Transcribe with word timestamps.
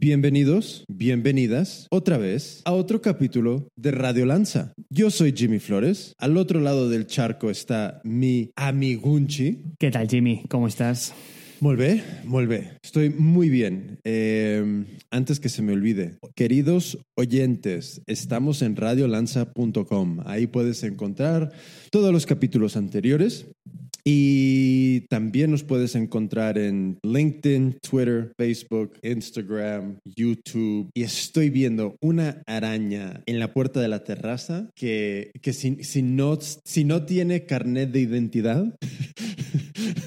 Bienvenidos, 0.00 0.84
bienvenidas 0.86 1.88
otra 1.90 2.18
vez 2.18 2.62
a 2.64 2.72
otro 2.72 3.02
capítulo 3.02 3.66
de 3.74 3.90
Radio 3.90 4.26
Lanza. 4.26 4.72
Yo 4.90 5.10
soy 5.10 5.34
Jimmy 5.36 5.58
Flores. 5.58 6.12
Al 6.18 6.36
otro 6.36 6.60
lado 6.60 6.88
del 6.88 7.08
charco 7.08 7.50
está 7.50 8.00
mi 8.04 8.52
amigunchi. 8.54 9.64
¿Qué 9.76 9.90
tal, 9.90 10.08
Jimmy? 10.08 10.44
¿Cómo 10.48 10.68
estás? 10.68 11.12
Muy 11.58 11.74
bien, 11.74 12.04
muy 12.24 12.46
bien. 12.46 12.78
Estoy 12.80 13.10
muy 13.10 13.48
bien. 13.50 13.98
Eh, 14.04 14.84
antes 15.10 15.40
que 15.40 15.48
se 15.48 15.62
me 15.62 15.72
olvide, 15.72 16.16
queridos 16.36 16.98
oyentes, 17.16 18.00
estamos 18.06 18.62
en 18.62 18.76
radiolanza.com. 18.76 20.20
Ahí 20.26 20.46
puedes 20.46 20.84
encontrar 20.84 21.50
todos 21.90 22.12
los 22.12 22.24
capítulos 22.24 22.76
anteriores. 22.76 23.48
Y 24.10 25.00
también 25.10 25.50
nos 25.50 25.64
puedes 25.64 25.94
encontrar 25.94 26.56
en 26.56 26.98
LinkedIn, 27.02 27.76
Twitter, 27.82 28.32
Facebook, 28.38 28.94
Instagram, 29.02 29.98
YouTube. 30.16 30.88
Y 30.94 31.02
estoy 31.02 31.50
viendo 31.50 31.94
una 32.00 32.42
araña 32.46 33.22
en 33.26 33.38
la 33.38 33.52
puerta 33.52 33.82
de 33.82 33.88
la 33.88 34.04
terraza 34.04 34.70
que, 34.74 35.30
que 35.42 35.52
si, 35.52 35.84
si, 35.84 36.00
no, 36.00 36.38
si 36.40 36.84
no 36.84 37.04
tiene 37.04 37.44
carnet 37.44 37.90
de 37.90 38.00
identidad, 38.00 38.78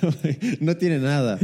no 0.60 0.78
tiene 0.78 0.98
nada. 0.98 1.38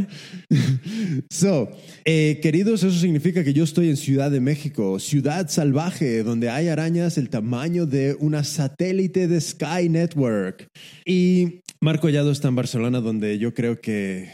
So, 1.29 1.69
eh, 2.05 2.39
queridos, 2.41 2.81
eso 2.81 2.97
significa 2.97 3.43
que 3.43 3.53
yo 3.53 3.65
estoy 3.65 3.89
en 3.89 3.97
Ciudad 3.97 4.31
de 4.31 4.39
México, 4.39 4.97
ciudad 4.97 5.47
salvaje, 5.49 6.23
donde 6.23 6.49
hay 6.49 6.69
arañas 6.69 7.19
el 7.19 7.29
tamaño 7.29 7.85
de 7.85 8.15
una 8.19 8.43
satélite 8.43 9.27
de 9.27 9.39
Sky 9.39 9.89
Network. 9.89 10.67
Y 11.05 11.61
Marco 11.79 12.03
Collado 12.03 12.31
está 12.31 12.47
en 12.47 12.55
Barcelona, 12.55 13.01
donde 13.01 13.37
yo 13.37 13.53
creo 13.53 13.79
que 13.79 14.29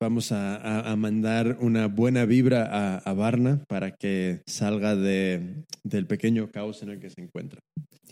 vamos 0.00 0.32
a, 0.32 0.94
mandar 0.96 1.58
una 1.60 1.86
buena 1.86 2.24
vibra 2.24 2.66
a, 2.66 2.98
a 2.98 3.12
Varna 3.12 3.64
para 3.68 3.92
que 3.92 4.42
salga 4.46 4.96
de, 4.96 5.64
del 5.84 6.06
pequeño 6.06 6.50
caos 6.50 6.82
en 6.82 6.90
el 6.90 6.98
que 6.98 7.10
se 7.10 7.20
encuentra. 7.20 7.60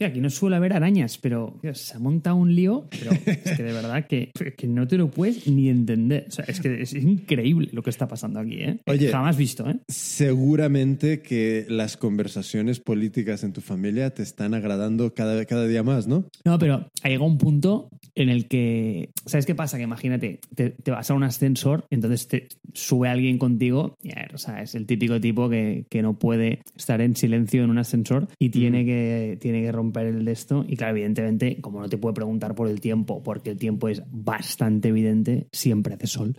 Sí, 0.01 0.07
aquí 0.07 0.23
no 0.23 0.31
suele 0.31 0.57
haber 0.57 0.73
arañas, 0.73 1.19
pero 1.19 1.59
Dios, 1.63 1.79
se 1.79 1.95
ha 1.95 2.01
montado 2.01 2.37
un 2.37 2.55
lío, 2.55 2.89
pero 2.89 3.11
es 3.27 3.55
que 3.55 3.63
de 3.63 3.73
verdad 3.75 4.07
que, 4.07 4.31
que, 4.57 4.67
no 4.67 4.89
te 4.89 4.97
lo 4.97 5.11
puedes 5.11 5.47
ni 5.47 5.69
entender. 5.69 6.25
O 6.27 6.31
sea, 6.31 6.47
es 6.49 6.59
que 6.59 6.81
es 6.81 6.95
increíble 6.95 7.69
lo 7.73 7.83
que 7.83 7.91
está 7.91 8.09
pasando 8.09 8.41
aquí, 8.41 8.63
¿eh? 8.63 8.81
Oye, 8.87 9.11
Jamás 9.11 9.37
visto, 9.37 9.69
¿eh? 9.69 9.79
Seguramente 9.89 11.21
que 11.21 11.67
las 11.69 11.99
conversaciones 11.99 12.81
políticas 12.81 13.45
en 13.45 13.53
tu 13.53 13.61
familia 13.61 14.09
te 14.15 14.23
están 14.23 14.55
agradando 14.55 15.13
cada, 15.13 15.45
cada 15.45 15.67
día 15.67 15.83
más, 15.83 16.07
¿no? 16.07 16.25
No, 16.47 16.59
pero 16.59 16.89
ha 17.03 17.09
llegado 17.11 17.27
un 17.27 17.37
punto 17.37 17.91
en 18.15 18.31
el 18.31 18.49
que, 18.49 19.11
¿sabes 19.27 19.45
qué 19.45 19.55
pasa? 19.55 19.77
Que 19.77 19.85
imagínate, 19.85 20.41
te, 20.55 20.71
te 20.71 20.91
vas 20.91 21.11
a 21.11 21.15
un 21.15 21.25
ascensor, 21.25 21.85
entonces 21.91 22.27
te 22.27 22.49
sube 22.73 23.11
alguien 23.11 23.37
contigo, 23.37 23.97
y, 24.03 24.13
o 24.33 24.39
sea, 24.39 24.63
es 24.63 24.75
el 24.75 24.87
típico 24.87 25.21
tipo 25.21 25.51
que, 25.51 25.85
que, 25.91 26.01
no 26.01 26.19
puede 26.19 26.63
estar 26.75 27.03
en 27.03 27.17
silencio 27.17 27.63
en 27.65 27.71
un 27.71 27.79
ascensor 27.79 28.29
y 28.39 28.49
tiene, 28.49 28.83
mm. 28.83 28.87
que, 28.87 29.39
tiene 29.41 29.61
que 29.61 29.73
romper 29.73 29.90
el 29.99 30.25
de 30.25 30.33
esto. 30.33 30.65
Y 30.67 30.77
claro, 30.77 30.97
evidentemente, 30.97 31.61
como 31.61 31.81
no 31.81 31.89
te 31.89 31.99
puede 31.99 32.15
preguntar 32.15 32.55
por 32.55 32.69
el 32.69 32.81
tiempo, 32.81 33.23
porque 33.23 33.51
el 33.51 33.59
tiempo 33.59 33.89
es 33.89 34.03
bastante 34.11 34.89
evidente, 34.89 35.49
siempre 35.53 35.95
hace 35.95 36.07
sol. 36.07 36.37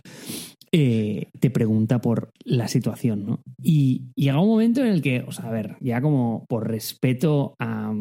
Eh, 0.74 1.30
te 1.38 1.50
pregunta 1.50 2.00
por 2.00 2.32
la 2.44 2.66
situación, 2.66 3.26
¿no? 3.26 3.42
Y 3.62 4.06
llega 4.14 4.40
un 4.40 4.48
momento 4.48 4.80
en 4.80 4.86
el 4.86 5.02
que, 5.02 5.20
o 5.20 5.30
sea, 5.30 5.48
a 5.48 5.52
ver, 5.52 5.76
ya 5.80 6.00
como 6.00 6.46
por 6.48 6.66
respeto 6.66 7.54
a, 7.58 7.92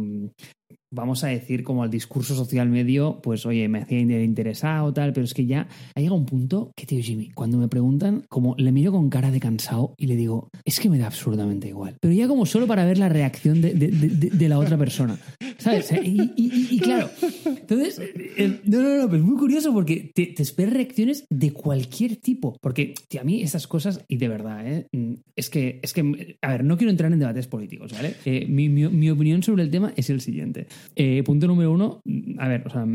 vamos 0.91 1.23
a 1.23 1.27
decir, 1.27 1.63
como 1.63 1.83
al 1.83 1.89
discurso 1.89 2.35
social 2.35 2.69
medio, 2.69 3.19
pues 3.23 3.45
oye, 3.45 3.67
me 3.67 3.79
hacía 3.79 3.99
interesado, 3.99 4.93
tal, 4.93 5.13
pero 5.13 5.23
es 5.23 5.33
que 5.33 5.45
ya 5.45 5.67
ha 5.95 5.99
llegado 5.99 6.17
un 6.17 6.25
punto 6.25 6.71
que, 6.75 6.85
tío 6.85 7.01
Jimmy, 7.01 7.31
cuando 7.31 7.57
me 7.57 7.67
preguntan, 7.67 8.23
como 8.29 8.55
le 8.57 8.71
miro 8.71 8.91
con 8.91 9.09
cara 9.09 9.31
de 9.31 9.39
cansado 9.39 9.95
y 9.97 10.07
le 10.07 10.15
digo, 10.15 10.49
es 10.65 10.79
que 10.79 10.89
me 10.89 10.97
da 10.97 11.07
absurdamente 11.07 11.69
igual. 11.69 11.95
Pero 11.99 12.13
ya 12.13 12.27
como 12.27 12.45
solo 12.45 12.67
para 12.67 12.85
ver 12.85 12.97
la 12.97 13.09
reacción 13.09 13.61
de, 13.61 13.73
de, 13.73 13.87
de, 13.87 14.29
de 14.29 14.49
la 14.49 14.59
otra 14.59 14.77
persona, 14.77 15.17
¿sabes? 15.57 15.91
Y, 15.91 16.33
y, 16.35 16.67
y 16.71 16.79
claro, 16.79 17.09
entonces, 17.45 17.99
eh, 17.99 18.59
no, 18.65 18.81
no, 18.81 18.97
no, 18.97 19.05
pero 19.09 19.21
es 19.21 19.27
muy 19.27 19.37
curioso 19.37 19.73
porque 19.73 20.11
te, 20.13 20.27
te 20.27 20.43
esperas 20.43 20.73
reacciones 20.73 21.25
de 21.29 21.51
cualquier 21.51 22.17
tipo, 22.17 22.57
porque 22.61 22.93
tío, 23.07 23.21
a 23.21 23.23
mí 23.23 23.41
estas 23.41 23.67
cosas, 23.67 24.03
y 24.07 24.17
de 24.17 24.27
verdad, 24.27 24.67
¿eh? 24.67 24.87
es, 25.35 25.49
que, 25.49 25.79
es 25.81 25.93
que, 25.93 26.37
a 26.41 26.51
ver, 26.51 26.63
no 26.63 26.77
quiero 26.77 26.91
entrar 26.91 27.11
en 27.11 27.19
debates 27.19 27.47
políticos, 27.47 27.93
¿vale? 27.93 28.15
Eh, 28.25 28.45
mi, 28.47 28.67
mi, 28.67 28.87
mi 28.87 29.09
opinión 29.09 29.43
sobre 29.43 29.63
el 29.63 29.71
tema 29.71 29.93
es 29.95 30.09
el 30.09 30.21
siguiente. 30.21 30.67
Eh, 30.95 31.23
punto 31.23 31.47
número 31.47 31.71
uno, 31.71 32.01
a 32.37 32.47
ver, 32.47 32.63
o 32.65 32.69
sea, 32.69 32.85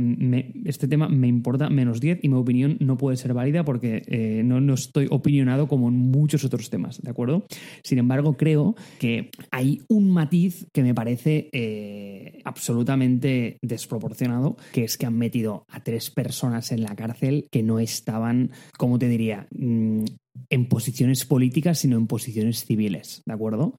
este 0.65 0.89
tema 0.89 1.09
me 1.09 1.29
importa 1.29 1.71
menos 1.71 2.01
10 2.01 2.21
y 2.23 2.29
mi 2.29 2.37
opinión 2.37 2.77
no 2.81 2.97
puede 2.97 3.17
ser 3.17 3.35
válida 3.35 3.65
porque 3.65 4.03
eh, 4.07 4.43
no, 4.45 4.61
no, 4.61 4.75
estoy 4.75 5.07
opinionado 5.11 5.67
como 5.69 5.89
en 5.89 5.97
muchos 5.97 6.45
otros 6.45 6.71
temas, 6.71 7.01
¿de 7.03 7.11
acuerdo? 7.11 7.47
Sin 7.83 7.99
embargo, 7.99 8.37
creo 8.37 8.77
que 8.99 9.31
hay 9.51 9.83
un 9.89 10.11
matiz 10.11 10.67
que 10.73 10.83
me 10.83 10.95
parece 10.95 11.49
eh, 11.53 12.41
absolutamente 12.45 13.59
desproporcionado, 13.63 14.57
que 14.73 14.85
es 14.85 14.97
que 14.97 15.07
han 15.07 15.17
metido 15.17 15.65
a 15.69 15.83
tres 15.83 16.11
personas 16.11 16.73
en 16.73 16.83
la 16.83 16.95
cárcel 16.97 17.49
que 17.51 17.63
no 17.63 17.79
estaban, 17.79 18.51
¿cómo 18.77 18.99
te 18.99 19.09
diría? 19.09 19.47
Mm, 19.51 20.05
en 20.51 20.69
posiciones 20.69 21.25
políticas, 21.25 21.79
sino 21.79 21.97
en 21.97 22.07
posiciones 22.07 22.65
civiles, 22.65 23.23
¿de 23.27 23.33
acuerdo? 23.33 23.79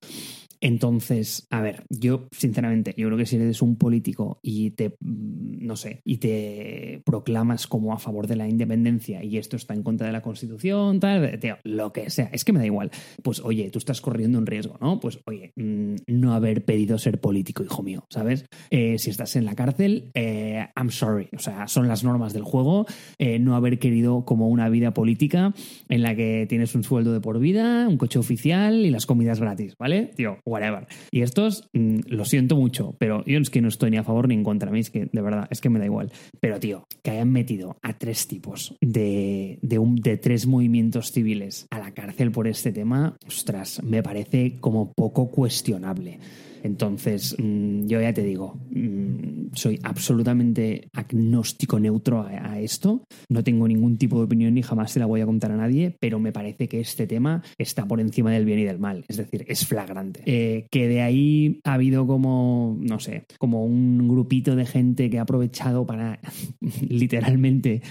Entonces, 0.62 1.48
a 1.50 1.62
ver, 1.62 1.84
yo 1.90 2.28
sinceramente, 2.32 2.94
yo 2.98 3.08
creo 3.08 3.18
que 3.18 3.26
si 3.26 3.36
eres 3.36 3.62
un 3.62 3.78
político 3.78 4.40
y 4.42 4.72
te, 4.72 4.96
no 5.02 5.76
sé, 5.76 6.02
y 6.04 6.18
te 6.18 7.02
proclamas 7.06 7.68
como 7.68 7.94
a 7.94 8.00
favor 8.00 8.28
de 8.28 8.36
la 8.36 8.48
independencia 8.48 9.24
y 9.24 9.38
esto 9.38 9.56
está 9.56 9.74
en 9.74 9.84
contra 9.84 10.08
de 10.08 10.14
la 10.14 10.22
Constitución, 10.22 11.00
tal, 11.00 11.40
tío, 11.40 11.58
lo 11.64 11.94
que 11.94 12.10
sea, 12.10 12.30
es 12.32 12.44
que 12.44 12.54
me 12.54 12.60
da 12.60 12.66
igual. 12.66 12.92
Pues 13.24 13.40
oye, 13.42 13.70
tú 13.70 13.80
estás 13.80 14.02
corriendo 14.02 14.38
un 14.38 14.46
riesgo, 14.46 14.78
¿no? 14.82 15.00
Pues 15.00 15.20
oye, 15.26 15.54
mmm, 15.56 15.96
no 16.08 16.34
haber 16.34 16.66
pedido 16.66 16.98
ser 16.98 17.20
político, 17.20 17.64
hijo 17.64 17.84
mío, 17.84 18.06
¿sabes? 18.10 18.46
Eh, 18.70 18.98
si 18.98 19.10
estás 19.10 19.36
en 19.36 19.46
la 19.46 19.56
cárcel, 19.56 20.12
eh, 20.14 20.68
I'm 20.76 20.90
sorry, 20.90 21.30
o 21.36 21.40
sea, 21.40 21.68
son 21.68 21.88
las 21.88 22.04
normas 22.04 22.34
del 22.34 22.44
juego, 22.44 22.86
eh, 23.20 23.40
no 23.40 23.56
haber 23.56 23.80
querido 23.80 24.26
como 24.26 24.50
una 24.50 24.70
vida 24.70 24.94
política 24.94 25.54
en 25.90 26.02
la 26.02 26.16
que 26.16 26.46
tienes 26.50 26.76
un 26.76 26.84
sueldo 26.84 27.14
de 27.14 27.22
por 27.22 27.40
vida, 27.40 27.88
un 27.88 27.98
coche 27.98 28.20
oficial 28.20 28.86
y 28.86 28.90
las 28.90 29.06
comidas 29.06 29.40
gratis, 29.40 29.76
¿vale? 29.78 30.12
Tío, 30.16 30.38
whatever. 30.48 30.88
Y 31.12 31.22
estos, 31.22 31.70
mmm, 31.74 32.00
lo 32.08 32.26
siento 32.26 32.56
mucho, 32.56 32.96
pero 32.98 33.24
yo 33.26 33.38
es 33.40 33.50
que 33.50 33.62
no 33.62 33.68
estoy 33.68 33.92
ni 33.92 33.98
a 33.98 34.04
favor 34.04 34.28
ni 34.28 34.36
en 34.36 34.44
contra. 34.44 34.70
A 34.70 34.74
mí 34.74 34.80
es 34.80 34.90
que, 34.90 35.08
de 35.12 35.22
verdad, 35.22 35.48
es 35.52 35.62
que 35.62 35.70
me 35.70 35.80
da 35.80 35.86
igual. 35.86 36.12
Pero, 36.40 36.60
tío, 36.60 36.86
que 37.04 37.12
hayan 37.12 37.32
metido 37.32 37.78
a 37.82 37.98
tres 37.98 38.28
tipos 38.28 38.76
de, 38.82 39.60
de, 39.62 39.80
un, 39.80 39.96
de 39.96 40.18
tres 40.18 40.48
movimientos 40.48 41.12
civiles 41.12 41.68
a 41.70 41.80
la 41.80 41.92
cárcel 41.92 42.32
por 42.32 42.48
este 42.48 42.72
tema, 42.72 43.18
ostras, 43.28 43.82
me 43.84 44.02
parece 44.02 44.58
como 44.60 44.94
poco 44.94 45.30
cuestionable. 45.30 46.20
Entonces, 46.64 47.36
mmm, 47.38 47.86
yo 47.86 48.02
ya 48.02 48.14
te 48.14 48.24
digo, 48.24 48.60
mmm, 48.72 49.48
soy 49.54 49.80
absolutamente 49.84 50.90
agnóstico 50.94 51.80
neutro 51.80 52.22
a, 52.22 52.60
esto. 52.60 53.04
No 53.30 53.44
tengo 53.44 53.68
ningún 53.68 53.98
tipo 53.98 54.18
de 54.18 54.26
opinión 54.26 54.54
ni 54.54 54.62
jamás 54.64 54.92
se 54.92 55.00
la 55.00 55.06
voy 55.06 55.22
a 55.22 55.26
contar 55.26 55.52
a 55.52 55.58
nadie, 55.58 55.96
pero 56.00 56.20
me 56.20 56.32
parece 56.32 56.68
que 56.68 56.80
este 56.80 57.08
tema 57.08 57.44
está 57.58 57.86
por 57.86 58.00
encima 58.00 58.32
del 58.32 58.46
bien 58.46 58.60
y 58.60 58.64
del 58.64 58.80
mal. 58.80 59.06
Es 59.08 59.18
decir, 59.18 59.46
es 59.48 59.66
flagrante. 59.66 60.22
Eh, 60.26 60.68
que 60.72 60.88
de 60.88 61.02
ahí 61.02 61.60
ha 61.64 61.74
habido 61.74 62.08
como, 62.08 62.78
no 62.80 63.00
sé, 63.00 63.26
como 63.38 63.66
un 63.66 64.08
grupito 64.08 64.56
de 64.56 64.66
gente 64.66 65.10
que 65.10 65.20
ha 65.20 65.24
aprovechado 65.24 65.86
para 65.86 66.20
literalmente 66.90 67.82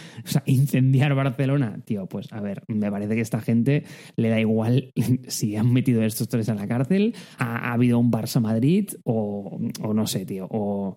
incendiar 0.47 1.15
Barcelona. 1.15 1.81
Tío, 1.85 2.07
pues 2.07 2.33
a 2.33 2.41
ver, 2.41 2.63
me 2.69 2.91
parece 2.91 3.15
que 3.15 3.21
esta 3.21 3.41
gente 3.41 3.85
le 4.17 4.29
da 4.29 4.41
igual 4.41 4.93
si 5.29 5.57
han 5.57 5.73
metido 5.73 6.03
estos 6.03 6.29
tres 6.29 6.49
a 6.49 6.55
la 6.55 6.67
cárcel. 6.67 7.15
Ha 7.39 7.73
habido 7.73 7.99
un 7.99 8.11
Barça 8.11 8.41
Madrid 8.41 8.66
O, 9.05 9.59
no 9.95 10.07
sé, 10.07 10.27
tío, 10.27 10.47
o, 10.51 10.97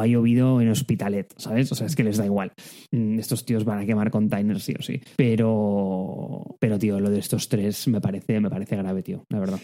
ha 0.00 0.06
llovido 0.06 0.60
en 0.60 0.68
Hospitalet, 0.68 1.32
¿sabes? 1.36 1.70
O 1.72 1.74
sea, 1.74 1.86
es 1.86 1.96
que 1.96 2.04
les 2.04 2.16
da 2.16 2.24
igual. 2.24 2.52
Mm, 2.90 3.18
estos 3.18 3.44
tíos 3.44 3.64
van 3.64 3.80
a 3.80 3.86
quemar 3.86 4.10
containers 4.10 4.64
sí 4.64 4.74
o 4.78 4.82
sí. 4.82 5.00
Pero, 5.16 6.56
pero 6.58 6.78
tío, 6.78 7.00
lo 7.00 7.10
de 7.10 7.18
estos 7.18 7.48
tres 7.48 7.88
me 7.88 8.00
parece, 8.00 8.40
me 8.40 8.50
parece 8.50 8.76
grave, 8.76 9.02
tío, 9.02 9.24
la 9.28 9.40
verdad. 9.40 9.60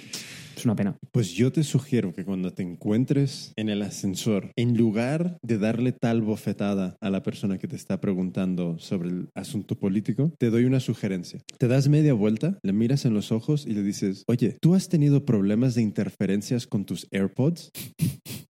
Es 0.57 0.65
una 0.65 0.75
pena. 0.75 0.97
Pues 1.13 1.33
yo 1.33 1.53
te 1.53 1.63
sugiero 1.63 2.15
que 2.15 2.25
cuando 2.25 2.53
te 2.55 2.63
encuentres 2.63 3.53
en 3.57 3.69
el 3.69 3.83
ascensor, 3.83 4.53
en 4.57 4.77
lugar 4.77 5.39
de 5.43 5.59
darle 5.59 5.93
tal 5.93 6.23
bofetada 6.23 6.97
a 7.03 7.11
la 7.11 7.23
persona 7.23 7.59
que 7.59 7.69
te 7.69 7.77
está 7.77 8.01
preguntando 8.01 8.79
sobre 8.79 9.11
el 9.11 9.29
asunto 9.35 9.79
político, 9.79 10.33
te 10.39 10.49
doy 10.49 10.65
una 10.65 10.81
sugerencia. 10.81 11.41
Te 11.59 11.69
das 11.69 11.89
media 11.89 12.15
vuelta, 12.15 12.59
le 12.63 12.73
miras 12.73 13.05
en 13.05 13.13
los 13.13 13.33
ojos 13.33 13.67
y 13.67 13.73
le 13.73 13.83
dices, 13.83 14.25
oye, 14.29 14.57
¿tú 14.61 14.75
has 14.75 14.89
tenido 14.89 15.27
problemas 15.27 15.75
de 15.75 15.83
interferencias 15.83 16.67
con 16.67 16.87
tus 16.87 17.07
AirPods? 17.11 17.71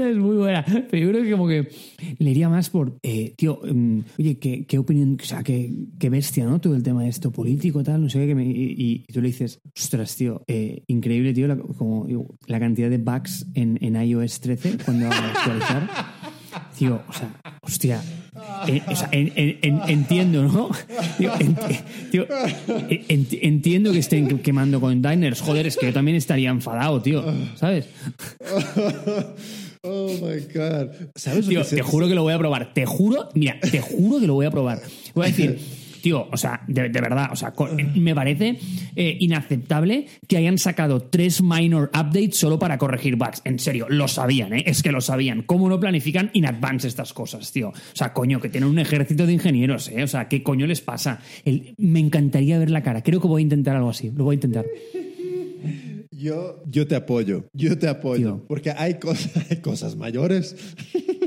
Es 0.00 0.16
muy 0.16 0.36
buena, 0.36 0.64
pero 0.90 1.04
yo 1.06 1.10
creo 1.10 1.22
que 1.24 1.30
como 1.32 1.46
que 1.48 1.68
le 2.18 2.30
iría 2.30 2.48
más 2.48 2.70
por, 2.70 2.96
eh, 3.02 3.34
tío, 3.36 3.60
um, 3.60 4.02
oye, 4.18 4.38
¿qué, 4.38 4.64
¿qué, 4.66 4.78
opinión, 4.78 5.16
o 5.20 5.24
sea, 5.24 5.42
qué, 5.42 5.72
qué, 5.98 6.08
bestia, 6.10 6.44
¿no? 6.44 6.60
Todo 6.60 6.74
el 6.74 6.82
tema 6.82 7.02
de 7.02 7.10
esto 7.10 7.30
político, 7.30 7.82
tal, 7.82 8.02
no 8.02 8.08
sé 8.08 8.26
qué, 8.26 8.34
me, 8.34 8.44
y, 8.44 8.74
y, 9.06 9.12
tú 9.12 9.20
le 9.20 9.28
dices, 9.28 9.60
ostras, 9.76 10.16
tío, 10.16 10.42
eh, 10.48 10.82
increíble, 10.86 11.32
tío, 11.34 11.46
la, 11.48 11.56
como 11.56 12.06
la 12.46 12.58
cantidad 12.60 12.88
de 12.90 12.98
bugs 12.98 13.46
en, 13.54 13.78
en 13.82 13.96
iOS 14.02 14.40
13 14.40 14.78
cuando 14.84 15.08
actualizar. 15.08 15.88
tío, 16.78 17.00
o 17.08 17.12
sea, 17.12 17.40
hostia. 17.62 18.02
eh, 18.66 18.80
o 18.88 18.96
sea, 18.96 19.08
en- 19.12 19.32
en- 19.36 19.58
en- 19.62 19.80
entiendo, 19.88 20.42
¿no? 20.44 20.70
Tío, 21.18 21.30
tío, 22.10 22.26
eh, 22.88 23.04
en- 23.08 23.26
entiendo 23.42 23.92
que 23.92 23.98
estén 23.98 24.38
quemando 24.38 24.80
containers. 24.80 25.40
Joder, 25.42 25.66
es 25.66 25.76
que 25.76 25.86
yo 25.86 25.92
también 25.92 26.16
estaría 26.16 26.50
enfadado, 26.50 27.00
tío. 27.02 27.22
¿Sabes? 27.56 27.88
Oh 29.82 30.08
my 30.20 30.40
God. 30.54 30.90
¿Sabes 31.14 31.46
lo 31.46 31.50
Tío, 31.50 31.64
te 31.64 31.82
juro 31.82 32.06
que 32.08 32.14
lo 32.14 32.22
voy 32.22 32.34
a 32.34 32.38
probar. 32.38 32.74
Te 32.74 32.84
juro, 32.86 33.28
mira, 33.34 33.58
te 33.60 33.80
juro 33.80 34.20
que 34.20 34.26
lo 34.26 34.34
voy 34.34 34.46
a 34.46 34.50
probar. 34.50 34.80
Voy 35.14 35.24
a 35.24 35.28
decir, 35.28 35.58
tío, 36.02 36.28
o 36.30 36.36
sea, 36.36 36.60
de, 36.68 36.90
de 36.90 37.00
verdad, 37.00 37.30
o 37.32 37.36
sea, 37.36 37.52
co- 37.52 37.68
me 37.94 38.14
parece 38.14 38.58
eh, 38.94 39.16
inaceptable 39.20 40.06
que 40.28 40.36
hayan 40.36 40.58
sacado 40.58 41.00
tres 41.00 41.42
minor 41.42 41.90
updates 41.94 42.36
solo 42.36 42.58
para 42.58 42.76
corregir 42.76 43.16
bugs. 43.16 43.40
En 43.44 43.58
serio, 43.58 43.86
lo 43.88 44.06
sabían, 44.06 44.52
¿eh? 44.52 44.64
Es 44.66 44.82
que 44.82 44.92
lo 44.92 45.00
sabían. 45.00 45.42
¿Cómo 45.42 45.68
no 45.70 45.80
planifican 45.80 46.30
in 46.34 46.44
advance 46.46 46.86
estas 46.86 47.14
cosas, 47.14 47.50
tío? 47.50 47.68
O 47.70 47.74
sea, 47.94 48.12
coño, 48.12 48.38
que 48.38 48.50
tienen 48.50 48.68
un 48.68 48.78
ejército 48.78 49.24
de 49.26 49.32
ingenieros, 49.32 49.88
¿eh? 49.88 50.02
O 50.02 50.06
sea, 50.08 50.28
¿qué 50.28 50.42
coño 50.42 50.66
les 50.66 50.82
pasa? 50.82 51.20
El- 51.46 51.74
me 51.78 52.00
encantaría 52.00 52.58
ver 52.58 52.70
la 52.70 52.82
cara. 52.82 53.02
Creo 53.02 53.20
que 53.20 53.28
voy 53.28 53.40
a 53.40 53.44
intentar 53.44 53.76
algo 53.76 53.88
así. 53.90 54.10
Lo 54.14 54.24
voy 54.24 54.34
a 54.34 54.36
intentar. 54.36 54.66
Yo, 56.20 56.62
yo 56.66 56.86
te 56.86 56.96
apoyo, 56.96 57.48
yo 57.54 57.78
te 57.78 57.88
apoyo, 57.88 58.34
Tío. 58.34 58.44
porque 58.46 58.72
hay 58.72 58.98
cosas, 58.98 59.32
hay 59.50 59.56
cosas 59.62 59.96
mayores. 59.96 60.54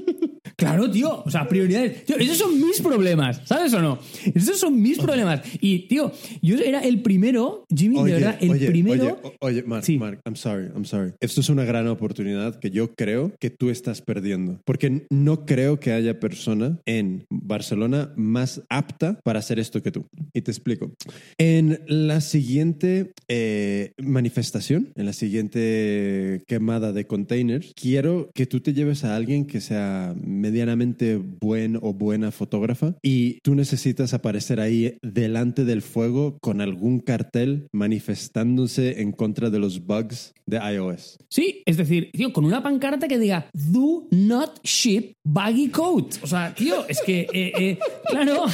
Claro, 0.64 0.90
tío. 0.90 1.24
O 1.26 1.30
sea, 1.32 1.48
prioridades. 1.48 2.06
Tío, 2.06 2.18
esos 2.18 2.38
son 2.38 2.60
mis 2.60 2.82
problemas. 2.82 3.42
¿Sabes 3.46 3.74
o 3.74 3.82
no? 3.82 4.00
Esos 4.34 4.60
son 4.60 4.82
mis 4.82 4.98
problemas. 5.00 5.42
Y, 5.60 5.88
tío, 5.88 6.12
yo 6.42 6.58
era 6.58 6.80
el 6.80 7.02
primero, 7.02 7.66
Jimmy, 7.74 8.04
de 8.04 8.12
verdad, 8.14 8.38
el 8.42 8.52
oye, 8.52 8.68
primero. 8.68 9.20
Oye, 9.24 9.36
oye, 9.40 9.64
Mark, 9.64 9.86
Sí. 9.86 9.98
Mark, 9.98 10.22
I'm 10.26 10.36
sorry, 10.36 10.68
I'm 10.74 10.86
sorry. 10.86 11.14
Esto 11.20 11.42
es 11.42 11.50
una 11.50 11.64
gran 11.64 11.88
oportunidad 11.88 12.60
que 12.60 12.70
yo 12.72 12.94
creo 12.96 13.34
que 13.40 13.50
tú 13.50 13.70
estás 13.70 14.02
perdiendo. 14.02 14.60
Porque 14.66 15.06
no 15.10 15.46
creo 15.46 15.80
que 15.80 15.92
haya 15.92 16.20
persona 16.20 16.80
en 16.86 17.26
Barcelona 17.30 18.12
más 18.16 18.62
apta 18.70 19.20
para 19.24 19.40
hacer 19.40 19.60
esto 19.60 19.82
que 19.82 19.92
tú. 19.92 20.06
Y 20.34 20.42
te 20.42 20.52
explico. 20.52 20.92
En 21.38 21.82
la 21.88 22.22
siguiente 22.22 23.14
eh, 23.28 23.94
manifestación, 24.02 24.92
en 24.96 25.06
la 25.06 25.14
siguiente 25.14 26.44
quemada 26.48 26.94
de 26.94 27.06
containers, 27.06 27.74
quiero 27.80 28.30
que 28.34 28.46
tú 28.46 28.60
te 28.62 28.74
lleves 28.74 29.04
a 29.04 29.16
alguien 29.16 29.46
que 29.46 29.62
sea 29.62 30.16
medianamente 30.54 31.18
buen 31.18 31.80
o 31.82 31.94
buena 31.94 32.32
fotógrafa 32.32 32.96
y 33.02 33.40
tú 33.42 33.56
necesitas 33.56 34.14
aparecer 34.14 34.60
ahí 34.60 35.00
delante 35.02 35.66
del 35.66 35.82
fuego 35.82 36.38
con 36.42 36.62
algún 36.62 37.00
cartel 37.00 37.68
manifestándose 37.72 39.02
en 39.02 39.14
contra 39.14 39.50
de 39.50 39.58
los 39.58 39.84
bugs 39.84 40.36
de 40.46 40.58
iOS. 40.58 41.18
Sí, 41.28 41.64
es 41.66 41.78
decir, 41.78 42.12
tío, 42.14 42.32
con 42.34 42.46
una 42.46 42.62
pancarta 42.62 43.08
que 43.08 43.18
diga 43.18 43.48
Do 43.54 44.08
not 44.12 44.60
ship 44.64 45.14
baggy 45.24 45.70
coat. 45.70 46.18
O 46.22 46.28
sea, 46.28 46.54
tío, 46.54 46.88
es 46.88 47.02
que, 47.02 47.22
eh, 47.34 47.52
eh, 47.58 47.80
claro. 48.08 48.46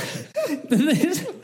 Entonces. 0.50 1.28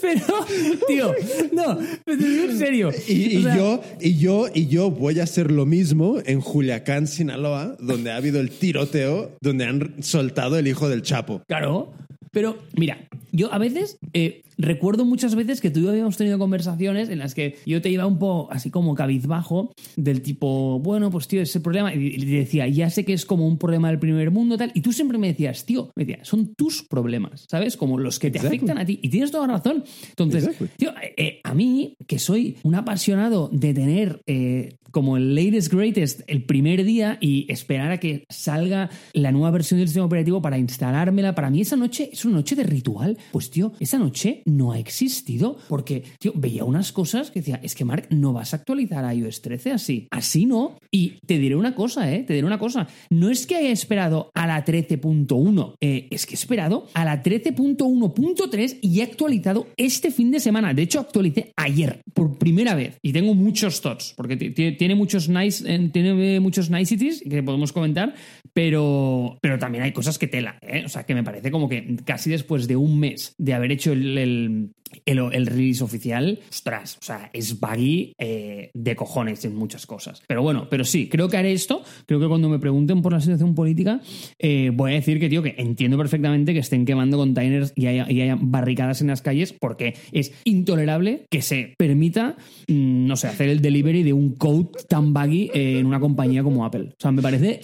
Pero, 0.00 0.46
tío, 0.86 1.14
no, 1.52 1.78
en 2.06 2.58
serio. 2.58 2.90
Y, 3.06 3.12
y 3.12 3.36
O 3.38 3.42
sea, 3.42 3.56
yo, 3.56 3.82
y 4.00 4.16
yo, 4.16 4.46
y 4.52 4.66
yo 4.66 4.90
voy 4.90 5.20
a 5.20 5.24
hacer 5.24 5.50
lo 5.50 5.66
mismo 5.66 6.18
en 6.24 6.40
Culiacán, 6.40 7.06
Sinaloa, 7.06 7.76
donde 7.90 8.10
ha 8.10 8.16
habido 8.16 8.40
el 8.40 8.50
tiroteo, 8.50 9.36
donde 9.40 9.64
han 9.64 10.02
soltado 10.02 10.58
el 10.58 10.66
hijo 10.66 10.88
del 10.88 11.02
Chapo. 11.02 11.42
Claro. 11.46 11.92
Pero, 12.32 12.58
mira, 12.76 12.98
yo 13.32 13.52
a 13.52 13.58
veces 13.58 13.98
eh, 14.12 14.42
recuerdo 14.60 15.04
muchas 15.04 15.34
veces 15.34 15.60
que 15.60 15.70
tú 15.70 15.80
y 15.80 15.82
yo 15.84 15.90
habíamos 15.90 16.16
tenido 16.16 16.38
conversaciones 16.38 17.08
en 17.08 17.18
las 17.18 17.34
que 17.34 17.56
yo 17.66 17.80
te 17.80 17.90
iba 17.90 18.06
un 18.06 18.18
poco 18.18 18.52
así 18.52 18.70
como 18.70 18.94
cabizbajo, 18.94 19.72
del 19.96 20.22
tipo, 20.22 20.78
bueno, 20.80 21.10
pues 21.10 21.28
tío, 21.28 21.42
ese 21.42 21.60
problema. 21.60 21.94
Y 21.94 22.18
te 22.18 22.26
decía, 22.26 22.68
ya 22.68 22.90
sé 22.90 23.04
que 23.04 23.12
es 23.12 23.24
como 23.24 23.46
un 23.46 23.58
problema 23.58 23.88
del 23.88 23.98
primer 23.98 24.30
mundo, 24.30 24.56
tal. 24.56 24.72
Y 24.74 24.80
tú 24.80 24.92
siempre 24.92 25.18
me 25.18 25.28
decías, 25.28 25.64
tío, 25.64 25.90
me 25.94 26.04
decías, 26.04 26.26
son 26.28 26.54
tus 26.54 26.82
problemas, 26.82 27.46
¿sabes? 27.48 27.76
Como 27.76 27.98
los 27.98 28.18
que 28.18 28.30
te 28.30 28.38
afectan 28.38 28.78
a 28.78 28.84
ti. 28.84 28.98
Y 29.02 29.08
tienes 29.08 29.30
toda 29.30 29.46
razón. 29.46 29.84
Entonces, 30.10 30.50
tío, 30.76 30.90
eh, 30.90 31.14
eh, 31.16 31.40
a 31.44 31.54
mí, 31.54 31.96
que 32.06 32.18
soy 32.18 32.56
un 32.62 32.74
apasionado 32.74 33.48
de 33.52 33.74
tener 33.74 34.20
eh, 34.26 34.76
como 34.90 35.16
el 35.16 35.34
latest 35.34 35.72
greatest 35.72 36.20
el 36.26 36.44
primer 36.44 36.84
día 36.84 37.18
y 37.20 37.50
esperar 37.50 37.92
a 37.92 37.98
que 37.98 38.24
salga 38.28 38.90
la 39.12 39.32
nueva 39.32 39.50
versión 39.50 39.78
del 39.78 39.88
sistema 39.88 40.06
operativo 40.06 40.42
para 40.42 40.58
instalármela, 40.58 41.34
para 41.34 41.50
mí 41.50 41.60
esa 41.60 41.76
noche 41.76 42.10
es 42.12 42.24
una 42.24 42.36
noche 42.36 42.56
de 42.56 42.64
ritual. 42.64 43.16
Pues, 43.32 43.50
tío, 43.50 43.72
esa 43.80 43.98
noche 43.98 44.42
no 44.46 44.72
ha 44.72 44.78
existido 44.78 45.56
porque, 45.68 46.02
tío, 46.18 46.32
veía 46.34 46.64
unas 46.64 46.92
cosas 46.92 47.30
que 47.30 47.40
decía, 47.40 47.60
es 47.62 47.74
que, 47.74 47.84
Mark, 47.84 48.06
no 48.10 48.32
vas 48.32 48.52
a 48.52 48.56
actualizar 48.58 49.04
a 49.04 49.14
iOS 49.14 49.42
13 49.42 49.72
así. 49.72 50.06
Así 50.10 50.46
no. 50.46 50.78
Y 50.90 51.18
te 51.26 51.38
diré 51.38 51.56
una 51.56 51.74
cosa, 51.74 52.12
¿eh? 52.12 52.24
Te 52.26 52.34
diré 52.34 52.46
una 52.46 52.58
cosa. 52.58 52.86
No 53.10 53.30
es 53.30 53.46
que 53.46 53.56
haya 53.56 53.70
esperado 53.70 54.30
a 54.34 54.46
la 54.46 54.64
13.1, 54.64 55.74
eh, 55.80 56.08
es 56.10 56.26
que 56.26 56.34
he 56.34 56.34
esperado 56.34 56.86
a 56.94 57.04
la 57.04 57.22
13.1.3 57.22 58.78
y 58.82 59.00
he 59.00 59.02
actualizado 59.02 59.66
este 59.76 60.10
fin 60.10 60.30
de 60.30 60.40
semana. 60.40 60.74
De 60.74 60.82
hecho, 60.82 61.00
actualicé 61.00 61.52
ayer 61.56 62.00
por 62.14 62.38
primera 62.38 62.74
vez 62.74 62.98
y 63.02 63.12
tengo 63.12 63.34
muchos 63.34 63.80
thoughts 63.80 64.14
porque 64.16 64.36
ti- 64.36 64.50
ti- 64.50 64.72
tiene 64.76 64.94
muchos 64.94 65.28
nice, 65.28 65.64
eh, 65.72 65.90
tiene 65.92 66.40
muchos 66.40 66.70
niceties 66.70 67.22
que 67.28 67.42
podemos 67.42 67.72
comentar, 67.72 68.14
pero, 68.52 69.38
pero 69.40 69.58
también 69.58 69.84
hay 69.84 69.92
cosas 69.92 70.18
que 70.18 70.26
tela, 70.26 70.58
¿eh? 70.62 70.82
O 70.84 70.88
sea, 70.88 71.04
que 71.04 71.14
me 71.14 71.22
parece 71.24 71.50
como 71.50 71.68
que 71.68 71.96
casi 72.04 72.30
después 72.30 72.66
de 72.68 72.76
un 72.76 72.98
mes 72.98 73.09
de 73.38 73.54
haber 73.54 73.72
hecho 73.72 73.92
el, 73.92 74.18
el, 74.18 74.70
el, 75.04 75.18
el 75.32 75.46
release 75.46 75.82
oficial, 75.82 76.40
ostras, 76.50 76.98
o 77.00 77.04
sea, 77.04 77.30
es 77.32 77.58
buggy 77.60 78.14
eh, 78.18 78.70
de 78.74 78.96
cojones 78.96 79.44
en 79.44 79.54
muchas 79.54 79.86
cosas. 79.86 80.22
Pero 80.26 80.42
bueno, 80.42 80.68
pero 80.68 80.84
sí, 80.84 81.08
creo 81.08 81.28
que 81.28 81.36
haré 81.36 81.52
esto. 81.52 81.82
Creo 82.06 82.20
que 82.20 82.28
cuando 82.28 82.48
me 82.48 82.58
pregunten 82.58 83.02
por 83.02 83.12
la 83.12 83.20
situación 83.20 83.54
política, 83.54 84.00
eh, 84.38 84.70
voy 84.74 84.92
a 84.92 84.94
decir 84.94 85.20
que, 85.20 85.28
tío, 85.28 85.42
que 85.42 85.54
entiendo 85.58 85.96
perfectamente 85.96 86.52
que 86.52 86.60
estén 86.60 86.84
quemando 86.84 87.16
containers 87.16 87.72
y 87.76 87.86
haya, 87.86 88.10
y 88.10 88.20
haya 88.20 88.36
barricadas 88.40 89.00
en 89.00 89.08
las 89.08 89.22
calles 89.22 89.52
porque 89.52 89.94
es 90.12 90.32
intolerable 90.44 91.26
que 91.30 91.42
se 91.42 91.74
permita, 91.78 92.36
mm, 92.68 93.06
no 93.06 93.16
sé, 93.16 93.28
hacer 93.28 93.48
el 93.48 93.60
delivery 93.60 94.02
de 94.02 94.12
un 94.12 94.34
code 94.34 94.68
tan 94.88 95.12
buggy 95.12 95.50
eh, 95.54 95.78
en 95.78 95.86
una 95.86 96.00
compañía 96.00 96.42
como 96.42 96.64
Apple. 96.64 96.90
O 96.92 97.00
sea, 97.00 97.12
me 97.12 97.22
parece 97.22 97.60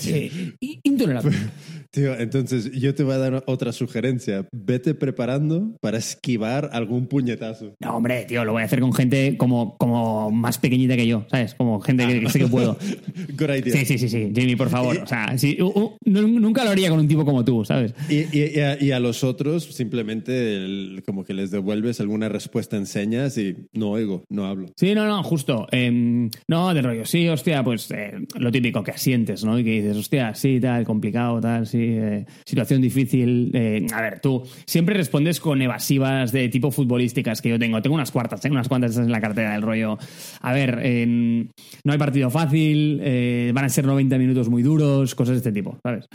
intolerable. 0.83 1.37
Tío, 1.91 2.19
entonces 2.19 2.71
yo 2.73 2.95
te 2.95 3.03
voy 3.03 3.15
a 3.15 3.19
dar 3.19 3.45
otra 3.47 3.73
sugerencia. 3.73 4.47
Vete 4.53 4.95
preparando 4.95 5.77
para 5.81 5.99
esquivar 5.99 6.71
algún 6.73 7.07
puñetazo. 7.07 7.75
No, 7.81 7.97
hombre, 7.97 8.25
tío, 8.25 8.45
lo 8.45 8.53
voy 8.53 8.63
a 8.63 8.65
hacer 8.67 8.81
con 8.81 8.93
gente 8.93 9.37
como, 9.37 9.77
como 9.79 10.31
más 10.31 10.59
pequeñita 10.59 10.97
que 10.97 11.07
yo, 11.07 11.27
¿sabes? 11.31 11.55
Como 11.55 11.81
gente 11.81 12.07
que, 12.07 12.21
que 12.21 12.29
sé 12.31 12.39
que 12.39 12.47
puedo. 12.49 12.77
Good 13.39 13.51
idea. 13.51 13.73
Sí, 13.77 13.85
sí, 13.85 13.99
sí, 13.99 14.09
sí, 14.09 14.33
Jamie, 14.35 14.57
por 14.57 14.69
favor. 14.69 14.97
O 14.99 15.07
sea, 15.07 15.37
sí, 15.39 15.57
uh, 15.61 15.67
uh, 15.67 15.97
nunca 16.05 16.65
lo 16.65 16.71
haría 16.71 16.91
con 16.91 16.99
un 17.01 17.09
tipo 17.09 17.25
como 17.25 17.45
tú, 17.45 17.65
¿sabes? 17.65 17.95
Y, 18.09 18.17
y- 18.37 18.53
y 18.57 18.61
a, 18.61 18.83
y 18.83 18.91
a 18.93 19.01
los 19.01 19.25
otros 19.25 19.65
simplemente 19.65 20.57
el- 20.57 21.03
como 21.07 21.25
que 21.25 21.35
les 21.35 21.51
devuelves 21.51 22.01
alguna 22.01 22.29
respuesta 22.29 22.77
en 22.77 22.87
señas 22.87 23.39
y 23.39 23.55
no 23.73 23.91
oigo, 23.91 24.25
no 24.29 24.47
hablo. 24.47 24.67
Sí, 24.77 24.95
no, 24.95 25.07
no, 25.07 25.23
justo. 25.23 25.67
Em, 25.71 26.31
no, 26.49 26.73
de 26.75 26.83
rollo, 26.83 27.05
sí, 27.07 27.29
hostia, 27.29 27.63
pues 27.65 27.91
eh, 27.91 28.13
lo 28.39 28.51
típico 28.53 28.83
que 28.83 28.91
asientes, 28.91 29.45
¿no? 29.45 29.59
Y 29.59 29.65
que 29.65 29.71
dices, 29.83 29.97
hostia, 29.97 30.35
sí, 30.35 30.59
tal, 30.61 30.85
complicado, 30.85 31.41
tal, 31.41 31.67
sí, 31.67 31.86
eh, 31.89 32.27
situación 32.45 32.81
difícil. 32.81 33.51
eh, 33.55 33.87
a 33.93 34.01
ver, 34.01 34.21
tú 34.21 34.43
siempre 34.67 34.95
respondes 34.95 35.41
con 35.41 35.61
evasivas 35.63 36.33
de 36.33 36.49
tipo 36.49 36.71
futbolísticas 36.71 37.43
que 37.43 37.51
yo 37.51 37.59
tengo. 37.59 37.81
Tengo 37.83 37.95
unas 37.95 38.11
cuartas, 38.11 38.41
tengo 38.41 38.55
unas 38.55 38.69
cuantas 38.69 38.97
en 38.97 39.11
la 39.11 39.21
cartera 39.21 39.53
del 39.53 39.63
rollo. 39.63 39.99
A 40.41 40.53
ver, 40.53 40.77
no 40.77 41.93
hay 41.93 41.99
partido 41.99 42.31
fácil, 42.31 43.01
eh, 43.03 43.51
van 43.55 43.65
a 43.65 43.69
ser 43.69 43.85
90 43.85 44.19
minutos 44.19 44.49
muy 44.49 44.63
duros, 44.63 45.15
cosas 45.15 45.35
de 45.35 45.39
este 45.39 45.53
tipo, 45.53 45.79
¿sabes? 45.83 46.07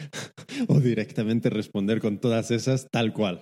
O 0.68 0.80
directamente 0.80 1.48
responder 1.48 2.00
con 2.00 2.18
todas 2.18 2.50
esas 2.50 2.88
tal 2.90 3.12
cual. 3.12 3.40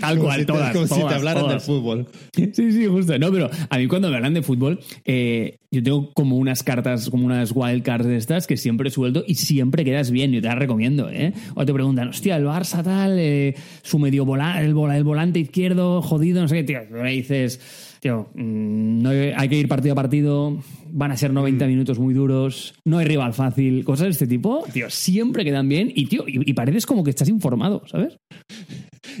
Tal 0.00 0.16
Como 0.16 0.24
cual, 0.28 0.40
si 0.40 0.46
te- 0.46 0.52
todas, 0.52 0.72
Como 0.72 0.86
si 0.86 0.94
te 1.06 1.14
hablaran 1.14 1.42
todas. 1.44 1.66
del 1.66 1.74
fútbol. 1.76 2.08
Sí, 2.34 2.50
sí, 2.54 2.86
justo. 2.86 3.18
No, 3.18 3.30
pero 3.30 3.48
a 3.70 3.78
mí 3.78 3.86
cuando 3.86 4.10
me 4.10 4.16
hablan 4.16 4.34
de 4.34 4.42
fútbol, 4.42 4.80
eh, 5.04 5.58
yo 5.70 5.82
tengo 5.82 6.12
como 6.12 6.36
unas 6.36 6.62
cartas, 6.62 7.08
como 7.10 7.24
unas 7.26 7.52
wildcards 7.54 8.06
de 8.06 8.16
estas 8.16 8.46
que 8.46 8.56
siempre 8.56 8.90
suelto 8.90 9.24
y 9.26 9.36
siempre 9.36 9.84
quedas 9.84 10.10
bien. 10.10 10.32
Yo 10.32 10.40
te 10.42 10.48
las 10.48 10.58
recomiendo, 10.58 11.08
¿eh? 11.10 11.32
O 11.54 11.64
te 11.64 11.72
preguntan, 11.72 12.08
hostia, 12.08 12.36
el 12.36 12.44
Barça 12.44 12.82
tal, 12.82 13.16
eh, 13.18 13.54
su 13.82 13.98
medio 13.98 14.24
volante, 14.24 14.64
el, 14.64 14.74
vola- 14.74 14.96
el 14.96 15.04
volante 15.04 15.38
izquierdo, 15.38 16.02
jodido, 16.02 16.42
no 16.42 16.48
sé 16.48 16.56
qué, 16.56 16.64
tío. 16.64 16.80
Me 16.90 17.10
dices, 17.12 17.60
tío, 18.02 18.28
mm, 18.34 18.98
no 19.02 19.10
hay, 19.10 19.32
hay 19.36 19.48
que 19.48 19.56
ir 19.58 19.68
partido 19.68 19.92
a 19.92 19.96
partido, 19.96 20.58
van 20.90 21.12
a 21.12 21.16
ser 21.16 21.32
90 21.32 21.68
minutos 21.68 22.00
muy 22.00 22.12
duros, 22.14 22.74
no 22.84 22.98
hay 22.98 23.06
rival 23.06 23.32
fácil, 23.32 23.84
cosas 23.84 24.06
de 24.06 24.10
este 24.10 24.26
tipo, 24.26 24.64
tío, 24.72 24.90
siempre 24.90 25.44
quedan 25.44 25.68
bien 25.68 25.92
y, 25.94 26.06
tío, 26.06 26.24
y, 26.26 26.50
y 26.50 26.52
pareces 26.52 26.84
como 26.84 27.04
que 27.04 27.10
estás 27.10 27.28
informado, 27.28 27.82
¿sabes? 27.86 28.16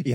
Y, 0.04 0.12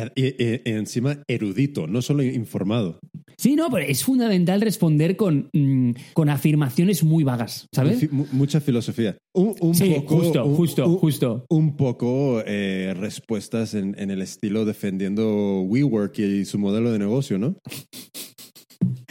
encima 0.70 1.22
erudito, 1.28 1.88
no 1.88 2.02
solo 2.02 2.24
informado. 2.24 3.00
Sí, 3.38 3.56
no, 3.56 3.70
pero 3.70 3.86
es 3.86 4.04
fundamental 4.04 4.60
responder 4.62 5.16
con, 5.16 5.50
mm, 5.54 5.92
con 6.14 6.30
afirmaciones 6.30 7.04
muy 7.04 7.24
vagas, 7.24 7.68
¿sabes? 7.74 8.00
Fi- 8.00 8.10
mucha 8.10 8.60
filosofía. 8.60 9.16
Un, 9.36 9.56
un 9.62 9.76
Sí, 9.76 9.92
poco, 9.94 10.16
justo, 10.18 10.46
un- 10.46 10.56
justo, 10.56 10.88
un- 10.90 10.98
justo. 10.98 11.46
Un 11.50 11.78
poco 11.78 12.42
eh, 12.46 12.94
respuestas 12.98 13.76
en, 13.76 13.96
en 14.00 14.10
el 14.10 14.22
estilo 14.24 14.66
defendiendo 14.66 15.62
WeWork 15.62 16.18
y 16.20 16.46
su 16.46 16.58
modelo 16.58 16.92
de 16.92 16.98
negocio, 17.00 17.38
¿no? 17.38 17.56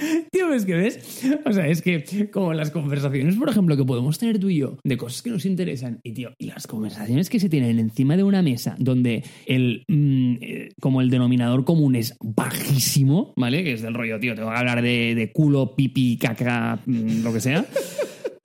Tío, 0.33 0.53
es 0.53 0.65
que 0.65 0.75
ves. 0.75 1.25
O 1.45 1.53
sea, 1.53 1.69
es 1.69 1.83
que 1.83 2.31
como 2.33 2.53
las 2.53 2.71
conversaciones, 2.71 3.37
por 3.37 3.49
ejemplo, 3.49 3.77
que 3.77 3.85
podemos 3.85 4.19
tener 4.19 4.39
tú 4.39 4.49
y 4.49 4.57
yo 4.59 4.79
de 4.85 4.97
cosas 4.97 5.23
que 5.23 5.31
nos 5.31 5.45
interesan, 5.47 6.01
y 6.03 6.13
tío, 6.13 6.31
y 6.39 6.47
las 6.47 6.67
conversaciones 6.67 7.31
que 7.31 7.41
se 7.41 7.49
tienen 7.49 7.79
encima 7.79 8.17
de 8.17 8.23
una 8.25 8.43
mesa 8.43 8.77
donde 8.79 9.25
el 9.47 9.85
mm, 9.89 10.35
eh, 10.41 10.69
como 10.81 11.01
el 11.01 11.11
denominador 11.11 11.65
común 11.65 11.97
es 11.97 12.17
bajísimo, 12.21 13.33
¿vale? 13.37 13.65
Que 13.65 13.73
es 13.73 13.83
del 13.83 13.95
rollo, 13.95 14.19
tío, 14.21 14.35
te 14.35 14.43
voy 14.43 14.55
a 14.55 14.59
hablar 14.59 14.83
de, 14.83 15.31
culo, 15.33 15.75
pipi, 15.75 16.19
caca, 16.19 16.81
mm, 16.87 17.23
lo 17.23 17.33
que 17.33 17.41
sea. 17.41 17.65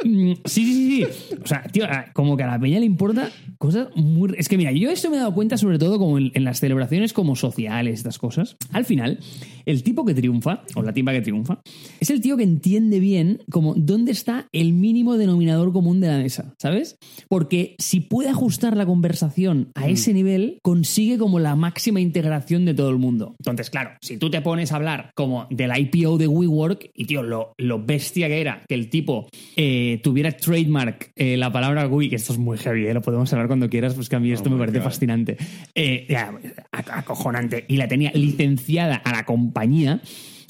Mm, 0.03 0.33
Sí, 0.45 0.65
sí, 0.65 0.73
sí, 0.73 1.05
sí. 1.05 1.35
O 1.43 1.47
sea, 1.47 1.63
tío, 1.63 1.85
como 2.13 2.35
que 2.37 2.43
a 2.43 2.47
la 2.47 2.59
peña 2.59 2.79
le 2.79 2.85
importa 2.85 3.29
cosas 3.57 3.89
muy... 3.95 4.33
Es 4.37 4.49
que 4.49 4.57
mira, 4.57 4.71
yo 4.71 4.89
esto 4.89 5.09
me 5.09 5.17
he 5.17 5.19
dado 5.19 5.33
cuenta 5.33 5.57
sobre 5.57 5.77
todo 5.77 5.99
como 5.99 6.17
en, 6.17 6.31
en 6.33 6.43
las 6.43 6.59
celebraciones 6.59 7.13
como 7.13 7.35
sociales, 7.35 7.99
estas 7.99 8.17
cosas. 8.17 8.57
Al 8.71 8.85
final, 8.85 9.19
el 9.65 9.83
tipo 9.83 10.05
que 10.05 10.13
triunfa, 10.13 10.63
o 10.75 10.81
la 10.81 10.93
tipa 10.93 11.11
que 11.11 11.21
triunfa, 11.21 11.61
es 11.99 12.09
el 12.09 12.21
tío 12.21 12.37
que 12.37 12.43
entiende 12.43 12.99
bien 12.99 13.39
como 13.49 13.73
dónde 13.75 14.11
está 14.11 14.47
el 14.51 14.73
mínimo 14.73 15.17
denominador 15.17 15.71
común 15.73 15.99
de 15.99 16.07
la 16.07 16.17
mesa, 16.17 16.53
¿sabes? 16.59 16.97
Porque 17.27 17.75
si 17.79 17.99
puede 17.99 18.29
ajustar 18.29 18.75
la 18.77 18.85
conversación 18.85 19.69
a 19.75 19.87
ese 19.87 20.13
nivel, 20.13 20.59
consigue 20.61 21.17
como 21.17 21.39
la 21.39 21.55
máxima 21.55 21.99
integración 21.99 22.65
de 22.65 22.73
todo 22.73 22.89
el 22.89 22.97
mundo. 22.97 23.35
Entonces, 23.39 23.69
claro, 23.69 23.91
si 24.01 24.17
tú 24.17 24.29
te 24.29 24.41
pones 24.41 24.71
a 24.71 24.75
hablar 24.77 25.11
como 25.15 25.47
del 25.49 25.71
IPO 25.77 26.17
de 26.17 26.27
WeWork 26.27 26.91
y, 26.93 27.05
tío, 27.05 27.23
lo, 27.23 27.53
lo 27.57 27.83
bestia 27.83 28.27
que 28.27 28.41
era 28.41 28.63
que 28.67 28.75
el 28.75 28.89
tipo 28.89 29.27
eh, 29.55 29.99
tuviera 30.03 30.31
trademark 30.31 31.11
eh, 31.15 31.37
la 31.37 31.51
palabra 31.51 31.87
Wii, 31.87 32.09
que 32.09 32.15
esto 32.15 32.33
es 32.33 32.39
muy 32.39 32.57
heavy, 32.57 32.87
eh, 32.87 32.93
lo 32.93 33.01
podemos 33.01 33.31
hablar 33.33 33.47
cuando 33.47 33.69
quieras, 33.69 33.93
pues 33.95 34.09
que 34.09 34.15
a 34.15 34.19
mí 34.19 34.31
esto 34.31 34.49
Oh 34.49 34.53
me 34.53 34.59
parece 34.59 34.79
God. 34.79 34.85
fascinante. 34.85 35.37
Eh, 35.75 36.05
ya, 36.09 36.33
acojonante. 36.71 37.65
Y 37.67 37.77
la 37.77 37.87
tenía 37.87 38.11
licenciada 38.13 38.95
a 38.95 39.11
la 39.11 39.25
compañía. 39.25 39.50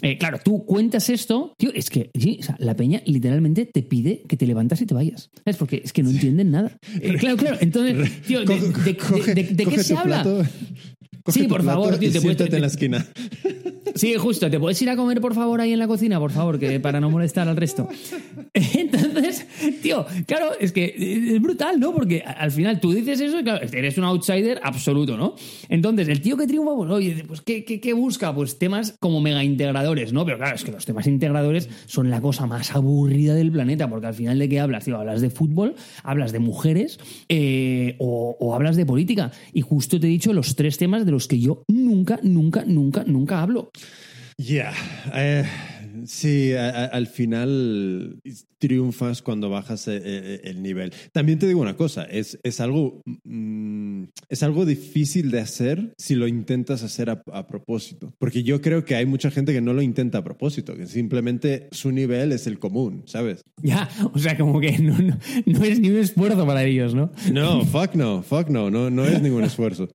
Eh, 0.04 0.18
claro, 0.18 0.40
tú 0.44 0.66
cuentas 0.66 1.10
esto, 1.10 1.54
tío, 1.58 1.72
es 1.76 1.90
que 1.92 2.10
sí, 2.20 2.38
o 2.42 2.44
sea, 2.44 2.56
la 2.60 2.76
peña 2.76 3.02
literalmente 3.06 3.68
te 3.68 3.84
pide 3.84 4.24
que 4.28 4.36
te 4.36 4.48
levantas 4.48 4.82
y 4.82 4.88
te 4.88 4.96
vayas. 4.96 5.30
¿Sabes? 5.44 5.58
Porque 5.58 5.82
es 5.86 5.94
que 5.94 6.02
no 6.02 6.10
entienden 6.10 6.50
nada. 6.52 6.76
Eh, 7.02 7.16
claro, 7.20 7.38
claro. 7.38 7.58
Entonces, 7.62 8.22
tío, 8.24 8.40
¿de, 8.40 8.46
Coge- 8.48 8.84
de- 8.84 8.98
coge- 8.98 9.34
de- 9.36 9.44
de 9.44 9.66
qué 9.68 9.84
se 9.84 9.96
habla? 9.96 10.24
plato, 10.24 10.44
Sí, 11.28 11.44
por 11.44 11.64
favor, 11.64 12.00
tío, 12.00 12.12
te 12.12 12.20
puedes- 12.20 12.22
siéntate 12.38 12.56
en 12.56 12.62
la 12.62 12.68
esquina. 12.68 13.06
Sí, 13.94 14.14
justo. 14.16 14.50
¿Te 14.50 14.58
puedes 14.58 14.82
ir 14.82 14.90
a 14.90 14.96
comer, 14.96 15.20
por 15.20 15.36
favor, 15.36 15.60
ahí 15.60 15.74
en 15.74 15.80
la 15.80 15.86
cocina, 15.88 16.18
por 16.18 16.32
favor, 16.32 16.58
que 16.58 16.80
para 16.80 17.02
no 17.02 17.10
molestar 17.10 17.50
al 17.50 17.58
resto? 17.58 17.90
Entonces, 18.54 19.11
tío, 19.82 20.06
claro, 20.26 20.52
es 20.60 20.72
que 20.72 20.96
es 21.36 21.42
brutal, 21.42 21.80
¿no? 21.80 21.94
Porque 21.94 22.22
al 22.22 22.52
final 22.52 22.80
tú 22.80 22.94
dices 22.94 23.20
eso 23.20 23.40
y 23.40 23.44
claro, 23.44 23.66
eres 23.72 23.98
un 23.98 24.04
outsider 24.06 24.60
absoluto, 24.64 25.18
¿no? 25.18 25.36
Entonces, 25.70 26.08
el 26.08 26.22
tío 26.22 26.38
que 26.38 26.48
triunfa, 26.48 26.76
pues 26.76 26.92
oye, 26.92 27.24
pues 27.28 27.42
¿qué, 27.42 27.64
qué, 27.64 27.94
busca? 27.94 28.34
Pues 28.34 28.58
temas 28.58 28.96
como 29.00 29.22
mega 29.22 29.44
integradores, 29.44 30.14
¿no? 30.14 30.26
Pero 30.26 30.38
claro, 30.38 30.56
es 30.56 30.64
que 30.64 30.72
los 30.72 30.86
temas 30.86 31.08
integradores 31.08 31.70
son 31.86 32.10
la 32.10 32.22
cosa 32.22 32.46
más 32.46 32.76
aburrida 32.76 33.36
del 33.36 33.52
planeta, 33.52 33.90
porque 33.90 34.08
al 34.08 34.14
final 34.14 34.40
de 34.40 34.50
qué 34.50 34.60
hablas, 34.60 34.86
tío, 34.86 34.98
hablas 34.98 35.22
de 35.22 35.30
fútbol, 35.30 35.76
hablas 36.04 36.32
de 36.32 36.40
mujeres 36.40 37.00
eh, 37.30 37.96
o, 38.00 38.54
hablas 38.54 38.76
de 38.76 38.86
política. 38.86 39.32
Y 39.54 39.62
justo 39.62 40.00
te 40.00 40.08
he 40.08 40.10
dicho 40.10 40.34
los 40.34 40.56
tres 40.56 40.78
temas 40.78 41.06
de 41.06 41.12
los 41.12 41.28
que 41.28 41.40
yo 41.40 41.64
nunca, 41.68 42.20
nunca, 42.24 42.64
nunca, 42.66 43.04
nunca 43.06 43.42
hablo. 43.42 43.72
Ya. 44.38 44.74
eh, 45.14 45.46
sí, 46.06 46.54
a- 46.54 46.70
a- 46.70 46.86
al 46.86 47.08
final 47.08 48.20
triunfas 48.58 49.22
cuando 49.22 49.50
bajas 49.50 49.88
eh, 49.88 50.00
eh, 50.04 50.42
el 50.44 50.62
nivel. 50.62 50.94
También 51.14 51.40
te 51.40 51.48
digo 51.48 51.62
una 51.62 51.76
cosa, 51.76 52.04
es, 52.04 52.40
es, 52.44 52.60
algo, 52.60 53.02
mm, 53.24 54.04
es 54.30 54.44
algo 54.44 54.66
difícil 54.66 55.32
de 55.32 55.40
hacer 55.40 55.94
si 55.98 56.14
lo 56.16 56.28
intentas 56.28 56.84
hacer 56.84 57.10
a, 57.10 57.24
a 57.34 57.48
propósito. 57.48 58.14
Porque 58.20 58.44
yo 58.44 58.62
creo 58.62 58.86
que 58.86 58.96
hay 58.96 59.06
mucha 59.06 59.32
gente 59.32 59.52
que 59.54 59.62
no 59.62 59.74
lo 59.74 59.82
intenta 59.82 60.20
a 60.20 60.24
propósito, 60.24 60.76
que 60.76 60.86
simplemente 60.88 61.70
su 61.72 61.92
nivel 61.92 62.32
es 62.32 62.46
el 62.48 62.60
común, 62.60 63.04
¿sabes? 63.08 63.42
Ya, 63.64 63.90
o 64.14 64.20
sea, 64.20 64.38
como 64.38 64.60
que 64.60 64.78
no, 64.80 64.98
no, 65.00 65.18
no 65.46 65.64
es 65.64 65.80
ni 65.80 65.90
un 65.90 65.98
esfuerzo 65.98 66.46
para 66.46 66.64
ellos, 66.64 66.94
¿no? 66.94 67.12
No, 67.32 67.66
fuck 67.66 67.96
no, 67.96 68.22
fuck 68.22 68.50
no, 68.50 68.70
no, 68.70 68.90
no 68.92 69.06
es 69.06 69.22
ningún 69.22 69.44
esfuerzo. 69.44 69.90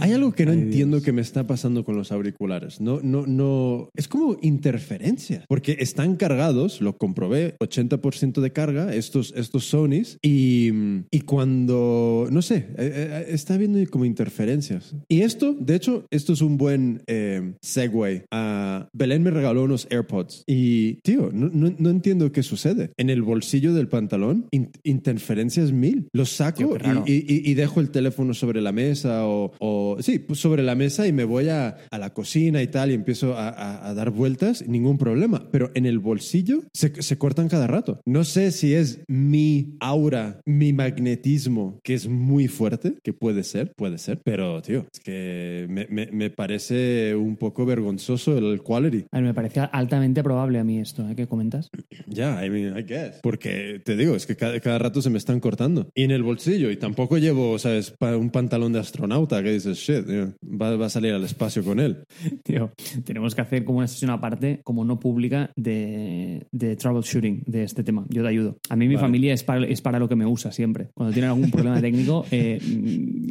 Hay 0.00 0.12
algo 0.12 0.32
que 0.32 0.46
no 0.46 0.52
entiendo 0.52 1.02
que 1.02 1.12
me 1.12 1.22
está 1.22 1.46
pasando 1.46 1.84
con 1.84 1.96
los 1.96 2.12
auriculares. 2.12 2.80
No, 2.80 3.00
no, 3.02 3.26
no. 3.26 3.88
Es 3.94 4.08
como 4.08 4.36
interferencia. 4.42 5.44
Porque 5.48 5.76
están 5.80 6.16
cargados, 6.16 6.80
lo 6.80 6.96
comprobé, 6.98 7.56
80% 7.60 8.40
de 8.40 8.52
carga, 8.52 8.94
estos, 8.94 9.32
estos 9.36 9.64
Sonys. 9.66 10.18
Y, 10.22 10.70
y 11.10 11.20
cuando, 11.20 12.28
no 12.30 12.42
sé, 12.42 12.56
eh, 12.56 12.74
eh, 12.78 13.26
está 13.28 13.54
habiendo 13.54 13.78
como 13.90 14.04
interferencias. 14.04 14.94
Y 15.08 15.20
esto, 15.22 15.54
de 15.58 15.74
hecho, 15.76 16.06
esto 16.10 16.32
es 16.32 16.40
un 16.42 16.56
buen 16.56 17.02
eh, 17.06 17.54
segue. 17.62 18.24
a 18.30 18.88
Belén 18.92 19.22
me 19.22 19.30
regaló 19.30 19.64
unos 19.64 19.86
AirPods. 19.90 20.42
Y, 20.46 20.94
tío, 21.02 21.30
no, 21.32 21.48
no, 21.52 21.74
no 21.78 21.90
entiendo 21.90 22.32
qué 22.32 22.42
sucede. 22.42 22.90
En 22.96 23.10
el 23.10 23.22
bolsillo 23.22 23.72
del 23.74 23.88
pantalón, 23.88 24.46
in- 24.50 24.70
interferencias 24.84 25.72
mil. 25.72 26.08
Los 26.12 26.30
saco 26.30 26.76
Tío, 26.76 27.04
y, 27.06 27.12
y- 27.14 27.50
y 27.50 27.54
dejo 27.54 27.80
el 27.80 27.90
teléfono 27.90 28.34
sobre 28.34 28.60
la 28.60 28.72
mesa 28.72 29.26
o, 29.26 29.52
o- 29.58 29.75
sí, 30.00 30.18
pues 30.18 30.38
sobre 30.40 30.62
la 30.62 30.74
mesa 30.74 31.06
y 31.06 31.12
me 31.12 31.24
voy 31.24 31.48
a, 31.48 31.76
a 31.90 31.98
la 31.98 32.12
cocina 32.12 32.62
y 32.62 32.66
tal 32.68 32.90
y 32.90 32.94
empiezo 32.94 33.34
a, 33.34 33.48
a- 33.48 33.88
a 33.88 33.94
dar 33.94 34.10
vueltas, 34.10 34.66
ningún 34.66 34.98
problema. 34.98 35.48
Pero 35.50 35.70
en 35.74 35.86
el 35.86 35.98
bolsillo 35.98 36.62
se, 36.72 37.02
se 37.02 37.18
cortan 37.18 37.48
cada 37.48 37.66
rato. 37.66 38.00
No 38.06 38.24
sé 38.24 38.50
si 38.52 38.74
es 38.74 39.00
mi 39.08 39.76
aura, 39.80 40.40
mi 40.44 40.72
magnetismo, 40.72 41.78
que 41.82 41.94
es 41.94 42.08
muy 42.08 42.48
fuerte, 42.48 42.94
que 43.02 43.12
puede 43.12 43.42
ser, 43.44 43.72
puede 43.76 43.98
ser. 43.98 44.20
Pero, 44.24 44.60
tío, 44.62 44.86
es 44.92 45.00
que 45.00 45.66
me, 45.68 45.86
me- 45.88 46.10
me 46.12 46.30
parece 46.30 47.14
un 47.14 47.36
poco 47.36 47.64
vergonzoso 47.66 48.36
el 48.38 48.62
quality. 48.62 49.04
A 49.10 49.16
ver, 49.18 49.24
me 49.24 49.34
parece 49.34 49.60
altamente 49.60 50.22
probable 50.22 50.58
a 50.58 50.64
mí 50.64 50.78
esto, 50.78 51.08
¿eh? 51.08 51.14
¿Qué 51.16 51.26
comentas? 51.26 51.70
Ya, 52.06 52.44
I 52.44 52.50
mean, 52.50 52.76
I 52.78 52.82
guess. 52.82 53.20
Porque 53.22 53.80
te 53.84 53.96
digo, 53.96 54.14
es 54.16 54.26
que 54.26 54.36
cada, 54.36 54.58
cada 54.60 54.78
rato 54.78 55.00
se 55.02 55.10
me 55.10 55.18
están 55.18 55.40
cortando. 55.40 55.88
Y 55.94 56.02
en 56.02 56.10
el 56.10 56.22
bolsillo, 56.22 56.70
y 56.70 56.76
tampoco 56.76 57.18
llevo, 57.18 57.58
¿sabes? 57.58 57.90
Pa- 57.98 58.16
un 58.16 58.30
pantalón 58.30 58.72
de 58.72 58.80
astronauta 58.80 59.42
que 59.42 59.50
dices, 59.66 59.84
shit, 59.84 60.06
you 60.06 60.14
know, 60.14 60.34
va, 60.42 60.76
va 60.76 60.86
a 60.86 60.90
salir 60.90 61.12
al 61.12 61.24
espacio 61.24 61.62
con 61.62 61.80
él. 61.80 62.04
Tío, 62.42 62.72
tenemos 63.04 63.34
que 63.34 63.40
hacer 63.40 63.64
como 63.64 63.78
una 63.78 63.88
sesión 63.88 64.10
aparte, 64.10 64.60
como 64.64 64.84
no 64.84 64.98
pública, 64.98 65.50
de, 65.56 66.46
de 66.52 66.76
troubleshooting 66.76 67.44
de 67.46 67.64
este 67.64 67.84
tema. 67.84 68.06
Yo 68.08 68.22
te 68.22 68.28
ayudo. 68.28 68.58
A 68.68 68.76
mí 68.76 68.88
mi 68.88 68.94
Vale. 68.94 69.06
familia 69.06 69.34
es 69.34 69.44
para, 69.44 69.66
es 69.66 69.80
para 69.80 69.98
lo 69.98 70.08
que 70.08 70.16
me 70.16 70.26
usa 70.26 70.52
siempre. 70.52 70.88
Cuando 70.94 71.12
tienen 71.12 71.30
algún 71.30 71.50
problema 71.50 71.80
técnico, 71.80 72.24
eh, 72.30 72.60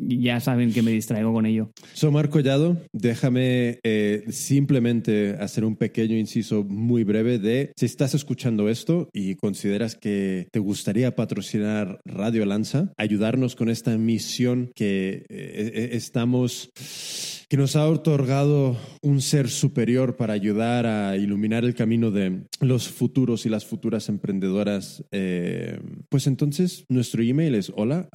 ya 0.08 0.40
saben 0.40 0.72
que 0.72 0.82
me 0.82 0.92
distraigo 0.92 1.34
con 1.34 1.46
ello. 1.46 1.72
So, 1.94 2.12
Marco 2.12 2.36
Collado, 2.36 2.78
déjame 2.92 3.80
eh, 3.84 4.26
simplemente 4.30 5.38
hacer 5.40 5.64
un 5.64 5.78
pequeño 5.78 6.18
inciso 6.18 6.66
muy 6.66 7.06
breve 7.06 7.40
de 7.40 7.72
si 7.78 7.86
estás 7.86 8.14
escuchando 8.14 8.68
esto 8.68 9.10
y 9.14 9.36
consideras 9.36 9.96
que 9.96 10.50
te 10.52 10.60
gustaría 10.60 11.16
patrocinar 11.16 12.02
Radio 12.04 12.46
Lanza, 12.46 12.92
ayudarnos 12.98 13.56
con 13.56 13.70
esta 13.70 13.98
misión 13.98 14.72
que 14.76 15.10
eh, 15.10 15.26
eh, 15.30 15.90
estamos 16.26 16.72
nos 17.58 17.76
ha 17.76 17.88
otorgado 17.88 18.78
un 19.02 19.22
ser 19.22 19.50
superior 19.50 20.16
para 20.16 20.34
ayudar 20.34 20.86
a 20.86 21.16
iluminar 21.18 21.64
el 21.64 21.76
camino 21.76 22.12
de 22.12 22.44
los 22.60 22.90
futuros 22.90 23.46
y 23.46 23.50
las 23.50 23.66
futuras 23.66 24.10
emprendedoras, 24.10 25.04
eh, 25.12 25.80
pues 26.10 26.28
entonces 26.28 26.86
nuestro 26.90 27.22
email 27.22 27.56
es 27.56 27.72
hola 27.76 28.10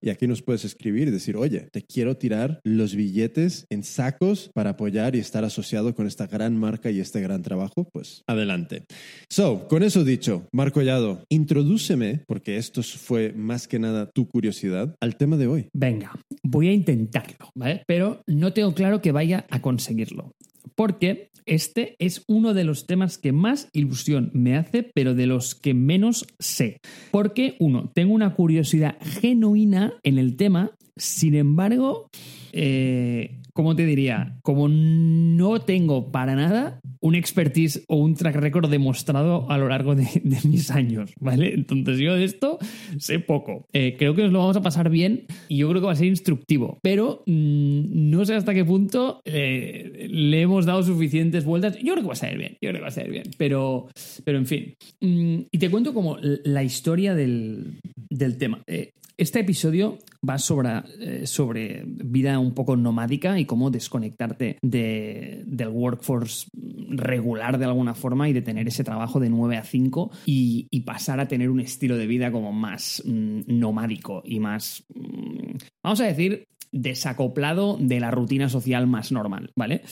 y 0.00 0.10
aquí 0.10 0.26
nos 0.26 0.42
puedes 0.42 0.64
escribir 0.64 1.08
y 1.08 1.10
decir, 1.10 1.36
oye, 1.36 1.68
te 1.70 1.82
quiero 1.82 2.16
tirar 2.16 2.60
los 2.64 2.94
billetes 2.94 3.66
en 3.70 3.82
sacos 3.84 4.50
para 4.54 4.70
apoyar 4.70 5.14
y 5.14 5.18
estar 5.18 5.44
asociado 5.44 5.94
con 5.94 6.06
esta 6.06 6.26
gran 6.26 6.56
marca 6.56 6.90
y 6.90 7.00
este 7.00 7.20
gran 7.20 7.42
trabajo, 7.42 7.88
pues 7.92 8.22
adelante. 8.26 8.84
So, 9.28 9.68
con 9.68 9.82
eso 9.82 10.04
dicho, 10.04 10.48
Marco 10.52 10.72
Collado, 10.72 11.24
introdúceme, 11.28 12.24
porque 12.26 12.56
esto 12.56 12.82
fue 12.82 13.32
más 13.32 13.68
que 13.68 13.78
nada 13.78 14.10
tu 14.10 14.26
curiosidad, 14.26 14.96
al 15.00 15.16
tema 15.16 15.36
de 15.36 15.46
hoy. 15.46 15.68
Venga, 15.74 16.12
voy 16.42 16.68
a 16.68 16.72
intentarlo, 16.72 17.50
¿vale? 17.54 17.82
Pero 17.86 18.22
no 18.26 18.52
tengo 18.52 18.74
claro 18.74 19.00
que 19.00 19.12
vaya 19.12 19.46
a 19.50 19.60
conseguirlo. 19.60 20.32
Porque 20.74 21.30
este 21.44 21.96
es 21.98 22.24
uno 22.28 22.54
de 22.54 22.64
los 22.64 22.86
temas 22.86 23.18
que 23.18 23.32
más 23.32 23.68
ilusión 23.72 24.30
me 24.32 24.56
hace, 24.56 24.82
pero 24.82 25.14
de 25.14 25.26
los 25.26 25.54
que 25.54 25.74
menos 25.74 26.26
sé. 26.38 26.78
Porque, 27.10 27.56
uno, 27.58 27.90
tengo 27.94 28.14
una 28.14 28.34
curiosidad 28.34 28.96
genuina 29.00 29.94
en 30.02 30.18
el 30.18 30.36
tema, 30.36 30.72
sin 30.96 31.34
embargo, 31.34 32.08
eh, 32.52 33.40
¿cómo 33.52 33.74
te 33.76 33.86
diría? 33.86 34.38
Como 34.42 34.68
no 34.68 35.60
tengo 35.60 36.10
para 36.10 36.34
nada 36.34 36.80
un 37.00 37.14
expertise 37.16 37.84
o 37.88 37.96
un 37.96 38.14
track 38.14 38.36
record 38.36 38.70
demostrado 38.70 39.50
a 39.50 39.58
lo 39.58 39.68
largo 39.68 39.94
de, 39.94 40.06
mis 40.44 40.70
años, 40.70 41.12
¿vale? 41.18 41.52
Entonces 41.54 41.98
yo 41.98 42.14
de 42.14 42.24
esto 42.24 42.58
sé 42.98 43.18
poco. 43.18 43.66
Eh, 43.72 43.96
creo 43.98 44.14
que 44.14 44.22
nos 44.22 44.32
lo 44.32 44.38
vamos 44.38 44.56
a 44.56 44.62
pasar 44.62 44.88
bien 44.88 45.26
y 45.48 45.58
yo 45.58 45.68
creo 45.68 45.80
que 45.80 45.86
va 45.86 45.92
a 45.92 45.96
ser 45.96 46.06
instructivo, 46.06 46.78
pero 46.82 47.22
mm, 47.26 48.10
no 48.10 48.24
sé 48.24 48.34
hasta 48.34 48.54
qué 48.54 48.64
punto 48.64 49.20
eh, 49.24 50.08
le 50.10 50.42
hemos 50.42 50.64
dado 50.64 50.82
suficientes 50.82 51.44
vueltas. 51.44 51.76
Yo 51.78 51.92
creo 51.92 52.02
que 52.02 52.08
va 52.08 52.12
a 52.12 52.16
salir 52.16 52.38
bien, 52.38 52.52
yo 52.60 52.70
creo 52.70 52.74
que 52.74 52.82
va 52.82 52.88
a 52.88 52.92
salir 52.92 53.10
bien, 53.10 53.24
pero, 53.36 53.88
pero 54.24 54.38
en 54.38 54.46
fin. 54.46 54.74
Mm, 55.00 55.40
y 55.50 55.58
te 55.58 55.70
cuento 55.70 55.92
como 55.92 56.18
la 56.20 56.62
historia 56.62 57.14
del, 57.14 57.80
del 58.10 58.36
tema. 58.38 58.62
Eh, 58.66 58.92
este 59.16 59.40
episodio 59.40 59.98
va 60.28 60.38
sobre, 60.38 60.82
eh, 61.00 61.26
sobre 61.26 61.82
vida 61.86 62.38
un 62.38 62.54
poco 62.54 62.76
nomádica 62.76 63.38
y 63.38 63.44
cómo 63.44 63.70
desconectarte 63.70 64.58
de, 64.62 65.42
del 65.46 65.68
workforce 65.68 66.48
regular 66.88 67.58
de 67.58 67.64
alguna 67.64 67.94
forma 67.94 68.28
y 68.28 68.32
de 68.32 68.42
tener 68.42 68.68
ese 68.68 68.84
trabajo 68.84 69.20
de 69.20 69.30
9 69.30 69.56
a 69.56 69.64
5 69.64 70.10
y, 70.26 70.68
pasar 70.84 71.20
a 71.20 71.28
tener 71.28 71.48
un 71.48 71.60
estilo 71.60 71.96
de 71.96 72.08
vida 72.08 72.32
como 72.32 72.52
más 72.52 73.02
mm, 73.06 73.42
nomádico 73.46 74.22
y 74.24 74.40
más, 74.40 74.84
mm, 74.92 75.56
vamos 75.82 76.00
a 76.00 76.06
decir, 76.06 76.48
desacoplado 76.72 77.76
de 77.78 78.00
la 78.00 78.10
rutina 78.10 78.48
social 78.48 78.86
más 78.86 79.12
normal, 79.12 79.52
¿vale? 79.54 79.82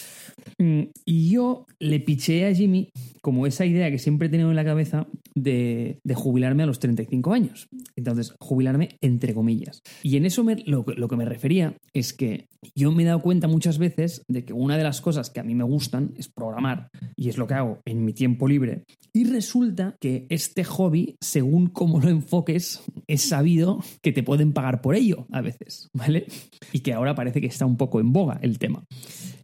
Mm, 0.59 0.85
y 1.05 1.31
yo 1.31 1.67
le 1.79 2.01
piché 2.01 2.47
a 2.47 2.55
Jimmy 2.55 2.91
como 3.21 3.47
esa 3.47 3.67
idea 3.67 3.91
que 3.91 3.99
siempre 3.99 4.29
he 4.29 4.31
tenido 4.31 4.51
en 4.51 4.57
la 4.57 4.65
cabeza 4.65 5.07
de, 5.35 6.01
jubilarme 6.15 6.63
a 6.63 6.67
los 6.67 6.79
35 6.79 7.33
años. 7.33 7.69
Entonces, 7.97 8.35
jubilarme 8.39 8.91
entre 9.01 9.35
comillas. 9.35 9.83
Y 10.03 10.17
en 10.17 10.27
eso 10.27 10.45
lo, 10.67 10.85
lo 10.87 11.09
que 11.09 11.17
me 11.17 11.25
refería 11.25 11.77
es 11.93 12.13
que 12.13 12.49
yo 12.75 12.93
me 12.93 13.03
he 13.03 13.07
dado 13.07 13.21
cuenta 13.21 13.49
muchas 13.49 13.79
veces 13.79 14.23
de 14.29 14.45
que 14.45 14.53
una 14.53 14.77
de 14.77 14.85
las 14.85 15.01
cosas 15.01 15.31
que 15.31 15.41
a 15.41 15.45
mí 15.45 15.55
me 15.55 15.65
gustan 15.65 16.13
es 16.17 16.29
programar 16.29 16.91
y 17.17 17.29
es 17.29 17.39
lo 17.39 17.47
que 17.47 17.55
hago 17.55 17.81
en 17.85 18.05
mi 18.05 18.13
tiempo 18.13 18.49
libre. 18.49 18.85
Y 19.13 19.25
resulta 19.25 19.97
que 20.01 20.27
este 20.29 20.65
hobby, 20.65 21.17
según 21.21 21.69
cómo 21.69 22.01
lo 22.01 22.09
enfoques, 22.09 22.83
es 23.07 23.23
sabido 23.23 23.83
que 24.03 24.13
te 24.13 24.23
pueden 24.23 24.53
pagar 24.53 24.83
por 24.83 24.95
ello 24.95 25.27
a 25.33 25.41
veces, 25.41 25.89
¿vale? 25.95 26.27
y 26.73 26.81
que 26.81 26.93
ahora 26.93 27.15
parece 27.15 27.41
que 27.41 27.47
está 27.47 27.67
un 27.67 27.77
poco 27.77 28.01
en 28.01 28.13
boga 28.13 28.39
el 28.43 28.59
tema. 28.59 28.85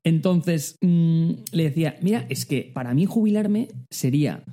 Entonces 0.07 0.79
mm, 0.83 1.31
le 1.51 1.65
decía, 1.65 1.97
mira, 2.01 2.27
es 2.29 2.47
que 2.47 2.71
para 2.73 2.95
mí 2.95 3.07
jubilarme 3.07 3.69
sería 3.91 4.45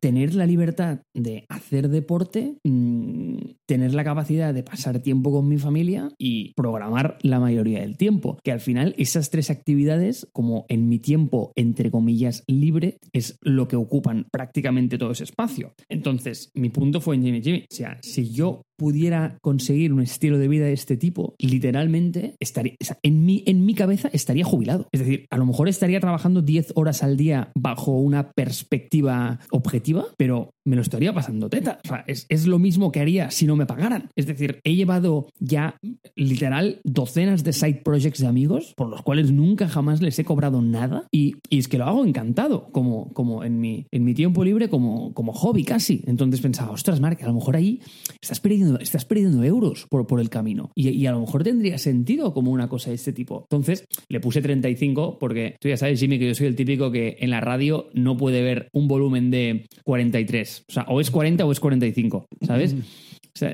tener 0.00 0.34
la 0.34 0.46
libertad 0.46 1.00
de 1.14 1.44
hacer 1.48 1.88
deporte, 1.88 2.56
mm, 2.64 3.36
tener 3.66 3.94
la 3.94 4.04
capacidad 4.04 4.52
de 4.52 4.62
pasar 4.62 5.00
tiempo 5.00 5.30
con 5.30 5.48
mi 5.48 5.58
familia 5.58 6.10
y 6.18 6.52
programar 6.54 7.18
la 7.22 7.38
mayoría 7.38 7.80
del 7.80 7.96
tiempo. 7.96 8.38
Que 8.42 8.52
al 8.52 8.60
final 8.60 8.94
esas 8.98 9.30
tres 9.30 9.50
actividades, 9.50 10.26
como 10.32 10.66
en 10.68 10.88
mi 10.88 10.98
tiempo, 10.98 11.52
entre 11.56 11.90
comillas, 11.90 12.42
libre, 12.48 12.98
es 13.12 13.38
lo 13.42 13.68
que 13.68 13.76
ocupan 13.76 14.26
prácticamente 14.32 14.98
todo 14.98 15.12
ese 15.12 15.24
espacio. 15.24 15.74
Entonces, 15.88 16.50
mi 16.54 16.70
punto 16.70 17.00
fue 17.00 17.16
en 17.16 17.22
Jimmy 17.22 17.42
Jimmy. 17.42 17.64
O 17.70 17.74
sea, 17.74 17.98
si 18.02 18.30
yo 18.30 18.62
pudiera 18.78 19.38
conseguir 19.42 19.92
un 19.92 20.00
estilo 20.00 20.38
de 20.38 20.48
vida 20.48 20.66
de 20.66 20.72
este 20.72 20.96
tipo, 20.96 21.34
literalmente 21.38 22.36
estaría, 22.40 22.74
en, 23.02 23.24
mi, 23.24 23.42
en 23.46 23.66
mi 23.66 23.74
cabeza 23.74 24.08
estaría 24.12 24.44
jubilado. 24.44 24.88
Es 24.92 25.00
decir, 25.00 25.26
a 25.30 25.36
lo 25.36 25.46
mejor 25.46 25.68
estaría 25.68 26.00
trabajando 26.00 26.42
10 26.42 26.72
horas 26.76 27.02
al 27.02 27.16
día 27.16 27.50
bajo 27.54 27.92
una 27.98 28.30
perspectiva 28.32 29.40
objetiva, 29.50 30.06
pero 30.16 30.50
me 30.64 30.76
lo 30.76 30.82
estaría 30.82 31.12
pasando 31.12 31.48
teta. 31.48 31.80
O 31.84 31.88
sea, 31.88 32.04
es, 32.06 32.26
es 32.28 32.46
lo 32.46 32.58
mismo 32.58 32.92
que 32.92 33.00
haría 33.00 33.30
si 33.30 33.46
no 33.46 33.56
me 33.56 33.66
pagaran. 33.66 34.10
Es 34.16 34.26
decir, 34.26 34.60
he 34.64 34.74
llevado 34.74 35.28
ya 35.40 35.76
literal 36.14 36.80
docenas 36.84 37.42
de 37.42 37.52
side 37.52 37.80
projects 37.84 38.20
de 38.20 38.26
amigos 38.26 38.74
por 38.76 38.88
los 38.88 39.02
cuales 39.02 39.32
nunca 39.32 39.68
jamás 39.68 40.02
les 40.02 40.18
he 40.18 40.24
cobrado 40.24 40.62
nada 40.62 41.06
y, 41.10 41.36
y 41.48 41.58
es 41.58 41.68
que 41.68 41.78
lo 41.78 41.86
hago 41.86 42.04
encantado, 42.04 42.68
como, 42.70 43.12
como 43.12 43.44
en, 43.44 43.60
mi, 43.60 43.86
en 43.90 44.04
mi 44.04 44.14
tiempo 44.14 44.44
libre, 44.44 44.68
como, 44.68 45.14
como 45.14 45.32
hobby 45.32 45.64
casi. 45.64 46.02
Entonces 46.06 46.40
pensaba, 46.40 46.70
ostras, 46.72 47.00
Mark, 47.00 47.18
a 47.22 47.26
lo 47.26 47.34
mejor 47.34 47.56
ahí 47.56 47.80
estás 48.20 48.40
perdiendo, 48.40 48.67
estás 48.76 49.04
perdiendo 49.04 49.42
euros 49.44 49.86
por, 49.88 50.06
por 50.06 50.20
el 50.20 50.30
camino 50.30 50.70
y, 50.74 50.88
y 50.90 51.06
a 51.06 51.12
lo 51.12 51.20
mejor 51.20 51.44
tendría 51.44 51.78
sentido 51.78 52.32
como 52.34 52.50
una 52.50 52.68
cosa 52.68 52.90
de 52.90 52.96
este 52.96 53.12
tipo. 53.12 53.46
Entonces 53.50 53.86
le 54.08 54.20
puse 54.20 54.42
35 54.42 55.18
porque 55.18 55.56
tú 55.60 55.68
ya 55.68 55.76
sabes, 55.76 56.00
Jimmy, 56.00 56.18
que 56.18 56.28
yo 56.28 56.34
soy 56.34 56.46
el 56.46 56.56
típico 56.56 56.90
que 56.90 57.16
en 57.20 57.30
la 57.30 57.40
radio 57.40 57.88
no 57.94 58.16
puede 58.16 58.42
ver 58.42 58.68
un 58.72 58.88
volumen 58.88 59.30
de 59.30 59.66
43. 59.84 60.64
O 60.68 60.72
sea, 60.72 60.82
o 60.88 61.00
es 61.00 61.10
40 61.10 61.44
o 61.44 61.52
es 61.52 61.60
45, 61.60 62.26
¿sabes? 62.46 62.74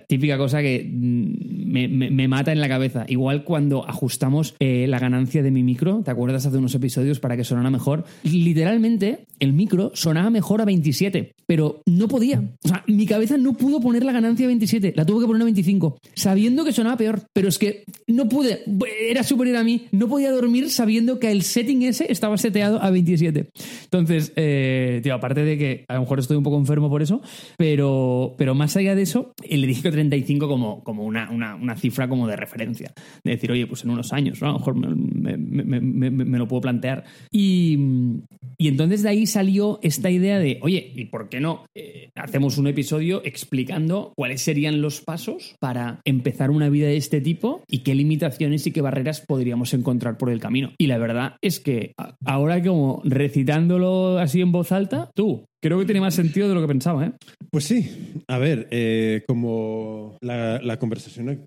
Típica 0.06 0.38
cosa 0.38 0.62
que 0.62 0.88
mm, 0.90 2.10
me, 2.12 2.28
mata 2.28 2.52
en 2.52 2.60
la 2.60 2.68
cabeza. 2.68 3.04
Igual 3.08 3.44
cuando 3.44 3.88
ajustamos 3.88 4.54
eh, 4.60 4.86
la 4.88 4.98
ganancia 4.98 5.42
de 5.42 5.50
mi 5.50 5.62
micro, 5.62 6.02
¿te 6.04 6.10
acuerdas 6.10 6.46
hace 6.46 6.56
unos 6.56 6.74
episodios 6.74 7.20
para 7.20 7.36
que 7.36 7.44
sonara 7.44 7.70
mejor? 7.70 8.04
Literalmente, 8.22 9.26
el 9.40 9.52
micro 9.52 9.92
sonaba 9.94 10.30
mejor 10.30 10.60
a 10.60 10.64
27, 10.64 11.32
pero 11.46 11.82
no 11.86 12.08
podía. 12.08 12.42
O 12.64 12.68
sea, 12.68 12.84
mi 12.86 13.06
cabeza 13.06 13.36
no 13.36 13.54
pudo 13.54 13.80
poner 13.80 14.04
la 14.04 14.12
ganancia 14.12 14.46
a 14.46 14.48
27, 14.48 14.94
la 14.96 15.04
tuve 15.04 15.22
que 15.22 15.26
poner 15.26 15.42
a 15.42 15.44
25, 15.44 15.98
sabiendo 16.14 16.64
que 16.64 16.72
sonaba 16.72 16.96
peor. 16.96 17.22
Pero 17.32 17.48
es 17.48 17.58
que 17.58 17.84
no 18.06 18.28
pude, 18.28 18.64
era 19.08 19.22
superior 19.22 19.56
a 19.56 19.64
mí, 19.64 19.86
no 19.92 20.08
podía 20.08 20.30
dormir 20.30 20.70
sabiendo 20.70 21.18
que 21.18 21.30
el 21.30 21.42
setting 21.42 21.82
ese 21.82 22.10
estaba 22.10 22.38
seteado 22.38 22.82
a 22.82 22.90
27. 22.90 23.48
Entonces, 23.84 24.32
eh, 24.36 25.00
tío, 25.02 25.14
aparte 25.14 25.44
de 25.44 25.58
que 25.58 25.84
a 25.88 25.94
lo 25.94 26.00
mejor 26.00 26.20
estoy 26.20 26.36
un 26.36 26.42
poco 26.42 26.58
enfermo 26.58 26.88
por 26.88 27.02
eso, 27.02 27.20
pero, 27.56 28.34
pero 28.38 28.54
más 28.54 28.76
allá 28.76 28.94
de 28.94 29.02
eso, 29.02 29.32
el 29.48 29.64
35 29.82 30.48
como, 30.48 30.82
como 30.84 31.04
una, 31.04 31.30
una, 31.30 31.76
cifra 31.76 32.08
como 32.08 32.26
de 32.26 32.36
referencia. 32.36 32.92
De 33.22 33.32
decir, 33.32 33.50
oye, 33.50 33.66
pues 33.66 33.84
en 33.84 33.90
unos 33.90 34.12
años, 34.12 34.42
a 34.42 34.46
lo 34.46 34.58
mejor 34.58 34.74
me, 34.76 36.38
lo 36.38 36.48
puedo 36.48 36.62
plantear. 36.62 37.04
Y, 37.30 37.78
y, 38.58 38.68
entonces 38.68 39.02
de 39.02 39.08
ahí 39.08 39.26
salió 39.26 39.78
esta 39.82 40.10
idea 40.10 40.38
de, 40.38 40.58
oye, 40.62 40.92
¿y 40.94 41.06
por 41.06 41.28
qué 41.28 41.40
no 41.40 41.66
eh, 41.74 42.10
hacemos 42.14 42.58
un 42.58 42.66
episodio 42.66 43.22
explicando 43.24 44.12
cuáles 44.16 44.42
serían 44.42 44.80
los 44.80 45.00
pasos 45.00 45.56
para 45.58 46.00
empezar 46.04 46.50
una 46.50 46.68
vida 46.68 46.86
de 46.86 46.96
este 46.96 47.20
tipo 47.20 47.62
y 47.68 47.78
qué 47.78 47.94
limitaciones 47.94 48.66
y 48.66 48.72
qué 48.72 48.80
barreras 48.80 49.20
podríamos 49.20 49.74
encontrar 49.74 50.18
por 50.18 50.30
el 50.30 50.40
camino? 50.40 50.72
Y 50.78 50.86
la 50.86 50.98
verdad 50.98 51.36
es 51.42 51.60
que 51.60 51.94
ahora 52.24 52.62
como 52.62 53.02
recitándolo 53.04 54.18
así 54.18 54.40
en 54.40 54.52
voz 54.52 54.72
alta, 54.72 55.10
tú, 55.14 55.46
Creo 55.64 55.78
que 55.78 55.86
tiene 55.86 56.02
más 56.02 56.14
sentido 56.14 56.46
de 56.46 56.54
lo 56.54 56.60
que 56.60 56.68
pensaba, 56.68 57.06
¿eh? 57.06 57.12
Pues 57.50 57.64
sí. 57.64 58.20
A 58.28 58.36
ver, 58.36 58.68
eh, 58.70 59.22
como 59.26 60.18
la, 60.20 60.78
conversación 60.78 61.42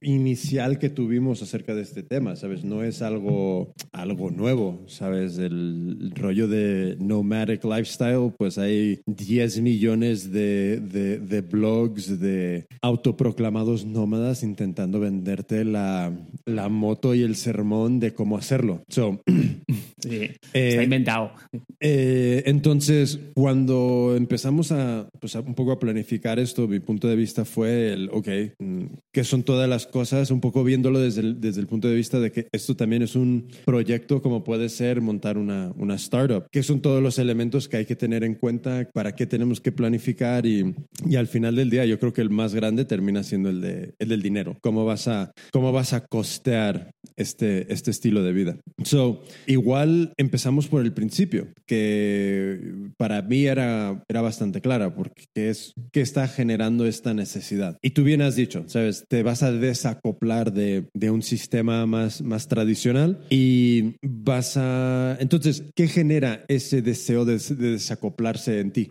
inicial 0.00 0.80
que 0.80 0.90
tuvimos 0.90 1.40
acerca 1.40 1.72
de 1.72 1.82
este 1.82 2.02
tema, 2.02 2.34
¿sabes? 2.34 2.64
No 2.64 2.82
es 2.82 3.00
algo, 3.00 3.72
algo 3.92 4.32
nuevo, 4.32 4.82
¿sabes? 4.88 5.38
El 5.38 6.10
rollo 6.16 6.48
de 6.48 6.96
nomadic 6.98 7.62
lifestyle, 7.62 8.32
pues 8.36 8.58
hay 8.58 8.98
10 9.06 9.60
millones 9.60 10.32
de, 10.32 10.80
de, 10.80 11.40
blogs 11.42 12.18
de 12.18 12.66
autoproclamados 12.82 13.84
nómadas 13.84 14.42
intentando 14.42 14.98
venderte 14.98 15.64
la, 15.64 16.12
la, 16.44 16.68
moto 16.68 17.14
y 17.14 17.22
el 17.22 17.36
sermón 17.36 18.00
de 18.00 18.14
cómo 18.14 18.36
hacerlo. 18.36 18.82
So, 18.88 19.22
sí, 20.00 20.30
está 20.52 20.58
eh, 20.58 20.82
inventado. 20.82 21.32
Eh, 21.78 22.42
entonces, 22.46 23.20
cuando 23.44 24.14
empezamos 24.16 24.72
pues, 25.20 25.36
a, 25.36 25.40
un 25.40 25.54
poco 25.54 25.72
a 25.72 25.78
planificar 25.78 26.38
esto, 26.38 26.66
mi 26.66 26.80
punto 26.80 27.08
de 27.08 27.14
vista 27.14 27.44
fue 27.44 27.92
el, 27.92 28.08
ok, 28.10 28.28
mm, 28.58 28.84
¿qué 29.12 29.22
son 29.22 29.42
todas 29.42 29.68
las 29.68 29.86
cosas? 29.86 30.30
Un 30.30 30.40
poco 30.40 30.64
viéndolo 30.64 30.98
desde 30.98 31.20
el, 31.20 31.42
desde 31.42 31.60
el 31.60 31.66
punto 31.66 31.86
de 31.86 31.94
vista 31.94 32.18
de 32.20 32.32
que 32.32 32.48
esto 32.52 32.74
también 32.74 33.02
es 33.02 33.14
un 33.14 33.48
proyecto 33.66 34.22
como 34.22 34.44
puede 34.44 34.70
ser 34.70 35.02
montar 35.02 35.36
una, 35.36 35.74
una 35.76 35.96
startup. 35.96 36.46
¿Qué 36.50 36.62
son 36.62 36.80
todos 36.80 37.02
los 37.02 37.18
elementos 37.18 37.68
que 37.68 37.76
hay 37.76 37.84
que 37.84 37.96
tener 37.96 38.24
en 38.24 38.34
cuenta? 38.34 38.88
¿Para 38.94 39.14
qué 39.14 39.26
tenemos 39.26 39.60
que 39.60 39.72
planificar? 39.72 40.46
Y, 40.46 40.74
y 41.06 41.16
al 41.16 41.26
final 41.26 41.54
del 41.54 41.68
día 41.68 41.84
yo 41.84 41.98
creo 41.98 42.14
que 42.14 42.22
el 42.22 42.30
más 42.30 42.54
grande 42.54 42.86
termina 42.86 43.22
siendo 43.24 43.50
el, 43.50 43.60
de, 43.60 43.92
el 43.98 44.08
del 44.08 44.22
dinero. 44.22 44.56
¿Cómo 44.62 44.86
vas 44.86 45.06
a, 45.06 45.32
cómo 45.52 45.70
vas 45.70 45.92
a 45.92 46.06
costear 46.06 46.92
este, 47.16 47.70
este 47.70 47.90
estilo 47.90 48.22
de 48.22 48.32
vida? 48.32 48.56
So, 48.84 49.22
igual 49.46 50.14
empezamos 50.16 50.66
por 50.66 50.80
el 50.80 50.94
principio, 50.94 51.48
que 51.66 52.72
para 52.96 53.20
mí 53.20 53.33
era, 53.46 54.04
era 54.08 54.22
bastante 54.22 54.60
clara, 54.60 54.94
porque 54.94 55.24
es 55.34 55.74
que 55.92 56.00
está 56.00 56.28
generando 56.28 56.86
esta 56.86 57.14
necesidad. 57.14 57.78
Y 57.82 57.90
tú 57.90 58.04
bien 58.04 58.22
has 58.22 58.36
dicho, 58.36 58.64
¿sabes? 58.66 59.04
Te 59.08 59.22
vas 59.22 59.42
a 59.42 59.52
desacoplar 59.52 60.52
de, 60.52 60.86
de 60.94 61.10
un 61.10 61.22
sistema 61.22 61.86
más, 61.86 62.22
más 62.22 62.48
tradicional 62.48 63.20
y 63.30 63.96
vas 64.02 64.56
a... 64.56 65.16
Entonces, 65.20 65.64
¿qué 65.74 65.88
genera 65.88 66.44
ese 66.48 66.82
deseo 66.82 67.24
de, 67.24 67.38
de 67.38 67.70
desacoplarse 67.72 68.60
en 68.60 68.72
ti? 68.72 68.90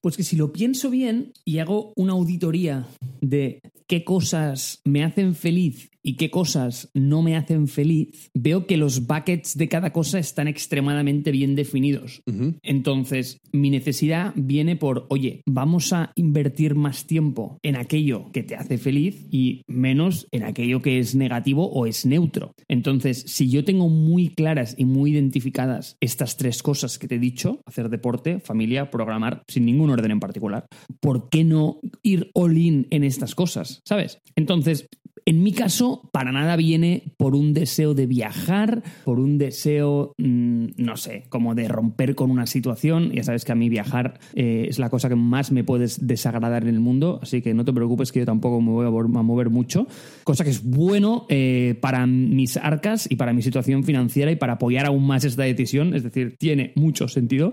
Pues 0.00 0.16
que 0.16 0.22
si 0.22 0.36
lo 0.36 0.52
pienso 0.52 0.90
bien 0.90 1.32
y 1.44 1.58
hago 1.58 1.92
una 1.96 2.12
auditoría 2.12 2.86
de 3.20 3.60
qué 3.86 4.04
cosas 4.04 4.80
me 4.84 5.04
hacen 5.04 5.34
feliz 5.34 5.90
y 6.06 6.14
qué 6.14 6.30
cosas 6.30 6.88
no 6.94 7.20
me 7.20 7.36
hacen 7.36 7.66
feliz, 7.66 8.30
veo 8.32 8.68
que 8.68 8.76
los 8.76 9.08
buckets 9.08 9.58
de 9.58 9.68
cada 9.68 9.92
cosa 9.92 10.20
están 10.20 10.46
extremadamente 10.46 11.32
bien 11.32 11.56
definidos. 11.56 12.22
Entonces, 12.62 13.40
mi 13.50 13.70
necesidad 13.70 14.32
viene 14.36 14.76
por, 14.76 15.06
oye, 15.10 15.42
vamos 15.46 15.92
a 15.92 16.12
invertir 16.14 16.76
más 16.76 17.06
tiempo 17.06 17.58
en 17.64 17.74
aquello 17.74 18.30
que 18.32 18.44
te 18.44 18.54
hace 18.54 18.78
feliz 18.78 19.26
y 19.32 19.62
menos 19.66 20.28
en 20.30 20.44
aquello 20.44 20.80
que 20.80 21.00
es 21.00 21.16
negativo 21.16 21.68
o 21.72 21.86
es 21.86 22.06
neutro. 22.06 22.52
Entonces, 22.68 23.24
si 23.26 23.50
yo 23.50 23.64
tengo 23.64 23.88
muy 23.88 24.28
claras 24.28 24.76
y 24.78 24.84
muy 24.84 25.10
identificadas 25.10 25.96
estas 26.00 26.36
tres 26.36 26.62
cosas 26.62 27.00
que 27.00 27.08
te 27.08 27.16
he 27.16 27.18
dicho, 27.18 27.60
hacer 27.66 27.88
deporte, 27.88 28.38
familia, 28.38 28.92
programar, 28.92 29.42
sin 29.48 29.66
ningún 29.66 29.90
orden 29.90 30.12
en 30.12 30.20
particular, 30.20 30.66
¿por 31.00 31.30
qué 31.30 31.42
no 31.42 31.80
ir 32.04 32.30
all 32.32 32.56
in 32.56 32.86
en 32.90 33.02
estas 33.02 33.34
cosas? 33.34 33.80
¿Sabes? 33.84 34.20
Entonces, 34.36 34.86
En 35.28 35.42
mi 35.42 35.50
caso, 35.50 36.08
para 36.12 36.30
nada 36.30 36.54
viene 36.54 37.02
por 37.16 37.34
un 37.34 37.52
deseo 37.52 37.94
de 37.94 38.06
viajar, 38.06 38.84
por 39.04 39.18
un 39.18 39.38
deseo, 39.38 40.12
mm, 40.18 40.66
no 40.76 40.96
sé, 40.96 41.24
como 41.28 41.56
de 41.56 41.66
romper 41.66 42.14
con 42.14 42.30
una 42.30 42.46
situación. 42.46 43.10
Ya 43.10 43.24
sabes 43.24 43.44
que 43.44 43.50
a 43.50 43.56
mí 43.56 43.68
viajar 43.68 44.20
eh, 44.36 44.66
es 44.68 44.78
la 44.78 44.88
cosa 44.88 45.08
que 45.08 45.16
más 45.16 45.50
me 45.50 45.64
puedes 45.64 46.06
desagradar 46.06 46.62
en 46.62 46.68
el 46.68 46.78
mundo, 46.78 47.18
así 47.20 47.42
que 47.42 47.54
no 47.54 47.64
te 47.64 47.72
preocupes 47.72 48.12
que 48.12 48.20
yo 48.20 48.24
tampoco 48.24 48.60
me 48.60 48.70
voy 48.70 48.86
a, 48.86 48.90
mover 48.90 49.50
mucho. 49.50 49.88
Cosa 50.22 50.44
que 50.44 50.50
es 50.50 50.62
bueno 50.62 51.26
eh, 51.28 51.76
para 51.80 52.06
mis 52.06 52.56
arcas 52.56 53.10
y 53.10 53.16
para 53.16 53.32
mi 53.32 53.42
situación 53.42 53.82
financiera 53.82 54.30
y 54.30 54.36
para 54.36 54.52
apoyar 54.52 54.86
aún 54.86 55.08
más 55.08 55.24
esta 55.24 55.42
decisión. 55.42 55.92
Es 55.96 56.04
decir, 56.04 56.36
tiene 56.38 56.72
mucho 56.76 57.08
sentido. 57.08 57.52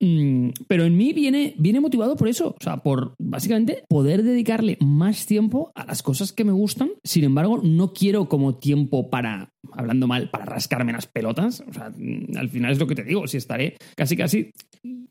Mm, 0.00 0.50
pero 0.68 0.84
en 0.84 0.96
mí 0.96 1.12
viene, 1.12 1.54
viene 1.58 1.80
motivado 1.80 2.16
por 2.16 2.28
eso, 2.28 2.54
o 2.58 2.62
sea, 2.62 2.78
por 2.78 3.14
básicamente 3.18 3.84
poder 3.88 4.22
dedicarle 4.22 4.76
más 4.80 5.26
tiempo 5.26 5.72
a 5.74 5.84
las 5.84 6.02
cosas 6.02 6.32
que 6.32 6.44
me 6.44 6.52
gustan. 6.52 6.90
Sin 7.02 7.24
embargo, 7.24 7.60
no 7.62 7.92
quiero 7.92 8.28
como 8.28 8.56
tiempo 8.56 9.10
para, 9.10 9.52
hablando 9.72 10.06
mal, 10.06 10.30
para 10.30 10.44
rascarme 10.44 10.92
las 10.92 11.06
pelotas. 11.06 11.62
O 11.68 11.72
sea, 11.72 11.90
mm, 11.90 12.36
al 12.36 12.48
final 12.48 12.72
es 12.72 12.78
lo 12.78 12.86
que 12.86 12.94
te 12.94 13.04
digo, 13.04 13.26
si 13.26 13.36
estaré 13.36 13.76
casi 13.96 14.16
casi 14.16 14.50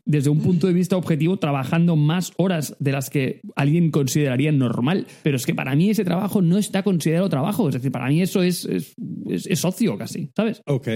desde 0.06 0.30
un 0.30 0.40
punto 0.40 0.68
de 0.68 0.74
vista 0.74 0.98
objetivo 0.98 1.38
trabajando 1.38 1.96
más 1.96 2.34
horas 2.38 2.76
de 2.80 2.92
las 2.92 3.10
que 3.10 3.42
alguien 3.56 3.92
consideraría 3.92 4.52
normal. 4.52 5.08
Pero 5.24 5.38
es 5.38 5.46
que 5.46 5.56
para 5.56 5.76
mí 5.76 5.90
ese 5.90 6.04
trabajo 6.04 6.42
no 6.42 6.58
está 6.58 6.84
considerado 6.84 7.30
trabajo, 7.30 7.70
es 7.70 7.76
decir, 7.76 7.92
para 7.92 8.08
mí 8.08 8.22
eso 8.22 8.44
es, 8.44 8.66
es, 8.66 8.94
es, 9.28 9.60
socio 9.60 9.98
casi, 9.98 10.30
¿sabes? 10.36 10.62
Ok, 10.66 10.88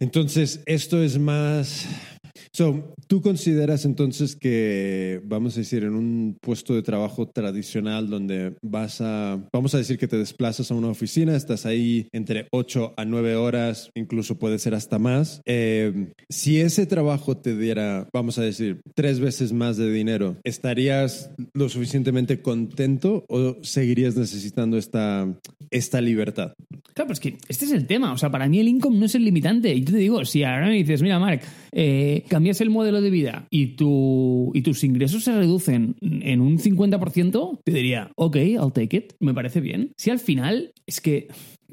entonces 0.00 0.62
esto 0.66 1.02
es 1.02 1.18
más 1.18 1.86
So, 2.52 2.94
¿Tú 3.06 3.20
consideras 3.20 3.84
entonces 3.84 4.34
que, 4.34 5.20
vamos 5.24 5.56
a 5.56 5.60
decir, 5.60 5.84
en 5.84 5.94
un 5.94 6.36
puesto 6.40 6.74
de 6.74 6.82
trabajo 6.82 7.28
tradicional 7.28 8.08
donde 8.08 8.56
vas 8.62 9.00
a, 9.00 9.46
vamos 9.52 9.74
a 9.74 9.78
decir 9.78 9.98
que 9.98 10.08
te 10.08 10.16
desplazas 10.16 10.70
a 10.70 10.74
una 10.74 10.88
oficina, 10.88 11.36
estás 11.36 11.66
ahí 11.66 12.08
entre 12.12 12.48
8 12.50 12.94
a 12.96 13.04
9 13.04 13.36
horas, 13.36 13.90
incluso 13.94 14.38
puede 14.38 14.58
ser 14.58 14.74
hasta 14.74 14.98
más, 14.98 15.42
eh, 15.44 16.12
si 16.28 16.60
ese 16.60 16.86
trabajo 16.86 17.36
te 17.36 17.56
diera, 17.56 18.08
vamos 18.12 18.38
a 18.38 18.42
decir, 18.42 18.80
tres 18.94 19.20
veces 19.20 19.52
más 19.52 19.76
de 19.76 19.92
dinero, 19.92 20.36
¿estarías 20.44 21.30
lo 21.52 21.68
suficientemente 21.68 22.40
contento 22.40 23.24
o 23.28 23.56
seguirías 23.62 24.16
necesitando 24.16 24.78
esta, 24.78 25.28
esta 25.70 26.00
libertad? 26.00 26.54
Claro, 26.94 27.08
pues 27.08 27.18
que 27.18 27.36
este 27.48 27.64
es 27.64 27.72
el 27.72 27.86
tema. 27.86 28.12
O 28.12 28.18
sea, 28.18 28.30
para 28.30 28.48
mí 28.48 28.60
el 28.60 28.68
income 28.68 28.98
no 28.98 29.06
es 29.06 29.14
el 29.16 29.24
limitante. 29.24 29.74
Y 29.74 29.84
yo 29.84 29.92
te 29.92 29.98
digo, 29.98 30.24
si 30.24 30.44
ahora 30.44 30.68
me 30.68 30.74
dices, 30.74 31.02
mira, 31.02 31.18
Mark, 31.18 31.42
eh, 31.72 32.24
cambias 32.28 32.60
el 32.60 32.70
modelo 32.70 33.00
de 33.00 33.10
vida 33.10 33.46
y, 33.50 33.74
tu, 33.74 34.52
y 34.54 34.62
tus 34.62 34.84
ingresos 34.84 35.24
se 35.24 35.32
reducen 35.32 35.96
en 36.00 36.40
un 36.40 36.58
50%, 36.58 37.60
te 37.64 37.72
diría, 37.72 38.12
ok, 38.14 38.36
I'll 38.36 38.72
take 38.72 38.96
it. 38.96 39.12
Me 39.18 39.34
parece 39.34 39.60
bien. 39.60 39.92
Si 39.96 40.10
al 40.10 40.20
final 40.20 40.72
es 40.86 41.00
que 41.00 41.26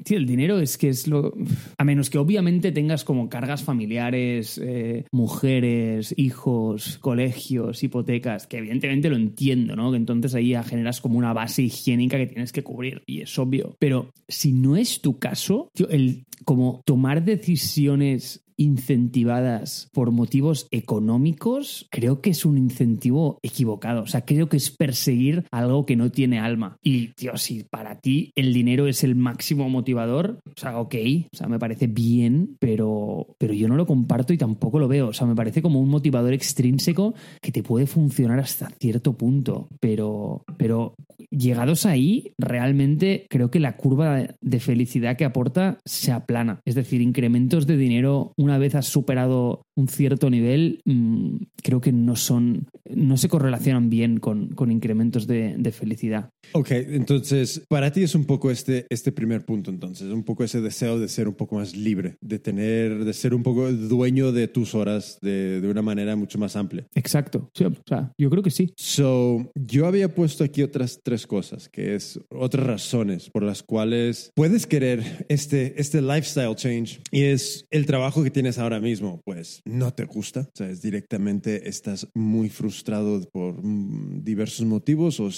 Tío, 0.04 0.18
el 0.18 0.26
dinero 0.26 0.58
es 0.58 0.78
que 0.78 0.88
es 0.88 1.06
lo. 1.06 1.34
A 1.78 1.84
menos 1.84 2.10
que 2.10 2.18
obviamente 2.18 2.72
tengas 2.72 3.04
como 3.04 3.28
cargas 3.28 3.62
familiares, 3.62 4.60
eh, 4.62 5.04
mujeres, 5.12 6.14
hijos, 6.16 6.98
colegios, 6.98 7.82
hipotecas, 7.82 8.46
que 8.46 8.58
evidentemente 8.58 9.10
lo 9.10 9.16
entiendo, 9.16 9.76
¿no? 9.76 9.90
Que 9.90 9.96
entonces 9.96 10.34
ahí 10.34 10.50
ya 10.50 10.62
generas 10.62 11.00
como 11.00 11.18
una 11.18 11.32
base 11.32 11.62
higiénica 11.62 12.16
que 12.16 12.26
tienes 12.26 12.52
que 12.52 12.62
cubrir, 12.62 13.02
y 13.06 13.20
es 13.20 13.38
obvio. 13.38 13.76
Pero 13.78 14.10
si 14.28 14.52
no 14.52 14.76
es 14.76 15.00
tu 15.00 15.18
caso, 15.18 15.70
tío, 15.74 15.88
el 15.88 16.24
como 16.44 16.82
tomar 16.84 17.24
decisiones 17.24 18.44
incentivadas 18.62 19.88
por 19.92 20.10
motivos 20.10 20.66
económicos, 20.70 21.86
creo 21.90 22.20
que 22.20 22.30
es 22.30 22.44
un 22.44 22.58
incentivo 22.58 23.38
equivocado. 23.42 24.02
O 24.02 24.06
sea, 24.06 24.24
creo 24.24 24.48
que 24.48 24.56
es 24.56 24.70
perseguir 24.70 25.44
algo 25.50 25.86
que 25.86 25.96
no 25.96 26.10
tiene 26.10 26.38
alma. 26.38 26.76
Y, 26.82 27.08
tío, 27.08 27.36
si 27.36 27.64
para 27.64 27.98
ti 28.00 28.32
el 28.36 28.52
dinero 28.52 28.86
es 28.86 29.04
el 29.04 29.14
máximo 29.14 29.68
motivador, 29.68 30.40
o 30.46 30.60
sea, 30.60 30.78
ok, 30.78 30.94
o 31.32 31.36
sea, 31.36 31.48
me 31.48 31.58
parece 31.58 31.86
bien, 31.86 32.56
pero, 32.58 33.34
pero 33.38 33.52
yo 33.52 33.68
no 33.68 33.76
lo 33.76 33.86
comparto 33.86 34.32
y 34.32 34.38
tampoco 34.38 34.78
lo 34.78 34.88
veo. 34.88 35.08
O 35.08 35.12
sea, 35.12 35.26
me 35.26 35.34
parece 35.34 35.62
como 35.62 35.80
un 35.80 35.88
motivador 35.88 36.32
extrínseco 36.32 37.14
que 37.40 37.52
te 37.52 37.62
puede 37.62 37.86
funcionar 37.86 38.38
hasta 38.38 38.70
cierto 38.80 39.16
punto, 39.16 39.68
pero, 39.80 40.44
pero 40.56 40.94
llegados 41.30 41.86
ahí, 41.86 42.32
realmente 42.38 43.26
creo 43.28 43.50
que 43.50 43.60
la 43.60 43.76
curva 43.76 44.26
de 44.40 44.60
felicidad 44.60 45.16
que 45.16 45.24
aporta 45.24 45.78
se 45.84 46.12
aplana. 46.12 46.60
Es 46.64 46.74
decir, 46.74 47.00
incrementos 47.00 47.66
de 47.66 47.76
dinero 47.76 48.32
una 48.36 48.51
vez 48.58 48.74
has 48.74 48.86
superado 48.86 49.66
un 49.74 49.88
cierto 49.88 50.30
nivel, 50.30 50.80
mm, 50.84 51.36
creo 51.62 51.80
que 51.80 51.92
no 51.92 52.16
son, 52.16 52.68
no 52.88 53.16
se 53.16 53.28
correlacionan 53.28 53.88
bien 53.88 54.18
con, 54.18 54.48
con 54.48 54.70
incrementos 54.70 55.26
de, 55.26 55.56
de, 55.58 55.72
felicidad. 55.72 56.30
Ok, 56.52 56.70
entonces 56.70 57.62
para 57.68 57.90
ti 57.92 58.02
es 58.02 58.14
un 58.14 58.26
poco 58.26 58.50
este, 58.50 58.86
este 58.90 59.12
primer 59.12 59.44
punto, 59.44 59.70
entonces, 59.70 60.12
un 60.12 60.24
poco 60.24 60.44
ese 60.44 60.60
deseo 60.60 60.98
de 60.98 61.08
ser 61.08 61.28
un 61.28 61.34
poco 61.34 61.56
más 61.56 61.74
libre, 61.74 62.16
de 62.20 62.38
tener, 62.38 63.04
de 63.04 63.12
ser 63.12 63.34
un 63.34 63.42
poco 63.42 63.72
dueño 63.72 64.32
de 64.32 64.48
tus 64.48 64.74
horas 64.74 65.18
de, 65.22 65.60
de 65.60 65.68
una 65.68 65.82
manera 65.82 66.16
mucho 66.16 66.38
más 66.38 66.56
amplia. 66.56 66.86
Exacto, 66.94 67.50
sí, 67.54 67.64
o 67.64 67.72
sea, 67.86 68.12
yo 68.18 68.28
creo 68.28 68.42
que 68.42 68.50
sí. 68.50 68.72
So, 68.76 69.50
yo 69.54 69.86
había 69.86 70.14
puesto 70.14 70.44
aquí 70.44 70.62
otras 70.62 71.00
tres 71.02 71.26
cosas, 71.26 71.68
que 71.68 71.94
es 71.94 72.20
otras 72.30 72.66
razones 72.66 73.30
por 73.30 73.42
las 73.42 73.62
cuales 73.62 74.30
puedes 74.34 74.66
querer 74.66 75.26
este, 75.28 75.80
este 75.80 76.02
lifestyle 76.02 76.54
change 76.54 77.00
y 77.10 77.22
es 77.22 77.66
el 77.70 77.86
trabajo 77.86 78.22
que 78.22 78.30
tienes 78.32 78.58
ahora 78.58 78.80
mismo, 78.80 79.20
pues 79.24 79.62
no 79.64 79.92
te 79.92 80.04
gusta, 80.04 80.40
o 80.40 80.56
sea, 80.56 80.70
es 80.70 80.82
directamente 80.82 81.68
estás 81.68 82.08
muy 82.14 82.48
frustrado 82.48 83.22
por 83.30 83.62
mm, 83.62 84.24
diversos 84.24 84.66
motivos 84.66 85.20
o, 85.20 85.28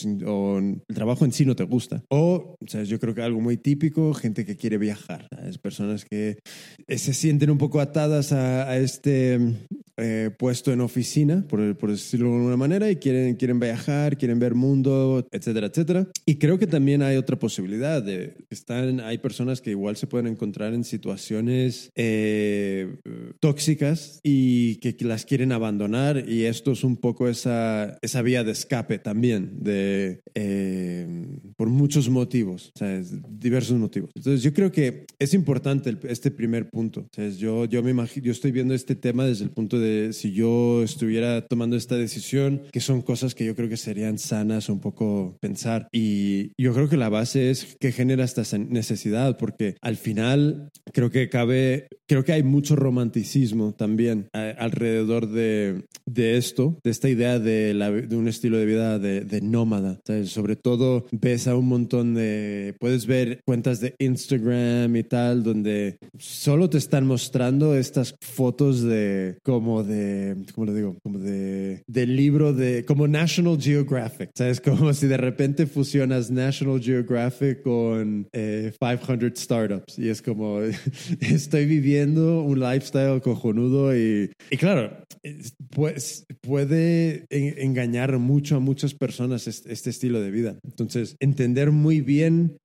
el 0.58 0.82
trabajo 0.94 1.24
en 1.24 1.32
sí 1.32 1.44
no 1.44 1.56
te 1.56 1.64
gusta. 1.64 2.02
O, 2.08 2.56
o 2.60 2.66
sea, 2.66 2.84
yo 2.84 2.98
creo 2.98 3.14
que 3.14 3.22
algo 3.22 3.40
muy 3.40 3.56
típico, 3.56 4.14
gente 4.14 4.44
que 4.44 4.56
quiere 4.56 4.78
viajar, 4.78 5.28
es 5.46 5.58
personas 5.58 6.04
que 6.04 6.38
eh, 6.86 6.98
se 6.98 7.14
sienten 7.14 7.50
un 7.50 7.58
poco 7.58 7.80
atadas 7.80 8.32
a, 8.32 8.76
este 8.76 9.38
eh, 9.96 10.30
puesto 10.36 10.72
en 10.72 10.80
oficina, 10.80 11.44
por, 11.48 11.76
por, 11.76 11.90
decirlo 11.90 12.30
de 12.30 12.36
alguna 12.36 12.56
manera, 12.56 12.90
y 12.90 12.96
quieren, 12.96 13.36
quieren 13.36 13.60
viajar, 13.60 14.16
quieren 14.18 14.38
ver 14.38 14.54
mundo, 14.54 15.26
etcétera, 15.30 15.68
etcétera. 15.68 16.08
Y 16.26 16.36
creo 16.36 16.58
que 16.58 16.66
también 16.66 17.02
hay 17.02 17.16
otra 17.16 17.38
posibilidad 17.38 18.02
de 18.02 18.34
están, 18.50 19.00
hay 19.00 19.18
personas 19.18 19.60
que 19.60 19.70
igual 19.70 19.96
se 19.96 20.06
pueden 20.06 20.26
encontrar 20.26 20.74
en 20.74 20.84
situaciones 20.84 21.90
eh, 21.94 22.96
tóxicas 23.40 24.20
y 24.22 24.76
que, 24.76 24.94
las 25.04 25.26
quieren 25.26 25.52
abandonar 25.52 26.28
y 26.28 26.44
esto 26.44 26.72
es 26.72 26.82
un 26.82 26.96
poco 26.96 27.28
esa, 27.28 27.98
esa 28.00 28.22
vía 28.22 28.42
de 28.42 28.52
escape 28.52 28.98
también 28.98 29.62
de, 29.62 30.22
eh, 30.34 31.06
por 31.56 31.68
muchos 31.68 32.08
motivos, 32.08 32.72
sea, 32.74 33.02
diversos 33.28 33.76
motivos. 33.78 34.10
Entonces 34.14 34.42
yo 34.42 34.54
creo 34.54 34.72
que 34.72 35.04
es 35.18 35.34
importante 35.34 35.94
este 36.08 36.30
primer 36.30 36.70
punto. 36.70 37.06
Sea, 37.12 37.28
yo, 37.28 37.66
yo 37.66 37.82
me 37.82 37.90
imagino, 37.90 38.24
yo 38.26 38.32
estoy 38.32 38.50
viendo 38.50 38.72
este 38.72 38.94
tema 38.94 39.26
desde 39.26 39.44
el 39.44 39.50
punto 39.50 39.78
de 39.78 39.83
si 40.12 40.32
yo 40.32 40.82
estuviera 40.82 41.46
tomando 41.46 41.76
esta 41.76 41.96
decisión, 41.96 42.62
que 42.72 42.80
son 42.80 43.02
cosas 43.02 43.34
que 43.34 43.44
yo 43.44 43.54
creo 43.54 43.68
que 43.68 43.76
serían 43.76 44.18
sanas 44.18 44.68
un 44.68 44.80
poco 44.80 45.36
pensar. 45.40 45.88
Y 45.92 46.52
yo 46.60 46.72
creo 46.74 46.88
que 46.88 46.96
la 46.96 47.08
base 47.08 47.50
es 47.50 47.76
que 47.80 47.92
genera 47.92 48.24
esta 48.24 48.42
necesidad, 48.58 49.36
porque 49.38 49.76
al 49.80 49.96
final 49.96 50.70
creo 50.92 51.10
que 51.10 51.28
cabe, 51.28 51.88
creo 52.06 52.24
que 52.24 52.32
hay 52.32 52.42
mucho 52.42 52.76
romanticismo 52.76 53.74
también 53.74 54.28
alrededor 54.32 55.28
de, 55.28 55.84
de, 56.06 56.36
esto, 56.36 56.78
de 56.82 56.90
esta 56.90 57.08
idea 57.08 57.38
de, 57.38 57.74
de 58.08 58.16
un 58.16 58.28
estilo 58.28 58.58
de 58.58 58.66
vida 58.66 58.98
de, 58.98 59.22
de 59.22 59.40
nómada. 59.40 60.00
Sobre 60.24 60.56
todo 60.56 61.06
ves 61.12 61.48
a 61.48 61.56
un 61.56 61.68
montón 61.68 62.14
de, 62.14 62.74
puedes 62.78 63.06
ver 63.06 63.40
cuentas 63.44 63.80
de 63.80 63.94
Instagram 63.98 64.94
y 64.96 65.02
tal, 65.02 65.42
donde 65.42 65.98
solo 66.18 66.68
te 66.70 66.78
están 66.78 67.06
mostrando 67.06 67.74
estas 67.74 68.14
fotos 68.20 68.82
de, 68.82 69.38
como 69.42 69.73
de, 69.82 70.36
¿cómo 70.54 70.66
lo 70.66 70.74
digo? 70.74 70.96
Como 71.02 71.18
de, 71.18 71.82
del 71.86 72.16
libro 72.16 72.52
de, 72.52 72.84
como 72.84 73.08
National 73.08 73.60
Geographic. 73.60 74.30
¿Sabes? 74.34 74.60
Como 74.74 74.92
si 74.92 75.06
de 75.06 75.16
repente 75.16 75.66
fusionas 75.66 76.30
National 76.30 76.80
Geographic 76.80 77.62
con 77.62 78.28
500 78.32 78.32
eh, 78.32 79.32
startups. 79.34 79.98
Y 79.98 80.08
es 80.08 80.22
como, 80.22 80.60
estoy 81.20 81.66
viviendo 81.66 82.42
un 82.42 82.60
lifestyle 82.60 83.20
cojonudo 83.20 83.96
y, 83.96 84.30
y 84.50 84.56
claro, 84.56 85.04
pues 85.70 86.26
puede 86.40 87.26
engañar 87.30 88.18
mucho 88.18 88.56
a 88.56 88.60
muchas 88.60 88.94
personas 88.94 89.46
este 89.46 89.90
estilo 89.90 90.20
de 90.20 90.30
vida. 90.30 90.58
Entonces, 90.64 91.16
entender 91.20 91.70
muy 91.70 92.00
bien 92.00 92.56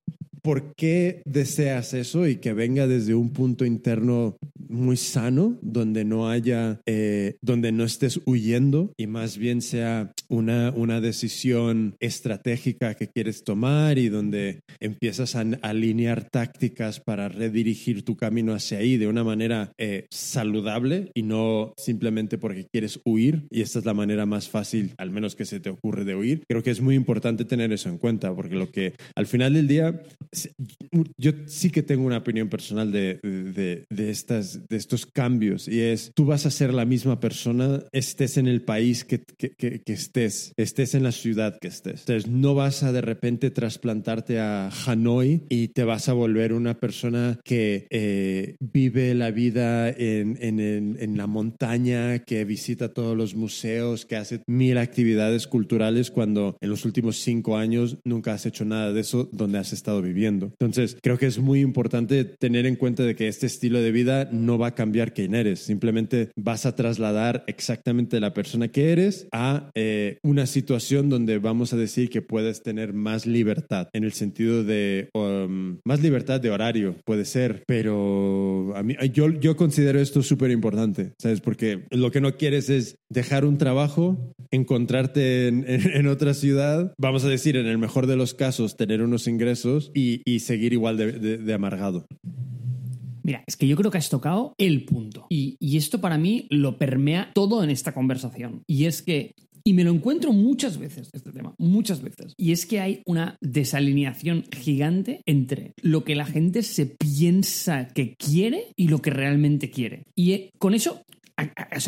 por 0.42 0.74
qué 0.76 1.22
deseas 1.26 1.94
eso 1.94 2.28
y 2.28 2.38
que 2.38 2.54
venga 2.54 2.88
desde 2.88 3.16
un 3.16 3.32
punto 3.32 3.66
interno 3.66 4.38
muy 4.70 4.98
sano, 4.98 5.58
donde 5.62 6.06
no 6.06 6.30
haya, 6.30 6.80
eh, 6.86 7.38
donde 7.42 7.72
no 7.72 7.84
estés 7.84 8.22
huyendo 8.26 8.94
y 8.98 9.08
más 9.08 9.38
bien 9.38 9.62
sea 9.62 10.14
una, 10.30 10.72
una 10.76 11.02
decisión 11.02 11.96
estratégica 12.00 12.94
que 12.94 13.08
quieres 13.08 13.44
tomar 13.44 13.98
y 13.98 14.10
donde 14.10 14.62
empiezas 14.80 15.36
a 15.36 15.42
alinear 15.62 16.30
tácticas 16.30 17.00
para 17.00 17.30
redirigir 17.30 18.04
tu 18.04 18.16
camino 18.16 18.54
hacia 18.54 18.78
ahí 18.78 18.98
de 18.98 19.08
una 19.08 19.24
manera 19.24 19.74
eh, 19.78 20.06
saludable 20.12 21.12
y 21.16 21.24
no 21.24 21.74
simplemente 21.78 22.38
porque 22.38 22.68
quieres 22.72 23.00
huir 23.06 23.48
y 23.50 23.62
esta 23.62 23.80
es 23.80 23.86
la 23.86 23.94
manera 23.94 24.26
más 24.26 24.50
fácil, 24.50 24.94
al 24.98 25.10
menos 25.10 25.36
que 25.36 25.46
se 25.46 25.60
te 25.60 25.70
ocurre 25.70 26.06
de 26.06 26.16
huir. 26.16 26.44
Creo 26.48 26.62
que 26.62 26.72
es 26.72 26.82
muy 26.82 26.96
importante 26.96 27.46
tener 27.46 27.72
eso 27.72 27.90
en 27.90 27.98
cuenta 27.98 28.34
porque 28.36 28.56
lo 28.56 28.72
que 28.72 28.94
al 29.16 29.26
final 29.26 29.54
del 29.54 29.68
día, 29.68 30.02
yo 31.18 31.32
sí 31.48 31.70
que 31.70 31.84
tengo 31.84 32.06
una 32.06 32.18
opinión 32.18 32.50
personal 32.50 32.92
de, 32.92 33.20
de, 33.24 33.86
de, 33.90 34.10
estas, 34.10 34.68
de 34.68 34.78
estos 34.78 35.06
cambios 35.06 35.68
y 35.68 35.82
es, 35.82 36.12
tú 36.14 36.26
vas 36.26 36.46
a 36.46 36.52
ser 36.52 36.74
la 36.74 36.86
misma 36.86 37.20
persona, 37.20 37.84
estés 37.92 38.38
en 38.38 38.48
el 38.48 38.62
país 38.62 39.04
que, 39.06 39.24
que, 39.38 39.52
que, 39.52 39.82
que 39.82 39.94
estés, 39.94 40.54
estés 40.58 40.94
en 40.96 41.04
la 41.04 41.12
ciudad 41.12 41.58
que 41.60 41.68
estés. 41.68 42.02
Entonces, 42.02 42.30
no 42.30 42.54
vas 42.56 42.84
a 42.84 42.92
de 42.92 43.02
repente 43.02 43.50
trasplantarte 43.52 44.40
a 44.40 44.70
Hanoi 44.86 45.44
y 45.50 45.70
te 45.70 45.84
vas 45.84 46.10
a 46.10 46.14
volver 46.14 46.54
una 46.54 46.80
persona 46.80 47.40
que 47.44 47.88
eh, 47.90 48.56
vive 48.60 49.14
la 49.16 49.32
vida 49.32 49.90
en, 49.90 50.38
en, 50.42 50.60
en, 51.00 51.18
la 51.18 51.28
montaña, 51.28 52.20
que 52.20 52.46
visita 52.46 52.94
todos 52.94 53.18
los 53.18 53.36
museos, 53.36 54.06
que 54.06 54.16
hace 54.16 54.42
mil 54.48 54.78
actividades 54.78 55.48
culturales 55.48 56.12
cuando 56.12 56.58
en 56.62 56.70
los 56.70 56.86
últimos 56.86 57.18
cinco 57.18 57.58
años 57.58 57.98
nunca 58.04 58.34
has 58.34 58.46
hecho 58.46 58.66
nada 58.66 58.94
de 58.94 59.02
eso 59.02 59.30
donde 59.32 59.58
has 59.58 59.74
estado 59.74 60.02
viviendo. 60.02 60.19
Entonces, 60.28 60.98
creo 61.02 61.18
que 61.18 61.26
es 61.26 61.40
muy 61.40 61.62
importante 61.62 62.26
tener 62.26 62.66
en 62.66 62.76
cuenta 62.76 63.04
de 63.04 63.16
que 63.16 63.28
este 63.28 63.46
estilo 63.46 63.82
de 63.82 63.92
vida 63.92 64.30
no 64.32 64.58
va 64.58 64.68
a 64.68 64.76
cambiar 64.76 65.14
quién 65.14 65.36
eres, 65.36 65.60
simplemente 65.60 66.30
vas 66.36 66.66
a 66.66 66.76
trasladar 66.76 67.44
exactamente 67.48 68.20
la 68.20 68.34
persona 68.34 68.70
que 68.70 68.92
eres 68.92 69.28
a 69.32 69.72
eh, 69.76 70.18
una 70.24 70.46
situación 70.46 71.10
donde 71.10 71.40
vamos 71.40 71.74
a 71.74 71.78
decir 71.78 72.10
que 72.10 72.22
puedes 72.22 72.64
tener 72.64 72.94
más 72.94 73.26
libertad, 73.26 73.90
en 73.94 74.04
el 74.04 74.14
sentido 74.14 74.64
de 74.64 75.10
um, 75.14 75.78
más 75.86 76.02
libertad 76.02 76.42
de 76.42 76.52
horario, 76.52 76.96
puede 77.06 77.26
ser, 77.26 77.64
pero 77.68 78.74
a 78.76 78.84
mí, 78.84 78.96
yo, 79.14 79.30
yo 79.30 79.56
considero 79.56 80.00
esto 80.00 80.24
súper 80.24 80.52
importante, 80.52 81.14
¿sabes? 81.18 81.42
Porque 81.42 81.86
lo 81.92 82.12
que 82.12 82.22
no 82.22 82.36
quieres 82.38 82.70
es 82.70 82.96
dejar 83.10 83.46
un 83.46 83.58
trabajo, 83.58 84.34
encontrarte 84.52 85.48
en, 85.48 85.66
en, 85.68 86.08
otra 86.08 86.34
ciudad, 86.34 86.94
vamos 86.98 87.24
a 87.24 87.30
decir, 87.30 87.56
en 87.56 87.68
el 87.68 87.78
mejor 87.78 88.08
de 88.08 88.16
los 88.16 88.34
casos, 88.34 88.78
tener 88.78 89.02
unos 89.02 89.28
ingresos 89.28 89.92
y, 89.94 90.09
y 90.26 90.40
seguir 90.40 90.74
igual 90.74 90.98
de, 90.98 91.54
amargado. 91.54 92.06
Mira, 93.24 93.44
es 93.46 93.58
que 93.58 93.68
yo 93.68 93.76
creo 93.76 93.92
que 93.92 93.98
has 93.98 94.10
tocado 94.10 94.54
el 94.58 94.86
punto. 94.86 95.28
Y, 95.30 95.56
y, 95.60 95.78
esto 95.78 96.02
para 96.02 96.18
mí 96.18 96.48
lo 96.50 96.78
permea 96.78 97.32
todo 97.34 97.64
en 97.64 97.70
esta 97.70 97.94
conversación. 97.94 98.64
Y 98.66 98.86
es 98.86 99.02
que 99.02 99.34
y 99.64 99.74
me 99.74 99.84
lo 99.84 99.92
encuentro 99.92 100.34
muchas 100.34 100.78
veces, 100.78 101.10
este 101.14 101.32
tema, 101.32 101.54
muchas 101.60 102.02
veces. 102.02 102.34
Y 102.38 102.54
es 102.54 102.66
que 102.66 102.80
hay 102.80 103.04
una 103.06 103.38
desalineación 103.42 104.46
gigante 104.52 105.22
entre 105.28 105.74
lo 105.82 106.04
que 106.04 106.16
la 106.16 106.26
gente 106.26 106.64
se 106.64 106.88
piensa 106.88 107.88
que 107.88 108.16
quiere 108.16 108.72
y 108.76 108.88
lo 108.88 109.00
que 109.02 109.12
realmente 109.12 109.70
quiere. 109.70 110.06
Y 110.16 110.32
eh, 110.32 110.50
con 110.58 110.74
eso 110.74 111.04
¿A, 111.38 111.44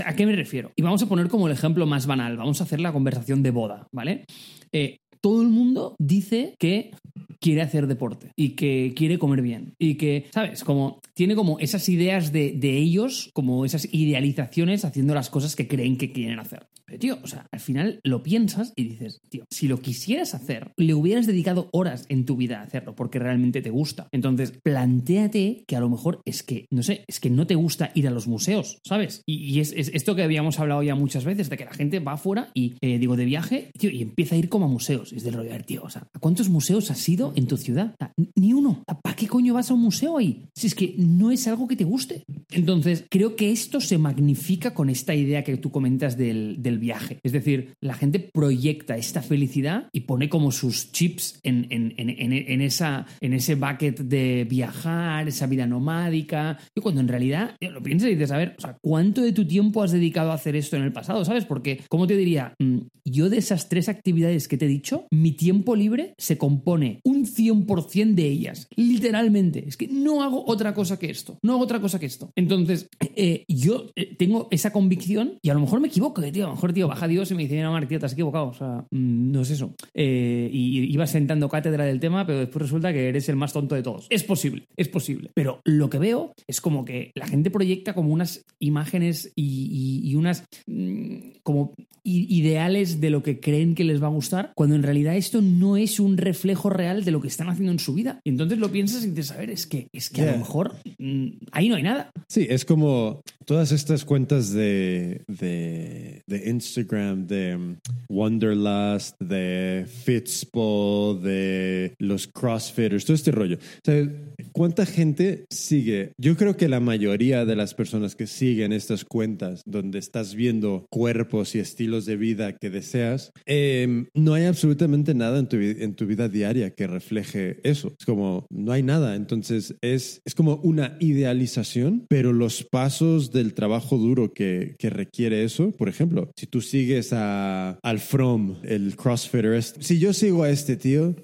a, 0.06 0.16
qué 0.16 0.26
me 0.26 0.34
refiero? 0.34 0.72
Y 0.78 0.82
vamos 0.82 1.04
a 1.04 1.10
poner 1.10 1.28
como 1.28 1.48
el 1.48 1.54
ejemplo 1.54 1.86
más 1.86 2.06
banal, 2.06 2.38
vamos 2.38 2.62
a 2.62 2.64
hacer 2.64 2.80
la 2.80 2.94
conversación 2.94 3.44
de 3.44 3.52
boda, 3.52 3.86
¿vale? 3.92 4.24
Eh, 4.72 5.00
todo 5.22 5.42
el 5.42 5.50
mundo 5.50 5.96
dice 6.00 6.56
que 6.60 6.92
quiere 7.40 7.62
hacer 7.62 7.88
deporte 7.88 8.32
y 8.36 8.50
que 8.50 8.94
quiere 8.96 9.18
comer 9.18 9.42
bien 9.42 9.74
y 9.80 9.96
que, 9.96 10.26
¿sabes? 10.32 10.64
Como 10.64 11.00
tiene 11.14 11.36
como 11.36 11.60
esas 11.60 11.90
ideas 11.90 12.32
de, 12.32 12.52
de 12.52 12.78
ellos, 12.78 13.32
como 13.34 13.66
esas 13.66 13.88
idealizaciones 13.92 14.86
haciendo 14.86 15.14
las 15.14 15.30
cosas 15.30 15.56
que 15.56 15.68
creen 15.68 15.98
que 15.98 16.12
quieren 16.12 16.40
hacer. 16.40 16.68
Tío, 16.98 17.18
o 17.24 17.28
sea, 17.28 17.48
al 17.52 17.60
final 17.60 18.00
lo 18.04 18.24
piensas 18.24 18.74
y 18.76 18.84
dices, 18.86 19.22
tío, 19.30 19.46
si 19.50 19.68
lo 19.68 19.82
quisieras 19.82 20.34
hacer, 20.34 20.72
le 20.78 20.94
hubieras 20.94 21.28
dedicado 21.28 21.70
horas 21.72 22.06
en 22.10 22.26
tu 22.26 22.36
vida 22.36 22.60
a 22.60 22.64
hacerlo 22.64 22.96
porque 22.96 23.20
realmente 23.20 23.62
te 23.62 23.70
gusta. 23.70 24.08
Entonces, 24.12 24.54
planteate 24.64 25.64
que 25.68 25.76
a 25.76 25.80
lo 25.80 25.90
mejor 25.90 26.22
es 26.26 26.44
que, 26.44 26.66
no 26.72 26.84
sé, 26.84 27.04
es 27.08 27.20
que 27.20 27.30
no 27.30 27.48
te 27.48 27.56
gusta 27.56 27.92
ir 27.96 28.08
a 28.08 28.12
los 28.12 28.28
museos, 28.28 28.80
¿sabes? 28.84 29.24
Y, 29.26 29.60
es, 29.60 29.74
es, 29.76 29.92
esto 29.94 30.16
que 30.16 30.24
habíamos 30.24 30.60
hablado 30.60 30.84
ya 30.84 30.96
muchas 30.96 31.26
veces, 31.26 31.50
de 31.50 31.58
que 31.58 31.66
la 31.66 31.74
gente 31.74 32.00
va 32.00 32.14
afuera 32.14 32.50
y, 32.54 32.76
eh, 32.82 33.00
digo, 33.00 33.16
de 33.16 33.26
viaje, 33.26 33.72
tío, 33.78 33.90
y 33.90 34.02
empieza 34.02 34.36
a 34.36 34.38
ir 34.38 34.50
como 34.50 34.66
a 34.66 34.70
museos. 34.70 35.14
Es 35.14 35.24
del 35.24 35.34
rollo, 35.34 35.52
tío, 35.66 35.84
o 35.84 35.90
sea, 35.90 36.08
¿a 36.14 36.20
cuántos 36.20 36.50
museos 36.50 36.92
has 36.92 37.08
ido 37.10 37.34
en 37.36 37.48
tu 37.48 37.58
ciudad? 37.58 37.96
Ni 38.36 38.54
uno. 38.54 38.84
¿Para 39.02 39.16
qué 39.16 39.28
coño 39.28 39.54
vas 39.54 39.72
a 39.72 39.74
un 39.74 39.82
museo 39.82 40.18
ahí? 40.18 40.46
Si 40.56 40.68
es 40.68 40.76
que 40.76 40.96
no 40.98 41.32
es 41.32 41.48
algo 41.48 41.68
que 41.68 41.76
te 41.76 41.84
guste. 41.84 42.24
Entonces, 42.52 43.06
creo 43.10 43.36
que 43.36 43.52
esto 43.52 43.82
se 43.82 43.98
magnifica 43.98 44.74
con 44.74 44.90
esta 44.90 45.16
idea 45.16 45.44
que 45.44 45.58
tú 45.58 45.72
comentas 45.72 46.18
del 46.18 46.58
viaje. 46.82 47.20
Es 47.24 47.32
decir, 47.32 47.76
la 47.80 47.94
gente 47.94 48.20
proyecta 48.20 48.98
esta 48.98 49.22
felicidad 49.22 49.88
y 49.94 50.02
pone 50.02 50.28
como 50.28 50.52
sus 50.52 50.92
chips 50.92 51.40
en, 51.44 51.68
en, 51.70 51.94
en, 51.98 52.62
esa, 52.62 53.06
en 53.22 53.34
ese 53.34 53.56
bucket 53.56 54.00
de 54.00 54.46
viajar, 54.50 55.28
esa 55.28 55.48
vida 55.48 55.66
nomádica. 55.66 56.58
Y 56.76 56.82
cuando 56.82 57.00
en 57.00 57.08
realidad 57.08 57.56
lo 57.62 57.82
piensas 57.82 58.10
y 58.10 58.16
dices, 58.16 58.32
a 58.32 58.38
ver, 58.38 58.56
o 58.58 58.62
sea, 58.62 58.78
¿cuánto 58.82 59.22
de 59.22 59.32
tu 59.32 59.48
tiempo 59.48 59.84
has 59.84 59.92
dedicado 59.92 60.32
a 60.32 60.36
hacer 60.36 60.56
esto 60.56 60.76
en 60.76 60.84
el 60.84 60.92
pasado? 60.92 61.24
¿Sabes? 61.24 61.46
Porque, 61.46 61.82
¿cómo 61.88 62.08
te 62.08 62.18
diría? 62.18 62.54
Mm, 62.60 62.80
yo 63.06 63.30
de 63.30 63.38
esas 63.38 63.70
tres 63.70 63.88
actividades 63.88 64.48
que 64.48 64.58
te 64.58 64.66
he 64.66 64.70
dicho, 64.70 65.06
mi 65.12 65.32
tiempo 65.32 65.76
libre 65.76 66.14
se 66.18 66.38
compone 66.38 67.00
un 67.04 67.26
100% 67.26 68.16
de 68.16 68.28
ellas. 68.28 68.68
Literalmente. 68.76 69.64
Es 69.68 69.78
que 69.78 69.88
no 69.88 70.24
hago 70.24 70.44
otra 70.48 70.74
cosa 70.74 70.98
que 71.00 71.10
esto. 71.10 71.38
No 71.44 71.54
hago 71.54 71.64
otra 71.64 71.80
cosa 71.80 72.00
que 72.00 72.06
esto. 72.06 72.32
Entonces, 72.36 72.90
eh, 73.16 73.46
yo 73.48 73.92
eh, 73.96 74.16
tengo 74.16 74.48
esa 74.52 74.72
convicción 74.72 75.38
y 75.42 75.50
a 75.50 75.54
lo 75.54 75.60
mejor 75.60 75.80
me 75.80 75.88
equivoco, 75.88 76.22
tío. 76.22 76.46
A 76.46 76.50
lo 76.50 76.56
mejor, 76.56 76.71
tío, 76.74 76.88
baja 76.88 77.08
Dios 77.08 77.30
y 77.32 77.36
me 77.36 77.44
dice, 77.44 77.62
no, 77.62 77.72
Marc, 77.72 77.88
tío, 77.88 78.00
te 78.00 78.06
has 78.06 78.14
equivocado. 78.14 78.48
O 78.48 78.54
sea, 78.54 78.86
mm, 78.92 79.32
no 79.32 79.42
es 79.42 79.52
eso. 79.52 79.74
Eh, 79.94 80.50
y 80.52 80.92
ibas 80.94 81.12
sentando 81.12 81.50
cátedra 81.50 81.86
del 81.86 82.00
tema, 82.00 82.26
pero 82.26 82.40
después 82.40 82.62
resulta 82.62 82.94
que 82.94 83.10
eres 83.10 83.28
el 83.30 83.36
más 83.36 83.54
tonto 83.54 83.76
de 83.76 83.84
todos. 83.84 84.08
Es 84.10 84.24
posible, 84.24 84.64
es 84.76 84.88
posible. 84.88 85.32
Pero 85.34 85.62
lo 85.66 85.90
que 85.90 86.00
veo 86.00 86.34
es 86.48 86.62
como 86.62 86.86
que 86.86 87.12
la 87.16 87.28
gente 87.28 87.52
proyecta 87.52 87.94
como 87.94 88.14
unas 88.14 88.46
imágenes 88.60 89.32
y, 89.36 90.14
unas 90.16 90.46
mmm, 90.68 91.41
como 91.44 91.74
ideales 92.04 93.00
de 93.00 93.10
lo 93.10 93.22
que 93.22 93.40
creen 93.40 93.76
que 93.76 93.84
les 93.84 94.02
va 94.02 94.08
a 94.08 94.12
gustar, 94.12 94.52
cuando 94.56 94.76
en 94.76 94.84
realidad 94.84 95.16
esto 95.16 95.42
no 95.42 95.78
es 95.78 96.00
un 96.00 96.18
reflejo 96.18 96.70
real 96.70 97.04
de 97.04 97.12
lo 97.12 97.22
que 97.22 97.28
están 97.28 97.50
haciendo 97.50 97.72
en 97.72 97.80
su 97.80 97.94
vida. 97.94 98.20
Y 98.24 98.30
entonces 98.30 98.58
lo 98.58 98.72
piensas 98.72 99.04
y 99.06 99.10
dices, 99.10 99.32
a 99.32 99.38
ver, 99.38 99.52
es 99.52 99.68
que, 99.68 99.88
es 99.94 100.10
que 100.10 100.22
yeah. 100.22 100.32
a 100.32 100.34
lo 100.34 100.40
mejor 100.40 100.76
mmm, 100.98 101.28
ahí 101.52 101.70
no 101.70 101.76
hay 101.76 101.84
nada. 101.84 102.12
Sí, 102.28 102.48
es 102.50 102.66
como 102.66 103.22
todas 103.46 103.72
estas 103.72 104.04
cuentas 104.04 104.52
de, 104.52 105.22
de, 105.28 106.24
de 106.26 106.50
Instagram, 106.50 107.28
de 107.28 107.56
um, 107.56 107.76
Wonderlust, 108.10 109.20
de 109.22 109.86
Fitspo, 109.88 111.20
de 111.22 111.94
los 112.00 112.28
CrossFitters, 112.28 113.06
todo 113.06 113.16
este 113.16 113.32
rollo. 113.32 113.58
O 113.58 113.86
sea, 113.86 114.08
¿Cuánta 114.52 114.86
gente 114.86 115.46
sigue? 115.50 116.12
Yo 116.18 116.36
creo 116.36 116.58
que 116.58 116.68
la 116.68 116.80
mayoría 116.80 117.46
de 117.46 117.56
las 117.56 117.74
personas 117.74 118.16
que 118.16 118.28
siguen 118.28 118.74
estas 118.74 119.06
cuentas 119.06 119.62
donde 119.66 120.00
estás 120.00 120.36
viendo 120.36 120.86
cuerpos 120.90 121.31
y 121.32 121.60
estilos 121.60 122.06
de 122.06 122.18
vida 122.18 122.58
que 122.58 122.70
deseas, 122.70 123.32
eh, 123.46 124.06
no 124.14 124.34
hay 124.34 124.46
absolutamente 124.46 125.14
nada 125.14 125.40
en 125.40 125.48
tu, 125.48 125.58
en 125.58 125.96
tu 125.96 126.06
vida 126.06 126.28
diaria 126.28 126.72
que 126.72 126.88
refleje 126.88 127.60
eso. 127.64 127.96
Es 127.98 128.06
como, 128.06 128.46
no 128.50 128.72
hay 128.72 128.84
nada. 128.84 129.16
Entonces 129.16 129.76
es, 129.82 130.22
es 130.26 130.36
como 130.36 130.58
una 130.58 130.98
idealización, 131.00 132.06
pero 132.10 132.34
los 132.34 132.64
pasos 132.64 133.32
del 133.32 133.54
trabajo 133.54 133.98
duro 133.98 134.34
que, 134.34 134.76
que 134.78 134.90
requiere 134.90 135.44
eso, 135.44 135.72
por 135.72 135.90
ejemplo, 135.90 136.32
si 136.36 136.48
tú 136.48 136.62
sigues 136.62 137.14
a, 137.14 137.80
al 137.82 138.00
From, 138.00 138.58
el 138.64 138.96
CrossFitter, 138.96 139.54
este, 139.54 139.82
si 139.84 140.00
yo 140.00 140.14
sigo 140.14 140.44
a 140.44 140.50
este 140.50 140.76
tío, 140.76 141.16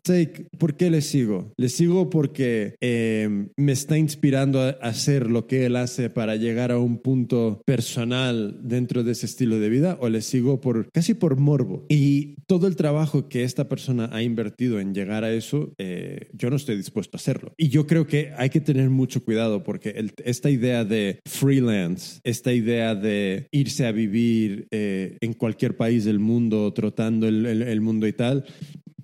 ¿por 0.58 0.78
qué 0.78 0.90
le 0.90 1.02
sigo? 1.02 1.54
Le 1.58 1.70
sigo 1.70 2.10
porque... 2.10 2.76
Eh, 2.82 3.48
me 3.58 3.72
está 3.72 3.98
inspirando 3.98 4.62
a 4.62 4.70
hacer 4.82 5.30
lo 5.30 5.48
que 5.48 5.66
él 5.66 5.76
hace 5.76 6.10
para 6.10 6.36
llegar 6.36 6.72
a 6.72 6.80
un 6.80 6.98
punto 7.00 7.62
personal 7.66 8.60
dentro 8.64 9.04
de 9.04 9.12
ese 9.12 9.26
estilo 9.26 9.60
de 9.60 9.70
vida 9.70 9.97
o 10.00 10.10
le 10.10 10.22
sigo 10.22 10.62
por 10.62 10.92
casi 10.92 11.14
por 11.14 11.38
morbo. 11.38 11.86
Y 11.90 12.36
todo 12.48 12.68
el 12.68 12.76
trabajo 12.76 13.30
que 13.30 13.44
esta 13.44 13.68
persona 13.68 14.10
ha 14.12 14.24
invertido 14.24 14.80
en 14.80 14.94
llegar 14.94 15.24
a 15.24 15.32
eso, 15.32 15.74
eh, 15.78 16.30
yo 16.34 16.50
no 16.50 16.56
estoy 16.56 16.78
dispuesto 16.78 17.18
a 17.18 17.20
hacerlo. 17.20 17.54
Y 17.58 17.70
yo 17.70 17.88
creo 17.88 18.08
que 18.08 18.32
hay 18.38 18.50
que 18.50 18.62
tener 18.62 18.90
mucho 18.90 19.24
cuidado 19.24 19.64
porque 19.64 19.90
el, 19.90 20.14
esta 20.24 20.50
idea 20.50 20.86
de 20.86 21.20
freelance, 21.26 22.20
esta 22.24 22.54
idea 22.54 22.96
de 22.96 23.48
irse 23.52 23.86
a 23.86 23.92
vivir 23.92 24.68
eh, 24.72 25.18
en 25.22 25.34
cualquier 25.34 25.78
país 25.78 26.06
del 26.06 26.20
mundo, 26.20 26.72
trotando 26.74 27.28
el, 27.28 27.46
el, 27.46 27.62
el 27.62 27.82
mundo 27.82 28.08
y 28.08 28.14
tal, 28.14 28.46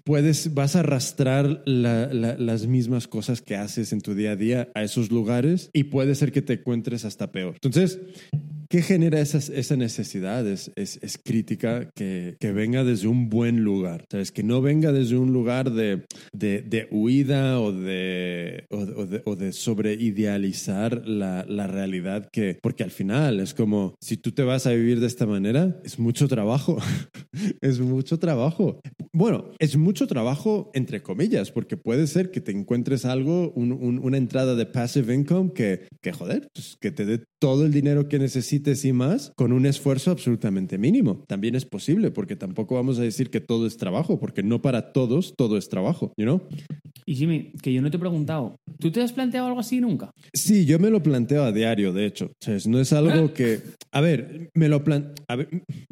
puedes, 0.04 0.54
vas 0.54 0.76
a 0.76 0.82
arrastrar 0.82 1.64
la, 1.66 2.08
la, 2.14 2.36
las 2.38 2.68
mismas 2.68 3.08
cosas 3.08 3.42
que 3.42 3.56
haces 3.56 3.94
en 3.94 4.02
tu 4.02 4.16
día 4.16 4.32
a 4.32 4.36
día 4.36 4.70
a 4.76 4.84
esos 4.84 5.12
lugares 5.12 5.70
y 5.74 5.86
puede 5.86 6.16
ser 6.16 6.32
que 6.32 6.42
te 6.42 6.54
encuentres 6.54 7.06
hasta 7.06 7.32
peor. 7.32 7.56
Entonces, 7.56 8.00
¿qué 8.74 8.82
genera 8.82 9.22
esa, 9.22 9.38
esa 9.38 9.76
necesidad? 9.76 10.48
Es, 10.48 10.72
es, 10.76 10.98
es 11.04 11.20
crítica 11.24 11.92
que, 11.94 12.38
que, 12.40 12.52
venga 12.52 12.84
desde 12.84 13.08
un 13.08 13.30
buen 13.30 13.64
lugar, 13.64 14.06
¿sabes? 14.10 14.32
Que 14.32 14.42
no 14.42 14.64
venga 14.64 14.92
desde 14.92 15.16
un 15.16 15.32
lugar 15.32 15.70
de, 15.70 16.08
de, 16.34 16.64
de 16.64 16.88
huida 16.90 17.62
o 17.62 17.72
de, 17.72 18.66
o, 18.72 18.78
o 18.80 19.06
de, 19.06 19.22
o 19.26 19.36
de 19.36 19.54
sobreidealizar 19.54 21.08
la, 21.08 21.46
la 21.48 21.68
realidad 21.68 22.28
que, 22.32 22.58
porque 22.64 22.82
al 22.84 22.90
final 22.90 23.42
es 23.42 23.54
como, 23.54 23.94
si 24.02 24.18
tú 24.18 24.32
te 24.32 24.42
vas 24.42 24.66
a 24.66 24.72
vivir 24.72 25.00
de 25.00 25.06
esta 25.06 25.28
manera, 25.28 25.80
es 25.84 26.00
mucho 26.00 26.28
trabajo, 26.28 26.80
es 27.62 27.80
mucho 27.80 28.18
trabajo. 28.18 28.82
Bueno, 29.14 29.52
es 29.60 29.78
mucho 29.78 30.08
trabajo 30.08 30.72
entre 30.74 31.04
comillas, 31.04 31.52
porque 31.52 31.78
puede 31.78 32.08
ser 32.08 32.32
que 32.32 32.42
te 32.42 32.52
encuentres 32.52 33.06
algo, 33.06 33.52
un, 33.52 33.72
un, 33.72 34.00
una 34.00 34.18
entrada 34.18 34.56
de 34.56 34.66
passive 34.66 35.14
income 35.14 35.52
que, 35.54 35.88
que 36.02 36.12
joder, 36.12 36.50
pues 36.52 36.76
que 36.82 36.90
te 36.90 37.06
dé 37.06 37.24
todo 37.38 37.66
el 37.66 37.72
dinero 37.72 38.08
que 38.08 38.18
necesites 38.64 38.86
y 38.86 38.94
más 38.94 39.32
con 39.36 39.52
un 39.52 39.66
esfuerzo 39.66 40.12
absolutamente 40.12 40.78
mínimo. 40.78 41.24
También 41.28 41.56
es 41.56 41.66
posible, 41.66 42.12
porque 42.12 42.36
tampoco 42.36 42.76
vamos 42.76 43.00
a 43.00 43.04
decir 43.04 43.30
que 43.30 43.42
todo 43.42 43.68
es 43.68 43.78
trabajo, 43.78 44.20
porque 44.20 44.44
no 44.44 44.62
para 44.62 44.94
todos 44.94 45.34
todo 45.38 45.58
es 45.58 45.70
trabajo, 45.70 46.14
you 46.18 46.26
know? 46.26 46.42
Y 47.06 47.16
Jimmy, 47.16 47.52
que 47.62 47.74
yo 47.74 47.82
no 47.82 47.92
te 47.92 47.98
he 47.98 48.00
preguntado, 48.00 48.56
¿tú 48.80 48.92
te 48.92 49.02
has 49.02 49.12
planteado 49.12 49.48
algo 49.48 49.60
así 49.60 49.82
nunca? 49.82 50.12
Sí, 50.34 50.66
yo 50.66 50.80
me 50.80 50.90
lo 50.90 51.04
planteo 51.04 51.44
a 51.44 51.52
diario, 51.52 51.92
de 51.92 52.06
hecho. 52.06 52.32
¿sabes? 52.40 52.66
No 52.68 52.80
es 52.80 52.94
algo 52.94 53.34
que... 53.34 53.62
A 53.92 54.02
ver, 54.02 54.50
me 54.54 54.70
lo 54.70 54.84
plan... 54.84 55.14
A 55.28 55.36
ver, 55.36 55.50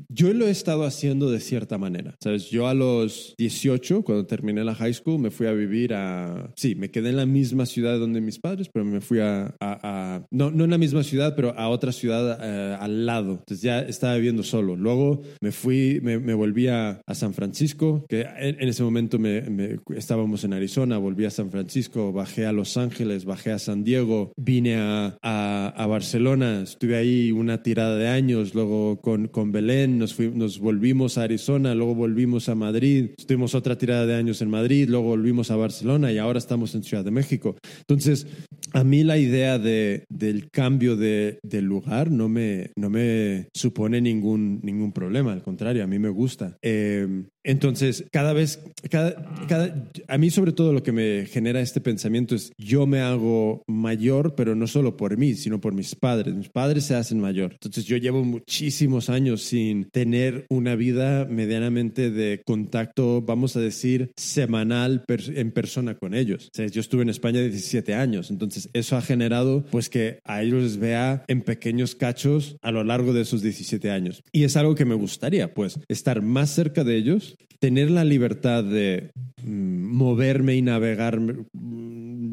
yo 0.09 0.33
lo 0.33 0.47
he 0.47 0.51
estado 0.51 0.85
haciendo 0.85 1.29
de 1.29 1.39
cierta 1.39 1.77
manera. 1.77 2.15
¿Sabes? 2.21 2.49
Yo 2.49 2.67
a 2.67 2.73
los 2.73 3.35
18, 3.37 4.03
cuando 4.03 4.25
terminé 4.25 4.63
la 4.63 4.73
high 4.75 4.93
school, 4.93 5.19
me 5.19 5.31
fui 5.31 5.47
a 5.47 5.51
vivir 5.51 5.93
a... 5.93 6.51
Sí, 6.55 6.75
me 6.75 6.91
quedé 6.91 7.09
en 7.09 7.17
la 7.17 7.25
misma 7.25 7.65
ciudad 7.65 7.99
donde 7.99 8.21
mis 8.21 8.39
padres, 8.39 8.69
pero 8.71 8.85
me 8.85 9.01
fui 9.01 9.19
a... 9.19 9.53
a, 9.59 9.79
a... 10.15 10.25
No, 10.31 10.49
no 10.49 10.63
en 10.63 10.71
la 10.71 10.77
misma 10.77 11.03
ciudad, 11.03 11.35
pero 11.35 11.57
a 11.57 11.67
otra 11.67 11.91
ciudad 11.91 12.39
eh, 12.51 12.77
al 12.79 13.05
lado. 13.05 13.31
Entonces 13.39 13.61
ya 13.61 13.79
estaba 13.79 14.15
viviendo 14.15 14.43
solo. 14.43 14.75
Luego 14.75 15.21
me 15.41 15.51
fui, 15.51 15.99
me, 16.01 16.19
me 16.19 16.33
volví 16.33 16.67
a, 16.67 17.01
a, 17.05 17.15
San 17.15 17.33
Francisco, 17.33 18.05
que 18.09 18.21
en, 18.21 18.61
en 18.61 18.67
ese 18.67 18.83
momento 18.83 19.19
me, 19.19 19.41
me, 19.41 19.79
estábamos 19.95 20.43
en 20.43 20.53
Arizona, 20.53 20.97
volví 20.97 21.25
a 21.25 21.29
San 21.29 21.51
Francisco, 21.51 22.11
bajé 22.11 22.45
a 22.45 22.51
Los 22.51 22.77
Ángeles, 22.77 23.25
bajé 23.25 23.51
a 23.51 23.59
San 23.59 23.83
Diego, 23.83 24.33
vine 24.37 24.75
a, 24.75 25.17
a, 25.21 25.73
a 25.75 25.85
Barcelona, 25.87 26.61
estuve 26.63 26.97
ahí 26.97 27.31
una 27.31 27.63
tirada 27.63 27.97
de 27.97 28.07
años, 28.07 28.53
luego 28.53 28.99
con, 29.01 29.27
con 29.27 29.51
Belén 29.51 29.97
nos, 29.97 30.13
fui, 30.13 30.29
nos 30.29 30.59
volvimos 30.59 31.17
a 31.17 31.23
Arizona, 31.23 31.75
luego 31.75 31.95
volvimos 31.95 32.49
a 32.49 32.55
Madrid, 32.55 33.11
estuvimos 33.17 33.55
otra 33.55 33.77
tirada 33.77 34.05
de 34.05 34.15
años 34.15 34.41
en 34.41 34.49
Madrid, 34.49 34.89
luego 34.89 35.07
volvimos 35.07 35.51
a 35.51 35.55
Barcelona 35.55 36.11
y 36.11 36.17
ahora 36.17 36.39
estamos 36.39 36.75
en 36.75 36.83
Ciudad 36.83 37.03
de 37.03 37.11
México. 37.11 37.55
Entonces, 37.79 38.27
a 38.73 38.83
mí 38.83 39.03
la 39.03 39.17
idea 39.17 39.59
de, 39.59 40.05
del 40.09 40.49
cambio 40.49 40.95
de, 40.95 41.39
del 41.43 41.65
lugar 41.65 42.11
no 42.11 42.29
me, 42.29 42.40
no 42.75 42.89
me 42.89 43.47
supone 43.53 44.01
ningún, 44.01 44.59
ningún 44.63 44.91
problema, 44.91 45.33
al 45.33 45.43
contrario, 45.43 45.83
a 45.83 45.87
mí 45.87 45.99
me 45.99 46.09
gusta. 46.09 46.57
Eh, 46.61 47.07
entonces, 47.43 48.05
cada 48.11 48.33
vez, 48.33 48.59
cada, 48.89 49.15
cada, 49.47 49.89
a 50.07 50.17
mí 50.17 50.29
sobre 50.29 50.51
todo 50.51 50.73
lo 50.73 50.83
que 50.83 50.91
me 50.91 51.25
genera 51.25 51.61
este 51.61 51.81
pensamiento 51.81 52.35
es 52.35 52.51
yo 52.57 52.85
me 52.85 52.99
hago 52.99 53.63
mayor, 53.67 54.35
pero 54.35 54.55
no 54.55 54.67
solo 54.67 54.97
por 54.97 55.17
mí, 55.17 55.33
sino 55.33 55.59
por 55.59 55.73
mis 55.73 55.95
padres. 55.95 56.35
Mis 56.35 56.49
padres 56.49 56.85
se 56.85 56.95
hacen 56.95 57.19
mayor. 57.19 57.53
Entonces, 57.53 57.85
yo 57.85 57.97
llevo 57.97 58.23
muchísimos 58.23 59.09
años 59.09 59.41
sin 59.41 59.85
tener 59.85 60.45
una 60.49 60.75
vida 60.75 61.25
medianamente 61.25 62.11
de 62.11 62.41
contacto, 62.45 63.21
vamos 63.21 63.55
a 63.55 63.59
decir, 63.59 64.11
semanal 64.15 65.03
per, 65.07 65.21
en 65.35 65.51
persona 65.51 65.95
con 65.95 66.13
ellos. 66.13 66.49
O 66.53 66.55
sea, 66.55 66.67
yo 66.67 66.81
estuve 66.81 67.03
en 67.03 67.09
España 67.09 67.41
17 67.41 67.93
años, 67.95 68.29
entonces 68.29 68.69
eso 68.73 68.97
ha 68.97 69.01
generado 69.01 69.65
pues 69.71 69.89
que 69.89 70.19
a 70.23 70.43
ellos 70.43 70.63
les 70.63 70.77
vea 70.77 71.23
en 71.27 71.41
pequeños 71.41 71.95
cachos 71.95 72.57
a 72.61 72.71
lo 72.71 72.83
largo 72.83 73.13
de 73.13 73.21
esos 73.21 73.41
17 73.41 73.89
años. 73.89 74.23
Y 74.31 74.43
es 74.43 74.55
algo 74.57 74.75
que 74.75 74.85
me 74.85 74.95
gustaría, 74.95 75.53
pues, 75.53 75.79
estar 75.87 76.21
más 76.21 76.51
cerca 76.51 76.83
de 76.83 76.97
ellos 76.97 77.30
tener 77.59 77.91
la 77.91 78.03
libertad 78.03 78.63
de 78.63 79.11
mm, 79.43 79.95
moverme 79.95 80.55
y 80.55 80.61
navegar 80.61 81.19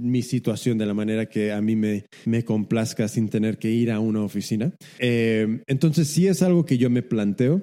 mi 0.00 0.22
situación 0.22 0.78
de 0.78 0.86
la 0.86 0.94
manera 0.94 1.26
que 1.26 1.52
a 1.52 1.60
mí 1.60 1.76
me, 1.76 2.04
me 2.24 2.44
complazca 2.44 3.08
sin 3.08 3.28
tener 3.28 3.58
que 3.58 3.70
ir 3.70 3.90
a 3.90 4.00
una 4.00 4.22
oficina. 4.22 4.72
Eh, 4.98 5.62
entonces 5.66 6.08
sí 6.08 6.26
es 6.26 6.42
algo 6.42 6.64
que 6.64 6.78
yo 6.78 6.90
me 6.90 7.02
planteo. 7.02 7.62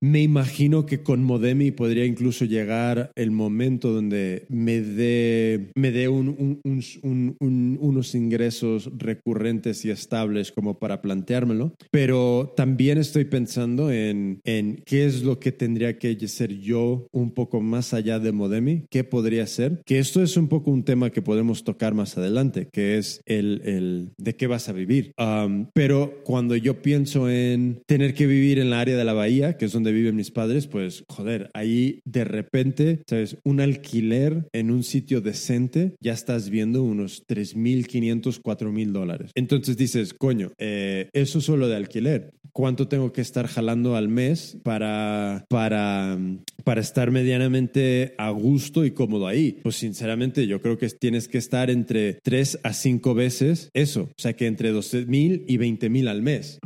Me 0.00 0.22
imagino 0.22 0.86
que 0.86 1.02
con 1.02 1.24
Modemi 1.24 1.72
podría 1.72 2.04
incluso 2.04 2.44
llegar 2.44 3.10
el 3.16 3.32
momento 3.32 3.92
donde 3.92 4.46
me 4.48 4.80
dé, 4.80 5.72
me 5.74 5.90
dé 5.90 6.08
un, 6.08 6.60
un, 6.62 7.36
un, 7.40 7.78
unos 7.80 8.14
ingresos 8.14 8.90
recurrentes 8.96 9.84
y 9.84 9.90
estables 9.90 10.52
como 10.52 10.78
para 10.78 11.02
planteármelo. 11.02 11.74
Pero 11.90 12.52
también 12.56 12.98
estoy 12.98 13.24
pensando 13.24 13.90
en, 13.90 14.40
en 14.44 14.82
qué 14.86 15.04
es 15.04 15.22
lo 15.24 15.40
que 15.40 15.50
tendría 15.50 15.98
que 15.98 16.16
ser 16.28 16.58
yo 16.58 17.08
un 17.10 17.32
poco 17.32 17.60
más 17.60 17.92
allá 17.92 18.20
de 18.20 18.32
Modemi, 18.32 18.84
qué 18.90 19.02
podría 19.02 19.46
ser. 19.46 19.82
Que 19.84 19.98
esto 19.98 20.22
es 20.22 20.36
un 20.36 20.48
poco 20.48 20.70
un 20.70 20.84
tema 20.84 20.97
que 21.10 21.22
podemos 21.22 21.64
tocar 21.64 21.94
más 21.94 22.18
adelante, 22.18 22.68
que 22.72 22.98
es 22.98 23.22
el, 23.26 23.62
el 23.64 24.10
de 24.18 24.36
qué 24.36 24.46
vas 24.46 24.68
a 24.68 24.72
vivir. 24.72 25.12
Um, 25.18 25.66
pero 25.72 26.22
cuando 26.24 26.56
yo 26.56 26.82
pienso 26.82 27.30
en 27.30 27.82
tener 27.86 28.14
que 28.14 28.26
vivir 28.26 28.58
en 28.58 28.70
la 28.70 28.80
área 28.80 28.96
de 28.96 29.04
la 29.04 29.12
bahía, 29.12 29.56
que 29.56 29.66
es 29.66 29.72
donde 29.72 29.92
viven 29.92 30.16
mis 30.16 30.30
padres, 30.30 30.66
pues 30.66 31.04
joder, 31.08 31.50
ahí 31.54 32.00
de 32.04 32.24
repente, 32.24 33.02
¿sabes? 33.06 33.36
Un 33.44 33.60
alquiler 33.60 34.48
en 34.52 34.70
un 34.70 34.82
sitio 34.82 35.20
decente, 35.20 35.94
ya 36.00 36.12
estás 36.12 36.50
viendo 36.50 36.82
unos 36.82 37.26
3.500, 37.26 38.42
4.000 38.42 38.92
dólares. 38.92 39.30
Entonces 39.34 39.76
dices, 39.76 40.14
coño, 40.14 40.52
eh, 40.58 41.08
eso 41.12 41.40
solo 41.40 41.68
de 41.68 41.76
alquiler. 41.76 42.32
¿Cuánto 42.52 42.88
tengo 42.88 43.12
que 43.12 43.20
estar 43.20 43.46
jalando 43.46 43.94
al 43.94 44.08
mes 44.08 44.58
para, 44.64 45.44
para, 45.48 46.18
para 46.64 46.80
estar 46.80 47.12
medianamente 47.12 48.14
a 48.18 48.30
gusto 48.30 48.84
y 48.84 48.90
cómodo 48.90 49.28
ahí? 49.28 49.60
Pues 49.62 49.76
sinceramente 49.76 50.46
yo 50.46 50.60
creo 50.60 50.76
que 50.76 50.86
tienes 50.98 51.28
que 51.28 51.38
estar 51.38 51.70
entre 51.70 52.14
3 52.22 52.60
a 52.62 52.72
5 52.72 53.14
veces 53.14 53.70
eso. 53.74 54.02
O 54.02 54.20
sea 54.20 54.34
que 54.34 54.46
entre 54.46 54.72
12.000 54.72 55.44
y 55.46 55.58
20.000 55.58 56.08
al 56.08 56.22
mes. 56.22 56.58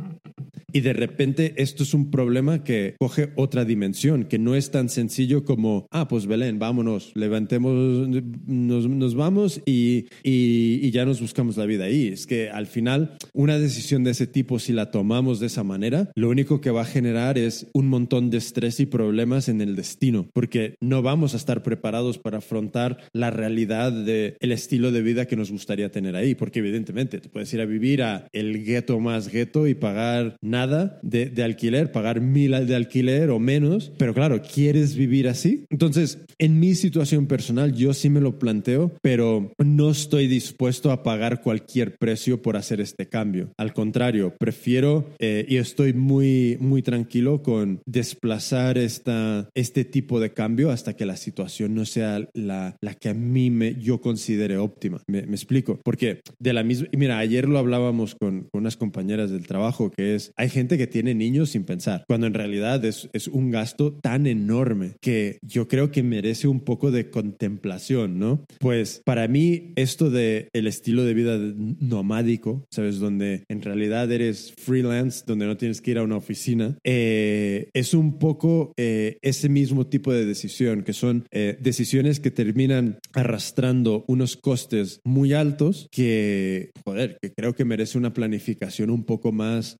Y 0.73 0.81
de 0.81 0.93
repente 0.93 1.53
esto 1.57 1.83
es 1.83 1.93
un 1.93 2.09
problema 2.09 2.63
que 2.63 2.95
coge 2.99 3.31
otra 3.35 3.63
dimensión, 3.63 4.25
que 4.25 4.39
no 4.39 4.55
es 4.55 4.71
tan 4.71 4.89
sencillo 4.89 5.45
como, 5.45 5.85
ah, 5.91 6.07
pues 6.07 6.25
Belén, 6.25 6.57
vámonos, 6.57 7.11
levantemos, 7.13 8.09
nos, 8.47 8.89
nos 8.89 9.15
vamos 9.15 9.61
y, 9.67 10.07
y, 10.23 10.79
y, 10.81 10.91
ya 10.91 11.05
nos 11.05 11.21
buscamos 11.21 11.57
la 11.57 11.67
vida 11.67 11.85
ahí. 11.85 12.07
Es 12.07 12.25
que 12.25 12.49
al 12.49 12.65
final 12.65 13.17
una 13.33 13.59
decisión 13.59 14.03
de 14.03 14.11
ese 14.11 14.25
tipo, 14.25 14.57
si 14.57 14.73
la 14.73 14.89
tomamos 14.89 15.39
de 15.39 15.45
esa 15.45 15.63
manera, 15.63 16.11
lo 16.15 16.29
único 16.29 16.59
que 16.59 16.71
va 16.71 16.81
a 16.81 16.85
generar 16.85 17.37
es 17.37 17.67
un 17.73 17.87
montón 17.87 18.31
de 18.31 18.37
estrés 18.37 18.79
y 18.79 18.87
problemas 18.87 19.49
en 19.49 19.61
el 19.61 19.75
destino, 19.75 20.27
porque 20.33 20.75
no 20.81 21.03
vamos 21.03 21.35
a 21.35 21.37
estar 21.37 21.61
preparados 21.61 22.17
para 22.17 22.39
afrontar 22.39 22.97
la 23.13 23.29
realidad 23.29 23.91
del 23.91 24.37
el 24.39 24.51
estilo 24.51 24.91
de 24.91 25.03
vida 25.03 25.27
que 25.27 25.35
nos 25.35 25.51
gustaría 25.51 25.91
tener 25.91 26.15
ahí, 26.15 26.33
porque 26.33 26.59
evidentemente 26.59 27.19
te 27.19 27.29
puedes 27.29 27.53
ir 27.53 27.61
a 27.61 27.65
vivir 27.65 28.01
a 28.01 28.27
el 28.33 28.63
gueto 28.65 28.99
más 28.99 29.29
gueto 29.29 29.67
y 29.67 29.75
pagar 29.75 30.35
nada 30.41 30.62
de, 30.67 31.29
de, 31.29 31.43
alquiler, 31.43 31.91
pagar 31.91 32.21
mil 32.21 32.51
de 32.51 32.75
alquiler 32.75 33.29
o 33.29 33.39
menos, 33.39 33.91
pero 33.97 34.13
claro, 34.13 34.41
¿quieres 34.41 34.95
vivir 34.95 35.27
así? 35.27 35.65
Entonces, 35.69 36.19
en 36.37 36.59
mi 36.59 36.75
situación 36.75 37.27
personal, 37.27 37.73
yo 37.73 37.93
sí 37.93 38.09
me 38.09 38.21
lo 38.21 38.39
planteo, 38.39 38.91
pero 39.01 39.51
no 39.57 39.91
estoy 39.91 40.27
dispuesto 40.27 40.91
a 40.91 41.03
pagar 41.03 41.41
cualquier 41.41 41.97
precio 41.97 42.41
por 42.41 42.57
hacer 42.57 42.81
este 42.81 43.07
cambio. 43.07 43.51
Al 43.57 43.73
contrario, 43.73 44.33
prefiero 44.37 45.09
eh, 45.19 45.45
y 45.47 45.57
estoy 45.57 45.93
muy, 45.93 46.57
muy 46.59 46.81
tranquilo 46.81 47.41
con 47.41 47.81
desplazar 47.85 48.77
esta, 48.77 49.49
este 49.53 49.85
tipo 49.85 50.19
de 50.19 50.33
cambio 50.33 50.71
hasta 50.71 50.95
que 50.95 51.05
la 51.05 51.17
situación 51.17 51.75
no 51.75 51.85
sea 51.85 52.27
la, 52.33 52.75
la 52.81 52.93
que 52.95 53.09
a 53.09 53.13
mí 53.13 53.49
me, 53.49 53.75
yo 53.75 54.01
considere 54.01 54.57
óptima. 54.57 55.01
Me, 55.07 55.23
me 55.23 55.35
explico, 55.35 55.79
porque 55.83 56.21
de 56.39 56.53
la 56.53 56.63
misma, 56.63 56.87
mira, 56.95 57.17
ayer 57.19 57.47
lo 57.47 57.59
hablábamos 57.59 58.15
con, 58.15 58.47
con 58.51 58.61
unas 58.61 58.77
compañeras 58.77 59.31
del 59.31 59.47
trabajo, 59.47 59.91
que 59.91 60.15
es, 60.15 60.31
hay 60.35 60.49
gente 60.53 60.77
que 60.77 60.87
tiene 60.87 61.13
niños 61.13 61.49
sin 61.49 61.65
pensar, 61.65 62.05
cuando 62.07 62.27
en 62.27 62.33
realidad 62.33 62.83
es, 62.85 63.09
es 63.13 63.27
un 63.27 63.51
gasto 63.51 63.93
tan 63.93 64.27
enorme 64.27 64.93
que 65.01 65.39
yo 65.41 65.67
creo 65.67 65.91
que 65.91 66.03
merece 66.03 66.47
un 66.47 66.61
poco 66.61 66.91
de 66.91 67.09
contemplación, 67.09 68.19
¿no? 68.19 68.45
Pues 68.59 69.01
para 69.03 69.27
mí 69.27 69.73
esto 69.75 70.09
de 70.09 70.49
el 70.53 70.67
estilo 70.67 71.03
de 71.03 71.13
vida 71.13 71.37
nomádico, 71.79 72.65
¿sabes? 72.71 72.99
Donde 72.99 73.43
en 73.49 73.61
realidad 73.61 74.11
eres 74.11 74.53
freelance, 74.57 75.23
donde 75.25 75.45
no 75.45 75.57
tienes 75.57 75.81
que 75.81 75.91
ir 75.91 75.97
a 75.97 76.03
una 76.03 76.17
oficina, 76.17 76.77
eh, 76.83 77.69
es 77.73 77.93
un 77.93 78.19
poco 78.19 78.73
eh, 78.77 79.17
ese 79.21 79.49
mismo 79.49 79.87
tipo 79.87 80.13
de 80.13 80.25
decisión, 80.25 80.83
que 80.83 80.93
son 80.93 81.25
eh, 81.31 81.57
decisiones 81.59 82.19
que 82.19 82.31
terminan 82.31 82.99
arrastrando 83.13 84.05
unos 84.07 84.37
costes 84.37 85.01
muy 85.03 85.33
altos 85.33 85.87
que, 85.91 86.71
joder, 86.85 87.17
que 87.21 87.33
creo 87.33 87.53
que 87.55 87.65
merece 87.65 87.97
una 87.97 88.13
planificación 88.13 88.89
un 88.89 89.03
poco 89.03 89.31
más 89.31 89.77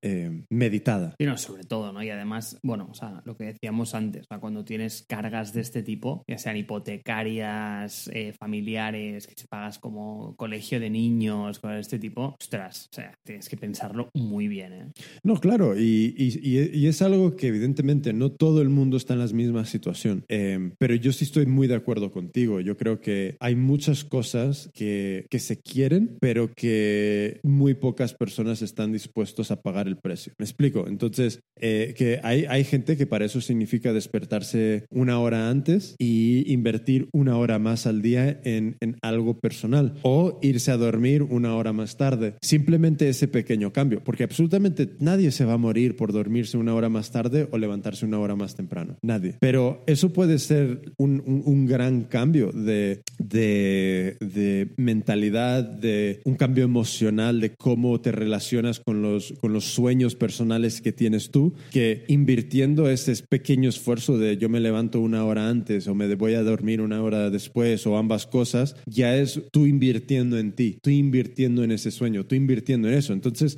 meditada. 0.64 1.16
Sí, 1.20 1.26
no, 1.26 1.38
sobre 1.38 1.64
todo, 1.64 1.92
¿no? 1.92 2.02
Y 2.04 2.10
además, 2.10 2.58
bueno, 2.64 2.88
o 2.92 2.94
sea, 2.94 3.22
lo 3.26 3.36
que 3.38 3.46
decíamos 3.46 3.94
antes, 3.96 4.24
o 4.24 4.28
sea, 4.28 4.40
cuando 4.40 4.64
tienes 4.64 5.04
cargas 5.08 5.54
de 5.54 5.62
este 5.62 5.84
tipo, 5.84 6.24
ya 6.28 6.38
sean 6.38 6.58
hipotecarias, 6.58 8.10
eh, 8.14 8.34
familiares, 8.38 9.28
que 9.28 9.34
se 9.36 9.48
pagas 9.48 9.80
como 9.80 10.36
colegio 10.36 10.80
de 10.80 10.90
niños, 10.90 11.60
cosas 11.60 11.76
de 11.76 11.82
este 11.82 12.00
tipo, 12.00 12.36
ostras, 12.40 12.90
o 12.92 12.96
sea, 12.96 13.14
tienes 13.24 13.50
que 13.50 13.58
pensarlo 13.58 14.10
muy 14.14 14.48
bien, 14.48 14.74
¿eh? 14.74 14.86
No, 15.24 15.36
claro, 15.40 15.78
y, 15.78 16.14
y- 16.18 16.40
y- 16.42 16.70
y 16.78 16.88
es 16.88 17.02
algo 17.02 17.36
que 17.36 17.48
evidentemente 17.48 18.14
no 18.14 18.32
todo 18.32 18.62
el 18.62 18.70
mundo 18.70 18.98
está 18.98 19.14
en 19.14 19.20
la 19.20 19.28
misma 19.28 19.66
situación, 19.66 20.24
Eh, 20.30 20.72
pero 20.78 20.96
yo 20.96 21.12
sí 21.14 21.26
estoy 21.26 21.46
muy 21.46 21.68
de 21.68 21.76
acuerdo 21.76 22.12
contigo. 22.12 22.60
Yo 22.60 22.76
creo 22.78 23.00
que 23.00 23.36
hay 23.40 23.56
muchas 23.56 24.04
cosas 24.04 24.70
que, 24.74 25.26
que 25.30 25.40
se 25.40 25.60
quieren, 25.60 26.18
pero 26.20 26.52
que 26.54 27.40
muy 27.44 27.74
pocas 27.74 28.14
personas 28.14 28.62
están 28.62 28.92
dispuestos 28.92 29.52
a 29.52 29.62
pagar 29.62 29.88
el 29.88 29.98
precio. 29.98 30.34
¿Me 30.38 30.46
explico? 30.54 30.86
Entonces, 30.88 31.40
eh, 31.60 31.94
que 31.98 32.20
hay, 32.24 32.46
hay 32.50 32.64
gente 32.64 32.98
que 32.98 33.06
para 33.08 33.26
eso 33.26 33.40
significa 33.42 33.94
despertarse 33.94 34.86
una 34.90 35.20
hora 35.20 35.50
antes 35.50 35.96
y 36.00 36.52
invertir 36.52 37.08
una 37.14 37.38
hora 37.38 37.60
más 37.60 37.86
al 37.88 38.02
día 38.02 38.40
en, 38.44 38.76
en 38.82 38.98
algo 39.02 39.40
personal 39.40 39.94
o 40.04 40.40
irse 40.42 40.72
a 40.72 40.78
dormir 40.78 41.24
una 41.24 41.56
hora 41.56 41.74
más 41.74 41.98
tarde. 41.98 42.36
Simplemente 42.42 43.08
ese 43.10 43.28
pequeño 43.28 43.72
cambio, 43.74 44.04
porque 44.04 44.24
absolutamente 44.24 44.90
nadie 45.00 45.32
se 45.32 45.46
va 45.46 45.54
a 45.54 45.58
morir 45.58 45.96
por 45.96 46.12
dormirse 46.12 46.58
una 46.58 46.74
hora 46.76 46.90
más 46.90 47.12
tarde 47.12 47.48
o 47.52 47.58
levantarse 47.58 48.06
una 48.06 48.20
hora 48.20 48.36
más 48.36 48.56
temprano. 48.56 48.98
Nadie. 49.02 49.36
Pero 49.40 49.84
eso 49.88 50.12
puede 50.14 50.40
ser 50.40 50.82
un, 50.98 51.22
un- 51.26 51.44
un 51.46 51.66
gran 51.66 52.04
cambio 52.04 52.52
de, 52.52 53.02
de, 53.20 54.18
de 54.20 54.70
mentalidad, 54.78 55.64
de 55.64 56.22
un 56.26 56.36
cambio 56.36 56.64
emocional, 56.64 57.40
de 57.42 57.56
cómo 57.56 58.00
te 58.02 58.12
relacionas 58.12 58.80
con 58.80 59.02
los, 59.02 59.34
con 59.40 59.54
los 59.54 59.66
sueños 59.66 60.16
personales 60.16 60.43
que 60.82 60.92
tienes 60.92 61.32
tú, 61.32 61.54
que 61.72 62.04
invirtiendo 62.08 62.90
ese 62.90 63.16
pequeño 63.28 63.70
esfuerzo 63.70 64.18
de 64.18 64.38
yo 64.38 64.50
me 64.50 64.60
levanto 64.60 65.00
una 65.00 65.26
hora 65.26 65.50
antes 65.50 65.88
o 65.88 65.96
me 65.96 66.14
voy 66.16 66.34
a 66.34 66.44
dormir 66.44 66.82
una 66.82 67.02
hora 67.02 67.30
después 67.30 67.86
o 67.88 67.98
ambas 67.98 68.28
cosas, 68.28 68.76
ya 68.86 69.16
es 69.16 69.42
tú 69.52 69.66
invirtiendo 69.66 70.38
en 70.38 70.54
ti, 70.54 70.78
tú 70.82 70.90
invirtiendo 70.90 71.64
en 71.64 71.72
ese 71.72 71.92
sueño, 71.92 72.26
tú 72.26 72.36
invirtiendo 72.36 72.88
en 72.88 72.96
eso. 72.96 73.14
Entonces, 73.14 73.58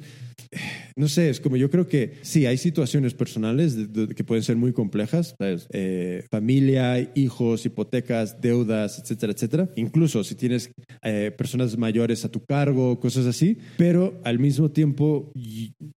no 0.96 1.08
sé, 1.08 1.30
es 1.30 1.40
como 1.40 1.58
yo 1.58 1.70
creo 1.70 1.88
que 1.88 2.14
sí, 2.22 2.46
hay 2.46 2.58
situaciones 2.58 3.14
personales 3.14 3.76
de- 3.76 3.88
de- 4.08 4.16
que 4.16 4.24
pueden 4.24 4.44
ser 4.44 4.56
muy 4.56 4.74
complejas, 4.74 5.36
¿sabes? 5.38 5.68
Eh, 5.72 6.24
familia, 6.32 7.12
hijos, 7.16 7.66
hipotecas, 7.66 8.42
deudas, 8.42 9.00
etcétera, 9.00 9.34
etcétera. 9.34 9.70
Incluso 9.76 10.24
si 10.24 10.36
tienes 10.36 10.72
eh, 11.04 11.32
personas 11.38 11.78
mayores 11.78 12.24
a 12.26 12.30
tu 12.30 12.44
cargo, 12.46 13.00
cosas 13.00 13.26
así, 13.26 13.58
pero 13.78 14.20
al 14.24 14.40
mismo 14.40 14.72
tiempo 14.72 15.32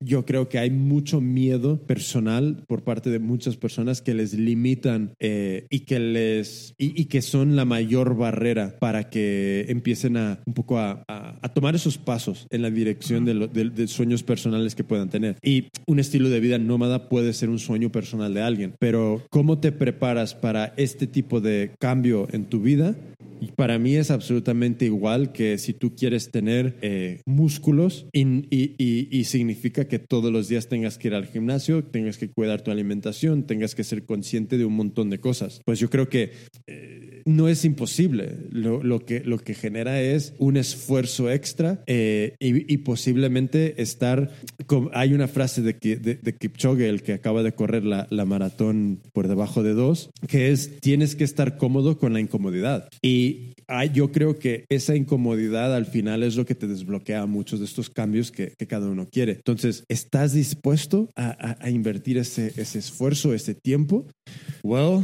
yo 0.00 0.24
creo 0.26 0.48
que 0.48 0.58
hay 0.58 0.70
mucho 0.70 1.20
miedo 1.20 1.80
personal 1.86 2.64
por 2.66 2.84
parte 2.84 3.10
de 3.10 3.18
muchas 3.18 3.56
personas 3.56 4.02
que 4.02 4.14
les 4.14 4.34
limitan 4.34 5.12
eh, 5.20 5.66
y 5.70 5.80
que 5.80 5.98
les 6.00 6.74
y, 6.78 7.00
y 7.00 7.06
que 7.06 7.22
son 7.22 7.56
la 7.56 7.64
mayor 7.64 8.16
barrera 8.16 8.76
para 8.78 9.10
que 9.10 9.66
empiecen 9.68 10.16
a 10.16 10.40
un 10.46 10.54
poco 10.54 10.78
a, 10.78 11.04
a- 11.08 11.38
a 11.40 11.54
tomar 11.54 11.74
esos 11.74 11.98
pasos 11.98 12.46
en 12.50 12.62
la 12.62 12.70
dirección 12.70 13.24
de, 13.24 13.34
lo- 13.34 13.48
de- 13.48 13.70
de 13.70 13.86
sueños 13.88 14.22
personales 14.22 14.74
que 14.74 14.84
puedan 14.88 15.10
tener. 15.10 15.36
Y 15.42 15.68
un 15.86 16.00
estilo 16.00 16.28
de 16.30 16.40
vida 16.40 16.58
nómada 16.58 17.08
puede 17.08 17.32
ser 17.32 17.48
un 17.50 17.60
sueño 17.60 17.92
personal 17.92 18.34
de 18.34 18.42
alguien, 18.42 18.74
pero 18.80 19.22
¿cómo 19.30 19.58
te 19.60 19.70
preparas 19.70 20.34
para 20.34 20.74
este 20.76 21.06
tipo 21.06 21.40
de 21.40 21.70
cambio 21.78 22.26
en 22.32 22.46
tu 22.46 22.60
vida? 22.60 22.96
Y 23.40 23.52
para 23.52 23.78
mí 23.78 23.94
es 23.94 24.10
absolutamente 24.10 24.84
igual 24.84 25.30
que 25.30 25.58
si 25.58 25.72
tú 25.72 25.94
quieres 25.94 26.32
tener 26.32 26.76
eh, 26.82 27.20
músculos 27.24 28.06
y, 28.12 28.24
y- 28.50 29.24
significa 29.24 29.86
que 29.86 29.98
todos 30.00 30.32
los 30.32 30.48
días 30.48 30.68
tengas 30.68 30.98
que 30.98 31.08
ir 31.08 31.14
al 31.14 31.26
gimnasio, 31.26 31.84
tengas 31.84 32.18
que 32.18 32.28
cuidar 32.30 32.62
tu 32.62 32.70
alimentación, 32.72 33.44
tengas 33.44 33.74
que 33.76 33.84
ser 33.84 34.04
consciente 34.04 34.58
de 34.58 34.64
un 34.64 34.74
montón 34.74 35.08
de 35.10 35.20
cosas. 35.20 35.60
Pues 35.64 35.78
yo 35.78 35.88
creo 35.90 36.08
que 36.08 36.32
eh, 36.66 37.17
no 37.28 37.48
es 37.48 37.64
imposible. 37.64 38.36
Lo, 38.50 39.04
que, 39.04 39.20
lo 39.20 39.38
que 39.38 39.54
genera 39.54 40.00
es 40.00 40.32
un 40.38 40.56
esfuerzo 40.56 41.30
extra 41.30 41.82
eh, 41.86 42.34
y, 42.40 42.78
posiblemente 42.78 43.80
estar... 43.82 44.30
hay 44.92 45.12
una 45.12 45.28
frase 45.28 45.60
de, 45.62 45.74
de, 45.74 46.34
Kipchoge, 46.34 46.88
el 46.88 47.02
que 47.02 47.12
acaba 47.12 47.42
de 47.42 47.52
correr 47.52 47.84
la, 47.84 48.06
la 48.10 48.24
maratón 48.24 49.00
por 49.12 49.28
debajo 49.28 49.62
de 49.62 49.74
dos, 49.74 50.10
que 50.26 50.50
es 50.50 50.80
tienes 50.80 51.16
que 51.16 51.24
estar 51.24 51.58
cómodo 51.58 51.98
con 51.98 52.12
la 52.14 52.20
incomodidad. 52.20 52.88
Y 53.02 53.52
yo 53.92 54.10
creo 54.10 54.38
que 54.38 54.64
esa 54.70 54.96
incomodidad 54.96 55.74
al 55.74 55.84
final 55.86 56.22
es 56.22 56.34
lo 56.36 56.46
que 56.46 56.54
te 56.54 56.66
desbloquea 56.66 57.26
muchos 57.26 57.58
de 57.58 57.66
estos 57.66 57.90
cambios 57.90 58.32
que, 58.32 58.54
cada 58.68 58.88
uno 58.88 59.08
quiere. 59.10 59.32
Entonces, 59.32 59.84
¿estás 59.88 60.32
dispuesto 60.34 61.08
a, 61.16 61.28
a- 61.30 61.56
a 61.60 61.70
invertir 61.70 62.18
ese, 62.18 62.52
ese 62.56 62.78
esfuerzo, 62.78 63.32
ese 63.34 63.54
tiempo? 63.54 64.06
Well, 64.62 65.02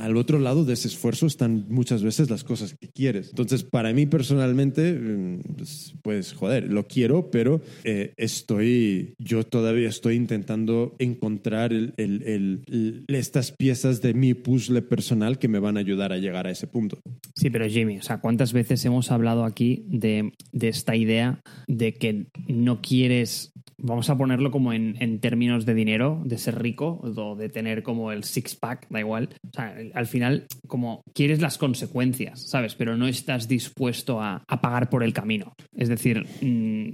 al 0.00 0.16
otro 0.16 0.38
lado 0.38 0.64
de 0.64 0.74
ese 0.74 0.88
esfuerzo 0.88 1.26
están 1.26 1.66
muchas 1.68 2.02
veces 2.02 2.30
las 2.30 2.44
cosas 2.44 2.74
que 2.78 2.88
quieres. 2.88 3.30
Entonces, 3.30 3.64
para 3.64 3.92
mí 3.92 4.06
personalmente, 4.06 4.92
mm, 4.92 5.40
pues, 5.56 5.94
pues, 6.02 6.32
joder, 6.32 6.72
lo 6.72 6.86
quiero, 6.86 7.30
pero 7.30 7.60
eh, 7.84 8.12
estoy, 8.16 9.14
yo 9.18 9.44
todavía 9.44 9.88
estoy 9.88 10.16
intentando 10.16 10.94
encontrar 10.98 11.72
el- 11.72 11.94
el- 11.96 12.22
el- 12.66 13.04
estas 13.08 13.52
piezas 13.52 14.02
de 14.02 14.14
mi 14.14 14.34
puzzle 14.34 14.82
personal 14.82 15.38
que 15.38 15.48
me 15.48 15.58
van 15.58 15.76
a 15.76 15.80
ayudar 15.80 16.12
a 16.12 16.18
llegar 16.18 16.46
a 16.46 16.50
ese 16.50 16.66
punto. 16.66 16.98
Sí, 17.34 17.50
pero 17.50 17.68
Jimmy, 17.68 17.98
o 17.98 18.02
sea, 18.02 18.20
¿cuántas 18.20 18.52
veces 18.52 18.84
hemos 18.84 19.10
hablado 19.10 19.44
aquí 19.44 19.84
de, 19.88 20.32
de 20.52 20.68
esta 20.68 20.96
idea 20.96 21.40
de 21.68 21.94
que 21.94 22.26
no 22.48 22.80
quieres, 22.82 23.52
vamos 23.78 24.10
a 24.10 24.16
ponerlo 24.16 24.50
como 24.50 24.72
en, 24.72 24.96
en 25.00 25.20
términos 25.20 25.66
de 25.66 25.74
dinero, 25.74 26.22
de 26.24 26.38
ser 26.38 26.60
rico 26.62 27.00
o 27.02 27.36
de 27.36 27.48
tener 27.48 27.82
como 27.82 28.12
el 28.12 28.24
six-pack, 28.24 28.86
da 28.90 29.00
igual. 29.00 29.28
O 29.46 29.50
sea, 29.52 29.74
al 29.94 30.06
final, 30.06 30.46
como 30.66 31.02
quieres 31.14 31.40
las 31.40 31.58
consecuencias, 31.58 32.48
¿sabes? 32.48 32.74
Pero 32.74 32.96
no 32.96 33.06
estás 33.06 33.48
dispuesto 33.48 34.20
a, 34.20 34.44
pagar 34.62 34.90
por 34.90 35.02
el 35.02 35.12
camino. 35.12 35.54
Es 35.76 35.88
decir, 35.88 36.24
mm, 36.40 36.92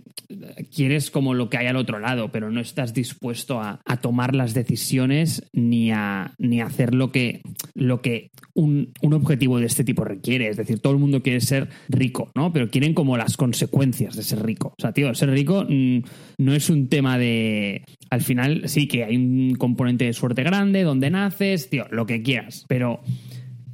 quieres 0.74 1.10
como 1.10 1.34
lo 1.34 1.50
que 1.50 1.58
hay 1.58 1.66
al 1.66 1.76
otro 1.76 1.98
lado, 1.98 2.30
pero 2.32 2.50
no 2.50 2.60
estás 2.60 2.94
dispuesto 2.94 3.60
a, 3.60 3.80
tomar 4.00 4.34
las 4.34 4.54
decisiones 4.54 5.42
ni 5.52 5.90
a, 5.90 6.32
ni 6.38 6.60
hacer 6.60 6.94
lo 6.94 7.10
que, 7.10 7.42
lo 7.74 8.00
que 8.00 8.30
un, 8.54 8.92
un 9.02 9.12
objetivo 9.12 9.58
de 9.58 9.66
este 9.66 9.84
tipo 9.84 10.04
requiere. 10.04 10.48
Es 10.48 10.56
decir, 10.56 10.80
todo 10.80 10.92
el 10.92 10.98
mundo 10.98 11.22
quiere 11.22 11.40
ser 11.40 11.68
rico, 11.88 12.30
¿no? 12.34 12.52
Pero 12.52 12.70
quieren 12.70 12.94
como 12.94 13.16
las 13.16 13.36
consecuencias 13.36 14.16
de 14.16 14.22
ser 14.22 14.44
rico. 14.44 14.68
O 14.78 14.80
sea, 14.80 14.92
tío, 14.92 15.14
ser 15.14 15.30
rico 15.30 15.66
mm, 15.68 15.98
no 16.38 16.54
es 16.54 16.70
un 16.70 16.88
tema 16.88 17.18
de... 17.18 17.82
Al 18.10 18.22
final 18.22 18.68
sí 18.68 18.86
que 18.86 19.04
hay 19.04 19.16
un 19.16 19.56
componente 19.56 20.04
de 20.04 20.12
suerte 20.12 20.42
grande, 20.42 20.82
donde 20.82 21.10
naces, 21.10 21.68
tío, 21.68 21.86
lo 21.90 22.06
que 22.06 22.22
quieras. 22.22 22.64
they 22.78 22.84
don't 22.84 23.00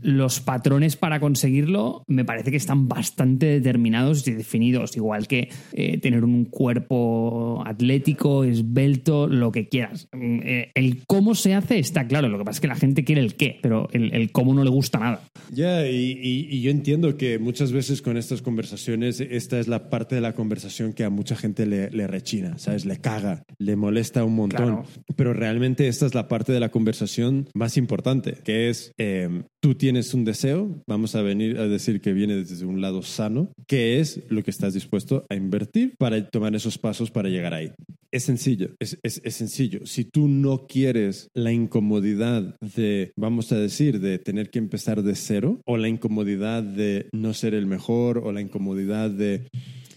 los 0.05 0.41
patrones 0.41 0.97
para 0.97 1.19
conseguirlo 1.19 2.05
me 2.07 2.25
parece 2.25 2.51
que 2.51 2.57
están 2.59 2.89
bastante 2.89 3.47
determinados 3.47 4.29
y 4.29 4.33
definidos, 4.33 4.97
igual 4.97 5.27
que 5.27 5.49
eh, 5.73 5.99
tener 5.99 6.25
un 6.25 6.45
cuerpo 6.45 7.63
atlético, 7.67 8.45
esbelto, 8.45 9.27
lo 9.27 9.51
que 9.51 9.69
quieras. 9.69 10.09
Mm, 10.13 10.41
eh, 10.43 10.71
el 10.75 11.05
cómo 11.07 11.35
se 11.35 11.55
hace 11.55 11.79
está 11.79 12.07
claro, 12.07 12.29
lo 12.29 12.39
que 12.39 12.45
pasa 12.45 12.57
es 12.59 12.61
que 12.61 12.67
la 12.69 12.77
gente 12.77 13.05
quiere 13.05 13.21
el 13.23 13.35
qué, 13.35 13.59
pero 13.63 13.89
el, 13.93 14.13
el 14.15 14.31
cómo 14.31 14.55
no 14.55 14.63
le 14.63 14.71
gusta 14.71 14.99
nada. 14.99 15.21
Ya, 15.51 15.87
y, 15.89 16.13
y- 16.23 16.49
y 16.51 16.61
yo 16.61 16.71
entiendo 16.71 17.17
que 17.17 17.39
muchas 17.39 17.73
veces 17.73 18.03
con 18.03 18.17
estas 18.17 18.43
conversaciones, 18.43 19.21
esta 19.21 19.59
es 19.59 19.69
la 19.69 19.89
parte 19.91 20.15
de 20.15 20.21
la 20.21 20.35
conversación 20.35 20.93
que 20.93 21.05
a 21.05 21.11
mucha 21.11 21.37
gente 21.37 21.67
le, 21.67 21.91
le 21.91 22.07
rechina, 22.07 22.59
¿sabes? 22.59 22.85
Le 22.85 22.99
caga, 22.99 23.43
le 23.59 23.77
molesta 23.77 24.25
un 24.25 24.35
montón. 24.37 24.67
Claro. 24.67 24.85
Pero 25.17 25.33
realmente 25.33 25.89
esta 25.89 26.07
es 26.07 26.15
la 26.15 26.29
parte 26.29 26.53
de 26.53 26.61
la 26.61 26.71
conversación 26.71 27.49
más 27.55 27.77
importante, 27.77 28.35
que 28.45 28.69
es, 28.69 28.93
eh, 28.99 29.43
tú 29.61 29.75
tienes 29.75 29.94
un 30.15 30.25
deseo, 30.25 30.83
vamos 30.87 31.15
a 31.15 31.23
venir 31.23 31.59
a 31.59 31.69
decir 31.69 32.01
que 32.01 32.13
viene 32.13 32.37
desde 32.37 32.67
un 32.67 32.81
lado 32.81 33.03
sano, 33.03 33.53
que 33.67 34.01
es 34.01 34.21
lo 34.29 34.43
que 34.43 34.51
estás 34.51 34.75
dispuesto 34.75 35.25
a 35.31 35.35
invertir 35.35 35.95
para 35.99 36.29
tomar 36.29 36.55
esos 36.55 36.79
pasos 36.79 37.11
para 37.11 37.29
llegar 37.29 37.55
ahí. 37.55 37.73
Es 38.11 38.25
sencillo, 38.25 38.71
es- 38.79 38.99
es 39.03 39.35
sencillo. 39.35 39.81
Si 39.87 40.05
tú 40.05 40.29
no 40.29 40.67
quieres 40.67 41.29
la 41.35 41.53
incomodidad 41.53 42.57
de, 42.61 43.13
vamos 43.17 43.51
a 43.53 43.59
decir, 43.59 44.01
de 44.01 44.19
tener 44.19 44.51
que 44.51 44.59
empezar 44.59 45.03
de 45.03 45.15
cero, 45.15 45.61
o 45.67 45.77
la 45.77 45.89
incomodidad 45.89 46.63
de 46.63 47.09
no 47.13 47.35
ser 47.35 47.55
el 47.55 47.67
mejor, 47.67 48.19
o 48.19 48.33
la 48.33 48.41
incomodidad 48.41 49.11
de 49.11 49.49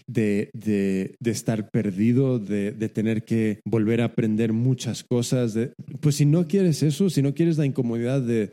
de, 0.08 0.50
de- 0.54 1.14
de 1.20 1.30
estar 1.30 1.70
perdido, 1.70 2.38
de, 2.38 2.72
de 2.72 2.88
tener 2.88 3.24
que 3.24 3.60
volver 3.64 4.00
a 4.00 4.06
aprender 4.06 4.52
muchas 4.52 5.04
cosas. 5.04 5.56
pues 6.00 6.16
si 6.16 6.24
no 6.26 6.46
quieres 6.48 6.82
eso, 6.82 7.10
si 7.10 7.22
no 7.22 7.34
quieres 7.34 7.58
la 7.58 7.66
incomodidad 7.66 8.20
de, 8.22 8.50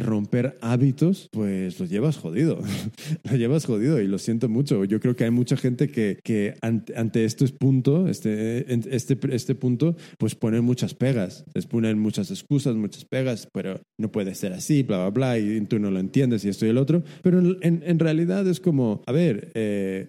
romper 0.00 0.58
hábitos, 0.60 1.28
pues 1.32 1.78
lo 1.80 1.86
llevas 1.86 2.16
jodido. 2.16 2.58
lo 3.30 3.36
llevas 3.36 3.64
jodido 3.64 4.00
y 4.00 4.06
lo 4.08 4.18
siento 4.18 4.48
mucho. 4.48 4.84
Yo 4.84 5.00
creo 5.00 5.14
que 5.16 5.24
hay 5.24 5.30
mucha 5.30 5.56
gente 5.56 5.88
que, 5.88 6.18
que 6.22 6.54
ante, 6.62 6.96
ante 6.96 7.24
este 7.24 7.46
punto, 7.48 8.08
este, 8.08 8.64
este, 8.94 9.18
este 9.34 9.54
punto, 9.54 9.96
pues 10.18 10.34
ponen 10.34 10.64
muchas 10.64 10.94
pegas. 10.94 11.44
Les 11.54 11.66
ponen 11.66 11.98
muchas 11.98 12.30
excusas, 12.30 12.74
muchas 12.76 13.04
pegas, 13.04 13.48
pero 13.52 13.80
no 13.98 14.10
puede 14.10 14.34
ser 14.34 14.52
así, 14.52 14.82
bla, 14.82 14.98
bla, 14.98 15.10
bla, 15.10 15.38
y 15.38 15.60
tú 15.62 15.78
no 15.78 15.90
lo 15.90 16.00
entiendes 16.00 16.44
y 16.44 16.48
esto 16.48 16.66
y 16.66 16.70
el 16.70 16.78
otro. 16.78 17.02
Pero 17.22 17.38
en, 17.40 17.82
en- 17.82 17.96
realidad 17.98 18.46
es 18.46 18.60
como, 18.60 19.02
a 19.06 19.12
ver, 19.12 19.50
eh, 19.54 20.08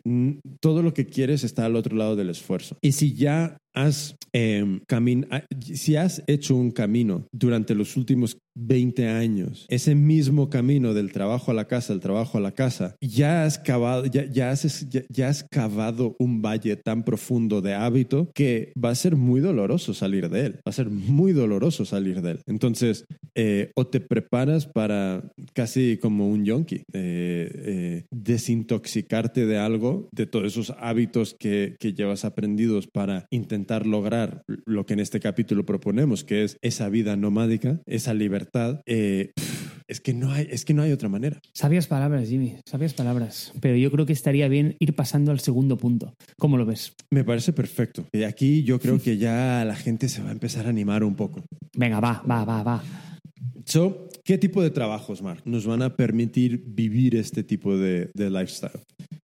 todo 0.60 0.82
lo 0.82 0.94
que 0.94 1.06
quieres 1.06 1.44
está 1.44 1.66
al 1.66 1.76
otro 1.76 1.96
lado 1.96 2.16
del 2.16 2.30
esfuerzo. 2.30 2.78
Y 2.82 2.94
si 2.94 3.14
ya 3.16 3.58
has, 3.78 4.16
ah, 5.30 5.44
si 5.62 5.96
has 5.96 6.24
hecho 6.28 6.56
un 6.56 6.72
camino 6.72 7.28
durante 7.32 7.76
los 7.76 7.96
últimos 7.96 8.38
20 8.56 9.08
años, 9.08 9.68
ese 9.70 9.94
mismo 9.94 10.50
camino 10.50 10.96
del 10.96 11.12
trabajo 11.12 11.52
a 11.52 11.54
la 11.54 11.68
casa, 11.68 11.94
del 11.94 12.02
trabajo 12.02 12.40
a 12.40 12.42
la 12.42 12.54
casa, 12.54 12.96
ya 13.02 13.44
has 13.46 13.60
cavado, 13.60 14.08
ya, 14.08 14.26
ya, 14.26 14.50
has, 14.50 14.88
ya, 14.90 15.30
has 15.30 15.44
cavado 15.44 16.16
un 16.18 16.42
valle 16.42 16.76
tan 16.76 17.04
profundo 17.04 17.62
de 17.62 17.76
hábito 17.76 18.32
que 18.34 18.74
va 18.84 18.90
a 18.90 18.96
ser 18.96 19.16
muy 19.16 19.42
doloroso 19.42 19.94
salir 19.94 20.30
de 20.30 20.48
él, 20.48 20.54
va 20.56 20.72
a 20.72 20.72
ser 20.72 20.90
muy 20.90 21.34
doloroso 21.34 21.86
salir 21.86 22.22
de 22.22 22.32
él. 22.32 22.42
Entonces, 22.48 23.06
eh, 23.36 23.72
o 23.76 23.86
te 23.86 24.00
preparas 24.00 24.66
para 24.66 25.32
casi 25.54 25.98
como 26.02 26.28
un 26.28 26.44
yonki, 26.44 26.78
eh, 26.94 27.52
eh, 27.54 28.06
desintoxicarte 28.12 29.46
de 29.46 29.58
algo, 29.60 30.10
de 30.12 30.26
todos 30.26 30.48
esos 30.48 30.74
hábitos 30.80 31.36
que, 31.38 31.76
que 31.80 31.94
llevas 31.94 32.26
aprendidos 32.26 32.88
para 32.88 33.28
intentar 33.30 33.67
lograr 33.86 34.44
lo 34.66 34.86
que 34.86 34.94
en 34.94 35.00
este 35.00 35.20
capítulo 35.20 35.66
proponemos, 35.66 36.24
que 36.24 36.44
es 36.44 36.58
esa 36.62 36.90
vida 36.90 37.16
nomádica, 37.16 37.82
esa 37.86 38.14
libertad 38.14 38.82
eh, 38.86 39.32
es 39.88 40.02
que, 40.02 40.14
no 40.14 40.32
hay, 40.32 40.48
es 40.50 40.66
que 40.66 40.74
no 40.74 40.82
hay 40.82 40.92
otra 40.92 41.08
manera. 41.08 41.40
Sabias 41.54 41.88
palabras, 41.88 42.28
Jimmy, 42.28 42.58
sabias 42.66 42.94
palabras. 42.94 43.54
Pero 43.62 43.78
yo 43.78 43.90
creo 43.90 44.06
que 44.06 44.14
estaría 44.14 44.48
bien 44.50 44.76
ir 44.80 44.96
pasando 44.96 45.32
al 45.32 45.40
segundo 45.40 45.78
punto. 45.78 46.14
¿Cómo 46.38 46.58
lo 46.58 46.66
ves? 46.66 46.94
Me 47.10 47.24
parece 47.24 47.54
perfecto. 47.54 48.06
Y 48.12 48.24
aquí 48.24 48.64
yo 48.64 48.80
creo 48.80 49.02
que 49.02 49.18
ya 49.18 49.64
la 49.66 49.76
gente 49.76 50.10
se 50.10 50.22
va 50.22 50.30
a 50.30 50.34
empezar 50.34 50.66
a 50.66 50.70
animar 50.70 51.04
un 51.04 51.16
poco. 51.16 51.44
Venga, 51.76 52.00
va, 52.00 52.22
va, 52.30 52.44
va, 52.44 52.64
va. 52.64 52.84
So, 53.66 54.07
¿Qué 54.28 54.38
tipo 54.38 54.62
de 54.62 54.72
trabajos, 54.72 55.22
Mark, 55.22 55.44
nos 55.46 55.66
van 55.66 55.82
a 55.82 55.96
permitir 55.96 56.62
vivir 56.68 57.16
este 57.16 57.44
tipo 57.44 57.78
de, 57.78 58.12
lifestyle? 58.14 58.84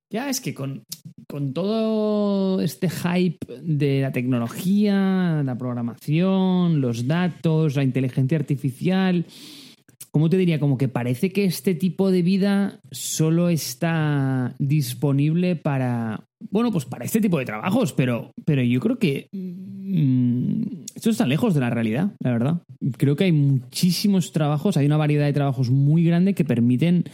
Ya 0.09 0.29
es 0.29 0.39
que 0.39 0.53
con, 0.53 0.85
con 1.27 1.51
todo 1.51 2.61
este 2.61 2.89
hype 2.89 3.45
de 3.61 3.99
la 3.99 4.13
tecnología, 4.13 5.43
la 5.43 5.57
programación, 5.57 6.79
los 6.79 7.05
datos, 7.05 7.75
la 7.75 7.83
inteligencia 7.83 8.37
artificial, 8.37 9.25
¿cómo 10.13 10.29
te 10.29 10.37
diría? 10.37 10.59
Como 10.59 10.77
que 10.77 10.87
parece 10.87 11.31
que 11.31 11.43
este 11.43 11.73
tipo 11.73 12.11
de 12.11 12.21
vida 12.21 12.79
solo 12.91 13.49
está 13.49 14.55
disponible 14.59 15.55
para, 15.55 16.25
bueno, 16.51 16.71
pues 16.71 16.85
para 16.85 17.03
este 17.03 17.19
tipo 17.19 17.39
de 17.39 17.45
trabajos, 17.45 17.93
pero, 17.93 18.31
pero 18.45 18.61
yo 18.61 18.79
creo 18.79 18.99
que 18.99 19.27
mm, 19.31 20.83
esto 20.95 21.09
está 21.09 21.25
lejos 21.25 21.55
de 21.55 21.61
la 21.61 21.71
realidad, 21.71 22.11
la 22.19 22.31
verdad. 22.31 22.61
Creo 22.97 23.15
que 23.15 23.23
hay 23.23 23.31
muchísimos 23.31 24.31
trabajos, 24.31 24.77
hay 24.77 24.85
una 24.85 24.97
variedad 24.97 25.25
de 25.25 25.33
trabajos 25.33 25.71
muy 25.71 26.03
grande 26.03 26.35
que 26.35 26.45
permiten 26.45 27.05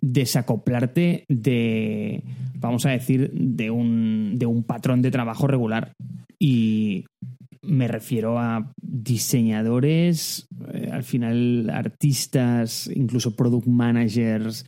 desacoplarte 0.00 1.24
de, 1.28 2.24
vamos 2.56 2.84
a 2.84 2.90
decir, 2.90 3.30
de 3.32 3.70
un, 3.70 4.34
de 4.38 4.46
un 4.46 4.64
patrón 4.64 5.02
de 5.02 5.12
trabajo 5.12 5.46
regular. 5.46 5.92
Y 6.38 7.06
me 7.66 7.88
refiero 7.88 8.38
a 8.38 8.72
diseñadores, 8.80 10.48
eh, 10.72 10.88
al 10.92 11.04
final 11.04 11.70
artistas, 11.70 12.90
incluso 12.94 13.34
product 13.36 13.66
managers, 13.66 14.66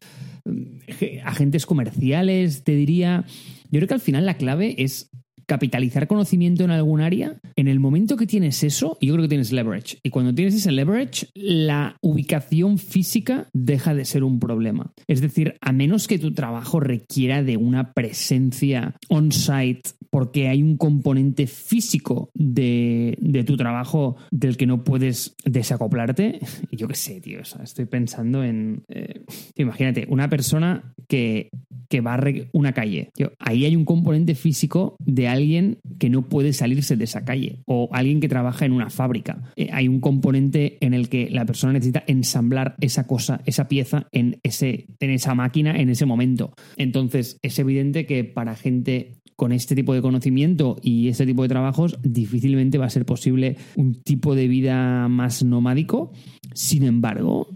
eh, 1.01 1.21
agentes 1.25 1.67
comerciales, 1.67 2.65
te 2.65 2.73
diría. 2.73 3.25
Yo 3.71 3.79
creo 3.79 3.89
que 3.89 3.95
al 3.95 4.01
final 4.01 4.27
la 4.27 4.37
clave 4.37 4.75
es 4.79 5.11
capitalizar 5.47 6.07
conocimiento 6.07 6.65
en 6.65 6.71
algún 6.71 7.01
área, 7.01 7.39
en 7.55 7.69
el 7.69 7.81
momento 7.81 8.17
que 8.17 8.27
tienes 8.27 8.63
eso, 8.63 8.99
yo 9.01 9.15
creo 9.15 9.25
que 9.25 9.29
tienes 9.29 9.53
leverage. 9.53 9.99
Y 10.03 10.11
cuando 10.11 10.35
tienes 10.35 10.55
ese 10.55 10.73
leverage, 10.73 11.29
la 11.35 11.97
ubicación 12.01 12.79
física 12.79 13.49
deja 13.53 13.95
de 13.95 14.05
ser 14.05 14.25
un 14.25 14.41
problema. 14.41 14.93
Es 15.07 15.21
decir, 15.21 15.57
a 15.61 15.73
menos 15.73 16.09
que 16.09 16.19
tu 16.19 16.33
trabajo 16.35 16.81
requiera 16.81 17.43
de 17.43 17.57
una 17.57 17.93
presencia 17.93 18.97
on-site 19.09 19.91
porque 20.11 20.49
hay 20.49 20.63
un 20.63 20.77
componente 20.77 21.47
físico 21.47 22.31
de, 22.35 23.45
tu 23.47 23.57
trabajo 23.57 24.17
del 24.31 24.57
que 24.57 24.67
no 24.67 24.83
puedes 24.83 25.37
desacoplarte. 25.45 26.41
Yo 26.73 26.89
qué 26.89 26.95
sé, 26.95 27.21
tío. 27.21 27.41
estoy 27.41 27.85
pensando 27.85 28.43
en. 28.43 28.85
Eh, 28.89 29.25
imagínate, 29.57 30.07
una 30.09 30.29
persona 30.31 30.95
que, 31.09 31.51
que 31.89 32.01
barre 32.01 32.49
una 32.53 32.73
calle. 32.73 33.11
ahí 33.39 33.65
hay 33.65 33.77
un 33.77 33.85
componente 33.85 34.35
físico 34.35 34.97
de 35.01 35.29
alguien 35.37 35.79
que 35.99 36.11
no 36.11 36.29
puede 36.29 36.53
salirse 36.53 36.97
de 36.97 37.05
esa 37.05 37.25
calle 37.25 37.63
o 37.67 37.89
alguien 37.93 38.21
que 38.21 38.29
trabaja 38.29 38.65
en 38.65 38.73
una 38.73 38.91
fábrica. 38.91 39.53
Eh, 39.57 39.69
hay 39.73 39.89
un 39.89 40.01
componente 40.01 40.79
en 40.81 40.95
el 40.95 41.09
que 41.09 41.29
la 41.31 41.47
persona 41.47 41.73
necesita 41.73 42.05
ensamblar 42.07 42.77
esa 42.81 43.07
cosa, 43.07 43.41
esa 43.47 43.69
pieza 43.69 44.09
en, 44.13 44.41
ese, 44.43 44.87
en 45.01 45.11
esa 45.11 45.35
máquina 45.35 45.77
en 45.77 45.89
ese 45.91 46.07
momento. 46.07 46.55
Entonces, 46.77 47.39
es 47.43 47.59
evidente 47.59 48.07
que 48.07 48.25
para 48.25 48.57
gente 48.57 49.21
con 49.37 49.53
este 49.53 49.75
tipo 49.75 49.93
de 49.95 50.01
conocimiento 50.01 50.79
y 50.83 51.09
este 51.09 51.27
tipo 51.27 51.43
de 51.43 51.51
trabajos 51.51 51.99
difícilmente 52.03 52.79
va 52.79 52.87
a 52.87 52.91
ser 52.91 53.05
posible 53.05 53.57
un 53.77 53.95
tipo 54.03 54.35
de 54.35 54.49
vida 54.49 55.09
más 55.09 55.45
nomádico. 55.45 56.13
Sin 56.55 56.85
embargo, 56.85 57.49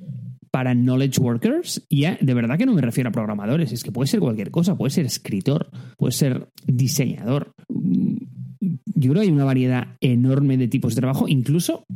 para 0.51 0.75
knowledge 0.75 1.21
workers, 1.21 1.87
ya 1.91 2.19
de 2.21 2.35
verdad 2.35 2.59
que 2.59 2.67
no 2.67 2.75
me 2.75 2.83
refiero 2.83 3.09
a 3.09 3.13
programadores, 3.13 3.73
es 3.73 3.83
que 3.85 3.93
puede 3.93 4.09
ser 4.09 4.21
cualquier 4.21 4.51
cosa, 4.51 4.77
puede 4.77 4.91
ser 4.91 5.07
escritor, 5.07 5.71
puede 5.97 6.13
ser 6.13 6.49
diseñador. 6.67 7.55
Yo 7.69 9.11
creo 9.11 9.15
que 9.15 9.29
hay 9.29 9.31
una 9.31 9.45
variedad 9.45 9.97
enorme 10.01 10.57
de 10.57 10.69
tipos 10.69 10.95
de 10.95 11.01
trabajo, 11.01 11.29
incluso 11.29 11.87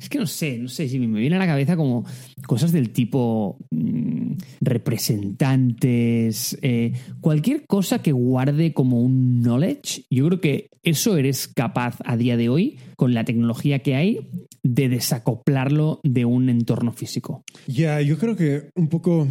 es 0.00 0.08
que 0.08 0.18
no 0.18 0.26
sé, 0.26 0.58
no 0.58 0.68
sé 0.68 0.88
si 0.88 0.98
me 0.98 1.20
viene 1.20 1.36
a 1.36 1.38
la 1.38 1.46
cabeza 1.46 1.76
como 1.76 2.04
cosas 2.46 2.72
del 2.72 2.90
tipo 2.90 3.58
mm, 3.70 4.32
representantes, 4.60 6.58
eh, 6.62 6.92
cualquier 7.20 7.66
cosa 7.66 8.00
que 8.00 8.12
guarde 8.12 8.72
como 8.72 9.02
un 9.02 9.42
knowledge. 9.42 10.04
Yo 10.10 10.26
creo 10.26 10.40
que 10.40 10.70
eso 10.82 11.16
eres 11.16 11.48
capaz 11.48 11.98
a 12.04 12.16
día 12.16 12.36
de 12.36 12.48
hoy, 12.48 12.78
con 12.96 13.14
la 13.14 13.24
tecnología 13.24 13.80
que 13.80 13.94
hay, 13.94 14.28
de 14.62 14.88
desacoplarlo 14.88 16.00
de 16.02 16.24
un 16.24 16.48
entorno 16.48 16.92
físico. 16.92 17.44
Ya, 17.66 18.00
yo 18.00 18.18
creo 18.18 18.36
que 18.36 18.70
un 18.74 18.88
poco, 18.88 19.26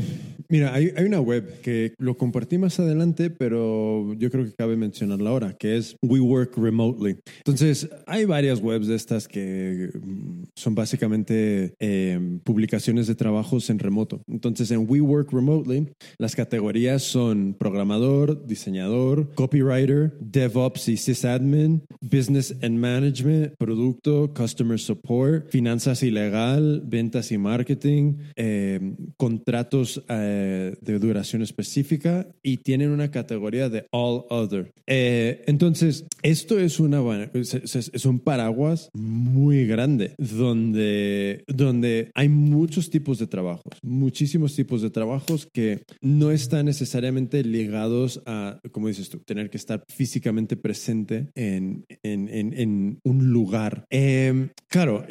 mira, 0.47 0.73
hay, 0.73 0.91
hay, 0.95 1.05
una 1.05 1.19
web 1.19 1.61
que 1.61 1.93
lo 1.97 2.17
compartí 2.17 2.57
más 2.57 2.79
adelante, 2.79 3.29
pero 3.29 4.13
yo 4.15 4.29
creo 4.31 4.45
que 4.45 4.53
cabe 4.53 4.75
mencionarla 4.75 5.29
ahora, 5.29 5.53
que 5.53 5.77
es 5.77 5.95
We 6.01 6.19
Work 6.19 6.57
Remotely. 6.57 7.17
Entonces, 7.37 7.89
hay 8.07 8.25
varias 8.25 8.61
webs 8.61 8.87
de 8.87 8.95
estas 8.95 9.27
que 9.27 9.89
mm, 9.93 10.43
son 10.55 10.75
básicamente 10.75 11.73
em, 11.79 12.39
publicaciones 12.39 13.07
de 13.07 13.15
trabajos 13.15 13.69
en 13.69 13.79
remoto. 13.79 14.21
Entonces, 14.27 14.71
en 14.71 14.85
We 14.89 15.01
Work 15.01 15.31
Remotely, 15.31 15.89
las 16.17 16.35
categorías 16.35 17.03
son 17.03 17.55
programador, 17.57 18.45
diseñador, 18.45 19.33
copywriter, 19.35 20.13
DevOps 20.19 20.89
y 20.89 20.97
sysadmin, 20.97 21.83
business 22.01 22.55
and 22.61 22.77
management, 22.77 23.53
producto, 23.57 24.33
customer 24.33 24.79
support, 24.79 25.18
finanzas 25.49 26.03
y 26.03 26.11
legal, 26.11 26.81
ventas 26.85 27.31
y 27.31 27.37
marketing, 27.37 28.15
eh, 28.35 28.95
contratos 29.17 30.03
eh, 30.09 30.75
de 30.81 30.99
duración 30.99 31.41
específica 31.41 32.27
y 32.43 32.57
tienen 32.57 32.89
una 32.91 33.11
categoría 33.11 33.69
de 33.69 33.85
all 33.91 34.23
other. 34.29 34.71
Eh, 34.87 35.43
entonces, 35.47 36.05
esto 36.21 36.59
es, 36.59 36.79
una, 36.79 37.01
es, 37.33 38.05
un 38.05 38.19
paraguas 38.19 38.89
muy 38.93 39.65
grande 39.65 40.13
donde, 40.17 41.43
donde 41.47 42.11
hay 42.13 42.29
muchos 42.29 42.89
tipos 42.89 43.19
de 43.19 43.27
trabajos, 43.27 43.73
muchísimos 43.81 44.55
tipos 44.55 44.81
de 44.81 44.89
trabajos 44.89 45.47
que 45.51 45.83
no 46.01 46.31
están 46.31 46.65
necesariamente 46.65 47.43
ligados 47.43 48.21
a, 48.25 48.59
como 48.71 48.87
dices 48.87 49.09
tú, 49.09 49.19
tener 49.19 49.49
que 49.49 49.57
estar 49.57 49.83
físicamente 49.87 50.55
presente 50.55 51.29
en, 51.35 51.85
en, 52.03 52.27
en, 52.29 52.53
en 52.53 52.99
un 53.03 53.31
lugar. 53.31 53.85
claro, 54.67 55.05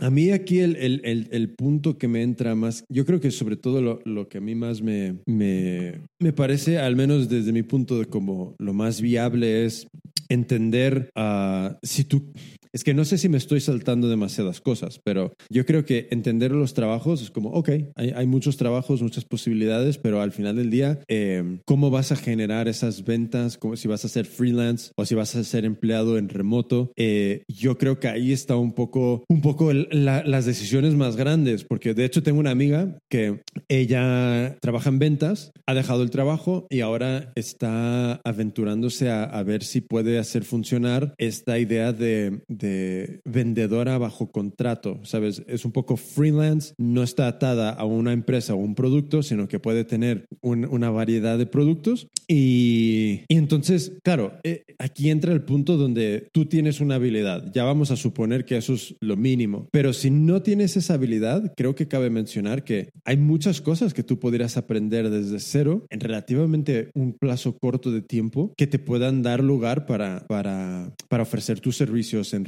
a 0.00 0.10
mí 0.10 0.30
aquí 0.30 0.60
el, 0.60 0.76
el, 0.76 1.28
el, 1.30 1.50
punto 1.50 1.98
que 1.98 2.08
me 2.08 2.22
entra 2.22 2.54
más, 2.54 2.84
yo 2.88 3.04
creo 3.06 3.20
que 3.20 3.30
sobre 3.30 3.56
todo 3.56 3.80
lo, 3.80 4.00
lo 4.04 4.28
que 4.28 4.38
a 4.38 4.40
mí 4.40 4.54
más 4.54 4.82
me, 4.82 5.16
me, 5.26 6.00
me, 6.18 6.32
parece, 6.32 6.78
al 6.78 6.96
menos 6.96 7.28
desde 7.28 7.52
mi 7.52 7.62
punto 7.62 7.98
de 7.98 8.06
como 8.06 8.54
lo 8.58 8.72
más 8.74 9.00
viable 9.00 9.64
es 9.64 9.86
entender 10.28 11.10
uh, 11.16 11.74
si 11.82 12.04
tú, 12.04 12.32
es 12.72 12.84
que 12.84 12.94
no 12.94 13.04
sé 13.04 13.18
si 13.18 13.28
me 13.28 13.38
estoy 13.38 13.60
saltando 13.60 14.08
demasiadas 14.08 14.60
cosas, 14.60 15.00
pero 15.04 15.34
yo 15.50 15.66
creo 15.66 15.84
que 15.84 16.08
entender 16.10 16.52
los 16.52 16.74
trabajos 16.74 17.22
es 17.22 17.30
como, 17.30 17.50
ok, 17.50 17.70
hay, 17.96 18.10
hay 18.14 18.26
muchos 18.26 18.56
trabajos, 18.56 19.02
muchas 19.02 19.24
posibilidades, 19.24 19.98
pero 19.98 20.20
al 20.20 20.32
final 20.32 20.56
del 20.56 20.70
día, 20.70 21.00
eh, 21.08 21.58
¿cómo 21.64 21.90
vas 21.90 22.12
a 22.12 22.16
generar 22.16 22.68
esas 22.68 23.04
ventas? 23.04 23.58
¿Cómo, 23.58 23.76
si 23.76 23.88
vas 23.88 24.04
a 24.04 24.08
ser 24.08 24.26
freelance 24.26 24.92
o 24.96 25.04
si 25.04 25.14
vas 25.14 25.36
a 25.36 25.44
ser 25.44 25.64
empleado 25.64 26.16
en 26.16 26.28
remoto? 26.28 26.92
Eh, 26.96 27.44
yo 27.48 27.76
creo 27.76 28.00
que 28.00 28.08
ahí 28.08 28.32
está 28.32 28.56
un 28.56 28.72
poco, 28.72 29.24
un 29.28 29.42
poco 29.42 29.72
las 29.72 30.46
decisiones 30.46 30.94
más 30.94 31.16
grandes, 31.16 31.64
porque 31.64 31.94
de 31.94 32.04
hecho 32.04 32.22
tengo 32.22 32.40
una 32.40 32.50
amiga 32.50 32.98
que 33.10 33.42
ella 33.68 34.56
trabaja 34.60 34.88
en 34.88 34.98
ventas, 34.98 35.52
ha 35.66 35.74
dejado 35.74 36.02
el 36.02 36.10
trabajo 36.10 36.66
y 36.70 36.80
ahora 36.80 37.32
está 37.34 38.20
aventurándose 38.24 39.10
a, 39.10 39.24
a 39.24 39.42
ver 39.42 39.62
si 39.62 39.80
puede 39.80 40.18
hacer 40.18 40.44
funcionar 40.44 41.14
esta 41.18 41.58
idea 41.58 41.92
de 41.92 42.40
de 42.61 42.61
vendedora 43.24 43.98
bajo 43.98 44.30
contrato, 44.30 45.00
¿sabes? 45.04 45.42
Es 45.46 45.64
un 45.64 45.72
poco 45.72 45.96
freelance, 45.96 46.74
no 46.78 47.02
está 47.02 47.28
atada 47.28 47.70
a 47.70 47.84
una 47.84 48.12
empresa 48.12 48.54
o 48.54 48.58
un 48.58 48.74
producto, 48.74 49.22
sino 49.22 49.48
que 49.48 49.58
puede 49.58 49.84
tener 49.84 50.26
una 50.40 50.90
variedad 50.90 51.38
de 51.38 51.46
productos 51.46 52.08
y, 52.28 53.22
y 53.28 53.36
entonces, 53.36 53.98
claro, 54.02 54.32
eh, 54.44 54.64
aquí 54.78 55.10
entra 55.10 55.32
el 55.32 55.42
punto 55.42 55.76
donde 55.76 56.28
tú 56.32 56.46
tienes 56.46 56.80
una 56.80 56.96
habilidad. 56.96 57.52
Ya 57.52 57.64
vamos 57.64 57.90
a 57.90 57.96
suponer 57.96 58.44
que 58.44 58.56
eso 58.56 58.74
es 58.74 58.94
lo 59.00 59.16
mínimo. 59.16 59.68
Pero 59.70 59.92
si 59.92 60.10
no 60.10 60.42
tienes 60.42 60.76
esa 60.76 60.94
habilidad, 60.94 61.52
creo 61.56 61.74
que 61.74 61.88
cabe 61.88 62.10
mencionar 62.10 62.64
que 62.64 62.90
hay 63.04 63.16
muchas 63.16 63.60
cosas 63.60 63.94
que 63.94 64.02
tú 64.02 64.18
podrías 64.18 64.56
aprender 64.56 65.10
desde 65.10 65.40
cero 65.40 65.86
en 65.90 66.00
relativamente 66.00 66.90
un 66.94 67.12
plazo 67.12 67.56
corto 67.58 67.90
de 67.90 68.02
tiempo 68.02 68.52
que 68.56 68.66
te 68.66 68.78
puedan 68.78 69.22
dar 69.22 69.42
lugar 69.42 69.86
para, 69.86 70.26
para, 70.26 70.94
para 71.08 71.22
ofrecer 71.22 71.60
tus 71.60 71.76
servicios 71.76 72.34
en 72.34 72.44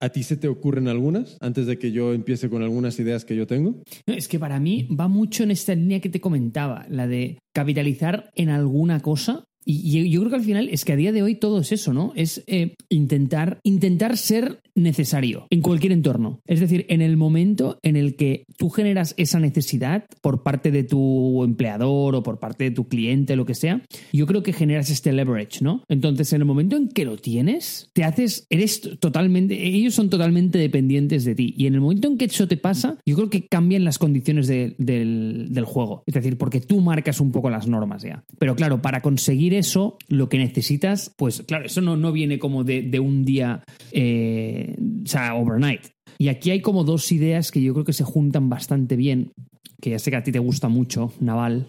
¿A 0.00 0.08
ti 0.10 0.22
se 0.22 0.36
te 0.36 0.48
ocurren 0.48 0.88
algunas 0.88 1.36
antes 1.40 1.66
de 1.66 1.78
que 1.78 1.92
yo 1.92 2.12
empiece 2.12 2.48
con 2.48 2.62
algunas 2.62 2.98
ideas 2.98 3.24
que 3.24 3.36
yo 3.36 3.46
tengo? 3.46 3.82
Es 4.06 4.28
que 4.28 4.38
para 4.38 4.60
mí 4.60 4.88
va 4.88 5.08
mucho 5.08 5.42
en 5.42 5.50
esta 5.50 5.74
línea 5.74 6.00
que 6.00 6.08
te 6.08 6.20
comentaba, 6.20 6.86
la 6.88 7.06
de 7.06 7.38
capitalizar 7.52 8.30
en 8.34 8.50
alguna 8.50 9.00
cosa 9.00 9.44
y 9.70 10.08
yo 10.08 10.20
creo 10.20 10.30
que 10.30 10.36
al 10.36 10.42
final 10.42 10.70
es 10.70 10.86
que 10.86 10.94
a 10.94 10.96
día 10.96 11.12
de 11.12 11.22
hoy 11.22 11.34
todo 11.34 11.60
es 11.60 11.72
eso, 11.72 11.92
¿no? 11.92 12.12
Es 12.16 12.42
eh, 12.46 12.74
intentar, 12.88 13.60
intentar 13.64 14.16
ser 14.16 14.60
necesario 14.74 15.46
en 15.50 15.60
cualquier 15.60 15.92
entorno. 15.92 16.40
Es 16.46 16.60
decir, 16.60 16.86
en 16.88 17.02
el 17.02 17.18
momento 17.18 17.78
en 17.82 17.96
el 17.96 18.16
que 18.16 18.44
tú 18.56 18.70
generas 18.70 19.14
esa 19.18 19.40
necesidad 19.40 20.06
por 20.22 20.42
parte 20.42 20.70
de 20.70 20.84
tu 20.84 21.44
empleador 21.44 22.14
o 22.14 22.22
por 22.22 22.38
parte 22.38 22.64
de 22.64 22.70
tu 22.70 22.88
cliente, 22.88 23.36
lo 23.36 23.44
que 23.44 23.54
sea, 23.54 23.82
yo 24.10 24.26
creo 24.26 24.42
que 24.42 24.54
generas 24.54 24.88
este 24.88 25.12
leverage, 25.12 25.62
¿no? 25.62 25.82
Entonces, 25.88 26.32
en 26.32 26.40
el 26.40 26.46
momento 26.46 26.76
en 26.76 26.88
que 26.88 27.04
lo 27.04 27.18
tienes, 27.18 27.90
te 27.92 28.04
haces, 28.04 28.46
eres 28.48 28.80
totalmente, 29.00 29.66
ellos 29.66 29.94
son 29.94 30.08
totalmente 30.08 30.58
dependientes 30.58 31.26
de 31.26 31.34
ti. 31.34 31.54
Y 31.58 31.66
en 31.66 31.74
el 31.74 31.82
momento 31.82 32.08
en 32.08 32.16
que 32.16 32.24
eso 32.24 32.48
te 32.48 32.56
pasa, 32.56 32.96
yo 33.04 33.16
creo 33.16 33.28
que 33.28 33.46
cambian 33.46 33.84
las 33.84 33.98
condiciones 33.98 34.46
del, 34.46 34.76
del 34.78 35.64
juego. 35.64 36.04
Es 36.06 36.14
decir, 36.14 36.38
porque 36.38 36.60
tú 36.60 36.80
marcas 36.80 37.20
un 37.20 37.32
poco 37.32 37.50
las 37.50 37.66
normas 37.66 38.02
ya. 38.02 38.24
Pero 38.38 38.56
claro, 38.56 38.80
para 38.80 39.02
conseguir 39.02 39.57
eso, 39.58 39.98
lo 40.08 40.28
que 40.28 40.38
necesitas, 40.38 41.12
pues 41.16 41.42
claro, 41.46 41.66
eso 41.66 41.80
no, 41.80 41.96
no 41.96 42.12
viene 42.12 42.38
como 42.38 42.64
de, 42.64 42.82
de 42.82 43.00
un 43.00 43.24
día, 43.24 43.64
eh, 43.92 44.76
o 45.04 45.06
sea, 45.06 45.34
overnight. 45.34 45.82
Y 46.18 46.28
aquí 46.28 46.50
hay 46.50 46.60
como 46.60 46.84
dos 46.84 47.12
ideas 47.12 47.50
que 47.50 47.62
yo 47.62 47.72
creo 47.74 47.84
que 47.84 47.92
se 47.92 48.04
juntan 48.04 48.48
bastante 48.48 48.96
bien, 48.96 49.32
que 49.80 49.90
ya 49.90 49.98
sé 49.98 50.10
que 50.10 50.16
a 50.16 50.22
ti 50.22 50.32
te 50.32 50.38
gusta 50.38 50.68
mucho, 50.68 51.12
Naval. 51.20 51.68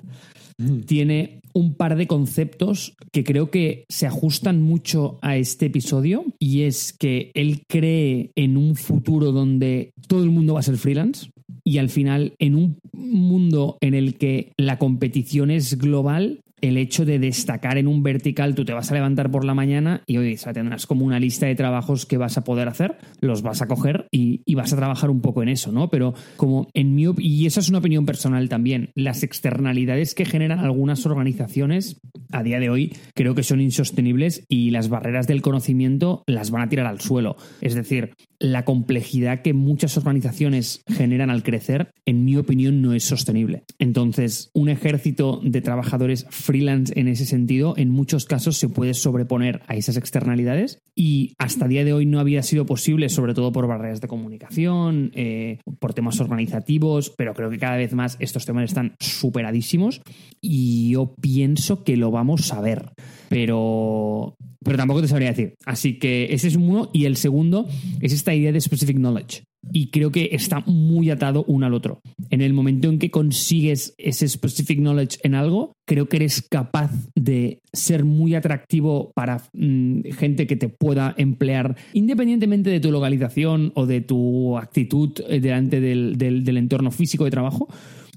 Tiene 0.87 1.39
un 1.53 1.75
par 1.75 1.95
de 1.95 2.07
conceptos 2.07 2.95
que 3.11 3.23
creo 3.23 3.49
que 3.49 3.85
se 3.89 4.07
ajustan 4.07 4.61
mucho 4.61 5.17
a 5.21 5.37
este 5.37 5.67
episodio 5.67 6.25
y 6.37 6.61
es 6.61 6.93
que 6.93 7.31
él 7.33 7.63
cree 7.67 8.31
en 8.35 8.57
un 8.57 8.75
futuro 8.75 9.31
donde 9.31 9.91
todo 10.07 10.23
el 10.23 10.31
mundo 10.31 10.55
va 10.55 10.59
a 10.59 10.63
ser 10.63 10.77
freelance 10.77 11.29
y 11.63 11.77
al 11.77 11.89
final 11.89 12.33
en 12.39 12.55
un 12.55 12.79
mundo 12.93 13.77
en 13.81 13.93
el 13.93 14.15
que 14.15 14.53
la 14.57 14.77
competición 14.77 15.51
es 15.51 15.77
global, 15.77 16.41
el 16.61 16.77
hecho 16.77 17.05
de 17.05 17.19
destacar 17.19 17.77
en 17.77 17.87
un 17.87 18.03
vertical, 18.03 18.55
tú 18.55 18.65
te 18.65 18.73
vas 18.73 18.91
a 18.91 18.93
levantar 18.93 19.31
por 19.31 19.45
la 19.45 19.53
mañana 19.53 20.03
y 20.05 20.17
hoy 20.17 20.37
tendrás 20.53 20.85
como 20.85 21.05
una 21.05 21.19
lista 21.19 21.45
de 21.45 21.55
trabajos 21.55 22.05
que 22.05 22.17
vas 22.17 22.37
a 22.37 22.43
poder 22.43 22.67
hacer, 22.67 22.97
los 23.21 23.41
vas 23.41 23.61
a 23.61 23.67
coger 23.67 24.07
y, 24.11 24.41
y, 24.45 24.55
vas 24.55 24.73
a 24.73 24.77
trabajar 24.77 25.09
un 25.09 25.21
poco 25.21 25.41
en 25.41 25.49
eso, 25.49 25.71
¿no? 25.71 25.89
Pero 25.89 26.13
como 26.35 26.67
en 26.73 26.95
mi 26.95 27.09
y 27.17 27.45
esa 27.45 27.61
es 27.61 27.69
una 27.69 27.79
opinión 27.79 28.05
personal 28.05 28.49
también, 28.49 28.91
las 28.95 29.23
externalidades 29.23 30.13
que 30.13 30.25
generan 30.25 30.59
algunas 30.59 31.05
organizaciones 31.05 32.01
a 32.31 32.43
día 32.43 32.59
de 32.59 32.69
hoy 32.69 32.93
creo 33.15 33.35
que 33.35 33.43
son 33.43 33.61
insostenibles 33.61 34.45
y 34.49 34.71
las 34.71 34.89
barreras 34.89 35.27
del 35.27 35.41
conocimiento 35.41 36.23
las 36.27 36.51
van 36.51 36.63
a 36.63 36.69
tirar 36.69 36.85
al 36.85 37.01
suelo. 37.01 37.37
Es 37.61 37.75
decir, 37.75 38.13
la 38.39 38.65
complejidad 38.65 39.41
que 39.41 39.53
muchas 39.53 39.97
organizaciones 39.97 40.81
generan 40.87 41.29
al 41.29 41.43
crecer, 41.43 41.91
en 42.05 42.23
mi 42.23 42.37
opinión, 42.37 42.81
no 42.81 42.93
es 42.93 43.03
sostenible. 43.03 43.63
Entonces, 43.79 44.49
un 44.53 44.69
ejército 44.69 45.41
de 45.43 45.61
trabajadores 45.61 46.25
freelance 46.49 46.91
en 46.99 47.07
ese 47.07 47.27
sentido, 47.27 47.75
en 47.77 47.91
muchos 47.91 48.25
casos 48.25 48.57
se 48.57 48.69
puede 48.69 48.95
sobreponer 48.95 49.61
a 49.67 49.75
esas 49.75 49.97
externalidades 49.97 50.79
y 50.95 51.35
hasta 51.37 51.67
día 51.67 51.85
de 51.85 51.93
hoy 51.93 52.07
no 52.07 52.19
había 52.19 52.41
sido 52.41 52.65
posible, 52.65 53.09
sobre 53.09 53.35
todo 53.35 53.51
por 53.51 53.67
barreras 53.67 54.01
de 54.01 54.07
comunicación, 54.07 55.11
eh, 55.13 55.59
por 55.77 55.93
temas 55.93 56.19
organizativos, 56.19 57.13
pero 57.15 57.35
creo 57.35 57.51
que 57.51 57.59
cada 57.59 57.77
vez 57.77 57.93
más 57.93 58.17
estos 58.19 58.47
temas 58.47 58.63
están 58.63 58.95
superadísimos 58.99 60.01
y 60.41 60.89
yo 60.89 61.13
pienso 61.21 61.83
que 61.83 61.97
lo 61.97 62.09
vamos 62.09 62.51
a 62.51 62.61
ver. 62.61 62.93
Pero, 63.29 64.35
pero 64.63 64.77
tampoco 64.77 65.03
te 65.03 65.07
sabría 65.07 65.29
decir. 65.29 65.53
Así 65.67 65.99
que 65.99 66.33
ese 66.33 66.47
es 66.47 66.55
uno. 66.55 66.89
Y 66.93 67.05
el 67.05 67.15
segundo 67.15 67.67
es 68.01 68.11
esta 68.11 68.33
idea 68.33 68.51
de 68.51 68.59
specific 68.59 68.97
knowledge. 68.97 69.43
Y 69.71 69.89
creo 69.89 70.11
que 70.11 70.29
está 70.31 70.61
muy 70.65 71.09
atado 71.09 71.43
uno 71.47 71.65
al 71.65 71.73
otro. 71.73 72.01
En 72.29 72.41
el 72.41 72.53
momento 72.53 72.89
en 72.89 72.99
que 72.99 73.11
consigues 73.11 73.93
ese 73.97 74.27
specific 74.27 74.79
knowledge 74.79 75.17
en 75.23 75.35
algo, 75.35 75.73
creo 75.85 76.07
que 76.07 76.17
eres 76.17 76.41
capaz 76.49 76.91
de 77.15 77.61
ser 77.73 78.05
muy 78.05 78.35
atractivo 78.35 79.11
para 79.15 79.41
mmm, 79.53 80.01
gente 80.11 80.47
que 80.47 80.55
te 80.55 80.69
pueda 80.69 81.13
emplear, 81.17 81.75
independientemente 81.93 82.69
de 82.69 82.79
tu 82.79 82.91
localización 82.91 83.71
o 83.75 83.85
de 83.85 84.01
tu 84.01 84.57
actitud 84.57 85.11
delante 85.27 85.81
del, 85.81 86.17
del, 86.17 86.43
del 86.43 86.57
entorno 86.57 86.91
físico 86.91 87.25
de 87.25 87.31
trabajo 87.31 87.67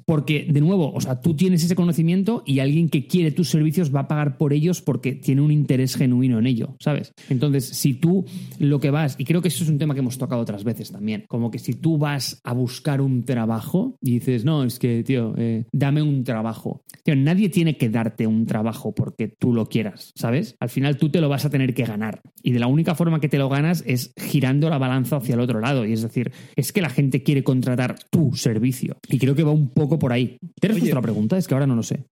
porque, 0.06 0.46
de 0.48 0.60
nuevo, 0.60 0.92
o 0.92 1.00
sea, 1.00 1.20
tú 1.20 1.34
tienes 1.34 1.64
ese 1.64 1.74
conocimiento 1.74 2.42
y 2.46 2.60
alguien 2.60 2.88
que 2.88 3.06
quiere 3.06 3.30
tus 3.30 3.50
servicios 3.50 3.94
va 3.94 4.00
a 4.00 4.08
pagar 4.08 4.38
por 4.38 4.52
ellos 4.52 4.82
porque 4.82 5.12
tiene 5.12 5.40
un 5.40 5.50
interés 5.50 5.96
genuino 5.96 6.38
en 6.38 6.46
ello, 6.46 6.76
¿sabes? 6.80 7.12
Entonces, 7.28 7.66
si 7.66 7.94
tú 7.94 8.24
lo 8.58 8.80
que 8.80 8.90
vas, 8.90 9.16
y 9.18 9.24
creo 9.24 9.42
que 9.42 9.48
eso 9.48 9.64
es 9.64 9.70
un 9.70 9.78
tema 9.78 9.94
que 9.94 10.00
hemos 10.00 10.18
tocado 10.18 10.42
otras 10.42 10.64
veces 10.64 10.90
también, 10.92 11.24
como 11.28 11.50
que 11.50 11.58
si 11.58 11.74
tú 11.74 11.98
vas 11.98 12.40
a 12.44 12.52
buscar 12.52 13.00
un 13.00 13.24
trabajo 13.24 13.96
y 14.00 14.12
dices, 14.12 14.44
no, 14.44 14.64
es 14.64 14.78
que, 14.78 15.02
tío, 15.02 15.34
eh, 15.36 15.64
dame 15.72 16.02
un 16.02 16.24
trabajo. 16.24 16.82
Tío, 17.02 17.16
nadie 17.16 17.48
tiene 17.48 17.76
que 17.76 17.88
darte 17.88 18.26
un 18.26 18.46
trabajo 18.46 18.94
porque 18.94 19.28
tú 19.28 19.52
lo 19.52 19.68
quieras, 19.68 20.12
¿sabes? 20.14 20.56
Al 20.60 20.68
final 20.68 20.96
tú 20.96 21.10
te 21.10 21.20
lo 21.20 21.28
vas 21.28 21.44
a 21.44 21.50
tener 21.50 21.74
que 21.74 21.84
ganar. 21.84 22.22
Y 22.42 22.52
de 22.52 22.58
la 22.58 22.66
única 22.66 22.94
forma 22.94 23.20
que 23.20 23.28
te 23.28 23.38
lo 23.38 23.48
ganas 23.48 23.84
es 23.86 24.12
girando 24.16 24.68
la 24.70 24.78
balanza 24.78 25.16
hacia 25.16 25.34
el 25.34 25.40
otro 25.40 25.60
lado. 25.60 25.84
Y 25.86 25.92
es 25.92 26.02
decir, 26.02 26.32
es 26.56 26.72
que 26.72 26.80
la 26.80 26.90
gente 26.90 27.22
quiere 27.22 27.44
contratar 27.44 27.96
tu 28.10 28.34
servicio. 28.34 28.96
Y 29.08 29.18
creo 29.18 29.34
que 29.34 29.42
va 29.42 29.52
un 29.52 29.68
poco 29.68 29.98
por 30.02 30.12
ahí. 30.12 30.36
¿Te 30.60 30.66
respuesto 30.66 30.96
la 30.96 31.00
pregunta? 31.00 31.38
Es 31.38 31.46
que 31.46 31.54
ahora 31.54 31.68
no 31.68 31.76
lo 31.76 31.84
sé. 31.84 32.02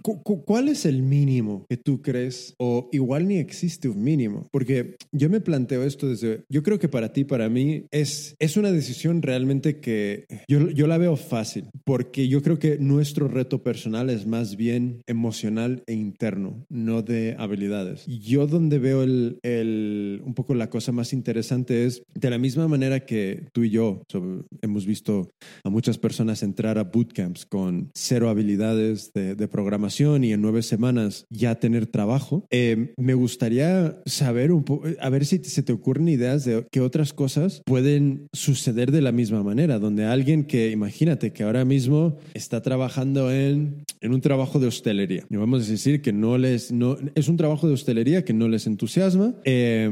¿cu 0.00 0.22
¿Cuál 0.44 0.68
es 0.68 0.86
el 0.86 1.02
mínimo 1.02 1.66
que 1.68 1.76
tú 1.76 2.00
crees? 2.00 2.54
O 2.56 2.88
igual 2.92 3.26
ni 3.26 3.38
existe 3.38 3.88
un 3.88 4.04
mínimo. 4.04 4.46
Porque 4.52 4.94
yo 5.10 5.28
me 5.28 5.40
planteo 5.40 5.82
esto 5.82 6.08
desde... 6.08 6.44
Yo 6.48 6.62
creo 6.62 6.78
que 6.78 6.88
para 6.88 7.12
ti, 7.12 7.24
para 7.24 7.48
mí, 7.48 7.86
es, 7.90 8.36
es 8.38 8.56
una 8.56 8.70
decisión 8.70 9.22
realmente 9.22 9.80
que 9.80 10.26
yo, 10.46 10.70
yo 10.70 10.86
la 10.86 10.98
veo 10.98 11.16
fácil. 11.16 11.64
Porque 11.84 12.28
yo 12.28 12.42
creo 12.42 12.60
que 12.60 12.78
nuestro 12.78 13.26
reto 13.26 13.60
personal 13.64 14.08
es 14.08 14.24
más 14.24 14.54
bien 14.54 15.02
emocional 15.08 15.82
e 15.88 15.94
interno, 15.94 16.64
no 16.68 17.02
de 17.02 17.34
habilidades. 17.40 18.06
Yo 18.06 18.46
donde 18.46 18.78
veo 18.78 19.02
el, 19.02 19.40
el, 19.42 20.22
un 20.24 20.34
poco 20.34 20.54
la 20.54 20.70
cosa 20.70 20.92
más 20.92 21.12
interesante 21.12 21.86
es 21.86 22.04
de 22.14 22.30
la 22.30 22.38
misma 22.38 22.68
manera 22.68 23.00
que 23.00 23.48
tú 23.52 23.64
y 23.64 23.70
yo 23.70 24.02
sobre, 24.08 24.44
hemos 24.62 24.86
visto 24.86 25.32
a 25.64 25.70
muchas 25.70 25.98
personas 25.98 26.44
entrar 26.44 26.78
a 26.78 26.92
bootcamps 27.06 27.46
con 27.46 27.90
cero 27.94 28.28
habilidades 28.28 29.12
de, 29.12 29.34
de 29.34 29.48
programación 29.48 30.24
y 30.24 30.32
en 30.32 30.42
nueve 30.42 30.62
semanas 30.62 31.26
ya 31.30 31.56
tener 31.56 31.86
trabajo, 31.86 32.46
eh, 32.50 32.92
me 32.96 33.14
gustaría 33.14 34.00
saber 34.06 34.52
un 34.52 34.64
poco, 34.64 34.88
a 35.00 35.08
ver 35.10 35.24
si 35.24 35.38
se 35.44 35.62
te 35.62 35.72
ocurren 35.72 36.08
ideas 36.08 36.44
de 36.44 36.66
qué 36.70 36.80
otras 36.80 37.12
cosas 37.12 37.62
pueden 37.64 38.28
suceder 38.32 38.90
de 38.90 39.02
la 39.02 39.12
misma 39.12 39.42
manera, 39.42 39.78
donde 39.78 40.04
alguien 40.04 40.44
que, 40.44 40.70
imagínate 40.70 41.32
que 41.32 41.44
ahora 41.44 41.64
mismo 41.64 42.18
está 42.34 42.62
trabajando 42.62 43.32
en, 43.32 43.84
en 44.00 44.12
un 44.12 44.20
trabajo 44.20 44.58
de 44.58 44.66
hostelería, 44.66 45.24
y 45.30 45.36
vamos 45.36 45.66
a 45.66 45.70
decir 45.70 46.02
que 46.02 46.12
no 46.12 46.38
les, 46.38 46.72
no, 46.72 46.96
es 47.14 47.28
un 47.28 47.36
trabajo 47.36 47.68
de 47.68 47.74
hostelería 47.74 48.24
que 48.24 48.32
no 48.32 48.48
les 48.48 48.66
entusiasma 48.66 49.34
eh, 49.44 49.90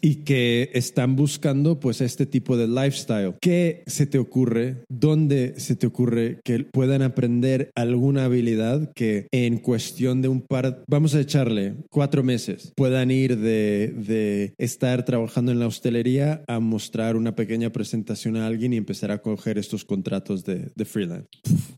y 0.00 0.16
que 0.16 0.70
están 0.74 1.16
buscando 1.16 1.78
pues 1.78 2.00
este 2.00 2.26
tipo 2.26 2.56
de 2.56 2.66
lifestyle. 2.66 3.34
¿Qué 3.40 3.84
se 3.86 4.06
te 4.06 4.18
ocurre? 4.18 4.84
¿Dónde 4.88 5.54
se 5.58 5.76
te 5.76 5.86
ocurre 5.86 6.40
que 6.44 6.60
puedan 6.64 7.02
aprender 7.02 7.70
alguna 7.74 8.24
habilidad 8.24 8.92
que 8.94 9.28
en 9.32 9.58
cuestión 9.58 10.22
de 10.22 10.28
un 10.28 10.40
par, 10.42 10.84
vamos 10.88 11.14
a 11.14 11.20
echarle 11.20 11.74
cuatro 11.90 12.22
meses, 12.22 12.72
puedan 12.76 13.10
ir 13.10 13.38
de, 13.38 13.94
de 13.96 14.54
estar 14.58 15.04
trabajando 15.04 15.52
en 15.52 15.58
la 15.58 15.66
hostelería 15.66 16.44
a 16.48 16.60
mostrar 16.60 17.16
una 17.16 17.34
pequeña 17.34 17.70
presentación 17.70 18.36
a 18.36 18.46
alguien 18.46 18.72
y 18.72 18.76
empezar 18.76 19.10
a 19.10 19.22
coger 19.22 19.58
estos 19.58 19.84
contratos 19.84 20.44
de, 20.44 20.70
de 20.74 20.84
freelance? 20.84 21.28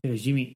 Pero 0.01 0.15
Jimmy, 0.15 0.55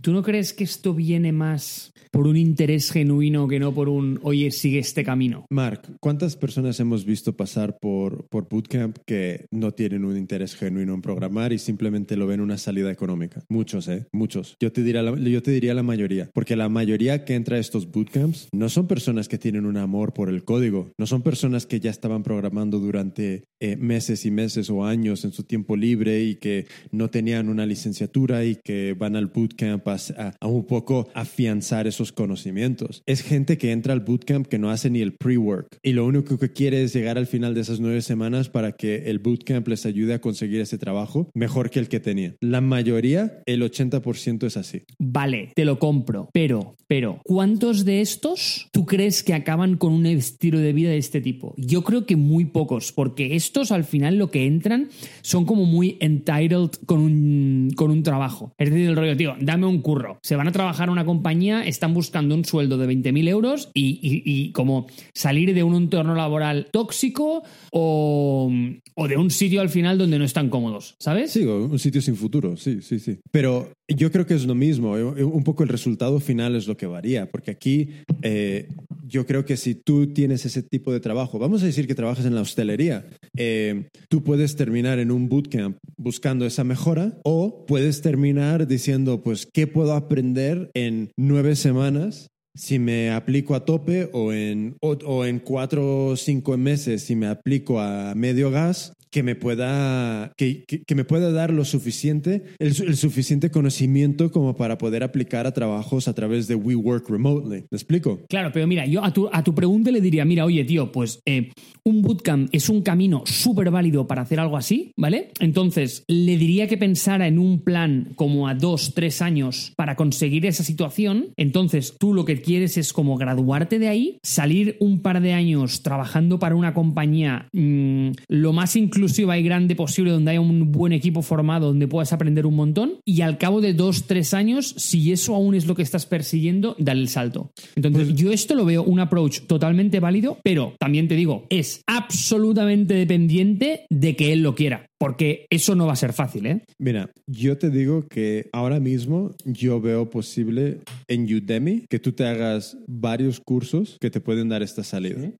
¿Tú 0.00 0.12
no 0.12 0.22
crees 0.22 0.52
que 0.52 0.64
esto 0.64 0.94
viene 0.94 1.32
más 1.32 1.92
por 2.10 2.26
un 2.26 2.36
interés 2.36 2.90
genuino 2.90 3.46
que 3.46 3.60
no 3.60 3.72
por 3.72 3.88
un, 3.88 4.18
oye, 4.22 4.50
sigue 4.50 4.78
este 4.78 5.04
camino? 5.04 5.46
Mark, 5.50 5.82
¿cuántas 6.00 6.36
personas 6.36 6.80
hemos 6.80 7.04
visto 7.04 7.36
pasar 7.36 7.78
por, 7.78 8.26
por 8.28 8.48
Bootcamp 8.48 8.98
que 9.06 9.46
no 9.50 9.72
tienen 9.72 10.04
un 10.04 10.16
interés 10.16 10.56
genuino 10.56 10.94
en 10.94 11.02
programar 11.02 11.52
y 11.52 11.58
simplemente 11.58 12.16
lo 12.16 12.26
ven 12.26 12.40
una 12.40 12.58
salida 12.58 12.90
económica? 12.90 13.44
Muchos, 13.50 13.88
¿eh? 13.88 14.06
Muchos. 14.12 14.56
Yo 14.60 14.72
te, 14.72 14.82
diría 14.82 15.02
la, 15.02 15.82
mayoría, 15.82 16.30
porque 16.32 16.54
la 16.54 16.68
mayoría 16.68 17.24
que 17.24 17.34
entra 17.34 17.56
a 17.56 17.58
estos 17.58 17.90
Bootcamps 17.90 18.48
no 18.52 18.68
son 18.68 18.86
personas 18.86 19.28
que 19.28 19.38
tienen 19.38 19.66
un 19.66 19.76
amor 19.76 20.12
por 20.12 20.28
el 20.28 20.44
código, 20.44 20.92
no 20.98 21.06
son 21.06 21.22
personas 21.22 21.66
que 21.66 21.80
ya 21.80 21.90
estaban 21.90 22.22
programando 22.22 22.78
durante 22.78 23.44
eh, 23.60 23.76
meses 23.76 24.24
y 24.24 24.30
meses 24.30 24.70
o 24.70 24.84
años 24.84 25.24
en 25.24 25.32
su 25.32 25.42
tiempo 25.42 25.76
libre 25.76 26.22
y 26.22 26.36
que 26.36 26.66
no 26.92 27.10
tenían 27.10 27.48
una 27.48 27.66
licenciatura 27.66 28.44
y 28.44 28.56
que 28.64 28.94
van 28.94 29.16
al 29.16 29.26
Bootcamp 29.26 29.86
a, 29.88 30.46
un 30.46 30.66
poco 30.66 31.08
afianzar 31.14 31.86
esos 31.86 32.12
conocimientos. 32.12 33.02
Es 33.06 33.22
gente 33.22 33.58
que 33.58 33.72
entra 33.72 33.92
al 33.92 34.00
bootcamp 34.00 34.46
que 34.46 34.58
no 34.58 34.70
hace 34.70 34.90
ni 34.90 35.00
el 35.00 35.14
pre-work 35.14 35.78
y 35.82 35.92
lo 35.92 36.06
único 36.06 36.38
que 36.38 36.52
quiere 36.52 36.84
es 36.84 36.92
llegar 36.92 37.18
al 37.18 37.26
final 37.26 37.54
de 37.54 37.62
esas 37.62 37.80
nueve 37.80 38.02
semanas 38.02 38.48
para 38.48 38.72
que 38.72 39.10
el 39.10 39.18
bootcamp 39.18 39.66
les 39.68 39.86
ayude 39.86 40.14
a 40.14 40.20
conseguir 40.20 40.60
ese 40.60 40.78
trabajo 40.78 41.30
mejor 41.34 41.70
que 41.70 41.80
el 41.80 41.88
que 41.88 42.00
tenía. 42.00 42.36
La 42.40 42.60
mayoría, 42.60 43.39
el 43.46 43.62
80% 43.62 44.46
es 44.46 44.56
así. 44.56 44.82
Vale, 44.98 45.52
te 45.54 45.64
lo 45.64 45.78
compro, 45.78 46.28
pero, 46.32 46.76
pero, 46.86 47.20
¿cuántos 47.24 47.84
de 47.84 48.00
estos 48.00 48.68
tú 48.72 48.86
crees 48.86 49.22
que 49.22 49.34
acaban 49.34 49.76
con 49.76 49.92
un 49.92 50.06
estilo 50.06 50.58
de 50.58 50.72
vida 50.72 50.90
de 50.90 50.98
este 50.98 51.20
tipo? 51.20 51.54
Yo 51.56 51.82
creo 51.82 52.06
que 52.06 52.16
muy 52.16 52.46
pocos, 52.46 52.92
porque 52.92 53.36
estos 53.36 53.72
al 53.72 53.84
final 53.84 54.16
lo 54.16 54.30
que 54.30 54.46
entran 54.46 54.88
son 55.22 55.44
como 55.44 55.64
muy 55.64 55.96
entitled 56.00 56.70
con 56.86 57.00
un, 57.00 57.70
con 57.76 57.90
un 57.90 58.02
trabajo. 58.02 58.52
Es 58.58 58.70
decir, 58.70 58.88
el 58.88 58.96
rollo, 58.96 59.16
tío, 59.16 59.34
dame 59.40 59.66
un 59.66 59.82
curro. 59.82 60.18
Se 60.22 60.36
van 60.36 60.48
a 60.48 60.52
trabajar 60.52 60.88
en 60.88 60.92
una 60.92 61.04
compañía, 61.04 61.64
están 61.64 61.94
buscando 61.94 62.34
un 62.34 62.44
sueldo 62.44 62.78
de 62.78 62.88
20.000 62.88 63.28
euros 63.28 63.70
y, 63.74 63.98
y, 64.02 64.52
como 64.52 64.86
salir 65.14 65.54
de 65.54 65.62
un 65.62 65.74
entorno 65.74 66.14
laboral 66.14 66.68
tóxico 66.72 67.42
o, 67.72 68.52
o 68.94 69.08
de 69.08 69.16
un 69.16 69.30
sitio 69.30 69.60
al 69.60 69.68
final 69.68 69.98
donde 69.98 70.18
no 70.18 70.24
están 70.24 70.48
cómodos, 70.48 70.96
¿sabes? 70.98 71.32
Sí, 71.32 71.44
un 71.44 71.78
sitio 71.78 72.02
sin 72.02 72.16
futuro, 72.16 72.56
sí, 72.56 72.80
sí, 72.82 72.98
sí. 72.98 73.18
Pero 73.30 73.72
yo 73.88 74.10
creo 74.10 74.26
que 74.26 74.34
es 74.34 74.44
lo 74.44 74.54
mismo, 74.54 74.96
eh, 74.96 75.24
un 75.24 75.44
poco 75.44 75.62
el 75.62 75.68
resultado 75.68 76.20
final 76.20 76.56
es 76.56 76.66
lo 76.66 76.76
que 76.76 76.86
varía, 76.86 77.30
porque 77.30 77.50
aquí 77.50 77.90
eh, 78.22 78.68
yo 79.06 79.26
creo 79.26 79.44
que 79.44 79.56
si 79.56 79.74
tú 79.74 80.12
tienes 80.12 80.44
ese 80.46 80.62
tipo 80.62 80.92
de 80.92 81.00
trabajo, 81.00 81.38
vamos 81.38 81.62
a 81.62 81.66
decir 81.66 81.86
que 81.86 81.94
trabajas 81.94 82.26
en 82.26 82.34
la 82.34 82.40
hostelería, 82.40 83.06
eh, 83.36 83.88
tú 84.08 84.22
puedes 84.22 84.56
terminar 84.56 84.98
en 84.98 85.10
un 85.10 85.28
bootcamp 85.28 85.76
buscando 85.96 86.46
esa 86.46 86.64
mejora 86.64 87.18
o 87.24 87.66
puedes 87.66 88.02
terminar 88.02 88.66
diciendo, 88.66 89.22
pues, 89.22 89.46
¿qué 89.52 89.66
puedo 89.66 89.94
aprender 89.94 90.70
en 90.74 91.10
nueve 91.16 91.56
semanas 91.56 92.28
si 92.54 92.78
me 92.78 93.10
aplico 93.10 93.54
a 93.54 93.64
tope 93.64 94.10
o 94.12 94.32
en, 94.32 94.76
o, 94.80 95.24
en 95.24 95.38
cuatro 95.38 96.06
o 96.08 96.16
cinco 96.16 96.56
meses 96.56 97.04
si 97.04 97.14
me 97.14 97.28
aplico 97.28 97.80
a 97.80 98.14
medio 98.14 98.50
gas, 98.50 98.92
que 99.10 99.22
me 99.22 99.34
pueda, 99.34 100.32
que, 100.36 100.64
que, 100.64 100.94
me 100.94 101.04
pueda 101.04 101.32
dar 101.32 101.52
lo 101.52 101.64
suficiente, 101.64 102.44
el, 102.58 102.74
suficiente 102.96 103.50
conocimiento 103.50 104.30
como 104.30 104.56
para 104.56 104.78
poder 104.78 105.02
aplicar 105.02 105.46
a 105.46 105.52
trabajos 105.52 106.06
a 106.06 106.14
través 106.14 106.46
de 106.46 106.54
We 106.54 106.76
Work 106.76 107.08
Remotely. 107.10 107.64
¿Me 107.70 107.76
explico? 107.76 108.20
Claro, 108.28 108.50
pero 108.52 108.66
mira, 108.66 108.86
yo 108.86 109.04
a 109.04 109.12
tu, 109.12 109.28
a 109.32 109.42
tu 109.42 109.54
pregunta 109.54 109.90
le 109.90 110.00
diría, 110.00 110.24
mira, 110.24 110.44
oye, 110.44 110.64
tío, 110.64 110.92
pues 110.92 111.20
eh, 111.26 111.50
un 111.84 112.02
bootcamp 112.02 112.48
es 112.52 112.68
un 112.68 112.82
camino 112.82 113.22
súper 113.26 113.70
válido 113.70 114.06
para 114.06 114.22
hacer 114.22 114.38
algo 114.38 114.56
así, 114.56 114.92
¿vale? 114.96 115.30
Entonces, 115.40 116.04
le 116.06 116.36
diría 116.36 116.68
que 116.68 116.78
pensara 116.78 117.26
en 117.26 117.38
un 117.38 117.62
plan 117.62 118.12
como 118.14 118.46
a 118.46 118.54
dos, 118.54 118.94
tres 118.94 119.22
años 119.22 119.72
para 119.76 119.96
conseguir 119.96 120.46
esa 120.46 120.62
situación. 120.62 121.32
Entonces, 121.36 121.96
tú 121.98 122.14
lo 122.14 122.24
que 122.24 122.40
quieres 122.40 122.76
es 122.76 122.92
como 122.92 123.16
graduarte 123.16 123.78
de 123.78 123.88
ahí, 123.88 124.18
salir 124.22 124.76
un 124.78 125.02
par 125.02 125.20
de 125.20 125.32
años 125.32 125.82
trabajando 125.82 126.38
para 126.38 126.54
una 126.54 126.74
compañía 126.74 127.48
mm, 127.52 128.10
lo 128.28 128.52
más 128.52 128.76
inclusiva 128.76 128.99
y 129.06 129.42
grande 129.42 129.76
posible, 129.76 130.10
donde 130.10 130.32
haya 130.32 130.40
un 130.40 130.72
buen 130.72 130.92
equipo 130.92 131.22
formado, 131.22 131.68
donde 131.68 131.88
puedas 131.88 132.12
aprender 132.12 132.46
un 132.46 132.56
montón, 132.56 132.94
y 133.04 133.20
al 133.22 133.38
cabo 133.38 133.60
de 133.60 133.74
dos, 133.74 134.06
tres 134.06 134.34
años, 134.34 134.74
si 134.76 135.12
eso 135.12 135.34
aún 135.34 135.54
es 135.54 135.66
lo 135.66 135.74
que 135.74 135.82
estás 135.82 136.06
persiguiendo, 136.06 136.76
dale 136.78 137.00
el 137.00 137.08
salto. 137.08 137.52
Entonces, 137.76 138.08
pues 138.08 138.14
yo 138.16 138.32
esto 138.32 138.54
lo 138.54 138.64
veo 138.64 138.82
un 138.82 139.00
approach 139.00 139.40
totalmente 139.46 140.00
válido, 140.00 140.38
pero 140.42 140.74
también 140.78 141.08
te 141.08 141.16
digo, 141.16 141.46
es 141.50 141.82
absolutamente 141.86 142.94
dependiente 142.94 143.86
de 143.90 144.16
que 144.16 144.32
él 144.32 144.42
lo 144.42 144.54
quiera. 144.54 144.89
Porque 145.00 145.46
eso 145.48 145.74
no 145.74 145.86
va 145.86 145.94
a 145.94 145.96
ser 145.96 146.12
fácil, 146.12 146.44
¿eh? 146.44 146.62
Mira, 146.78 147.10
yo 147.26 147.56
te 147.56 147.70
digo 147.70 148.06
que 148.06 148.50
ahora 148.52 148.80
mismo 148.80 149.34
yo 149.46 149.80
veo 149.80 150.10
posible 150.10 150.80
en 151.08 151.24
Udemy 151.24 151.86
que 151.88 151.98
tú 151.98 152.12
te 152.12 152.26
hagas 152.26 152.76
varios 152.86 153.40
cursos 153.40 153.96
que 153.98 154.10
te 154.10 154.20
pueden 154.20 154.50
dar 154.50 154.62
esta 154.62 154.84
salida. 154.84 155.32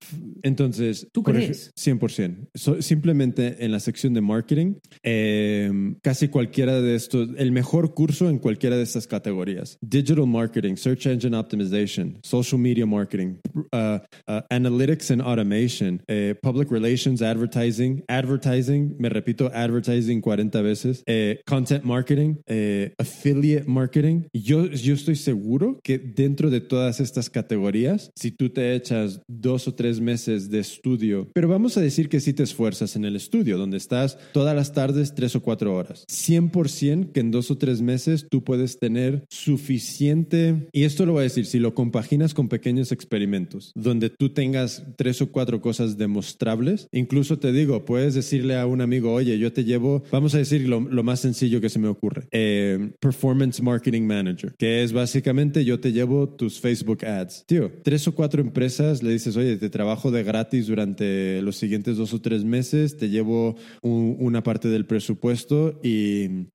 Entonces, 0.42 1.08
¿tú 1.12 1.22
crees? 1.22 1.72
100%. 1.76 2.80
simplemente 2.80 3.62
en 3.62 3.70
la 3.72 3.80
sección 3.80 4.14
de 4.14 4.22
marketing, 4.22 4.76
em, 5.02 5.94
casi 6.02 6.28
cualquiera 6.28 6.80
de 6.80 6.94
estos, 6.94 7.28
el 7.36 7.52
mejor 7.52 7.92
curso 7.92 8.30
en 8.30 8.38
cualquiera 8.38 8.78
de 8.78 8.82
estas 8.82 9.06
categorías. 9.06 9.76
Digital 9.82 10.26
marketing, 10.26 10.76
search 10.76 11.06
engine 11.06 11.36
optimization, 11.36 12.18
social 12.22 12.58
media 12.58 12.86
marketing, 12.86 13.36
uh, 13.72 13.98
uh, 14.26 14.40
analytics 14.48 15.11
and 15.11 15.20
automation, 15.20 16.02
eh, 16.08 16.34
public 16.42 16.70
relations, 16.70 17.20
advertising, 17.20 18.02
advertising, 18.08 18.96
me 18.98 19.11
repito, 19.11 19.49
advertising 19.55 20.20
40 20.20 20.62
veces, 20.62 21.03
eh, 21.07 21.40
content 21.46 21.84
marketing, 21.84 22.36
eh, 22.46 22.94
affiliate 22.98 23.66
marketing. 23.66 24.22
Yo, 24.32 24.66
yo 24.66 24.94
estoy 24.94 25.16
seguro 25.16 25.80
que 25.82 25.98
dentro 25.98 26.51
de 26.51 26.61
todas 26.61 27.01
estas 27.01 27.30
categorías, 27.30 28.11
si 28.14 28.30
tú 28.30 28.51
te 28.51 28.74
echas 28.74 29.20
dos 29.28 29.68
o 29.68 29.74
tres 29.74 30.01
meses 30.01 30.51
de 30.51 30.61
estudio, 30.61 31.28
pero 31.34 31.48
vamos 31.48 31.76
a 31.76 31.80
decir 31.80 32.09
que 32.09 32.20
si 32.20 32.32
te 32.32 32.42
esfuerzas 32.42 32.96
en 32.96 33.05
el 33.05 33.16
estudio, 33.16 33.59
donde 33.59 33.76
estás 33.76 34.18
todas 34.32 34.55
las 34.55 34.72
tardes 34.72 35.14
tres 35.14 35.34
o 35.36 35.42
cuatro 35.42 35.74
horas, 35.74 36.05
100% 36.09 37.12
que 37.12 37.20
en 37.20 37.30
dos 37.30 37.51
o 37.51 37.59
tres 37.59 37.80
meses 37.82 38.26
tú 38.30 38.44
puedes 38.44 38.78
tener 38.78 39.24
suficiente, 39.30 40.68
y 40.72 40.84
esto 40.84 41.07
lo 41.07 41.12
voy 41.12 41.20
a 41.20 41.24
decir, 41.24 41.46
si 41.46 41.59
lo 41.59 41.74
compaginas 41.74 42.34
con 42.34 42.48
pequeños 42.48 42.92
experimentos, 42.92 43.72
donde 43.74 44.11
tú 44.11 44.30
tengas 44.30 44.84
tres 44.96 45.22
o 45.22 45.30
cuatro 45.30 45.61
cosas 45.61 45.96
demostrables, 45.98 46.88
incluso 46.92 47.38
te 47.38 47.53
digo, 47.53 47.84
puedes 47.84 48.14
decirle 48.14 48.59
a 48.59 48.66
un 48.66 48.80
amigo, 48.80 49.12
oye, 49.12 49.38
yo 49.41 49.53
te 49.53 49.64
llevo, 49.64 50.05
vamos 50.12 50.34
a 50.34 50.38
decir 50.38 50.68
lo, 50.68 50.80
más 50.80 51.20
sencillo 51.20 51.61
que 51.61 51.68
se 51.68 51.78
me 51.78 51.88
ocurre, 51.88 52.28
eh, 52.30 52.93
Performance 53.01 53.62
Marketing 53.62 54.03
Manager, 54.03 54.55
que 54.59 54.82
es 54.82 54.93
básicamente 54.93 55.64
yo 55.64 55.80
te 55.80 55.93
llevo 55.93 56.28
tus 56.28 56.61
Facebook 56.61 57.05
ads. 57.05 57.45
Tío, 57.47 57.72
tres 57.82 58.07
o 58.07 58.14
cuatro 58.14 58.41
empresas 58.41 59.03
le 59.03 59.11
dices, 59.11 59.36
oye, 59.36 59.57
te 59.57 59.70
trabajo 59.70 60.11
de 60.11 60.22
gratis 60.22 60.66
durante 60.66 61.43
los 61.43 61.57
siguientes 61.57 61.97
dos 61.97 62.12
o 62.14 62.20
tres 62.20 62.45
meses, 62.45 62.97
te 62.97 63.09
llevo 63.09 63.57
una 63.82 64.43
parte 64.43 64.68
del 64.68 64.86
presupuesto 64.86 65.80
y, 65.82 66.47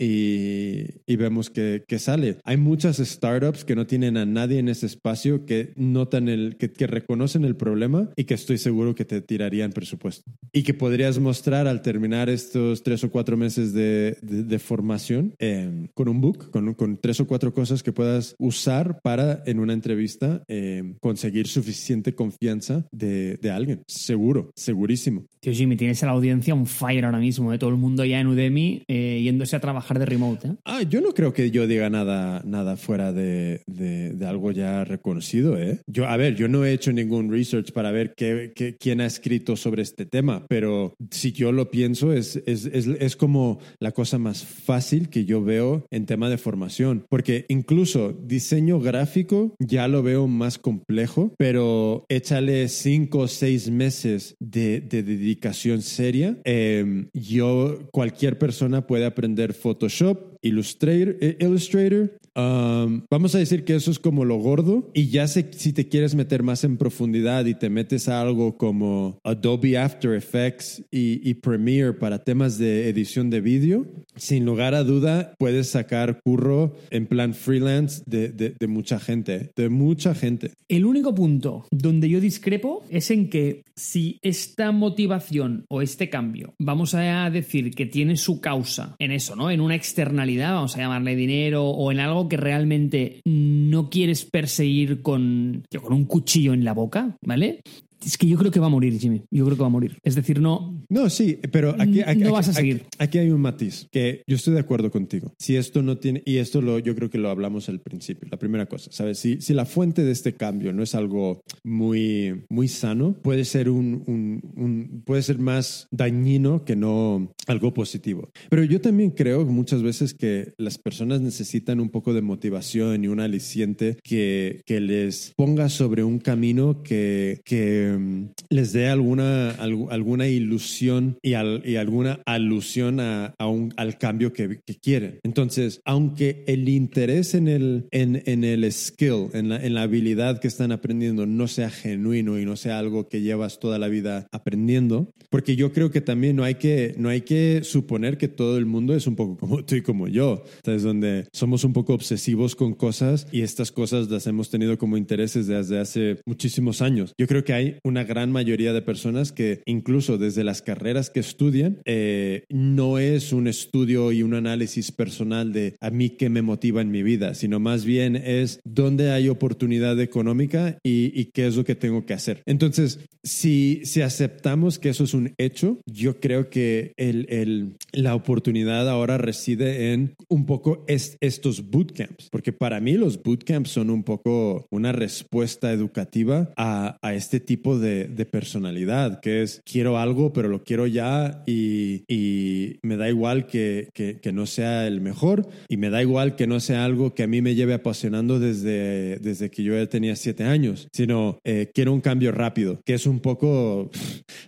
vemos 1.15 1.49
que, 1.49 1.83
que, 1.87 1.99
sale. 1.99 2.37
Hay 2.43 2.57
muchas 2.57 2.97
startups 2.97 3.63
que 3.63 3.75
no 3.75 3.85
tienen 3.85 4.17
a 4.17 4.25
nadie 4.25 4.59
en 4.59 4.69
ese 4.69 4.85
espacio 4.85 5.45
que 5.45 5.73
notan 5.75 6.29
el, 6.29 6.57
que, 6.57 6.71
que 6.71 6.87
reconocen 6.87 7.45
el 7.45 7.55
problema 7.55 8.09
y 8.15 8.25
que 8.25 8.33
estoy 8.33 8.57
seguro 8.57 8.95
que 8.95 9.05
te 9.05 9.21
tirarían 9.21 9.71
presupuesto. 9.71 10.31
Y 10.51 10.63
que 10.63 10.73
podrías 10.73 11.19
mostrar 11.19 11.67
al 11.67 11.81
terminar 11.81 12.29
estos 12.29 12.83
tres 12.83 13.03
o 13.03 13.11
cuatro 13.11 13.37
meses 13.37 13.73
de, 13.73 14.17
de, 14.21 14.59
formación 14.59 15.35
eh, 15.39 15.89
con 15.93 16.07
un 16.07 16.21
book, 16.21 16.49
con, 16.49 16.73
con, 16.73 16.97
tres 16.97 17.19
o 17.19 17.27
cuatro 17.27 17.53
cosas 17.53 17.83
que 17.83 17.91
puedas 17.91 18.35
usar 18.39 18.99
para 19.01 19.43
en 19.45 19.59
una 19.59 19.73
entrevista 19.73 20.43
eh, 20.47 20.95
conseguir 21.01 21.47
suficiente 21.47 22.15
confianza 22.15 22.87
de, 22.91 23.37
de, 23.37 23.51
alguien. 23.51 23.83
Seguro, 23.87 24.51
segurísimo. 24.55 25.25
Tío 25.39 25.53
Jimmy, 25.53 25.75
tienes 25.75 26.01
a 26.03 26.07
la 26.07 26.13
audiencia 26.13 26.55
un 26.55 26.65
fire 26.65 27.05
ahora 27.05 27.19
mismo, 27.19 27.51
de 27.51 27.57
todo 27.57 27.69
el 27.69 27.77
mundo 27.77 28.05
ya 28.05 28.19
en 28.19 28.27
Udemy 28.27 28.83
eh, 28.87 29.21
yéndose 29.23 29.55
a 29.55 29.59
trabajar 29.59 29.99
de 29.99 30.05
remote. 30.05 30.53
Ah, 30.65 30.81
yo 30.83 30.94
no 31.01 31.13
creo 31.13 31.33
que 31.33 31.51
yo 31.51 31.67
diga 31.67 31.89
nada, 31.89 32.41
nada 32.45 32.77
fuera 32.77 33.13
de, 33.13 33.61
de, 33.67 34.25
algo 34.25 34.51
ya 34.51 34.83
reconocido. 34.83 35.57
¿eh? 35.59 35.79
Yo, 35.87 36.07
a 36.07 36.17
ver, 36.17 36.35
yo 36.35 36.47
no 36.47 36.65
he 36.65 36.73
hecho 36.73 36.91
ningún 36.91 37.31
research 37.31 37.71
para 37.71 37.91
ver 37.91 38.13
qué, 38.15 38.53
qué, 38.55 38.75
quién 38.75 39.01
ha 39.01 39.05
escrito 39.05 39.55
sobre 39.55 39.83
este 39.83 40.05
tema, 40.05 40.45
pero 40.49 40.95
si 41.11 41.31
yo 41.31 41.51
lo 41.51 41.69
pienso 41.69 42.11
es, 42.11 42.41
es 42.45 42.65
es, 42.75 43.15
como 43.15 43.59
la 43.79 43.91
cosa 43.91 44.17
más 44.17 44.43
fácil 44.43 45.09
que 45.09 45.25
yo 45.25 45.43
veo 45.43 45.85
en 45.91 46.05
tema 46.05 46.29
de 46.29 46.37
formación, 46.37 47.05
porque 47.09 47.45
incluso 47.49 48.13
diseño 48.13 48.79
gráfico 48.79 49.55
ya 49.59 49.87
lo 49.87 50.03
veo 50.03 50.27
más 50.27 50.57
complejo, 50.57 51.33
pero 51.37 52.05
échale 52.09 52.67
cinco 52.67 53.19
o 53.19 53.27
seis 53.27 53.69
meses 53.69 54.35
de, 54.39 54.81
dedicación 54.81 55.81
seria. 55.81 56.37
Em, 56.43 57.09
yo, 57.13 57.79
cualquier 57.91 58.37
persona 58.37 58.87
puede 58.87 59.05
aprender 59.05 59.53
Photoshop, 59.53 60.34
Illustrator, 60.45 61.17
eh, 61.19 61.37
Illustrator 61.39 62.11
vamos 62.35 63.33
a 63.33 63.37
decir 63.37 63.63
que 63.63 63.75
eso 63.75 63.91
es 63.91 63.99
como 63.99 64.25
lo 64.25 64.37
gordo 64.37 64.91
y 64.93 65.07
ya 65.07 65.27
sé 65.27 65.47
si 65.51 65.73
te 65.73 65.87
quieres 65.87 66.15
meter 66.15 66.43
más 66.43 66.63
en 66.63 66.77
profundidad 66.77 67.45
y 67.45 67.55
te 67.55 67.69
metes 67.69 68.09
a 68.09 68.21
algo 68.21 68.57
como 68.57 69.19
Adobe 69.23 69.77
After 69.77 70.13
Effects 70.13 70.83
y, 70.91 71.33
Premiere 71.35 71.93
para 71.93 72.23
temas 72.23 72.57
de 72.57 72.89
edición 72.89 73.29
de 73.29 73.41
vídeo, 73.41 73.85
sin 74.15 74.45
lugar 74.45 74.73
a 74.73 74.83
duda 74.83 75.33
puedes 75.37 75.69
sacar 75.69 76.19
curro 76.23 76.75
en 76.89 77.07
plan 77.07 77.33
freelance 77.33 78.01
de, 78.05 78.29
de 78.29 78.67
mucha 78.67 78.99
gente, 78.99 79.51
de 79.55 79.69
mucha 79.69 80.15
gente. 80.15 80.51
El 80.67 80.85
único 80.85 81.13
punto 81.13 81.67
donde 81.71 82.09
yo 82.09 82.19
discrepo 82.19 82.83
es 82.89 83.11
en 83.11 83.29
que 83.29 83.63
si 83.75 84.19
esta 84.21 84.71
motivación 84.71 85.65
o 85.69 85.81
este 85.81 86.09
cambio, 86.09 86.53
vamos 86.59 86.93
a 86.95 87.29
decir 87.29 87.71
que 87.75 87.85
tiene 87.85 88.15
su 88.15 88.39
causa 88.39 88.95
en 88.99 89.11
eso, 89.11 89.35
¿no? 89.35 89.51
En 89.51 89.61
una 89.61 89.75
externalidad, 89.75 90.34
vamos 90.37 90.75
a 90.75 90.79
llamarle 90.79 91.15
dinero 91.15 91.65
o 91.65 91.91
en 91.91 91.99
algo 91.99 92.27
que 92.29 92.37
realmente 92.37 93.21
no 93.25 93.89
quieres 93.89 94.25
perseguir 94.25 95.01
con, 95.01 95.63
con 95.81 95.93
un 95.93 96.05
cuchillo 96.05 96.53
en 96.53 96.63
la 96.63 96.73
boca, 96.73 97.17
¿vale? 97.21 97.61
Es 98.05 98.17
que 98.17 98.27
yo 98.27 98.37
creo 98.37 98.51
que 98.51 98.59
va 98.59 98.67
a 98.67 98.69
morir, 98.69 98.97
Jimmy. 98.99 99.23
Yo 99.31 99.43
creo 99.45 99.57
que 99.57 99.61
va 99.61 99.67
a 99.67 99.71
morir. 99.71 99.97
Es 100.03 100.15
decir, 100.15 100.39
no. 100.39 100.83
No, 100.89 101.09
sí, 101.09 101.39
pero 101.51 101.71
aquí, 101.79 102.01
aquí- 102.01 102.19
No 102.21 102.27
aquí- 102.27 102.33
vas 102.33 102.47
a 102.47 102.51
aquí- 102.51 102.59
seguir. 102.59 102.83
Aquí, 102.99 103.17
hay 103.17 103.29
un 103.31 103.41
matiz 103.41 103.87
que 103.91 104.21
yo 104.27 104.35
estoy 104.35 104.53
de 104.53 104.59
acuerdo 104.59 104.91
contigo. 104.91 105.33
Si 105.39 105.55
esto 105.55 105.81
no 105.81 105.97
tiene, 105.97 106.21
y 106.25 106.37
esto 106.37 106.61
lo, 106.61 106.79
yo 106.79 106.95
creo 106.95 107.09
que 107.09 107.17
lo 107.17 107.29
hablamos 107.29 107.67
al 107.69 107.81
principio, 107.81 108.27
la 108.31 108.37
primera 108.37 108.67
cosa, 108.67 108.91
¿sabes? 108.91 109.17
Si, 109.19 109.41
si 109.41 109.53
la 109.53 109.65
fuente 109.65 110.03
de 110.03 110.11
este 110.11 110.35
cambio 110.35 110.71
no 110.73 110.83
es 110.83 110.93
algo 110.95 111.41
muy, 111.63 112.43
muy 112.49 112.67
sano, 112.67 113.13
puede 113.21 113.43
ser 113.45 113.69
un, 113.69 114.03
un- 114.07 114.41
un- 114.55 115.01
puede 115.05 115.21
ser 115.23 115.39
más 115.39 115.87
dañino 115.91 116.63
que 116.63 116.75
no 116.75 117.33
algo 117.47 117.73
positivo. 117.73 118.29
Pero 118.49 118.63
yo 118.63 118.79
también 118.81 119.11
creo 119.11 119.45
muchas 119.45 119.81
veces 119.83 120.13
que 120.13 120.53
las 120.57 120.77
personas 120.77 121.21
necesitan 121.21 121.79
un 121.79 121.89
poco 121.89 122.13
de 122.13 122.21
motivación 122.21 123.03
y 123.03 123.07
un 123.07 123.19
aliciente 123.19 123.97
que, 124.03 124.61
que 124.65 124.79
les 124.79 125.33
ponga 125.35 125.69
sobre 125.69 126.03
un 126.03 126.19
camino 126.19 126.83
que, 126.83 127.41
que 127.45 127.94
mm, 127.97 128.29
les 128.49 128.73
dé 128.73 128.87
alguna, 128.87 129.55
algu- 129.57 129.87
alguna 129.91 130.27
ilusión 130.27 131.17
y, 131.21 131.33
al- 131.33 131.61
y 131.65 131.75
alguna 131.77 132.19
alusión 132.25 132.99
a, 132.99 133.33
un- 133.39 133.73
al 133.77 133.97
cambio 133.97 134.33
que, 134.33 134.59
quieren. 134.81 135.19
Entonces, 135.23 135.79
aunque 135.85 136.43
el 136.47 136.67
interés 136.69 137.33
en 137.33 137.47
el, 137.47 137.87
en, 137.91 138.43
el 138.43 138.71
skill, 138.71 139.27
en 139.33 139.49
la, 139.49 139.81
habilidad 139.81 140.39
que 140.39 140.47
están 140.47 140.71
aprendiendo 140.71 141.25
no 141.25 141.47
sea 141.47 141.69
genuino 141.69 142.39
y 142.39 142.45
no 142.45 142.55
sea 142.55 142.79
algo 142.79 143.07
que 143.07 143.21
llevas 143.21 143.59
toda 143.59 143.77
la 143.79 143.87
vida 143.87 144.27
aprendiendo, 144.31 145.11
porque 145.29 145.55
yo 145.55 145.71
creo 145.73 145.91
que 145.91 146.01
también 146.01 146.35
no 146.35 146.43
hay 146.43 146.55
que, 146.55 146.95
no 146.97 147.09
hay 147.09 147.21
que 147.21 147.61
suponer 147.63 148.17
que 148.17 148.27
todo 148.27 148.57
el 148.57 148.65
mundo 148.65 148.95
es 148.95 149.07
un 149.07 149.15
poco 149.15 149.37
como 149.37 149.63
tú 149.63 149.75
y 149.75 149.81
como 149.81 150.07
yo, 150.07 150.43
¿sabes? 150.63 150.83
Donde 150.83 151.27
somos 151.33 151.63
un 151.63 151.73
poco 151.73 151.93
obsesivos 151.93 152.55
con 152.55 152.73
cosas 152.73 153.27
y 153.31 153.41
estas 153.41 153.71
cosas 153.71 154.09
las 154.09 154.27
hemos 154.27 154.49
tenido 154.49 154.77
como 154.77 154.97
intereses 154.97 155.47
desde 155.47 155.79
hace 155.79 156.17
muchísimos 156.25 156.81
años. 156.81 157.13
Yo 157.19 157.27
creo 157.27 157.43
que 157.43 157.53
hay 157.53 157.77
una 157.85 158.03
gran 158.03 158.31
mayoría 158.31 158.73
de 158.73 158.81
personas 158.81 159.31
que 159.31 159.61
incluso 159.65 160.17
desde 160.17 160.43
las 160.43 160.61
carreras 160.61 161.09
que 161.09 161.19
estudian, 161.21 161.79
eh, 161.85 162.43
no 162.49 162.97
es 162.99 163.31
un 163.31 163.47
estudio 163.47 164.11
y 164.11 164.23
un 164.23 164.33
análisis 164.33 164.91
personal 164.91 165.53
de 165.53 165.75
a 165.79 165.89
mí 165.91 166.09
qué 166.09 166.29
me 166.29 166.41
motiva 166.41 166.81
en 166.81 166.91
mi 166.91 167.03
vida, 167.03 167.33
sino 167.35 167.59
más 167.59 167.85
bien 167.85 168.15
es 168.15 168.59
dónde 168.65 169.11
hay 169.11 169.29
oportunidad 169.29 169.99
económica 170.01 170.77
y, 170.83 171.11
y 171.19 171.25
qué 171.33 171.47
es 171.47 171.55
lo 171.55 171.63
que 171.63 171.75
tengo 171.75 172.05
que 172.05 172.13
hacer. 172.13 172.41
Entonces, 172.45 172.99
si, 173.23 173.81
si 173.85 174.01
aceptamos 174.01 174.79
que 174.79 174.89
eso 174.89 175.03
es 175.03 175.13
un 175.13 175.33
hecho, 175.37 175.79
yo 175.85 176.19
creo 176.19 176.49
que 176.49 176.93
el, 176.97 177.25
el- 177.29 177.73
la 177.93 178.15
oportunidad 178.15 178.89
ahora 178.89 179.17
reside 179.17 179.93
en 179.93 180.15
un 180.27 180.45
poco 180.45 180.83
es- 180.87 181.17
estos 181.21 181.69
bootcamps, 181.69 182.29
porque 182.31 182.51
para 182.53 182.79
mí 182.79 182.93
los 182.93 183.21
bootcamps 183.21 183.69
son 183.71 183.89
un 183.89 184.03
poco 184.03 184.67
una 184.71 184.91
respuesta 184.91 185.71
educativa 185.71 186.51
a, 186.57 186.97
a 187.01 187.13
este 187.15 187.39
tipo 187.39 187.64
de, 187.73 188.05
de 188.07 188.25
personalidad, 188.25 189.19
que 189.19 189.41
es 189.41 189.61
quiero 189.65 189.97
algo, 189.97 190.31
pero 190.33 190.47
lo 190.49 190.63
quiero 190.63 190.85
ya 190.87 191.43
y, 191.47 192.03
y 192.07 192.77
me 192.83 192.97
da 192.97 193.09
igual 193.09 193.47
que, 193.47 193.89
que- 193.93 194.19
que 194.21 194.31
no 194.31 194.45
sea 194.45 194.85
el 194.87 195.01
mejor 195.01 195.47
y 195.69 195.77
me 195.77 195.89
da 195.89 196.01
igual 196.01 196.35
que 196.35 196.47
no 196.47 196.59
sea 196.59 196.85
algo 196.85 197.13
que 197.15 197.23
a 197.23 197.27
mí 197.27 197.41
me 197.41 197.55
lleve 197.55 197.73
apasionando 197.73 198.39
desde, 198.39 199.17
desde 199.19 199.49
que 199.49 199.63
yo 199.63 199.87
tenía 199.89 200.15
siete 200.15 200.43
años, 200.43 200.87
sino 200.93 201.39
eh, 201.43 201.69
quiero 201.73 201.93
un 201.93 202.01
cambio 202.01 202.31
rápido, 202.31 202.79
que 202.85 202.93
es 202.93 203.05
un 203.07 203.19
poco 203.19 203.89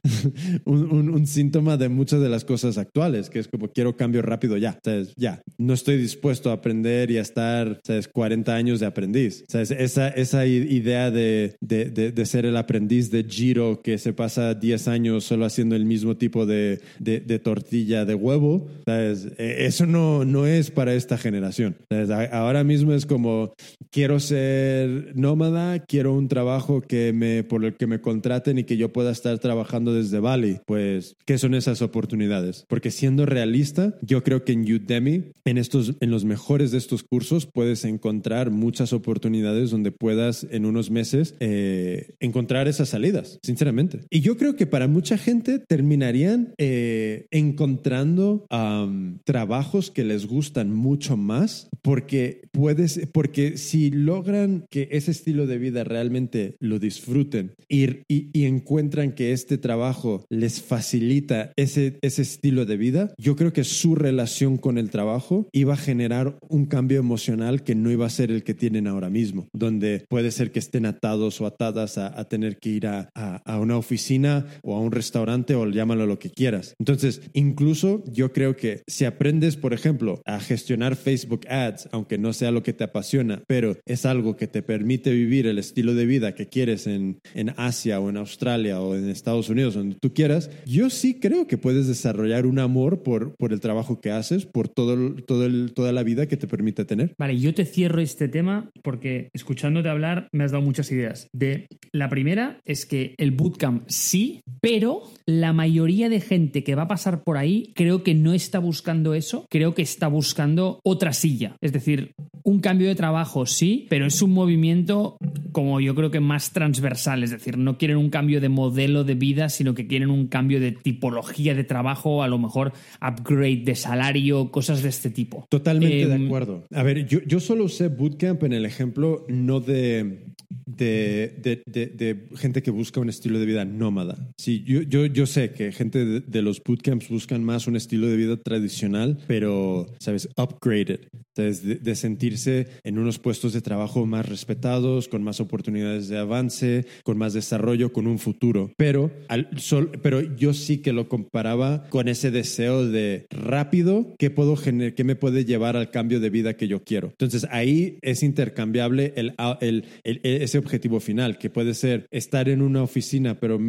un, 0.65 0.91
un- 0.91 1.09
un 1.09 1.27
síntoma 1.27 1.77
de 1.77 1.89
muchas 1.89 2.21
de 2.21 2.29
las 2.29 2.45
cosas 2.45 2.77
actuales, 2.77 3.29
que 3.29 3.39
es 3.39 3.47
como 3.47 3.69
quiero 3.69 3.95
cambio 3.97 4.21
rápido 4.21 4.57
ya, 4.57 4.79
¿sabes? 4.83 5.13
Ya, 5.17 5.41
no 5.57 5.73
estoy 5.73 5.97
dispuesto 5.97 6.49
a 6.49 6.53
aprender 6.53 7.11
y 7.11 7.17
a 7.17 7.21
estar, 7.21 7.79
¿sabes? 7.85 8.07
40 8.07 8.53
años 8.55 8.79
de 8.79 8.85
aprendiz, 8.85 9.43
¿sabes? 9.47 9.71
Esa, 9.71 10.09
esa 10.09 10.45
idea 10.45 11.11
de, 11.11 11.55
de, 11.61 11.85
de- 11.85 12.11
de 12.11 12.25
ser 12.25 12.45
el 12.45 12.57
aprendiz 12.57 13.06
de 13.11 13.23
Giro 13.23 13.81
que 13.83 13.97
se 13.97 14.13
pasa 14.13 14.53
10 14.53 14.87
años 14.87 15.23
solo 15.23 15.45
haciendo 15.45 15.75
el 15.75 15.85
mismo 15.85 16.17
tipo 16.17 16.45
de, 16.45 16.79
de- 16.99 17.19
de 17.19 17.39
tortilla 17.39 18.05
de 18.05 18.15
huevo, 18.15 18.67
¿sabes? 18.85 19.27
Eh, 19.37 19.65
Eso 19.67 19.85
no, 19.85 20.25
no 20.25 20.45
es 20.47 20.71
para 20.71 20.93
esta 20.93 21.17
generación. 21.17 21.75
¿sabes? 21.89 22.09
Ahora 22.31 22.63
mismo 22.63 22.93
es 22.93 23.05
como 23.05 23.53
quiero 23.91 24.19
ser 24.19 25.13
nómada, 25.15 25.79
quiero 25.85 26.13
un 26.13 26.27
trabajo 26.27 26.81
que 26.81 27.13
me, 27.13 27.43
por 27.43 27.65
el 27.65 27.75
que 27.75 27.87
me 27.87 28.01
contraten 28.01 28.57
y 28.59 28.63
que 28.63 28.77
yo 28.77 28.91
pueda 28.93 29.11
estar 29.11 29.37
trabajando 29.39 29.93
desde 29.93 30.19
Bali. 30.19 30.59
Pues, 30.65 31.15
¿qué 31.25 31.37
son 31.37 31.53
esas 31.55 31.81
oportunidades? 31.81 32.65
Porque 32.67 32.91
siendo 32.91 33.25
realista, 33.25 33.97
yo 34.01 34.23
creo 34.23 34.43
que 34.43 34.53
en 34.53 34.61
Udemy, 34.71 35.23
en, 35.45 35.57
estos, 35.57 35.93
en 35.99 36.11
los 36.11 36.25
mejores 36.25 36.71
de 36.71 36.77
estos 36.77 37.03
cursos, 37.03 37.47
puedes 37.53 37.85
encontrar 37.85 38.51
muchas 38.51 38.93
oportunidades 38.93 39.71
donde 39.71 39.91
puedas 39.91 40.45
en 40.51 40.65
unos 40.65 40.91
meses 40.91 41.35
eh, 41.39 42.15
encontrar 42.19 42.67
esas 42.67 42.93
salidas, 42.97 43.39
sinceramente. 43.43 43.99
Y 44.09 44.21
yo 44.21 44.37
creo 44.37 44.55
que 44.55 44.65
para 44.65 44.87
mucha 44.87 45.17
gente 45.19 45.59
terminarían 45.59 46.53
eh, 46.57 47.27
encontrando 47.31 48.45
am, 48.49 49.19
trabajos 49.23 49.91
que 49.91 50.03
les 50.03 50.25
gustan 50.25 50.73
mucho 50.73 51.15
más 51.17 51.69
porque 51.83 52.41
puedes, 52.51 53.01
porque 53.13 53.57
si 53.57 53.91
logran 53.91 54.65
que 54.71 54.87
ese 54.91 55.11
estilo 55.11 55.45
de 55.47 55.57
vida 55.59 55.83
realmente 55.83 56.55
lo 56.59 56.79
disfruten 56.79 57.53
y, 57.69 57.83
y- 58.07 58.29
y 58.33 58.45
encuentran 58.45 59.13
que 59.13 59.31
este 59.31 59.57
trabajo 59.57 60.25
les 60.29 60.61
facilita 60.61 61.51
ese, 61.55 61.99
ese 62.01 62.21
estilo 62.23 62.65
de 62.65 62.77
vida, 62.77 63.13
yo 63.19 63.35
creo 63.35 63.53
que 63.53 63.63
su 63.63 63.93
relación 63.95 64.57
con 64.57 64.77
el 64.77 64.89
trabajo 64.89 65.47
iba 65.53 65.73
a 65.73 65.77
generar 65.77 66.37
un 66.49 66.65
cambio 66.65 66.99
emocional 66.99 67.63
que 67.63 67.75
no 67.75 67.91
iba 67.91 68.05
a 68.07 68.09
ser 68.09 68.31
el 68.31 68.43
que 68.43 68.53
tienen 68.55 68.87
ahora 68.87 69.09
mismo, 69.09 69.47
donde 69.53 70.03
puede 70.09 70.31
ser 70.31 70.51
que 70.51 70.59
estén 70.59 70.85
atados 70.85 71.39
o 71.41 71.45
atadas 71.45 71.97
a, 71.97 72.19
a 72.19 72.27
tener 72.27 72.57
que 72.57 72.69
ir 72.69 72.86
a, 72.87 73.59
una 73.59 73.77
oficina 73.77 74.45
o 74.61 74.75
a 74.75 74.79
un 74.79 74.91
restaurante 74.91 75.55
o 75.55 75.67
llámalo 75.67 76.05
lo 76.05 76.19
que 76.19 76.29
quieras. 76.29 76.75
Entonces, 76.79 77.21
incluso 77.33 78.03
yo 78.11 78.31
creo 78.33 78.55
que 78.55 78.83
si 78.87 79.05
aprendes, 79.05 79.57
por 79.57 79.73
ejemplo, 79.73 80.21
a 80.25 80.39
gestionar 80.39 80.95
Facebook 80.95 81.47
Ads, 81.49 81.89
aunque 81.91 82.17
no 82.17 82.33
sea 82.33 82.51
lo 82.51 82.63
que 82.63 82.73
te 82.73 82.83
apasiona, 82.83 83.41
pero 83.47 83.77
es 83.85 84.05
algo 84.05 84.35
que 84.35 84.47
te 84.47 84.61
permite 84.61 85.11
vivir 85.11 85.47
el 85.47 85.57
estilo 85.57 85.95
de 85.95 86.05
vida 86.05 86.35
que 86.35 86.47
quieres 86.47 86.87
en, 86.87 87.19
en 87.33 87.53
Asia 87.57 87.99
o 87.99 88.09
en 88.09 88.17
Australia 88.17 88.79
o 88.81 88.95
en 88.95 89.09
Estados 89.09 89.49
Unidos, 89.49 89.73
donde 89.73 89.97
tú 89.99 90.13
quieras, 90.13 90.49
yo 90.65 90.89
sí 90.89 91.19
creo 91.19 91.47
que 91.47 91.57
puedes 91.57 91.87
desarrollar 91.87 92.45
un 92.45 92.59
amor 92.59 93.03
por, 93.03 93.35
por 93.35 93.53
el 93.53 93.59
trabajo 93.59 93.99
que 94.01 94.11
haces, 94.11 94.45
por 94.45 94.69
todo, 94.69 95.15
todo 95.15 95.47
toda 95.73 95.91
la 95.91 96.03
vida 96.03 96.27
que 96.27 96.37
te 96.37 96.47
permite 96.47 96.85
tener. 96.85 97.13
Vale, 97.17 97.37
yo 97.39 97.53
te 97.53 97.65
cierro 97.65 98.01
este 98.01 98.27
tema 98.27 98.69
porque 98.83 99.29
escuchándote 99.33 99.89
hablar 99.89 100.27
me 100.31 100.43
has 100.43 100.51
dado 100.51 100.63
muchas 100.63 100.91
ideas. 100.91 101.29
De 101.33 101.67
la 101.91 102.09
primera 102.09 102.59
es 102.65 102.76
que 102.85 103.15
el 103.17 103.31
bootcamp 103.31 103.83
sí, 103.87 104.41
pero 104.61 105.03
la 105.25 105.53
mayoría 105.53 106.09
de 106.09 106.21
gente 106.21 106.63
que 106.63 106.75
va 106.75 106.83
a 106.83 106.87
pasar 106.87 107.23
por 107.23 107.37
ahí 107.37 107.71
creo 107.75 108.03
que 108.03 108.13
no 108.13 108.33
está 108.33 108.59
buscando 108.59 109.13
eso, 109.13 109.45
creo 109.49 109.73
que 109.73 109.81
está 109.81 110.07
buscando 110.07 110.79
otra 110.83 111.13
silla. 111.13 111.55
Es 111.61 111.73
decir, 111.73 112.11
un 112.43 112.59
cambio 112.59 112.87
de 112.87 112.95
trabajo 112.95 113.45
sí, 113.45 113.85
pero 113.89 114.05
es 114.05 114.21
un 114.21 114.31
movimiento 114.31 115.17
como 115.51 115.79
yo 115.81 115.95
creo 115.95 116.11
que 116.11 116.19
más 116.19 116.51
transversal, 116.51 117.23
es 117.23 117.31
decir, 117.31 117.57
no 117.57 117.77
quieren 117.77 117.97
un 117.97 118.09
cambio 118.09 118.39
de 118.39 118.49
modelo 118.49 119.03
de 119.03 119.15
vida, 119.15 119.49
sino 119.49 119.73
que 119.73 119.87
quieren 119.87 120.09
un 120.09 120.27
cambio 120.27 120.59
de 120.59 120.71
tipología 120.71 121.55
de 121.55 121.63
trabajo, 121.63 122.21
a 122.23 122.27
lo 122.27 122.37
mejor 122.37 122.73
upgrade 123.01 123.63
de 123.65 123.75
salario, 123.75 124.51
cosas 124.51 124.83
de 124.83 124.89
este 124.89 125.09
tipo. 125.09 125.45
Totalmente 125.49 126.07
de 126.07 126.15
Em, 126.15 126.25
acuerdo. 126.27 126.63
A 126.73 126.83
ver, 126.83 127.05
yo, 127.07 127.19
yo 127.25 127.39
solo 127.39 127.65
usé 127.65 127.87
bootcamp 127.89 128.43
en 128.43 128.53
el 128.53 128.65
ejemplo 128.65 129.25
no 129.29 129.59
de, 129.59 130.25
de, 130.65 131.33
de- 131.41 131.63
de- 131.65 131.87
de 131.87 132.27
gente 132.37 132.61
que 132.67 132.71
busca 132.71 132.99
un 132.99 133.07
estilo 133.07 133.39
de 133.39 133.45
vida 133.45 133.63
nómada. 133.63 134.17
Sí, 134.37 134.61
yo, 134.67 134.81
yo, 134.81 135.05
yo 135.05 135.25
sé 135.25 135.51
que 135.51 135.71
gente 135.71 136.03
de, 136.03 136.19
de 136.19 136.41
los 136.41 136.61
bootcamps 136.61 137.07
buscan 137.07 137.41
más 137.41 137.65
un 137.65 137.77
estilo 137.77 138.07
de 138.07 138.17
vida 138.17 138.35
tradicional, 138.35 139.19
pero, 139.25 139.87
¿sabes? 140.01 140.27
Upgraded. 140.35 140.99
¿sabes? 141.33 141.63
De, 141.63 141.75
de 141.75 141.95
sentirse 141.95 142.67
en 142.83 142.97
unos 142.97 143.19
puestos 143.19 143.53
de 143.53 143.61
trabajo 143.61 144.05
más 144.07 144.27
respetados, 144.27 145.07
con 145.07 145.21
más 145.23 145.39
oportunidades 145.39 146.09
de 146.09 146.17
avance, 146.17 146.85
con 147.03 147.17
más 147.17 147.33
desarrollo, 147.33 147.93
con 147.93 148.05
un 148.07 148.17
futuro. 148.19 148.71
Pero, 148.75 149.11
al, 149.29 149.47
sol, 149.57 149.91
pero 150.01 150.19
yo 150.35 150.53
sí 150.53 150.79
que 150.79 150.91
lo 150.93 151.07
comparaba 151.07 151.85
con 151.89 152.07
ese 152.09 152.31
deseo 152.31 152.85
de 152.87 153.27
rápido, 153.29 154.15
¿qué, 154.17 154.29
puedo 154.29 154.55
gener 154.57 154.93
qué 154.95 155.03
me 155.05 155.15
puede 155.15 155.45
llevar 155.45 155.77
al 155.77 155.89
cambio 155.91 156.19
de 156.19 156.31
vida 156.31 156.55
que 156.57 156.67
yo 156.67 156.83
quiero? 156.83 157.09
Entonces 157.09 157.47
ahí 157.51 157.99
es 158.01 158.23
intercambiable 158.23 159.13
el, 159.15 159.33
el- 159.61 159.85
el- 160.03 160.19
ese 160.23 160.57
objetivo 160.57 160.99
final, 160.99 161.37
que 161.37 161.49
puede 161.51 161.75
ser 161.75 162.07
estar 162.09 162.49
en 162.49 162.56
una 162.61 162.83
oficina, 162.83 163.39
pero 163.39 163.59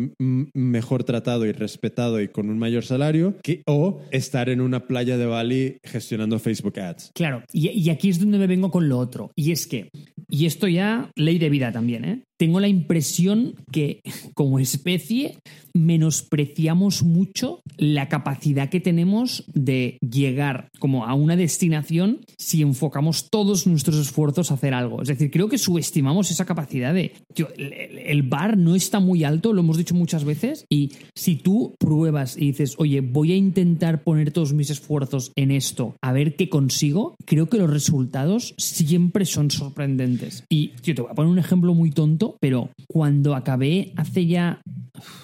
mejor 0.55 1.05
tratado 1.05 1.47
y 1.47 1.53
respetado 1.53 2.21
y 2.21 2.29
con 2.29 2.51
un 2.51 2.59
mayor 2.59 2.85
salario, 2.85 3.37
que, 3.43 3.63
o 3.67 4.01
estar 4.11 4.49
en 4.49 4.61
una 4.61 4.87
playa 4.87 5.17
de 5.17 5.27
Bali 5.27 5.79
gestionando 5.85 6.39
Facebook 6.39 6.79
Ads. 6.79 7.13
Claro, 7.15 7.43
y, 7.53 7.69
y 7.69 7.91
aquí 7.91 8.09
es 8.09 8.19
donde 8.19 8.39
me 8.39 8.47
vengo 8.47 8.71
con 8.71 8.89
lo 8.89 8.99
otro. 8.99 9.31
Y 9.35 9.53
es 9.53 9.67
que, 9.67 9.91
y 10.29 10.47
esto 10.47 10.69
ya, 10.69 11.11
ley 11.17 11.39
de 11.39 11.51
vida 11.51 11.73
también, 11.73 12.05
¿eh? 12.05 12.25
Tengo 12.39 12.61
la 12.61 12.69
impresión 12.69 13.55
que 13.71 14.01
como 14.35 14.59
especie 14.59 15.39
menospreciamos 15.75 17.03
mucho 17.03 17.63
la 17.77 18.09
capacidad 18.09 18.69
que 18.69 18.81
tenemos 18.81 19.45
de 19.53 19.99
llegar 20.01 20.69
como 20.79 21.07
a 21.07 21.15
una 21.15 21.37
destinación 21.37 22.21
si 22.37 22.63
enfocamos 22.63 23.31
todos 23.31 23.67
nuestros 23.67 23.97
esfuerzos 23.99 24.51
a 24.51 24.55
hacer 24.55 24.75
algo. 24.75 25.03
Es 25.03 25.09
decir, 25.09 25.31
creo 25.31 25.49
que 25.49 25.59
subestimamos 25.59 26.31
esa 26.31 26.45
capacidad 26.45 26.93
de, 26.93 27.13
el 27.37 28.23
bar 28.23 28.57
no 28.57 28.75
está 28.75 29.01
muy 29.01 29.25
alto, 29.25 29.53
lo 29.53 29.61
hemos 29.61 29.77
dicho 29.77 29.95
muchas 29.95 30.25
veces, 30.25 30.65
y 30.69 30.93
si 31.15 31.37
tú 31.37 31.75
pruebas 31.79 32.37
y 32.37 32.47
dices, 32.47 32.75
oye, 32.79 33.01
voy 33.01 33.33
a 33.33 33.37
intentar 33.37 34.03
poner 34.03 34.33
todos 34.33 34.53
mis 34.53 34.71
esfuerzos 34.71 35.33
en 35.37 35.51
esto, 35.51 35.97
a 36.03 36.13
ver 36.13 36.37
qué 36.37 36.49
consigo, 36.49 37.17
creo 37.25 37.49
que 37.49 37.59
los 37.59 37.71
resultados 37.71 38.55
siempre 38.59 39.25
son 39.25 39.51
sorprendentes. 39.51 40.45
Y 40.49 40.73
yo 40.83 40.95
te 40.95 41.03
voy 41.03 41.11
a 41.11 41.15
poner 41.15 41.31
un 41.31 41.39
ejemplo 41.39 41.75
muy 41.75 41.91
tonto, 41.91 42.28
pero 42.41 42.71
cuando 42.87 43.35
acabé 43.35 43.93
hace 43.97 44.27
ya. 44.27 44.61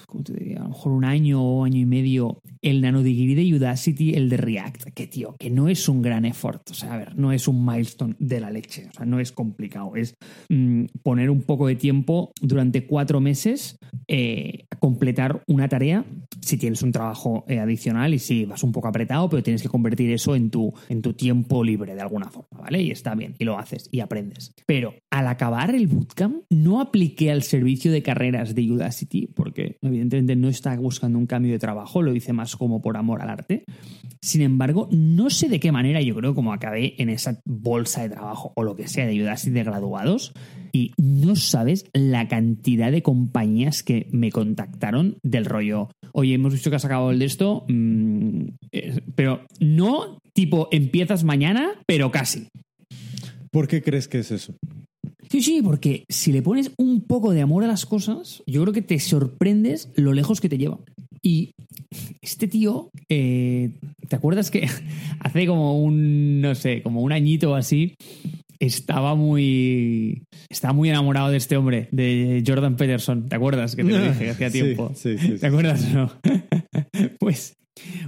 A 0.08 0.62
lo 0.62 0.68
mejor 0.68 0.92
un 0.92 1.04
año 1.04 1.42
o 1.42 1.64
año 1.64 1.78
y 1.78 1.86
medio 1.86 2.40
el 2.64 2.80
nanodegree 2.80 3.34
de 3.34 3.54
Udacity, 3.54 4.14
el 4.14 4.30
de 4.30 4.38
React, 4.38 4.84
que 4.94 5.06
tío, 5.06 5.36
que 5.38 5.50
no 5.50 5.68
es 5.68 5.86
un 5.86 6.00
gran 6.00 6.24
effort, 6.24 6.70
o 6.70 6.74
sea, 6.74 6.94
a 6.94 6.96
ver, 6.96 7.16
no 7.16 7.30
es 7.30 7.46
un 7.46 7.64
milestone 7.64 8.16
de 8.18 8.40
la 8.40 8.50
leche, 8.50 8.88
o 8.88 8.92
sea, 8.92 9.04
no 9.04 9.20
es 9.20 9.32
complicado, 9.32 9.94
es 9.96 10.14
mm, 10.48 10.86
poner 11.02 11.28
un 11.28 11.42
poco 11.42 11.66
de 11.66 11.76
tiempo 11.76 12.32
durante 12.40 12.86
cuatro 12.86 13.20
meses 13.20 13.76
eh, 14.08 14.64
a 14.70 14.76
completar 14.76 15.42
una 15.46 15.68
tarea, 15.68 16.06
si 16.40 16.56
tienes 16.56 16.82
un 16.82 16.90
trabajo 16.90 17.44
eh, 17.48 17.58
adicional 17.58 18.14
y 18.14 18.18
si 18.18 18.46
vas 18.46 18.62
un 18.64 18.72
poco 18.72 18.88
apretado, 18.88 19.28
pero 19.28 19.42
tienes 19.42 19.62
que 19.62 19.68
convertir 19.68 20.10
eso 20.10 20.34
en 20.34 20.48
tu, 20.50 20.72
en 20.88 21.02
tu 21.02 21.12
tiempo 21.12 21.62
libre 21.62 21.94
de 21.94 22.00
alguna 22.00 22.30
forma, 22.30 22.62
¿vale? 22.62 22.80
Y 22.80 22.90
está 22.90 23.14
bien, 23.14 23.34
y 23.38 23.44
lo 23.44 23.58
haces 23.58 23.90
y 23.92 24.00
aprendes. 24.00 24.54
Pero 24.66 24.94
al 25.10 25.26
acabar 25.26 25.74
el 25.74 25.86
bootcamp, 25.86 26.44
no 26.48 26.80
apliqué 26.80 27.30
al 27.30 27.42
servicio 27.42 27.92
de 27.92 28.02
carreras 28.02 28.54
de 28.54 28.72
Udacity, 28.72 29.26
porque 29.34 29.76
evidentemente 29.82 30.34
no 30.34 30.48
estaba 30.48 30.76
buscando 30.76 31.18
un 31.18 31.26
cambio 31.26 31.52
de 31.52 31.58
trabajo, 31.58 32.00
lo 32.00 32.14
hice 32.14 32.32
más 32.32 32.53
como 32.56 32.82
por 32.82 32.96
amor 32.96 33.22
al 33.22 33.30
arte. 33.30 33.64
Sin 34.20 34.42
embargo, 34.42 34.88
no 34.90 35.30
sé 35.30 35.48
de 35.48 35.60
qué 35.60 35.70
manera 35.72 36.00
yo 36.00 36.14
creo 36.14 36.34
como 36.34 36.52
acabé 36.52 36.94
en 36.98 37.10
esa 37.10 37.40
bolsa 37.44 38.02
de 38.02 38.10
trabajo 38.10 38.52
o 38.56 38.62
lo 38.62 38.74
que 38.74 38.88
sea 38.88 39.06
de 39.06 39.22
Udacity 39.22 39.52
de 39.52 39.64
graduados 39.64 40.32
y 40.72 40.92
no 40.96 41.36
sabes 41.36 41.84
la 41.92 42.26
cantidad 42.26 42.90
de 42.90 43.02
compañías 43.02 43.82
que 43.82 44.08
me 44.10 44.30
contactaron 44.30 45.18
del 45.22 45.44
rollo, 45.44 45.88
oye, 46.12 46.34
hemos 46.34 46.52
visto 46.52 46.70
que 46.70 46.76
has 46.76 46.84
acabado 46.84 47.10
el 47.10 47.18
de 47.18 47.26
esto, 47.26 47.64
mm, 47.68 48.40
eh, 48.72 49.00
pero 49.14 49.46
no 49.60 50.18
tipo 50.32 50.68
empiezas 50.72 51.22
mañana, 51.22 51.72
pero 51.86 52.10
casi. 52.10 52.48
¿Por 53.50 53.68
qué 53.68 53.82
crees 53.82 54.08
que 54.08 54.18
es 54.18 54.32
eso? 54.32 54.56
Sí, 55.30 55.42
sí, 55.42 55.62
porque 55.62 56.04
si 56.08 56.32
le 56.32 56.42
pones 56.42 56.72
un 56.76 57.02
poco 57.02 57.32
de 57.32 57.40
amor 57.40 57.64
a 57.64 57.68
las 57.68 57.86
cosas, 57.86 58.42
yo 58.46 58.62
creo 58.62 58.72
que 58.72 58.82
te 58.82 58.98
sorprendes 58.98 59.90
lo 59.94 60.12
lejos 60.12 60.40
que 60.40 60.48
te 60.48 60.58
lleva. 60.58 60.80
Y 61.24 61.54
este 62.20 62.46
tío, 62.48 62.90
eh, 63.08 63.70
¿te 64.08 64.14
acuerdas 64.14 64.50
que 64.50 64.68
hace 65.20 65.46
como 65.46 65.82
un, 65.82 66.42
no 66.42 66.54
sé, 66.54 66.82
como 66.82 67.00
un 67.00 67.12
añito 67.12 67.52
o 67.52 67.54
así, 67.54 67.94
estaba 68.60 69.14
muy. 69.14 70.22
Estaba 70.50 70.74
muy 70.74 70.90
enamorado 70.90 71.30
de 71.30 71.38
este 71.38 71.56
hombre, 71.56 71.88
de 71.92 72.44
Jordan 72.46 72.76
Peterson. 72.76 73.28
¿Te 73.28 73.36
acuerdas? 73.36 73.74
Que 73.74 73.84
te 73.84 73.90
lo 73.90 74.04
dije 74.04 74.30
hacía 74.30 74.50
tiempo. 74.52 74.92
Sí, 74.94 75.16
sí, 75.16 75.28
sí, 75.28 75.38
¿Te 75.38 75.46
acuerdas 75.46 75.84
o 75.84 75.94
no? 75.94 76.12
pues. 77.18 77.56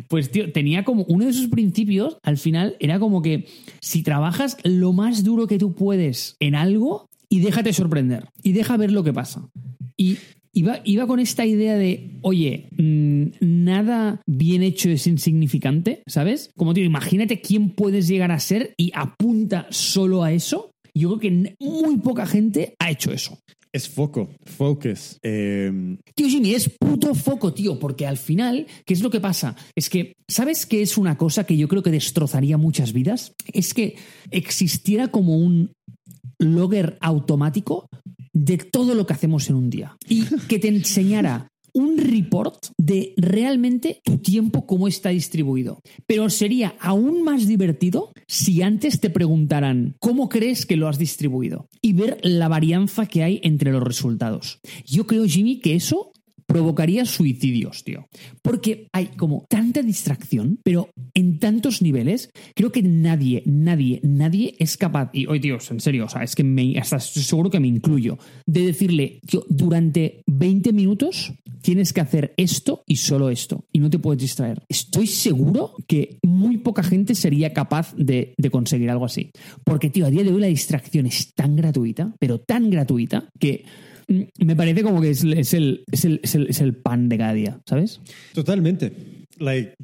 Pues, 0.09 0.31
tío, 0.31 0.53
tenía 0.53 0.85
como 0.85 1.05
uno 1.09 1.27
de 1.27 1.33
sus 1.33 1.49
principios, 1.49 2.19
al 2.23 2.39
final, 2.39 2.77
era 2.79 3.01
como 3.01 3.21
que 3.21 3.47
si 3.81 4.05
trabajas 4.05 4.57
lo 4.63 4.93
más 4.93 5.25
duro 5.25 5.49
que 5.49 5.59
tú 5.59 5.75
puedes 5.75 6.37
en 6.39 6.55
algo 6.55 7.09
y 7.29 7.41
déjate 7.41 7.73
sorprender 7.73 8.29
y 8.45 8.53
deja 8.53 8.77
ver 8.77 8.93
lo 8.93 9.03
que 9.03 9.13
pasa. 9.13 9.49
Y 9.97 10.19
Iba, 10.57 10.81
iba, 10.85 11.07
con 11.07 11.21
esta 11.21 11.45
idea 11.45 11.77
de, 11.77 12.19
oye, 12.23 12.71
mmm, 12.79 13.27
nada 13.43 14.23
bien 14.27 14.63
hecho 14.63 14.89
es 14.89 15.07
insignificante, 15.07 16.03
¿sabes? 16.07 16.49
Como 16.57 16.73
tío, 16.73 16.83
imagínate 16.83 17.43
quién 17.43 17.69
puedes 17.69 18.09
llegar 18.09 18.33
a 18.33 18.41
ser 18.41 18.73
y 18.79 18.91
apunta 18.95 19.67
solo 19.69 20.25
a 20.25 20.33
eso. 20.33 20.71
Yo 20.95 21.11
creo 21.11 21.21
que 21.21 21.57
muy 21.61 21.99
poca 21.99 22.25
gente 22.25 22.75
ha 22.79 22.91
hecho 22.91 23.13
eso. 23.13 23.39
Es 23.71 23.87
foco, 23.87 24.31
focus. 24.47 25.19
Eh... 25.23 25.99
Tío 26.15 26.27
Jimmy, 26.27 26.55
es 26.55 26.71
puto 26.71 27.15
foco, 27.15 27.53
tío, 27.53 27.79
porque 27.79 28.07
al 28.07 28.17
final, 28.17 28.67
¿qué 28.87 28.95
es 28.95 29.03
lo 29.03 29.11
que 29.11 29.21
pasa? 29.21 29.55
Es 29.75 29.91
que, 29.91 30.15
¿sabes 30.27 30.65
qué 30.65 30.81
es 30.81 30.97
una 30.97 31.19
cosa 31.19 31.45
que 31.45 31.59
yo 31.59 31.69
creo 31.69 31.83
que 31.83 31.91
destrozaría 31.91 32.57
muchas 32.57 32.95
vidas? 32.95 33.35
Es 33.53 33.75
que 33.75 33.97
existiera 34.31 35.09
como 35.09 35.37
un 35.37 35.73
logger 36.39 36.97
automático 37.03 37.91
de 38.37 38.59
todo 38.59 38.95
lo 38.95 39.07
que 39.07 39.15
hacemos 39.15 39.49
en 39.49 39.57
un 39.57 39.71
día 39.71 39.97
y 40.09 40.25
que 40.47 40.59
te 40.59 40.69
enseñara 40.69 41.49
un 41.73 41.99
report 41.99 42.69
de 42.79 43.15
realmente 43.17 44.01
tu 44.05 44.19
tiempo 44.19 44.67
cómo 44.67 44.89
está 44.89 45.11
distribuido. 45.11 45.81
Pero 46.07 46.31
sería 46.31 46.75
aún 46.81 47.23
más 47.23 47.47
divertido 47.47 48.13
si 48.27 48.63
antes 48.63 49.01
te 49.01 49.11
preguntaran 49.11 49.95
cómo 50.01 50.29
crees 50.29 50.65
que 50.65 50.77
lo 50.77 50.89
has 50.89 50.99
distribuido 50.99 51.69
y 51.83 51.93
ver 51.93 52.19
la 52.23 52.49
varianza 52.49 53.07
que 53.07 53.23
hay 53.23 53.41
entre 53.43 53.73
los 53.73 53.83
resultados. 53.83 54.61
Yo 54.87 55.07
creo, 55.07 55.25
Jimmy, 55.25 55.61
que 55.61 55.75
eso 55.75 56.13
provocaría 56.47 57.05
suicidios, 57.05 57.85
tío. 57.85 58.09
Porque 58.43 58.89
hay 58.93 59.07
como 59.09 59.47
tanta 59.49 59.83
distracción, 59.83 60.59
pero 60.63 60.91
en 61.15 61.39
tantos 61.39 61.83
niveles, 61.83 62.31
creo 62.55 62.73
que 62.73 62.83
nadie, 62.83 63.43
nadie, 63.47 64.01
nadie 64.03 64.55
es 64.59 64.77
capaz, 64.77 65.11
y 65.13 65.27
hoy, 65.27 65.41
tío, 65.41 65.59
en 65.71 65.81
serio, 65.81 66.07
o 66.07 66.09
sea, 66.09 66.23
es 66.23 66.35
que 66.35 66.45
me, 66.45 66.81
seguro 66.85 67.51
que 67.51 67.61
me 67.61 67.69
incluyo, 67.69 68.19
de 68.47 68.67
decirle, 68.67 69.21
tío, 69.27 69.45
durante 69.49 70.23
20 70.27 70.73
minutos 70.73 71.33
tienes 71.63 71.93
que 71.93 72.01
hacer 72.01 72.33
esto 72.37 72.85
y 72.87 72.97
solo 72.97 73.29
esto, 73.29 73.65
y 73.73 73.81
no 73.81 73.91
te 73.91 73.99
puedes 73.99 74.23
distraer. 74.23 74.63
Estoy 74.69 75.09
seguro 75.09 75.75
que 75.89 76.19
muy 76.23 76.59
poca 76.59 76.83
gente 76.83 77.15
sería 77.15 77.53
capaz 77.53 77.95
de 77.97 78.35
conseguir 78.53 78.91
algo 78.91 79.05
así. 79.05 79.33
Porque, 79.65 79.91
tío, 79.91 80.07
a 80.07 80.11
día 80.11 80.23
de 80.23 80.33
hoy 80.33 80.41
la 80.41 80.47
distracción 80.47 81.07
es 81.07 81.35
tan 81.35 81.57
gratuita, 81.57 82.15
pero 82.21 82.39
tan 82.39 82.71
gratuita, 82.71 83.29
que 83.39 83.65
me 84.09 84.57
parece 84.57 84.83
como 84.83 85.01
que 85.01 85.11
es, 85.11 85.25
es, 85.25 85.55
el, 85.55 85.85
es, 85.91 86.05
el, 86.05 86.21
es, 86.23 86.61
el, 86.61 86.75
pan 86.75 87.09
de 87.09 87.19
cada 87.19 87.33
día, 87.33 87.61
¿sabes? 87.67 88.01
Totalmente. 88.33 88.93
Like, 89.39 89.75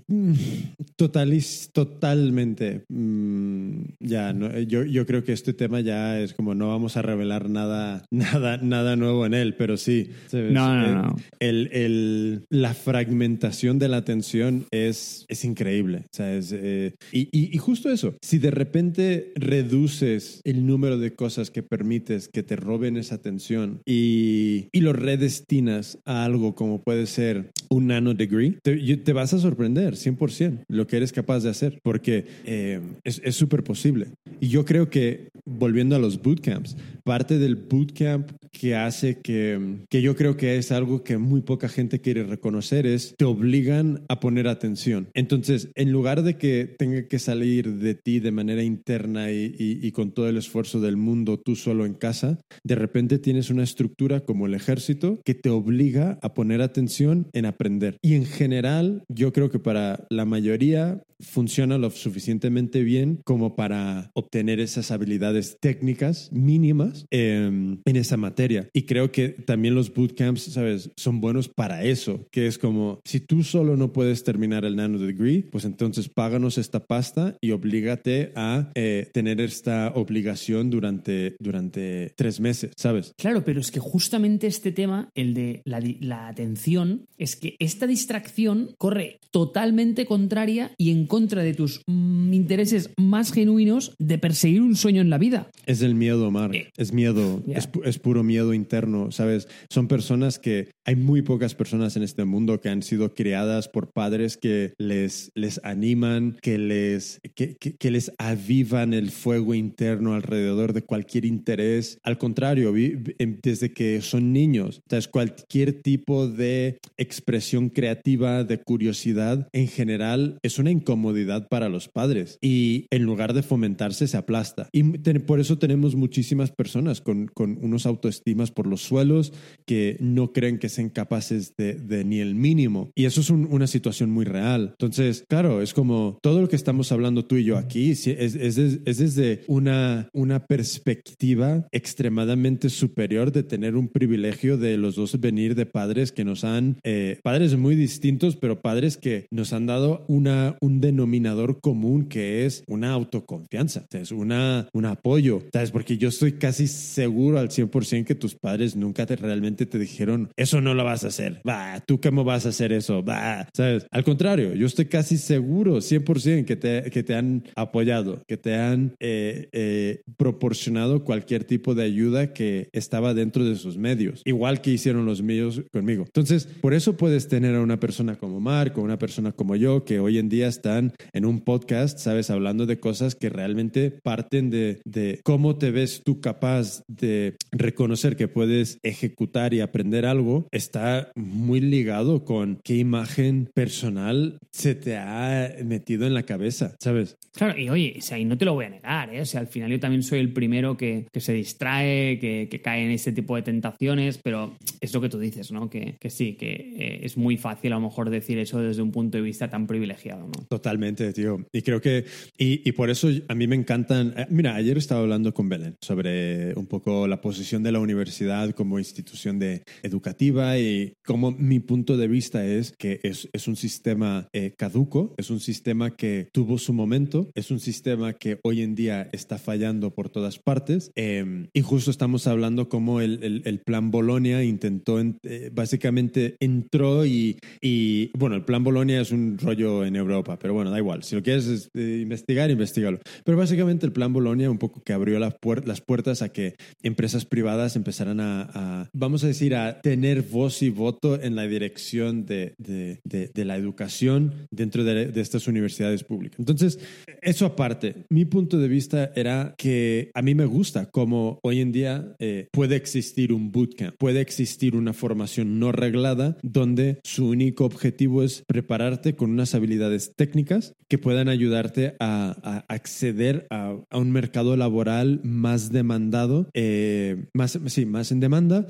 totalis, 0.97 1.71
totalmente. 1.73 2.85
Mm, 2.89 3.83
ya, 4.01 4.33
no, 4.33 4.59
yo, 4.61 4.85
yo 4.85 5.07
creo 5.07 5.25
que 5.25 5.33
este 5.33 5.53
tema 5.53 5.81
ya 5.81 6.21
es 6.21 6.33
como 6.35 6.55
no 6.55 6.69
vamos 6.69 6.97
a 6.97 7.03
revelar 7.03 7.51
nada, 7.51 8.05
nada, 8.11 8.59
nada 8.59 8.97
nuevo 8.97 9.27
en 9.27 9.35
él, 9.35 9.55
pero 9.55 9.77
sí. 9.77 10.11
¿sabes? 10.29 10.53
No, 10.53 10.75
no, 10.75 11.03
no. 11.03 11.17
El, 11.41 11.69
el, 11.73 12.45
la 12.51 12.75
fragmentación 12.75 13.79
de 13.79 13.89
la 13.89 13.99
atención 13.99 14.67
es, 14.71 15.25
es 15.29 15.45
increíble. 15.45 16.05
O 16.05 16.17
sea, 16.17 16.35
es, 16.35 16.53
eh, 16.53 16.95
y, 17.13 17.29
y, 17.33 17.55
y 17.55 17.59
justo 17.59 17.91
eso, 17.91 18.15
si 18.23 18.39
de 18.39 18.51
repente 18.51 19.33
reduces 19.37 20.41
el 20.45 20.67
número 20.67 20.99
de 20.99 21.15
cosas 21.15 21.51
que 21.51 21.63
permites 21.63 22.29
que 22.29 22.43
te 22.43 22.57
roben 22.57 22.97
esa 22.97 23.17
atención 23.17 23.81
y, 23.87 24.69
y 24.73 24.81
lo 24.81 24.93
redestinas 24.93 25.99
a 26.05 26.25
algo 26.25 26.55
como 26.55 26.83
puede 26.83 27.07
ser 27.07 27.51
un 27.69 27.89
nano 27.89 28.15
degree, 28.15 28.59
te, 28.63 28.97
te 28.97 29.13
vas 29.13 29.33
a 29.35 29.39
sorprender 29.43 29.95
100% 29.95 30.65
lo 30.69 30.87
que 30.87 30.97
eres 30.97 31.13
capaz 31.13 31.41
de 31.41 31.51
hacer, 31.51 31.81
porque 31.83 32.27
eh, 32.45 32.81
es 33.05 33.37
súper 33.37 33.63
posible. 33.63 34.09
Y 34.41 34.49
yo 34.49 34.65
creo 34.65 34.89
que, 34.89 35.29
volviendo 35.45 35.95
a 35.95 35.99
los 35.99 36.21
bootcamps, 36.21 36.77
parte 37.05 37.39
del 37.39 37.57
bootcamp 37.57 38.31
que 38.51 38.77
hace 38.77 39.21
que, 39.21 39.79
que 39.89 40.03
yo 40.03 40.15
creo 40.17 40.37
que 40.37 40.57
es 40.57 40.73
algo 40.73 41.03
que 41.03 41.19
muy 41.19 41.41
poca 41.41 41.69
gente 41.69 42.01
quiere 42.01 42.25
reconocer 42.25 42.87
es 42.87 43.15
te 43.17 43.25
obligan 43.25 44.03
a 44.09 44.21
poner 44.21 44.49
atención. 44.49 45.09
Entonces, 45.15 45.71
en 45.75 45.91
lugar 45.91 46.23
de 46.23 46.37
que 46.37 46.67
tenga 46.79 47.09
que 47.09 47.19
salir 47.19 47.77
de 47.77 47.95
ti 47.95 48.21
de 48.21 48.31
manera 48.31 48.63
interna 48.63 49.31
y, 49.31 49.55
y, 49.59 49.87
y 49.87 49.93
con 49.93 50.13
todo 50.13 50.29
el 50.29 50.37
esfuerzo 50.37 50.81
del 50.81 50.97
mundo 50.97 51.39
tú 51.39 51.57
solo 51.57 51.87
en 51.87 51.95
casa, 51.95 52.39
de 52.63 52.75
repente 52.75 53.19
tienes 53.19 53.51
una 53.51 53.63
estructura 53.63 54.21
como 54.21 54.47
el 54.47 54.55
ejército 54.55 55.21
que 55.25 55.35
te 55.35 55.51
obliga 55.51 56.19
a 56.23 56.35
poner 56.35 56.63
atención 56.63 57.29
en 57.33 57.47
aprender. 57.47 57.97
Y 58.03 58.15
en 58.15 58.27
general, 58.27 59.05
yo 59.09 59.33
creo 59.33 59.51
que 59.51 59.59
para 59.59 60.07
la 60.11 60.25
mayoría 60.25 61.03
funciona 61.23 61.79
lo 61.79 61.91
suficientemente 61.91 62.83
bien 62.83 63.21
como 63.25 63.55
para 63.55 64.11
obtener 64.15 64.61
esas 64.61 64.91
habilidades 64.91 65.57
técnicas 65.61 66.31
mínimas 66.33 66.92
eh, 67.11 67.47
en 67.85 67.97
esa 67.97 68.17
materia. 68.17 68.69
Y 68.73 68.83
creo 68.83 69.13
que 69.13 69.31
también 69.31 69.75
los 69.75 69.93
bootcamps, 69.93 70.43
¿sabes? 70.43 70.91
Son 70.97 71.21
buenos 71.21 71.49
para 71.49 71.85
eso, 71.85 72.27
que 72.31 72.47
es 72.47 72.59
como, 72.59 73.01
si 73.05 73.21
tú 73.21 73.43
solo 73.43 73.77
no 73.77 73.93
puedes 73.93 74.25
terminar 74.25 74.65
el 74.65 74.77
nano 74.77 74.99
degree, 74.99 75.43
pues 75.43 75.65
entonces 75.65 76.09
páganos 76.09 76.59
esta 76.59 76.87
pasta 76.87 77.37
y 77.41 77.53
oblígate 77.53 78.33
a 78.37 78.71
eh, 78.75 79.09
tener 79.13 79.41
esta 79.41 79.93
obligación 79.95 80.71
durante, 80.71 81.37
durante 81.39 82.13
tres 82.17 82.41
meses, 82.41 82.73
¿sabes? 82.77 83.13
Claro, 83.17 83.45
pero 83.45 83.61
es 83.61 83.71
que 83.71 83.81
justamente 83.81 84.47
este 84.47 84.73
tema, 84.73 85.09
el 85.15 85.35
de 85.35 85.63
la, 85.65 85.81
la 86.01 86.29
atención, 86.29 87.07
es 87.19 87.37
que 87.37 87.57
esta 87.59 87.87
distracción 87.87 88.75
corre 88.79 89.19
totalmente 89.31 90.07
contraria 90.07 90.73
y 90.77 90.91
en 90.91 91.07
contra 91.07 91.43
de 91.43 91.55
tus 91.55 91.83
mm, 91.87 92.33
intereses 92.33 92.91
más 92.97 93.33
genuinos 93.33 93.95
de 93.99 94.19
perseguir 94.19 94.63
un 94.63 94.77
sueño 94.77 95.01
en 95.01 95.11
la 95.11 95.19
vida. 95.19 95.51
Es 95.67 95.83
el 95.83 95.95
miedo, 95.95 96.31
Mar. 96.31 96.55
Eh, 96.55 96.71
Es 96.83 96.93
miedo. 96.93 97.43
Ya. 97.47 97.59
Es, 97.59 97.69
es 97.85 97.99
puro 97.99 98.23
miedo 98.23 98.53
interno, 98.55 99.11
¿sabes? 99.13 99.49
Son 99.71 99.89
personas 99.89 100.39
que... 100.39 100.69
Hay 100.85 100.97
muy 100.97 101.23
pocas 101.23 101.55
personas 101.55 101.97
en 101.97 102.03
este 102.03 102.25
mundo 102.25 102.61
que 102.61 102.69
han 102.69 102.83
sido 102.83 103.15
criadas 103.15 103.69
por 103.69 103.93
padres 103.93 104.37
que 104.37 104.75
les, 104.79 105.31
les 105.37 105.61
animan, 105.63 106.37
que 106.43 106.59
les, 106.59 107.21
que, 107.37 107.55
que- 107.57 107.77
que 107.77 107.91
les 107.93 108.11
avivan 108.19 108.93
el 108.93 109.11
fuego 109.13 109.55
interno 109.55 110.15
alrededor 110.15 110.73
de 110.73 110.83
cualquier 110.83 111.25
interés. 111.25 111.99
Al 112.03 112.19
contrario, 112.19 112.75
em- 112.77 113.39
desde 113.43 113.73
que 113.73 114.01
son 114.03 114.33
niños, 114.33 114.83
¿sabes? 114.91 115.07
Cualquier 115.07 115.83
tipo 115.83 116.27
de 116.27 116.79
expresión 116.97 117.69
creativa, 117.69 118.43
de 118.43 118.59
curiosidad, 118.59 119.49
en 119.53 119.69
general, 119.69 120.39
es 120.43 120.59
una 120.59 120.73
incomodidad 120.73 121.47
para 121.49 121.69
los 121.69 121.89
padres. 121.89 122.39
Y 122.41 122.87
en 122.91 123.05
lugar 123.05 123.35
de 123.35 123.43
fomentarse, 123.45 124.09
se 124.09 124.17
aplasta. 124.17 124.69
Y 124.73 124.83
te- 124.99 125.21
por 125.21 125.39
eso 125.39 125.59
tenemos 125.59 125.95
muchísimas 125.95 126.51
personas 126.51 126.72
con, 127.03 127.27
con 127.29 127.59
unos 127.63 127.87
autoestimas 127.87 128.51
por 128.51 128.67
los 128.67 128.83
suelos 128.83 129.33
que 129.67 129.97
no 130.01 130.33
creen 130.33 130.59
que 130.59 130.69
sean 130.69 130.89
capaces 130.91 131.55
de, 131.57 131.75
de 131.75 132.05
ni 132.05 132.21
el 132.21 132.35
mínimo. 132.35 132.91
Y 132.95 133.05
eso 133.05 133.21
es 133.21 133.31
un- 133.31 133.49
una 133.51 133.67
situación 133.67 134.11
muy 134.11 134.25
real. 134.25 134.71
Entonces, 134.79 135.25
claro, 135.29 135.63
es 135.63 135.75
como 135.75 136.19
todo 136.23 136.41
lo 136.41 136.49
que 136.49 136.57
estamos 136.57 136.93
hablando 136.93 137.25
tú 137.25 137.37
y 137.37 137.45
yo 137.45 137.57
aquí 137.59 137.91
es, 137.91 138.07
es 138.07 138.35
es 138.37 138.99
desde 138.99 139.43
una, 139.47 140.09
una 140.13 140.47
perspectiva 140.47 141.67
extremadamente 141.73 142.69
superior 142.71 143.33
de 143.33 143.43
tener 143.43 143.77
un 143.77 143.89
privilegio 143.89 144.57
de 144.59 144.77
los 144.77 144.97
dos 144.97 145.19
venir 145.21 145.55
de 145.55 145.67
padres 145.67 146.13
que 146.13 146.25
nos 146.25 146.45
han, 146.45 146.79
eh, 146.85 147.19
padres 147.23 147.57
muy 147.57 147.77
distintos, 147.77 148.37
pero 148.37 148.61
padres 148.61 148.97
que 148.97 149.27
nos 149.31 149.53
han 149.53 149.67
dado 149.67 150.05
una, 150.09 150.57
un 150.61 150.81
denominador 150.81 151.61
común 151.61 152.07
que 152.09 152.45
es 152.47 152.65
una 152.67 152.93
autoconfianza, 152.93 153.87
es 153.93 154.11
una, 154.13 154.69
un 154.73 154.87
apoyo, 154.87 155.43
¿sabes? 155.53 155.71
Porque 155.71 155.99
yo 155.99 156.09
estoy 156.09 156.33
casi 156.33 156.62
seguro 156.67 157.39
al 157.39 157.49
100% 157.49 158.05
que 158.05 158.15
tus 158.15 158.35
padres 158.35 158.77
nunca 158.77 159.07
te, 159.07 159.17
realmente 159.17 159.67
te 159.67 159.79
dijeron, 159.79 160.31
eso 160.37 160.61
no 160.61 160.75
lo 160.75 160.85
vas 160.85 161.05
a 161.05 161.09
hacer, 161.09 161.41
va, 161.49 161.83
tú 161.87 162.01
cómo 162.01 162.25
vas 162.25 162.47
a 162.47 162.51
hacer 162.51 162.73
eso, 162.73 163.03
va, 163.05 163.49
¿sabes? 163.55 163.87
Al 163.91 164.05
contrario, 164.05 164.55
yo 164.55 164.67
estoy 164.67 164.87
casi 164.87 165.19
seguro 165.19 165.77
100% 165.77 166.45
que 166.45 166.57
te, 166.57 166.91
que 166.91 167.03
te 167.03 167.15
han 167.15 167.45
apoyado, 167.57 168.23
que 168.27 168.37
te 168.37 168.55
han 168.55 168.95
eh, 169.01 169.49
eh, 169.53 170.03
proporcionado 170.17 171.05
cualquier 171.05 171.45
tipo 171.45 171.75
de 171.75 171.85
ayuda 171.85 172.33
que 172.33 172.69
estaba 172.73 173.15
dentro 173.15 173.45
de 173.45 173.57
sus 173.57 173.77
medios, 173.77 174.23
igual 174.25 174.61
que 174.61 174.71
hicieron 174.71 175.07
los 175.07 175.23
míos 175.23 175.63
conmigo. 175.73 176.05
Entonces, 176.05 176.47
por 176.61 176.75
eso 176.75 176.97
puedes 176.97 177.29
tener 177.29 177.55
a 177.55 177.61
una 177.61 177.81
persona 177.81 178.17
como 178.17 178.41
Marco, 178.41 178.83
una 178.83 178.99
persona 178.99 179.33
como 179.33 179.57
yo, 179.57 179.85
que 179.85 180.01
hoy 180.01 180.19
en 180.19 180.29
día 180.29 180.49
están 180.49 180.93
en 181.13 181.25
un 181.25 181.41
podcast, 181.41 181.99
¿sabes? 181.99 182.31
Hablando 182.31 182.67
de 182.67 182.79
cosas 182.79 183.15
que 183.15 183.31
realmente 183.31 183.91
parten 183.91 184.51
de, 184.51 184.81
de 184.85 185.21
cómo 185.25 185.57
te 185.57 185.71
ves 185.71 186.03
tú 186.05 186.21
capaz 186.21 186.52
de 186.89 187.37
reconocer 187.51 188.17
que 188.17 188.29
puedes 188.29 188.79
ejecutar 188.83 189.55
y 189.55 189.61
aprender 189.61 190.07
algo, 190.07 190.49
está 190.53 191.11
muy 191.15 191.61
ligado 191.61 192.25
con 192.25 192.61
qué 192.65 192.77
imagen 192.77 193.49
personal 193.55 194.39
se 194.53 194.75
te 194.75 194.97
ha 194.97 195.55
metido 195.65 196.07
en 196.07 196.15
la 196.15 196.25
cabeza, 196.25 196.75
¿sabes? 196.81 197.17
Claro, 197.35 197.59
y 197.59 197.69
oye, 197.71 197.95
o 197.99 198.03
sea, 198.03 198.19
y 198.19 198.25
no 198.25 198.37
te 198.37 198.45
lo 198.45 198.55
voy 198.55 198.67
a 198.67 198.71
negar, 198.71 199.15
¿eh? 199.15 199.21
O 199.21 199.25
sea, 199.25 199.41
al 199.41 199.47
final 199.47 199.71
yo 199.71 199.81
también 199.81 200.03
soy 200.03 200.19
el 200.19 200.33
primero 200.33 200.77
que, 200.77 201.07
que 201.11 201.21
se 201.21 201.33
distrae, 201.33 202.19
que, 202.19 202.49
que 202.51 202.61
cae 202.61 202.85
en 202.85 202.91
este 202.91 203.13
tipo 203.13 203.37
de 203.37 203.43
tentaciones, 203.43 204.19
pero 204.23 204.57
es 204.81 204.93
lo 204.93 205.01
que 205.01 205.09
tú 205.09 205.19
dices, 205.19 205.51
¿no? 205.53 205.71
Que, 205.71 205.97
que 205.99 206.11
sí, 206.11 206.35
que 206.35 206.75
eh, 206.77 207.01
es 207.03 207.17
muy 207.17 207.37
fácil 207.39 207.73
a 207.73 207.77
lo 207.77 207.83
mejor 207.83 208.11
decir 208.11 208.39
eso 208.39 208.61
desde 208.61 208.83
un 208.83 208.93
punto 208.93 209.17
de 209.17 209.23
vista 209.23 209.49
tan 209.49 209.67
privilegiado, 209.67 210.27
¿no? 210.27 210.45
Totalmente, 210.49 211.13
tío. 211.13 211.47
Y 211.53 211.63
creo 211.63 211.81
que, 211.81 212.05
y, 212.37 212.69
y 212.69 212.73
por 212.73 212.91
eso 212.91 213.09
a 213.29 213.35
mí 213.35 213.47
me 213.47 213.57
encantan. 213.57 214.13
eh, 214.17 214.27
Mira, 214.29 214.55
ayer 214.55 214.77
estaba 214.77 215.01
hablando 215.01 215.33
con 215.33 215.49
Belén 215.49 215.77
sobre 215.81 216.42
un 216.57 216.67
poco 216.67 217.07
la 217.07 217.21
posición 217.21 217.63
de 217.63 217.73
la 217.73 217.81
universidad 217.81 218.51
como 218.53 218.79
institución 218.79 219.39
de 219.39 219.63
educativa 219.83 220.59
y 220.59 220.95
cómo 221.05 221.33
mi 221.33 221.61
punto 221.61 221.97
de 221.97 222.09
vista 222.09 222.45
es 222.47 222.73
que 222.79 223.01
es, 223.03 223.29
es 223.33 223.49
un 223.49 223.57
sistema 223.57 224.29
eh, 224.33 224.55
caduco, 224.57 225.15
es 225.19 225.31
un 225.31 225.41
sistema 225.41 225.97
que 225.97 226.29
tuvo 226.33 226.59
su 226.59 226.73
momento, 226.73 227.31
es 227.35 227.51
un 227.51 227.61
sistema 227.61 228.13
que 228.15 228.39
hoy 228.43 228.63
en 228.63 228.75
día 228.75 229.09
está 229.13 229.39
fallando 229.39 229.91
por 229.95 230.09
todas 230.09 230.39
partes. 230.39 230.91
eh, 230.97 231.47
y 231.53 231.61
justo 231.61 231.91
estamos 231.91 232.27
hablando 232.27 232.69
cómo 232.69 233.01
el, 233.01 233.43
el- 233.45 233.61
plan 233.63 233.91
Bolonia 233.91 234.43
intentó, 234.43 234.99
en- 234.99 235.19
eh, 235.23 235.51
básicamente 235.53 236.37
entró 236.41 237.07
y, 237.07 237.39
y, 237.61 238.11
bueno, 238.19 238.35
el 238.35 238.45
plan 238.45 238.65
Bolonia 238.65 239.01
es 239.01 239.13
un 239.13 239.39
rollo 239.39 239.85
en 239.85 239.95
Europa, 239.97 240.39
pero 240.39 240.55
bueno, 240.55 240.71
da 240.71 240.79
igual. 240.79 241.03
Si 241.05 241.15
lo 241.15 241.23
quieres 241.23 241.71
eh, 241.75 241.99
investigar, 242.03 242.51
investigalo. 242.51 242.99
Pero 243.25 243.39
básicamente 243.39 243.87
el 243.87 243.93
plan 243.93 244.13
Bolonia 244.13 244.51
un 244.51 244.59
poco 244.59 244.83
que 244.83 244.93
abrió 244.93 245.19
las 245.19 245.35
puertas 245.81 246.22
a 246.23 246.31
que 246.31 246.55
empresas 246.83 247.25
privadas 247.25 247.77
empezaran 247.77 248.21
a, 248.21 248.43
a, 248.55 248.89
vamos 248.93 249.25
a 249.25 249.27
decir, 249.27 249.55
a 249.55 249.81
tener 249.81 250.23
voz 250.23 250.63
y 250.63 250.71
voto 250.71 251.21
en 251.21 251.37
la 251.37 251.47
dirección 251.47 252.25
de, 252.27 252.55
de- 252.59 253.01
de- 253.05 253.31
de 253.35 253.45
la 253.45 253.57
educación 253.57 254.33
dentro 254.51 254.85
de, 254.85 255.13
estas 255.21 255.47
universidades 255.49 256.05
públicas. 256.05 256.39
Entonces, 256.39 256.79
eso 257.21 257.47
aparte, 257.47 258.05
mi 258.11 258.25
punto 258.25 258.59
de 258.59 258.69
vista 258.69 259.13
era 259.15 259.55
que 259.59 260.11
a 260.15 260.23
mí 260.23 260.35
me 260.35 260.45
gusta 260.47 260.87
cómo 260.91 261.39
hoy 261.43 261.61
en 261.61 261.73
día 261.73 262.15
eh, 262.19 262.49
puede 262.53 262.77
existir 262.77 263.33
un 263.33 263.53
bootcamp, 263.53 263.95
puede 263.99 264.21
existir 264.21 264.75
una 264.77 264.93
formación 264.93 265.59
no 265.59 265.73
reglada 265.73 266.37
donde 266.43 266.99
su 267.05 267.29
único 267.29 267.65
objetivo 267.65 268.23
es 268.23 268.43
prepararte 268.47 269.15
con 269.15 269.31
unas 269.31 269.55
habilidades 269.55 270.13
técnicas 270.17 270.75
que 270.89 270.99
puedan 270.99 271.29
ayudarte 271.29 271.95
a, 272.01 272.37
a 272.43 272.65
acceder 272.75 273.47
a, 273.51 273.77
a 273.91 273.99
un 273.99 274.11
mercado 274.13 274.57
laboral 274.57 275.21
más 275.23 275.73
demandado, 276.13 276.51
eh, 276.55 277.25
más, 277.35 277.59
sí, 277.67 277.87
más 277.87 278.13
en 278.13 278.21
demanda, 278.21 278.67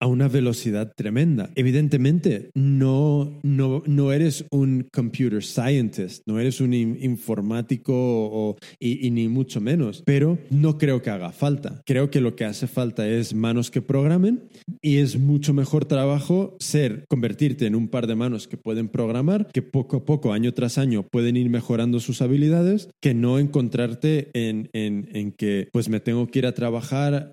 a 0.00 0.06
una 0.06 0.28
velocidad 0.28 0.92
tremenda. 0.94 1.50
Evidentemente, 1.54 2.50
no, 2.54 3.40
no, 3.42 3.82
no 3.86 4.12
eres 4.12 4.44
un 4.50 4.86
computer 4.92 5.42
scientist, 5.42 6.22
no 6.26 6.38
eres 6.38 6.60
un 6.60 6.74
in- 6.74 6.98
informático 7.00 7.92
o- 7.94 8.56
y, 8.78 9.06
y 9.06 9.10
ni 9.10 9.28
mucho 9.28 9.60
menos, 9.62 10.02
pero 10.04 10.38
no 10.50 10.76
creo 10.76 11.00
que 11.00 11.10
haga 11.10 11.32
falta. 11.32 11.80
Creo 11.86 12.10
que 12.10 12.20
lo 12.20 12.36
que 12.36 12.44
hace 12.44 12.66
falta 12.66 13.08
es 13.08 13.34
manos 13.34 13.70
que 13.70 13.80
programen 13.80 14.42
y 14.82 14.96
es 14.98 15.18
mucho 15.18 15.54
mejor 15.54 15.86
trabajo 15.86 16.56
ser, 16.60 17.04
convertirte 17.08 17.66
en 17.66 17.74
un 17.74 17.88
par 17.88 18.06
de 18.06 18.14
manos 18.14 18.46
que 18.46 18.58
pueden 18.58 18.88
programar, 18.88 19.48
que 19.54 19.62
poco 19.62 19.98
a 19.98 20.04
poco, 20.04 20.32
año 20.34 20.52
tras 20.52 20.76
año, 20.76 21.06
pueden 21.10 21.36
ir 21.38 21.48
mejorando 21.48 21.98
sus 22.00 22.20
habilidades, 22.20 22.90
que 23.00 23.14
no 23.14 23.38
encontrarte 23.38 24.28
en, 24.34 24.68
en, 24.74 25.08
en 25.14 25.32
que 25.32 25.68
pues 25.72 25.88
me 25.88 26.00
tengo 26.00 26.26
que 26.26 26.40
ir 26.40 26.46
a 26.46 26.52
trabajar 26.52 26.73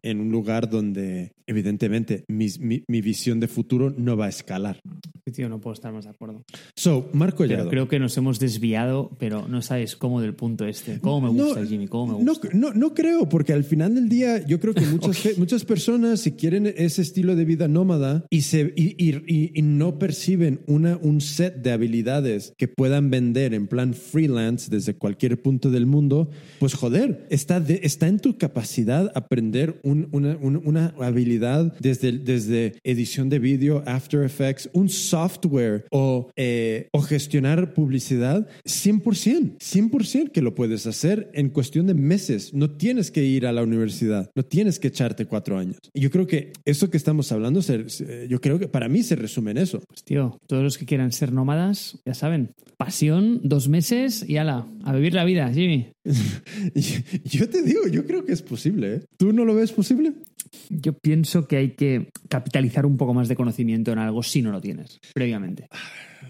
en 0.03 0.19
un 0.19 0.31
lugar 0.31 0.69
donde 0.69 1.31
evidentemente 1.47 2.23
mis- 2.29 2.59
mi, 2.59 2.83
mi 2.87 3.01
visión 3.01 3.39
de 3.39 3.47
futuro 3.47 3.93
no 3.97 4.15
va 4.15 4.27
a 4.27 4.29
escalar. 4.29 4.79
Sí, 5.25 5.31
Tío, 5.33 5.49
no 5.49 5.59
puedo 5.59 5.73
estar 5.73 5.91
más 5.91 6.05
de 6.05 6.11
acuerdo. 6.11 6.43
So, 6.75 7.09
Marco 7.13 7.39
Pero 7.39 7.49
Collado. 7.49 7.69
creo 7.69 7.87
que 7.87 7.99
nos 7.99 8.15
hemos 8.17 8.39
desviado, 8.39 9.11
pero 9.19 9.47
no 9.47 9.61
sabes 9.61 9.95
cómo 9.95 10.21
del 10.21 10.33
punto 10.33 10.65
este. 10.65 10.99
¿Cómo 10.99 11.31
me 11.33 11.43
gusta, 11.43 11.65
Jimmy? 11.65 11.87
¿Cómo 11.87 12.17
me 12.19 12.23
no, 12.23 12.31
gusta? 12.33 12.49
no, 12.53 12.73
no 12.73 12.93
creo, 12.93 13.27
porque 13.27 13.53
al 13.53 13.63
final 13.65 13.95
del 13.95 14.07
día 14.09 14.45
yo 14.45 14.59
creo 14.59 14.73
que 14.73 14.81
muchas, 14.85 15.17
ge- 15.17 15.35
muchas 15.37 15.65
personas, 15.65 16.21
si 16.21 16.31
quieren 16.33 16.67
ese 16.75 17.01
estilo 17.01 17.35
de 17.35 17.45
vida 17.45 17.67
nómada 17.67 18.25
y, 18.29 18.41
se, 18.41 18.73
y, 18.75 18.95
y- 18.97 19.21
y- 19.27 19.51
y 19.53 19.61
no 19.61 19.99
perciben 19.99 20.61
una, 20.67 20.97
un 21.01 21.19
set 21.21 21.55
de 21.61 21.71
habilidades 21.71 22.53
que 22.57 22.67
puedan 22.69 23.09
vender 23.09 23.53
en 23.53 23.67
plan 23.67 23.93
freelance 23.93 24.69
desde 24.69 24.95
cualquier 24.95 25.41
punto 25.41 25.69
del 25.69 25.85
mundo, 25.85 26.29
pues 26.59 26.73
joder, 26.75 27.25
está, 27.29 27.59
de- 27.59 27.81
está 27.83 28.07
en 28.07 28.19
tu 28.19 28.37
capacidad 28.37 29.11
aprender 29.35 29.79
un- 29.83 30.09
una, 30.11 30.35
un- 30.41 30.61
una 30.65 30.93
habilidad 30.99 31.73
desde, 31.79 32.73
edición 32.83 33.29
de 33.29 33.39
vídeo, 33.39 33.81
After 33.85 34.23
Effects, 34.23 34.69
un 34.73 34.89
software 34.89 35.85
o, 35.89 36.29
eh, 36.35 36.89
o 36.91 37.01
gestionar 37.01 37.73
publicidad, 37.73 38.45
100%, 38.65 39.55
100% 39.59 40.31
que 40.31 40.41
lo 40.41 40.53
puedes 40.53 40.85
hacer 40.85 41.31
en 41.33 41.47
cuestión 41.49 41.87
de 41.87 41.93
meses. 41.93 42.53
No 42.53 42.71
tienes 42.71 43.09
que 43.09 43.23
ir 43.23 43.47
a 43.47 43.53
la 43.53 43.63
universidad, 43.63 44.29
no 44.35 44.43
tienes 44.43 44.79
que 44.79 44.89
echarte 44.89 45.25
cuatro 45.25 45.57
años. 45.57 45.77
Y 45.93 46.01
yo 46.01 46.11
creo 46.11 46.27
que 46.27 46.51
eso 46.65 46.89
que 46.89 46.97
estamos 46.97 47.31
hablando, 47.31 47.61
yo 48.27 48.41
creo 48.41 48.59
que 48.59 48.67
para 48.67 48.89
mí 48.89 49.01
se 49.01 49.15
resume 49.15 49.51
en 49.51 49.59
eso. 49.59 49.79
Pues 49.87 50.03
tío, 50.03 50.37
todos 50.47 50.61
los 50.61 50.77
que 50.77 50.85
quieran 50.85 51.13
ser 51.13 51.31
nómadas, 51.31 51.99
ya 52.05 52.13
saben, 52.13 52.51
pasión, 52.77 53.39
dos 53.43 53.69
meses 53.69 54.25
y 54.27 54.35
ala, 54.37 54.67
a 54.83 54.93
vivir 54.93 55.13
la 55.13 55.23
vida, 55.23 55.51
Jimmy. 55.53 55.91
Yo 57.25 57.49
te 57.49 57.61
digo, 57.61 57.87
yo 57.87 58.05
creo 58.05 58.25
que 58.25 58.31
es 58.31 58.41
posible. 58.41 58.95
¿eh? 58.95 59.01
¿Tú 59.17 59.33
no 59.33 59.45
lo 59.45 59.55
ves 59.55 59.71
posible? 59.71 60.13
Yo 60.69 60.93
pienso 60.93 61.47
que 61.47 61.57
hay 61.57 61.69
que 61.71 62.09
capitalizar 62.27 62.85
un 62.85 62.97
poco 62.97 63.13
más 63.13 63.27
de 63.27 63.35
conocimiento 63.35 63.91
en 63.91 63.99
algo 63.99 64.23
si 64.23 64.41
no 64.41 64.51
lo 64.51 64.61
tienes 64.61 64.99
previamente. 65.13 65.67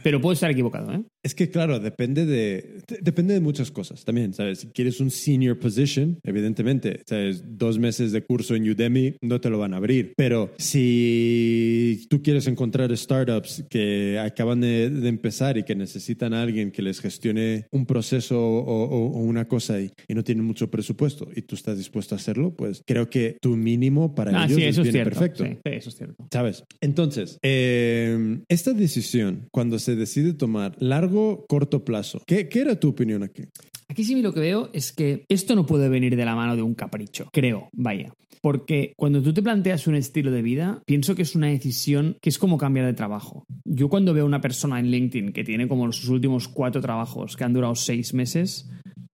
Pero 0.04 0.22
puedo 0.22 0.34
estar 0.34 0.50
equivocado, 0.50 0.94
¿eh? 0.94 1.04
Es 1.24 1.36
que, 1.36 1.50
claro, 1.50 1.80
depende 1.80 2.26
de, 2.26 2.82
depende 3.02 3.36
de 3.36 3.40
muchas 3.40 3.70
cosas 3.70 4.04
también, 4.04 4.34
¿sabes? 4.34 4.60
Si 4.60 4.68
quieres 4.68 5.00
un 5.00 5.12
senior 5.12 5.60
position, 5.60 6.20
evidentemente, 6.24 7.04
¿sabes? 7.06 7.44
Dos 7.46 7.78
meses 7.78 8.12
de 8.12 8.24
curso 8.24 8.56
en 8.56 8.68
Udemy 8.68 9.16
no 9.22 9.40
te 9.40 9.50
lo 9.50 9.60
van 9.60 9.74
a 9.74 9.78
abrir. 9.78 10.14
Pero 10.18 10.52
si 10.58 12.08
tú 12.10 12.24
quieres 12.24 12.48
encontrar 12.48 12.96
startups 12.98 13.66
que 13.70 14.18
acaban 14.20 14.62
de, 14.62 14.86
empezar 15.08 15.58
y 15.58 15.64
que 15.64 15.76
necesitan 15.76 16.34
a 16.34 16.42
alguien 16.42 16.72
que 16.72 16.82
les 16.82 17.00
gestione 17.00 17.68
un 17.72 17.86
proceso 17.86 18.42
o, 18.42 19.22
una 19.22 19.48
cosa 19.48 19.80
y, 19.80 19.92
y, 20.08 20.16
no 20.16 20.24
tienen 20.24 20.46
mucho 20.46 20.72
presupuesto 20.72 21.28
y 21.36 21.44
tú 21.44 21.56
estás 21.56 21.78
dispuesto 21.78 22.16
a 22.16 22.18
hacerlo, 22.18 22.56
pues 22.56 22.82
creo 22.86 23.10
que 23.10 23.38
tu 23.42 23.56
mínimo 23.56 24.16
para 24.16 24.42
ah, 24.42 24.46
ellos 24.46 24.58
sí, 24.58 24.64
eso 24.64 24.82
es, 24.82 24.92
perfecto. 24.92 25.46
Sí, 25.46 25.58
eso 25.66 25.90
es 25.90 25.96
cierto. 25.96 26.28
¿Sabes? 26.32 26.64
Entonces, 26.80 27.38
eh, 27.44 28.40
esta 28.48 28.74
decisión, 28.74 29.48
cuando 29.52 29.78
se 29.82 29.96
decide 29.96 30.34
tomar 30.34 30.76
largo, 30.80 31.46
corto 31.48 31.84
plazo, 31.84 32.22
¿qué, 32.26 32.48
qué 32.48 32.62
era 32.62 32.80
tu 32.80 32.90
opinión 32.90 33.24
aquí? 33.24 33.44
Aquí 33.90 34.06
sí 34.06 34.22
lo 34.22 34.34
que 34.34 34.40
veo 34.40 34.70
es 34.72 34.94
que 34.94 35.26
esto 35.28 35.54
no 35.54 35.66
puede 35.66 35.90
venir 35.90 36.16
de 36.16 36.24
la 36.24 36.34
mano 36.34 36.56
de 36.56 36.62
un 36.62 36.76
capricho, 36.76 37.28
creo, 37.34 37.68
vaya. 37.74 38.14
Porque 38.42 38.94
cuando 38.98 39.22
tú 39.22 39.34
te 39.34 39.44
planteas 39.44 39.86
un 39.86 39.96
estilo 39.96 40.32
de 40.32 40.42
vida, 40.42 40.82
pienso 40.86 41.14
que 41.14 41.22
es 41.22 41.36
una 41.36 41.48
decisión 41.48 42.18
que 42.22 42.30
es 42.30 42.40
como 42.40 42.58
cambiar 42.58 42.88
de 42.88 42.94
trabajo. 42.94 43.46
Yo 43.66 43.90
cuando 43.90 44.14
veo 44.14 44.24
a 44.24 44.28
una 44.28 44.42
persona 44.42 44.80
en 44.80 44.90
LinkedIn 44.90 45.34
que 45.34 45.44
tiene 45.44 45.68
como 45.68 45.92
sus 45.92 46.10
últimos 46.10 46.48
cuatro 46.48 46.82
trabajos 46.82 47.36
que 47.36 47.44
han 47.44 47.54
durado 47.54 47.76
seis 47.76 48.14
meses, 48.14 48.70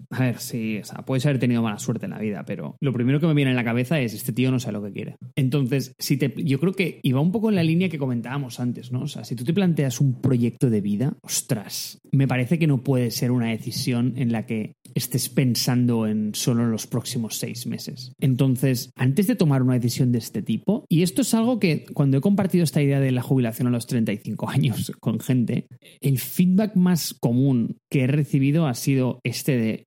a 0.10 0.22
ver, 0.22 0.40
sí, 0.40 0.78
o 0.78 0.86
sea, 0.86 1.04
puedes 1.06 1.26
haber 1.26 1.40
tenido 1.40 1.62
mala 1.62 1.80
suerte 1.80 2.06
en 2.06 2.12
la 2.12 2.20
vida, 2.20 2.44
pero 2.46 2.78
lo 2.80 2.94
primero 2.94 3.20
que 3.20 3.28
me 3.28 3.34
viene 3.34 3.52
en 3.52 3.58
la 3.58 3.64
cabeza 3.64 4.00
es 4.00 4.14
este 4.14 4.32
tío 4.32 4.52
no 4.52 4.60
sabe 4.60 4.74
lo 4.74 4.84
que 4.84 4.94
quiere. 4.94 5.16
Entonces, 5.36 5.94
si 6.00 6.18
te, 6.18 6.34
yo 6.44 6.60
creo 6.60 6.74
que 6.74 7.00
iba 7.04 7.20
un 7.20 7.32
poco 7.32 7.50
en 7.50 7.56
la 7.56 7.64
línea 7.64 7.90
que 7.90 7.98
comentábamos 7.98 8.60
antes, 8.60 8.92
¿no? 8.92 9.02
O 9.02 9.08
sea, 9.08 9.24
si 9.24 9.36
tú 9.36 9.44
te 9.44 9.54
planteas 9.54 10.00
un 10.00 10.22
proyecto 10.22 10.70
de 10.70 10.82
vida, 10.82 11.18
ostras, 11.22 12.00
me 12.12 12.28
parece 12.28 12.60
que 12.60 12.68
no 12.68 12.84
puede 12.84 13.12
ser 13.12 13.32
una 13.32 13.50
decisión 13.50 14.14
en 14.18 14.32
la 14.32 14.46
que 14.46 14.74
estés 14.96 15.30
pensando 15.30 16.08
en 16.08 16.34
solo 16.34 16.66
los 16.66 16.88
próximos 16.88 17.38
seis 17.38 17.68
meses. 17.68 18.14
Entonces, 18.20 18.92
antes 18.96 19.28
de 19.28 19.36
tomar 19.36 19.62
una 19.62 19.76
decisión 19.76 20.12
de 20.12 20.20
este 20.20 20.42
tipo, 20.42 20.86
y 20.90 21.04
esto 21.04 21.22
es 21.22 21.34
algo 21.34 21.60
que 21.60 21.86
cuando 21.94 22.18
he 22.18 22.22
compartido 22.22 22.64
esta 22.64 22.82
idea 22.82 23.00
de 23.00 23.12
la 23.12 23.22
jubilación 23.22 23.68
a 23.68 23.72
los 23.72 23.88
35 23.88 24.50
años 24.50 24.92
con 25.00 25.20
gente, 25.20 25.68
el 26.02 26.20
feedback 26.20 26.76
más 26.76 27.14
común 27.14 27.78
que 27.90 28.04
he 28.04 28.08
recibido 28.08 28.68
ha 28.68 28.74
sido 28.74 29.20
este 29.24 29.58
de, 29.58 29.86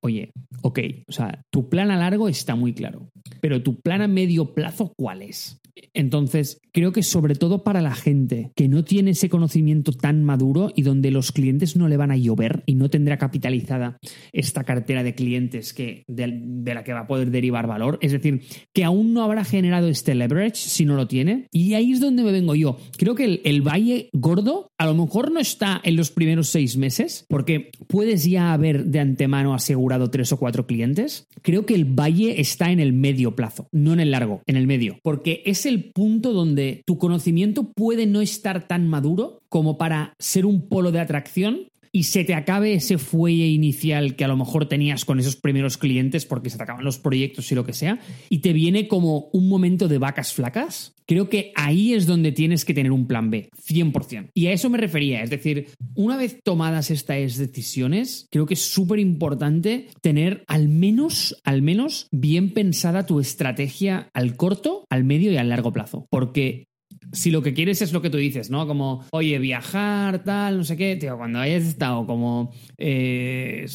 ok, 0.63 0.79
o 1.09 1.13
sea, 1.13 1.45
tu 1.51 1.69
plan 1.69 1.91
a 1.91 1.97
largo 1.97 2.29
está 2.29 2.55
muy 2.55 2.73
claro, 2.73 3.11
pero 3.41 3.63
tu 3.63 3.81
plan 3.81 4.03
a 4.03 4.09
medio 4.09 4.55
plazo, 4.55 4.93
¿cuál 4.97 5.23
es? 5.23 5.61
Entonces, 5.95 6.61
creo 6.73 6.93
que 6.93 7.03
sobre 7.03 7.35
todo 7.35 7.63
para 7.65 7.81
la 7.81 7.95
gente 7.95 8.53
que 8.55 8.69
no 8.69 8.85
tiene 8.85 9.13
ese 9.13 9.29
conocimiento 9.29 9.93
tan 9.93 10.23
maduro 10.23 10.73
y 10.75 10.83
donde 10.83 11.11
los 11.11 11.33
clientes 11.33 11.77
no 11.77 11.89
le 11.89 11.97
van 11.97 12.11
a 12.11 12.17
llover 12.17 12.63
y 12.67 12.75
no 12.75 12.91
tendrá 12.91 13.19
capitalizada 13.19 13.99
esta 14.33 14.65
cartera 14.65 15.03
de 15.03 15.15
clientes 15.15 15.73
que, 15.73 16.05
de, 16.07 16.75
la 16.75 16.85
que 16.85 16.93
va 16.93 17.01
a 17.01 17.07
poder 17.07 17.31
derivar 17.31 17.67
valor, 17.67 17.99
es 18.03 18.13
decir, 18.13 18.43
que 18.73 18.85
aún 18.85 19.13
no 19.13 19.23
habrá 19.23 19.45
generado 19.45 19.89
este 19.89 20.15
leverage 20.15 20.57
si 20.57 20.85
no 20.85 20.97
lo 20.97 21.07
tiene. 21.07 21.47
Y 21.53 21.75
ahí 21.75 21.93
es 21.93 22.01
donde 22.01 22.23
me 22.23 22.33
vengo 22.33 22.55
yo. 22.55 22.79
Creo 22.97 23.15
que 23.15 23.25
el, 23.25 23.41
el 23.45 23.63
valle 23.63 24.09
gordo 24.13 24.71
a 24.79 24.87
lo 24.87 24.95
mejor 24.95 25.31
no 25.31 25.41
está 25.41 25.81
en 25.85 25.97
los 25.97 26.11
primeros 26.11 26.49
seis 26.49 26.77
meses, 26.77 27.27
porque 27.29 27.71
puedes 27.87 28.25
ya 28.25 28.53
haber 28.53 28.87
de 28.87 29.01
antemano 29.01 29.55
asegurado 29.55 30.11
tres 30.11 30.33
o 30.33 30.39
cuatro 30.39 30.67
clientes. 30.67 31.27
Creo 31.43 31.67
que 31.67 31.75
el 31.75 31.85
valle 31.85 32.41
está 32.41 32.71
en 32.71 32.81
el 32.81 32.93
medio 32.93 33.37
plazo, 33.37 33.69
no 33.73 33.93
en 33.93 34.01
el 34.01 34.11
largo, 34.11 34.43
en 34.47 34.57
el 34.57 34.67
medio, 34.67 34.99
porque 35.03 35.43
es 35.45 35.67
el 35.71 35.91
punto 35.93 36.33
donde 36.33 36.83
tu 36.85 36.99
conocimiento 36.99 37.73
puede 37.73 38.07
no 38.07 38.21
estar 38.21 38.67
tan 38.67 38.87
maduro 38.89 39.41
como 39.49 39.79
para 39.79 40.15
ser 40.19 40.45
un 40.45 40.69
polo 40.69 40.93
de 40.93 41.01
atracción 41.01 41.69
y 41.93 42.05
se 42.05 42.25
te 42.25 42.35
acabe 42.35 42.75
ese 42.75 42.99
fuelle 42.99 43.49
inicial 43.49 44.17
que 44.17 44.25
a 44.25 44.29
lo 44.29 44.37
mejor 44.37 44.67
tenías 44.67 45.05
con 45.05 45.19
esos 45.19 45.37
primeros 45.37 45.77
clientes 45.77 46.25
porque 46.25 46.51
se 46.51 46.57
te 46.57 46.63
acaban 46.63 46.85
los 46.85 46.99
proyectos 46.99 47.51
y 47.51 47.55
lo 47.55 47.65
que 47.65 47.73
sea, 47.73 47.99
y 48.29 48.39
te 48.39 48.53
viene 48.53 48.89
como 48.89 49.29
un 49.33 49.49
momento 49.49 49.89
de 49.89 49.99
vacas 49.99 50.33
flacas, 50.33 50.95
creo 51.07 51.29
que 51.29 51.53
ahí 51.57 51.95
es 51.95 52.07
donde 52.07 52.31
tienes 52.31 52.65
que 52.65 52.75
tener 52.75 52.93
un 52.93 53.09
plan 53.09 53.31
B, 53.31 53.51
100%. 53.67 54.31
Y 54.35 54.47
a 54.47 54.53
eso 54.53 54.71
me 54.71 54.79
refería, 54.79 55.23
es 55.23 55.31
decir, 55.31 55.67
una 55.95 56.17
vez 56.17 56.39
tomadas 56.45 56.91
estas 56.93 57.37
decisiones, 57.37 58.29
creo 58.31 58.47
que 58.47 58.55
es 58.55 58.71
súper 58.71 59.01
importante 59.01 59.89
tener 60.01 60.45
al 60.47 60.69
menos, 60.69 61.41
al 61.45 61.63
menos 61.63 62.07
bien 62.13 62.55
pensada 62.55 63.07
tu 63.07 63.19
estrategia 63.19 64.11
al 64.15 64.37
corto, 64.37 64.85
al 64.89 65.03
medio 65.03 65.33
y 65.33 65.37
al 65.37 65.49
largo 65.49 65.73
plazo, 65.73 66.07
porque 66.11 66.69
si 67.13 67.31
lo 67.31 67.43
que 67.43 67.55
quieres 67.55 67.83
es 67.83 67.93
lo 67.93 68.03
que 68.03 68.11
tú 68.11 68.19
dices, 68.19 68.51
¿no? 68.51 68.67
Como, 68.67 69.05
oye, 69.11 69.39
viajar, 69.39 70.23
tal, 70.25 70.59
no 70.59 70.65
sé 70.65 70.77
qué, 70.77 70.97
tío, 70.97 71.17
cuando 71.17 71.41
hayas 71.41 71.65
estado 71.65 72.07
como 72.07 72.53
eh, 72.79 73.67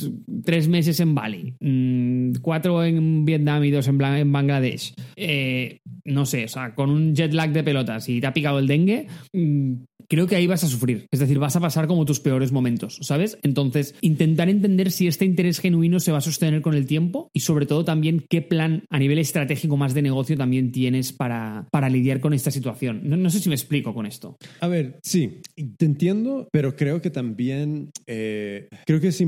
tres 0.43 0.67
meses 0.67 0.99
en 0.99 1.15
Bali, 1.15 1.55
mm, 1.59 2.35
cuatro 2.41 2.83
en 2.83 3.25
Vietnam 3.25 3.63
y 3.63 3.71
dos 3.71 3.87
en, 3.87 4.01
en 4.01 4.31
Bangladesh, 4.31 4.93
eh, 5.15 5.81
no 6.05 6.25
sé, 6.25 6.45
o 6.45 6.47
sea, 6.47 6.73
con 6.75 6.89
un 6.89 7.15
jet 7.15 7.33
lag 7.33 7.51
de 7.51 7.63
pelotas 7.63 8.07
y 8.09 8.21
te 8.21 8.27
ha 8.27 8.33
picado 8.33 8.59
el 8.59 8.67
dengue, 8.67 9.07
mm, 9.33 9.73
creo 10.07 10.27
que 10.27 10.35
ahí 10.35 10.47
vas 10.47 10.63
a 10.63 10.67
sufrir. 10.67 11.07
Es 11.11 11.19
decir, 11.19 11.39
vas 11.39 11.55
a 11.55 11.59
pasar 11.59 11.87
como 11.87 12.05
tus 12.05 12.19
peores 12.19 12.51
momentos, 12.51 12.97
¿sabes? 13.01 13.37
Entonces, 13.43 13.95
intentar 14.01 14.49
entender 14.49 14.91
si 14.91 15.07
este 15.07 15.25
interés 15.25 15.59
genuino 15.59 15.99
se 15.99 16.11
va 16.11 16.19
a 16.19 16.21
sostener 16.21 16.61
con 16.61 16.73
el 16.73 16.85
tiempo 16.85 17.29
y 17.33 17.41
sobre 17.41 17.65
todo 17.65 17.85
también 17.85 18.25
qué 18.29 18.41
plan 18.41 18.83
a 18.89 18.99
nivel 18.99 19.19
estratégico 19.19 19.77
más 19.77 19.93
de 19.93 20.01
negocio 20.01 20.37
también 20.37 20.71
tienes 20.71 21.13
para, 21.13 21.67
para 21.71 21.89
lidiar 21.89 22.19
con 22.19 22.33
esta 22.33 22.51
situación. 22.51 23.01
No, 23.03 23.29
sé 23.29 23.39
si 23.39 23.49
me 23.49 23.55
explico 23.55 23.93
con 23.93 24.05
esto. 24.05 24.37
A 24.61 24.67
ver, 24.67 24.99
sí, 25.03 25.41
te 25.77 25.85
entiendo, 25.85 26.47
pero 26.51 26.75
creo 26.75 27.01
que 27.01 27.09
también, 27.09 27.91
eh, 28.07 28.67
creo 28.85 28.99
que, 28.99 29.09
es, 29.09 29.23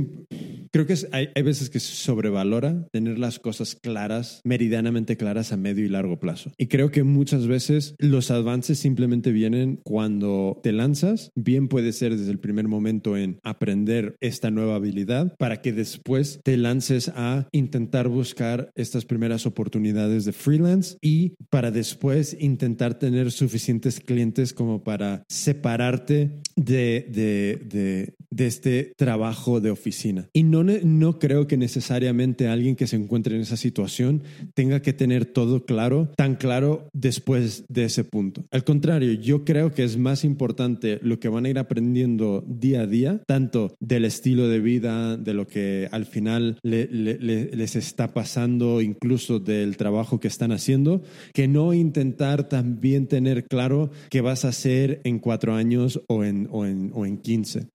creo 0.72 0.86
que 0.86 0.96
hay, 1.12 1.30
hay 1.36 1.44
veces 1.44 1.70
que 1.70 1.80
se 1.80 1.96
sobrevalora 1.96 2.88
tener 2.92 3.20
las 3.20 3.40
cosas 3.40 3.76
claras, 3.76 4.42
meridianamente 4.44 5.18
claras 5.18 5.52
a 5.52 5.58
medio 5.58 5.86
y 5.86 5.90
largo 5.90 6.20
plazo. 6.20 6.52
Y 6.58 6.68
creo 6.68 6.92
que 6.92 7.04
muchas 7.04 7.48
veces 7.48 7.96
los 8.00 8.32
avances 8.32 8.80
simplemente 8.80 9.32
vienen 9.32 9.80
cuando 9.84 10.60
te 10.68 10.74
lanzas, 10.74 11.32
bien 11.34 11.70
puede 11.70 11.94
ser 11.94 12.18
desde 12.18 12.30
el 12.30 12.40
primer 12.40 12.68
momento 12.68 13.16
en 13.16 13.40
aprender 13.42 14.18
esta 14.20 14.52
nueva 14.52 14.76
habilidad 14.76 15.34
para 15.38 15.62
que 15.62 15.72
después 15.72 16.42
te 16.44 16.58
lances 16.58 17.08
a 17.16 17.48
intentar 17.54 18.10
buscar 18.10 18.70
estas 18.76 19.06
primeras 19.06 19.46
oportunidades 19.46 20.26
de 20.26 20.34
freelance 20.34 20.98
y 21.00 21.36
para 21.50 21.72
después 21.72 22.36
intentar 22.38 23.00
tener 23.00 23.32
suficientes 23.32 24.02
clientes 24.02 24.52
como 24.52 24.84
para 24.84 25.24
separarte 25.30 26.42
de, 26.58 27.08
de, 27.10 28.14
de, 28.30 28.46
este 28.46 28.94
trabajo 28.98 29.62
de 29.62 29.72
oficina. 29.72 30.30
Y 30.34 30.44
no, 30.44 30.64
no 30.64 31.20
creo 31.20 31.48
que 31.48 31.58
necesariamente 31.58 32.48
alguien 32.48 32.76
que 32.76 32.88
se 32.88 32.96
encuentre 32.98 33.36
en 33.36 33.42
esa 33.42 33.58
situación 33.58 34.24
tenga 34.54 34.82
que 34.82 34.94
tener 34.94 35.26
todo 35.26 35.66
claro, 35.66 36.12
tan 36.18 36.36
claro 36.36 36.90
después 36.94 37.64
de 37.70 37.86
ese 37.86 38.04
punto. 38.04 38.46
Al 38.52 38.64
contrario, 38.64 39.14
yo 39.14 39.46
creo 39.46 39.74
que 39.74 39.84
es 39.84 39.98
más 39.98 40.24
importante 40.24 40.57
lo 41.02 41.20
que 41.20 41.30
van 41.30 41.46
a 41.46 41.50
ir 41.50 41.60
aprendiendo 41.60 42.44
día 42.48 42.82
a 42.82 42.88
día, 42.88 43.22
tanto 43.26 43.76
del 43.80 44.06
estilo 44.06 44.48
de 44.48 44.60
vida, 44.60 45.18
de 45.18 45.34
lo 45.34 45.48
que 45.48 45.88
al 45.92 46.06
final 46.06 46.60
les 46.64 47.76
está 47.76 48.14
pasando, 48.14 48.82
incluso 48.82 49.40
del 49.40 49.78
trabajo 49.78 50.20
que 50.20 50.28
están 50.28 50.52
haciendo, 50.52 51.02
que 51.34 51.48
no 51.48 51.74
intentar 51.74 52.50
también 52.50 53.08
tener 53.08 53.46
claro 53.46 53.92
qué 54.10 54.22
vas 54.22 54.46
a 54.46 54.50
hacer 54.50 55.02
en 55.04 55.20
cuatro 55.20 55.54
años 55.54 56.02
o 56.08 56.24
en, 56.24 56.48
o 56.52 56.66
en, 56.66 56.92
o 56.94 57.06
en 57.06 57.18
15. 57.18 57.68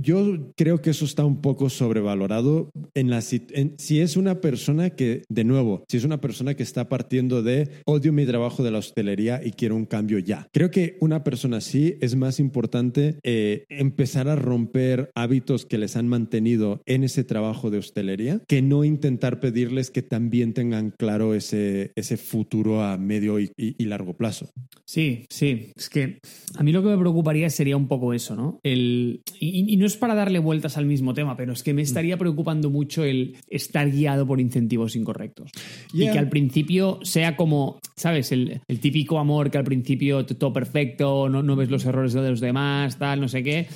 yo 0.00 0.52
creo 0.56 0.80
que 0.80 0.90
eso 0.90 1.04
está 1.04 1.24
un 1.24 1.40
poco 1.40 1.68
sobrevalorado 1.70 2.70
en 2.94 3.10
la, 3.10 3.20
si 3.20 4.00
es 4.00 4.16
una 4.16 4.40
persona 4.40 4.90
que, 4.90 5.22
de 5.28 5.44
nuevo, 5.44 5.84
si 5.88 5.96
es 5.96 6.04
una 6.04 6.20
persona 6.20 6.54
que 6.54 6.62
está 6.62 6.88
partiendo 6.88 7.42
de 7.42 7.68
odio 7.84 8.12
mi 8.12 8.26
trabajo 8.26 8.62
de 8.62 8.70
la 8.70 8.78
hostelería 8.78 9.40
y 9.44 9.52
quiero 9.52 9.76
un 9.76 9.86
cambio 9.86 10.18
ya. 10.18 10.48
Creo 10.52 10.70
que 10.70 10.96
una 11.00 11.24
persona 11.24 11.58
así 11.58 11.96
es 12.00 12.16
más 12.20 12.38
importante 12.38 13.18
eh, 13.24 13.64
empezar 13.68 14.28
a 14.28 14.36
romper 14.36 15.10
hábitos 15.16 15.66
que 15.66 15.78
les 15.78 15.96
han 15.96 16.06
mantenido 16.06 16.82
en 16.86 17.02
ese 17.02 17.24
trabajo 17.24 17.70
de 17.70 17.78
hostelería 17.78 18.40
que 18.46 18.62
no 18.62 18.84
intentar 18.84 19.40
pedirles 19.40 19.90
que 19.90 20.02
también 20.02 20.52
tengan 20.54 20.92
claro 20.96 21.34
ese, 21.34 21.92
ese 21.96 22.16
futuro 22.16 22.84
a 22.84 22.96
medio 22.96 23.40
y, 23.40 23.50
largo 23.90 24.14
plazo. 24.14 24.50
Sí, 24.84 25.26
sí. 25.30 25.72
Es 25.74 25.88
que 25.88 26.20
a 26.56 26.62
mí 26.62 26.70
lo 26.70 26.82
que 26.82 26.90
me 26.90 26.98
preocuparía 26.98 27.50
sería 27.50 27.76
un 27.76 27.88
poco 27.88 28.14
eso, 28.14 28.36
¿no? 28.36 28.60
El, 28.62 29.22
y, 29.40 29.76
no 29.76 29.86
es 29.86 29.96
para 29.96 30.14
darle 30.14 30.38
vueltas 30.38 30.76
al 30.76 30.86
mismo 30.86 31.14
tema, 31.14 31.36
pero 31.36 31.52
es 31.52 31.64
que 31.64 31.74
me 31.74 31.82
estaría 31.82 32.16
preocupando 32.18 32.70
mucho 32.70 33.02
el 33.02 33.36
estar 33.48 33.90
guiado 33.90 34.26
por 34.26 34.40
incentivos 34.40 34.94
incorrectos. 34.94 35.50
Y 35.92 36.08
que 36.10 36.18
al 36.18 36.28
principio 36.28 37.00
sea 37.02 37.36
como, 37.36 37.80
¿sabes? 37.96 38.30
El, 38.30 38.60
el, 38.68 38.80
típico 38.80 39.18
amor 39.18 39.50
que 39.50 39.58
al 39.58 39.64
principio 39.64 40.24
todo 40.26 40.52
perfecto, 40.52 41.28
no, 41.28 41.42
no 41.42 41.56
ves 41.56 41.70
los 41.70 41.84
errores 41.84 42.09
de 42.14 42.30
los 42.30 42.40
demás, 42.40 42.98
tal, 42.98 43.20
no 43.20 43.28
sé 43.28 43.42
qué. 43.42 43.68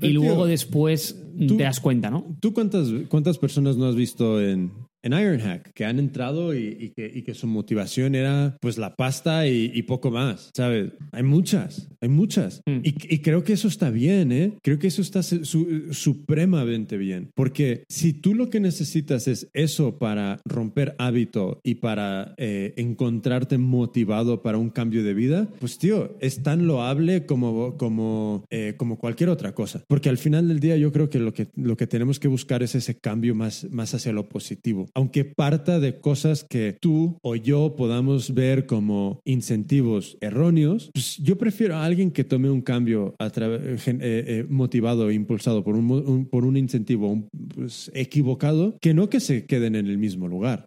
y 0.00 0.08
luego 0.08 0.46
después 0.46 1.16
te 1.38 1.62
das 1.62 1.80
cuenta, 1.80 2.10
¿no? 2.10 2.36
¿Tú 2.40 2.52
cuántas, 2.52 2.88
cuántas 3.08 3.38
personas 3.38 3.76
no 3.76 3.86
has 3.86 3.94
visto 3.94 4.40
en 4.40 4.70
en 5.02 5.12
Ironhack, 5.12 5.72
que 5.72 5.84
han 5.84 5.98
entrado 5.98 6.54
y, 6.54 6.92
que, 6.96 7.34
su 7.34 7.46
motivación 7.46 8.14
era 8.14 8.56
pues 8.60 8.76
la 8.76 8.96
pasta 8.96 9.46
y, 9.46 9.82
poco 9.82 10.10
más, 10.10 10.50
¿sabes? 10.54 10.92
Hay 11.12 11.22
muchas, 11.22 11.88
hay 12.00 12.08
muchas. 12.08 12.62
Mm. 12.66 12.80
Y, 12.82 13.18
creo 13.18 13.44
que 13.44 13.52
eso 13.52 13.68
está 13.68 13.90
bien, 13.90 14.32
¿eh? 14.32 14.58
Creo 14.62 14.78
que 14.78 14.88
eso 14.88 15.02
está 15.02 15.22
supremamente 15.22 16.96
bien. 16.96 17.30
Porque 17.34 17.84
si 17.88 18.12
tú 18.12 18.34
lo 18.34 18.50
que 18.50 18.60
necesitas 18.60 19.28
es 19.28 19.48
eso 19.52 19.98
para 19.98 20.40
romper 20.44 20.94
hábito 20.98 21.60
y 21.62 21.76
para 21.76 22.34
eh, 22.36 22.74
encontrarte 22.76 23.58
motivado 23.58 24.42
para 24.42 24.58
un 24.58 24.70
cambio 24.70 25.02
de 25.02 25.14
vida, 25.14 25.48
pues 25.60 25.78
tío, 25.78 26.16
es 26.20 26.42
tan 26.42 26.66
loable 26.66 27.26
como, 27.26 27.76
como, 27.76 28.44
eh, 28.50 28.74
como 28.76 28.98
cualquier 28.98 29.30
otra 29.30 29.54
cosa. 29.54 29.82
Porque 29.88 30.08
al 30.08 30.18
final 30.18 30.48
del 30.48 30.60
día 30.60 30.76
yo 30.76 30.92
creo 30.92 31.08
que 31.10 31.18
lo 31.18 31.32
que, 31.32 31.48
lo 31.56 31.76
que 31.76 31.86
tenemos 31.86 32.18
que 32.18 32.28
buscar 32.28 32.62
es 32.62 32.74
ese 32.74 32.98
cambio 32.98 33.34
más, 33.34 33.66
más 33.70 33.94
hacia 33.94 34.12
lo 34.12 34.28
positivo. 34.28 34.89
Aunque 34.94 35.24
parta 35.24 35.80
de 35.80 36.00
cosas 36.00 36.44
que 36.44 36.76
tú 36.78 37.18
o 37.22 37.36
yo 37.36 37.76
podamos 37.76 38.34
ver 38.34 38.66
como 38.66 39.20
incentivos 39.24 40.16
erróneos, 40.20 40.90
pues 40.92 41.16
yo 41.18 41.38
prefiero 41.38 41.76
a 41.76 41.84
alguien 41.84 42.10
que 42.10 42.24
tome 42.24 42.50
un 42.50 42.62
cambio 42.62 43.14
eh, 43.18 43.78
eh, 43.86 44.46
motivado 44.48 45.10
e 45.10 45.14
impulsado 45.14 45.64
por 45.64 45.76
un, 45.76 46.26
por 46.26 46.44
un 46.44 46.56
incentivo 46.56 47.28
pues, 47.54 47.90
equivocado 47.94 48.78
que 48.80 48.94
no 48.94 49.08
que 49.08 49.20
se 49.20 49.46
queden 49.46 49.74
en 49.74 49.86
el 49.86 49.98
mismo 49.98 50.28
lugar. 50.28 50.66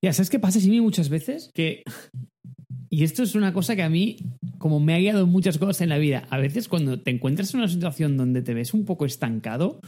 Ya, 0.00 0.12
¿sabes 0.12 0.30
qué 0.30 0.38
pasa, 0.38 0.60
Jimmy, 0.60 0.80
muchas 0.80 1.08
veces? 1.08 1.50
Que 1.54 1.82
y 2.92 3.04
esto 3.04 3.22
es 3.22 3.34
una 3.34 3.54
cosa 3.54 3.74
que 3.74 3.82
a 3.82 3.88
mí, 3.88 4.18
como 4.62 4.80
me 4.80 4.94
ha 4.94 4.98
guiado 4.98 5.24
en 5.24 5.28
muchas 5.28 5.58
cosas 5.58 5.80
en 5.80 5.90
la 5.90 5.98
vida, 5.98 6.22
a 6.30 6.38
veces 6.38 6.68
cuando 6.68 7.00
te 7.00 7.10
encuentras 7.10 7.52
en 7.52 7.60
una 7.60 7.68
situación 7.68 8.16
donde 8.16 8.40
te 8.40 8.54
ves 8.54 8.72
un 8.72 8.84
poco 8.84 9.04
estancado, 9.04 9.80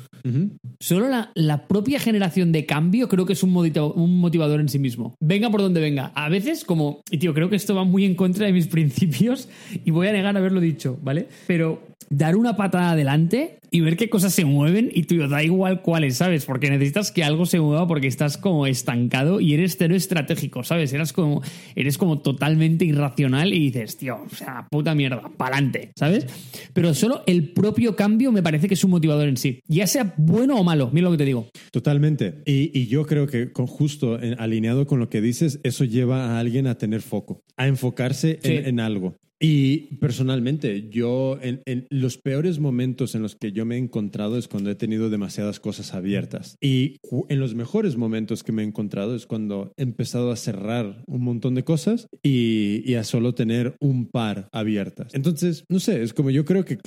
solo 0.81 1.09
la, 1.35 1.67
propia 1.69 2.01
generación 2.01 2.53
de 2.53 2.67
cambio 2.67 3.09
creo 3.09 3.25
que 3.25 3.33
es 3.33 3.43
un, 3.43 3.57
un 3.57 4.21
motivador 4.21 4.61
en 4.61 4.69
sí 4.69 4.79
mismo. 4.79 5.15
Venga 5.21 5.49
por 5.51 5.63
donde 5.63 5.81
venga. 5.81 6.13
A 6.15 6.29
veces 6.29 6.65
como, 6.65 7.01
y 7.11 7.19
tío, 7.19 7.33
creo 7.33 7.49
que 7.49 7.57
esto 7.57 7.75
va 7.75 7.85
muy 7.85 8.05
en 8.05 8.17
contra 8.17 8.47
de 8.47 8.53
mis 8.53 8.67
principios 8.75 9.49
y 9.85 9.91
voy 9.93 10.09
a 10.09 10.13
negar 10.13 10.37
haberlo 10.37 10.61
dicho, 10.61 10.99
¿vale? 11.03 11.29
Pero 11.47 11.95
dar 12.11 12.37
una 12.37 12.57
patada 12.57 12.91
adelante 12.91 13.59
y 13.71 13.81
ver 13.81 13.97
qué 13.97 14.09
cosas 14.09 14.33
se 14.33 14.45
mueven 14.45 14.91
y 14.93 15.03
tú 15.03 15.17
da 15.27 15.43
igual 15.43 15.83
cuáles, 15.83 16.17
¿sabes? 16.17 16.45
Porque 16.45 16.71
necesitas 16.71 17.11
que 17.11 17.25
algo 17.25 17.45
se 17.45 17.59
mueva 17.61 17.89
porque 17.89 18.07
estás 18.07 18.39
como 18.39 18.67
estancado 18.67 19.41
y 19.41 19.55
eres 19.55 19.77
cero 19.77 19.97
estratégico, 19.97 20.63
¿sabes? 20.63 20.93
Eres 20.93 21.13
como, 21.13 21.43
eres 21.75 21.99
como 21.99 22.21
totalmente 22.21 22.85
irracional 22.85 23.53
y 23.53 23.71
dices, 23.71 23.97
tío, 23.97 24.19
o 24.31 24.35
sea, 24.35 24.64
puta 24.71 24.95
mierda, 24.95 25.23
pa'lante, 25.37 25.93
¿sabes? 25.97 26.27
Pero 26.73 26.95
solo 26.95 27.23
el 27.27 27.53
propio 27.53 27.97
cambio 27.97 28.33
me 28.33 28.43
parece 28.43 28.69
que 28.69 28.75
es 28.75 28.85
un 28.85 28.91
motivador 28.91 29.29
en 29.29 29.37
sí, 29.37 29.61
ya 29.67 29.87
sea 29.87 30.15
bueno 30.17 30.57
o 30.57 30.65
malo, 30.65 30.91
mira 30.93 31.05
lo 31.05 31.13
que 31.13 31.19
te 31.19 31.25
digo. 31.25 31.49
Totalmente. 31.71 32.43
Y, 32.45 32.85
yo 32.87 33.07
creo 33.07 33.27
que 33.27 33.51
con 33.51 33.67
justo 33.67 34.19
alineado 34.39 34.87
con 34.87 35.01
lo 35.01 35.09
que 35.09 35.21
dices, 35.21 35.59
eso 35.63 35.85
lleva 35.85 36.27
a 36.27 36.39
alguien 36.39 36.67
a 36.67 36.77
tener 36.77 37.01
foco, 37.01 37.43
a 37.57 37.67
enfocarse 37.67 38.39
en 38.43 38.79
algo. 38.79 39.17
Y 39.41 39.97
personalmente, 39.97 40.89
yo 40.91 41.39
en, 41.43 41.87
los 41.91 42.19
peores 42.19 42.59
momentos 42.61 43.15
en 43.15 43.23
los 43.23 43.37
que 43.37 43.53
yo 43.53 43.67
me 43.67 43.77
he 43.77 43.79
encontrado 43.79 44.39
es 44.39 44.49
cuando 44.49 44.71
he 44.71 44.75
tenido 44.75 45.11
demasiadas 45.11 45.61
cosas 45.61 45.95
abiertas. 45.95 46.57
Y 46.61 46.97
en 47.29 47.41
los 47.41 47.55
mejores 47.55 47.97
momentos 47.97 48.43
que 48.43 48.53
me 48.53 48.63
he 48.63 48.67
encontrado 48.67 49.15
es 49.15 49.27
cuando 49.27 49.73
he 49.77 49.83
empezado 49.83 50.31
a 50.31 50.37
cerrar 50.37 51.03
un 51.07 51.23
montón 51.23 51.55
de 51.55 51.65
cosas 51.65 52.07
y, 52.23 52.95
a 52.95 53.03
solo 53.03 53.35
tener 53.35 53.75
un 53.81 54.07
par 54.07 54.49
abiertas. 54.53 55.13
Entonces, 55.15 55.65
no 55.69 55.81
sé, 55.81 56.03
es 56.05 56.15
como 56.15 56.31
yo 56.31 56.45
creo 56.45 56.65
que, 56.65 56.79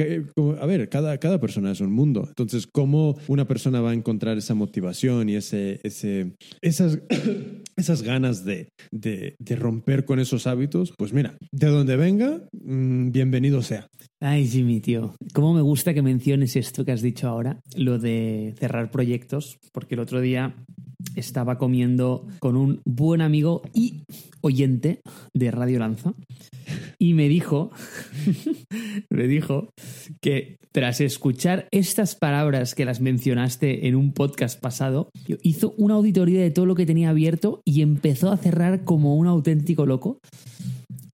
a 0.59 0.65
ver, 0.65 0.87
cada, 0.87 1.17
cada 1.17 1.39
persona 1.39 1.71
es 1.71 1.81
un 1.81 1.91
mundo. 1.91 2.25
Entonces, 2.29 2.65
¿cómo 2.65 3.17
una 3.27 3.45
persona 3.45 3.81
va 3.81 3.91
a 3.91 3.93
encontrar 3.93 4.37
esa 4.37 4.53
motivación 4.53 5.27
y 5.27 5.35
ese, 5.35 5.81
ese, 5.83 6.31
esas, 6.61 6.99
esas 7.77 8.01
ganas 8.01 8.43
de, 8.43 8.69
de, 8.91 9.35
de 9.39 9.55
romper 9.55 10.03
con 10.05 10.19
esos 10.19 10.47
hábitos? 10.47 10.93
Pues 10.97 11.13
mira, 11.13 11.37
de 11.51 11.67
donde 11.67 11.95
venga, 11.95 12.41
Mm, 12.69 13.11
bienvenido 13.11 13.61
sea. 13.61 13.87
Ay, 14.19 14.45
Jimmy, 14.45 14.81
tío. 14.81 15.15
¿Cómo 15.33 15.53
me 15.53 15.61
gusta 15.61 15.93
que 15.93 16.01
menciones 16.01 16.57
esto 16.57 16.83
que 16.83 16.91
has 16.91 17.01
dicho 17.01 17.29
ahora? 17.29 17.61
Lo 17.77 17.97
de 17.97 18.55
cerrar 18.59 18.91
proyectos, 18.91 19.57
porque 19.71 19.95
el 19.95 20.01
otro 20.01 20.19
día 20.19 20.53
estaba 21.15 21.57
comiendo 21.57 22.27
con 22.39 22.55
un 22.55 22.81
buen 22.85 23.21
amigo 23.21 23.61
y 23.73 24.03
oyente 24.41 25.01
de 25.33 25.51
Radio 25.51 25.79
Lanza. 25.79 26.13
Y 26.99 27.13
me 27.13 27.29
dijo, 27.29 27.71
me 29.09 29.27
dijo 29.27 29.69
que 30.21 30.57
tras 30.71 31.01
escuchar 31.01 31.67
estas 31.71 32.15
palabras 32.15 32.75
que 32.75 32.85
las 32.85 33.01
mencionaste 33.01 33.87
en 33.87 33.95
un 33.95 34.13
podcast 34.13 34.59
pasado, 34.59 35.09
hizo 35.41 35.73
una 35.77 35.95
auditoría 35.95 36.41
de 36.41 36.51
todo 36.51 36.65
lo 36.65 36.75
que 36.75 36.85
tenía 36.85 37.09
abierto 37.09 37.61
y 37.65 37.81
empezó 37.81 38.31
a 38.31 38.37
cerrar 38.37 38.83
como 38.83 39.15
un 39.15 39.27
auténtico 39.27 39.85
loco 39.85 40.19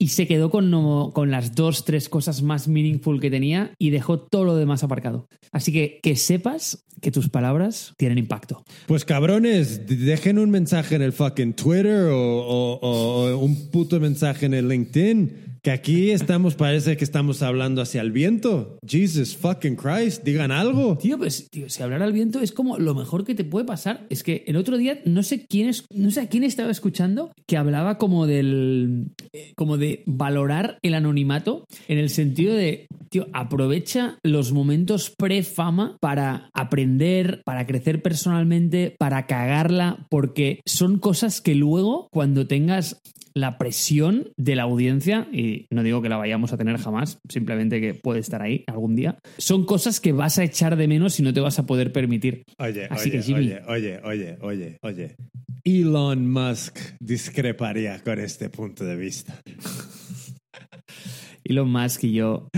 y 0.03 0.09
se 0.09 0.27
quedó 0.27 0.49
con, 0.49 1.11
con 1.13 1.31
las 1.31 1.55
dos, 1.55 1.85
tres 1.85 2.09
cosas 2.09 2.41
más 2.41 2.67
meaningful 2.67 3.21
que 3.21 3.31
tenía 3.31 3.71
y 3.79 3.89
dejó 3.89 4.19
todo 4.19 4.43
lo 4.43 4.57
demás 4.57 4.83
aparcado. 4.83 5.29
Así 5.53 5.71
que 5.71 6.01
que 6.03 6.17
sepas 6.17 6.83
que 6.99 7.09
tus 7.09 7.29
palabras 7.29 7.93
tienen 7.95 8.17
impacto. 8.17 8.65
Pues 8.85 9.05
cabrones, 9.05 9.87
dejen 9.87 10.39
un 10.39 10.49
mensaje 10.49 10.95
en 10.95 11.03
el 11.03 11.13
fucking 11.13 11.53
Twitter 11.53 12.09
o, 12.11 12.79
o 12.81 13.37
un 13.37 13.69
puto 13.69 13.97
mensaje 14.01 14.45
en 14.45 14.55
el 14.55 14.67
LinkedIn 14.67 15.52
que 15.63 15.71
aquí 15.71 16.11
estamos, 16.11 16.55
parece 16.55 16.97
que 16.97 17.05
estamos 17.05 17.41
hablando 17.41 17.81
hacia 17.81 18.01
el 18.01 18.11
viento. 18.11 18.77
Jesus 18.85 19.37
fucking 19.37 19.77
Christ, 19.77 20.21
digan 20.25 20.51
algo. 20.51 20.97
Tío, 20.97 21.17
pues, 21.17 21.49
tío, 21.49 21.69
si 21.69 21.81
hablar 21.81 22.03
al 22.03 22.11
viento 22.11 22.41
es 22.41 22.51
como 22.51 22.77
lo 22.77 22.93
mejor 22.93 23.23
que 23.23 23.33
te 23.33 23.45
puede 23.45 23.65
pasar. 23.65 24.05
Es 24.09 24.23
que 24.23 24.43
el 24.45 24.57
otro 24.57 24.77
día, 24.77 24.99
no 25.05 25.23
sé 25.23 25.45
quién 25.45 25.69
es, 25.69 25.85
no 25.89 26.11
sé 26.11 26.19
a 26.19 26.27
quién 26.27 26.43
estaba 26.43 26.69
escuchando, 26.69 27.31
que 27.47 27.55
hablaba 27.55 27.97
como 27.97 28.27
del, 28.27 29.05
eh, 29.31 29.53
como 29.55 29.77
de 29.77 30.03
valorar 30.05 30.79
el 30.81 30.95
anonimato 30.95 31.63
en 31.87 31.97
el 31.97 32.09
sentido 32.09 32.53
de, 32.53 32.87
tío, 33.07 33.27
aprovecha 33.31 34.17
los 34.21 34.51
momentos 34.51 35.13
pre-fama 35.17 35.95
para 36.01 36.49
aprender, 36.53 37.41
para 37.45 37.65
crecer 37.65 38.01
personalmente, 38.01 38.97
para 38.99 39.27
cagarla, 39.27 40.07
porque 40.09 40.59
son 40.65 40.99
cosas 40.99 41.39
que 41.39 41.55
luego, 41.55 42.09
cuando 42.11 42.47
tengas 42.47 43.01
la 43.33 43.57
presión 43.57 44.31
de 44.37 44.55
la 44.55 44.63
audiencia, 44.63 45.27
y 45.31 45.67
no 45.71 45.83
digo 45.83 46.01
que 46.01 46.09
la 46.09 46.17
vayamos 46.17 46.53
a 46.53 46.57
tener 46.57 46.77
jamás, 46.77 47.19
simplemente 47.29 47.81
que 47.81 47.93
puede 47.93 48.19
estar 48.19 48.41
ahí 48.41 48.63
algún 48.67 48.95
día, 48.95 49.17
son 49.37 49.65
cosas 49.65 49.99
que 49.99 50.11
vas 50.11 50.37
a 50.37 50.43
echar 50.43 50.75
de 50.75 50.87
menos 50.87 51.19
y 51.19 51.23
no 51.23 51.33
te 51.33 51.39
vas 51.39 51.59
a 51.59 51.65
poder 51.65 51.91
permitir. 51.91 52.43
Oye, 52.59 52.87
oye, 52.91 53.19
oye, 53.19 53.61
oye, 53.67 53.99
oye, 54.03 54.37
oye, 54.41 54.77
oye. 54.81 55.15
Elon 55.63 56.29
Musk 56.29 56.77
discreparía 56.99 58.01
con 58.03 58.19
este 58.19 58.49
punto 58.49 58.83
de 58.83 58.95
vista. 58.95 59.41
Elon 61.43 61.69
Musk 61.69 62.03
y 62.05 62.13
yo 62.13 62.49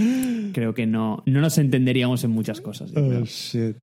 creo 0.53 0.73
que 0.73 0.87
no, 0.87 1.21
no 1.25 1.41
nos 1.41 1.57
entenderíamos 1.57 2.23
en 2.23 2.31
muchas 2.31 2.61
cosas. 2.61 2.91
Oh, 2.95 3.25
shit. 3.25 3.77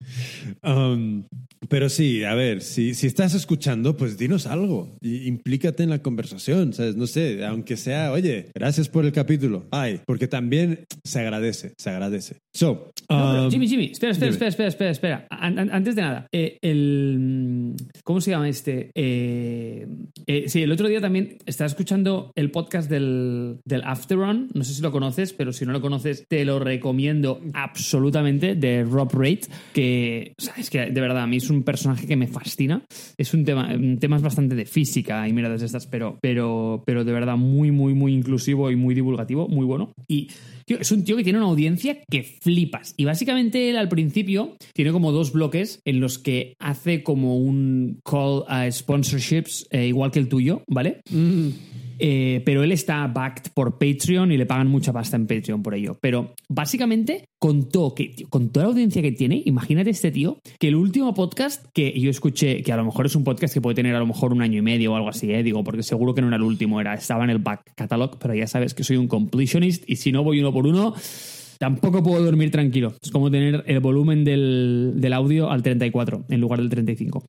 Um, 0.62 1.24
pero 1.68 1.88
sí, 1.88 2.24
a 2.24 2.34
ver, 2.34 2.62
si, 2.62 2.94
si 2.94 3.06
estás 3.06 3.34
escuchando, 3.34 3.96
pues 3.96 4.18
dinos 4.18 4.46
algo. 4.46 4.96
Y 5.00 5.28
implícate 5.28 5.82
en 5.82 5.90
la 5.90 6.00
conversación, 6.00 6.72
¿sabes? 6.72 6.96
No 6.96 7.06
sé, 7.06 7.44
aunque 7.44 7.76
sea, 7.76 8.12
oye, 8.12 8.50
gracias 8.54 8.88
por 8.88 9.04
el 9.04 9.12
capítulo. 9.12 9.66
Ay, 9.70 10.00
porque 10.06 10.28
también 10.28 10.84
se 11.04 11.20
agradece, 11.20 11.74
se 11.76 11.90
agradece. 11.90 12.38
So, 12.54 12.92
um, 13.08 13.50
Jimmy, 13.50 13.68
Jimmy, 13.68 13.86
espera, 13.92 14.12
espera, 14.12 14.48
espera, 14.48 14.68
espera, 14.68 14.90
espera, 14.90 15.26
antes 15.30 15.94
de 15.94 16.02
nada, 16.02 16.26
eh, 16.32 16.58
el. 16.62 17.74
¿Cómo 18.04 18.20
se 18.20 18.30
llama 18.30 18.48
este? 18.48 18.90
Eh, 18.94 19.86
eh, 20.26 20.44
sí, 20.48 20.62
el 20.62 20.72
otro 20.72 20.88
día 20.88 21.00
también 21.00 21.38
estaba 21.46 21.66
escuchando 21.66 22.32
el 22.34 22.50
podcast 22.50 22.90
del, 22.90 23.58
del 23.64 23.82
After 23.84 24.18
Run. 24.18 24.48
No 24.54 24.64
sé 24.64 24.74
si 24.74 24.82
lo 24.82 24.91
conoces, 24.92 25.32
pero 25.32 25.52
si 25.52 25.66
no 25.66 25.72
lo 25.72 25.80
conoces, 25.80 26.24
te 26.28 26.44
lo 26.44 26.58
recomiendo 26.58 27.40
absolutamente, 27.54 28.54
de 28.54 28.84
Rob 28.84 29.10
Rate, 29.12 29.48
que, 29.72 30.34
es 30.56 30.70
que 30.70 30.90
de 30.90 31.00
verdad, 31.00 31.22
a 31.22 31.26
mí 31.26 31.38
es 31.38 31.50
un 31.50 31.62
personaje 31.62 32.06
que 32.06 32.16
me 32.16 32.26
fascina. 32.26 32.82
Es 33.16 33.34
un 33.34 33.44
tema, 33.44 33.70
temas 33.98 34.22
bastante 34.22 34.54
de 34.54 34.66
física 34.66 35.26
y 35.28 35.32
miradas 35.32 35.62
estas, 35.62 35.86
pero, 35.86 36.18
pero, 36.20 36.82
pero 36.86 37.04
de 37.04 37.12
verdad 37.12 37.36
muy, 37.36 37.70
muy, 37.70 37.94
muy 37.94 38.14
inclusivo 38.14 38.70
y 38.70 38.76
muy 38.76 38.94
divulgativo, 38.94 39.48
muy 39.48 39.66
bueno. 39.66 39.92
Y 40.08 40.28
es 40.66 40.92
un 40.92 41.04
tío 41.04 41.16
que 41.16 41.24
tiene 41.24 41.38
una 41.38 41.48
audiencia 41.48 41.98
que 42.10 42.22
flipas. 42.22 42.94
Y 42.96 43.04
básicamente 43.04 43.70
él 43.70 43.76
al 43.76 43.88
principio 43.88 44.56
tiene 44.74 44.92
como 44.92 45.12
dos 45.12 45.32
bloques 45.32 45.80
en 45.84 46.00
los 46.00 46.18
que 46.18 46.54
hace 46.58 47.02
como 47.02 47.36
un 47.38 48.00
call 48.04 48.44
a 48.48 48.70
sponsorships, 48.70 49.66
eh, 49.70 49.86
igual 49.86 50.10
que 50.10 50.18
el 50.18 50.28
tuyo, 50.28 50.62
¿vale? 50.68 51.00
Mm. 51.10 51.48
Eh, 52.04 52.42
pero 52.44 52.64
él 52.64 52.72
está 52.72 53.06
backed 53.06 53.52
por 53.54 53.78
Patreon 53.78 54.32
y 54.32 54.36
le 54.36 54.44
pagan 54.44 54.66
mucha 54.66 54.92
pasta 54.92 55.14
en 55.14 55.28
Patreon 55.28 55.62
por 55.62 55.72
ello. 55.72 55.96
Pero 56.00 56.34
básicamente 56.48 57.26
contó 57.38 57.94
que, 57.94 58.12
con 58.28 58.50
toda 58.50 58.66
la 58.66 58.72
audiencia 58.72 59.00
que 59.02 59.12
tiene, 59.12 59.40
imagínate 59.44 59.90
este 59.90 60.10
tío, 60.10 60.40
que 60.58 60.66
el 60.66 60.74
último 60.74 61.14
podcast 61.14 61.64
que 61.72 61.92
yo 62.00 62.10
escuché, 62.10 62.64
que 62.64 62.72
a 62.72 62.76
lo 62.76 62.84
mejor 62.84 63.06
es 63.06 63.14
un 63.14 63.22
podcast 63.22 63.54
que 63.54 63.60
puede 63.60 63.76
tener 63.76 63.94
a 63.94 64.00
lo 64.00 64.06
mejor 64.08 64.32
un 64.32 64.42
año 64.42 64.58
y 64.58 64.62
medio 64.62 64.92
o 64.92 64.96
algo 64.96 65.10
así, 65.10 65.30
¿eh? 65.30 65.44
digo, 65.44 65.62
porque 65.62 65.84
seguro 65.84 66.12
que 66.12 66.22
no 66.22 66.26
era 66.26 66.38
el 66.38 66.42
último, 66.42 66.80
era, 66.80 66.92
estaba 66.94 67.22
en 67.22 67.30
el 67.30 67.38
back 67.38 67.70
catalog, 67.76 68.18
pero 68.18 68.34
ya 68.34 68.48
sabes 68.48 68.74
que 68.74 68.82
soy 68.82 68.96
un 68.96 69.06
completionist 69.06 69.88
y 69.88 69.94
si 69.94 70.10
no 70.10 70.24
voy 70.24 70.40
uno 70.40 70.52
por 70.52 70.66
uno 70.66 70.94
tampoco 71.58 72.02
puedo 72.02 72.24
dormir 72.24 72.50
tranquilo. 72.50 72.94
Es 73.00 73.12
como 73.12 73.30
tener 73.30 73.62
el 73.68 73.78
volumen 73.78 74.24
del, 74.24 74.94
del, 74.96 75.12
audio 75.12 75.52
al 75.52 75.62
34 75.62 76.24
en 76.28 76.40
lugar 76.40 76.58
del 76.58 76.68
35. 76.68 77.24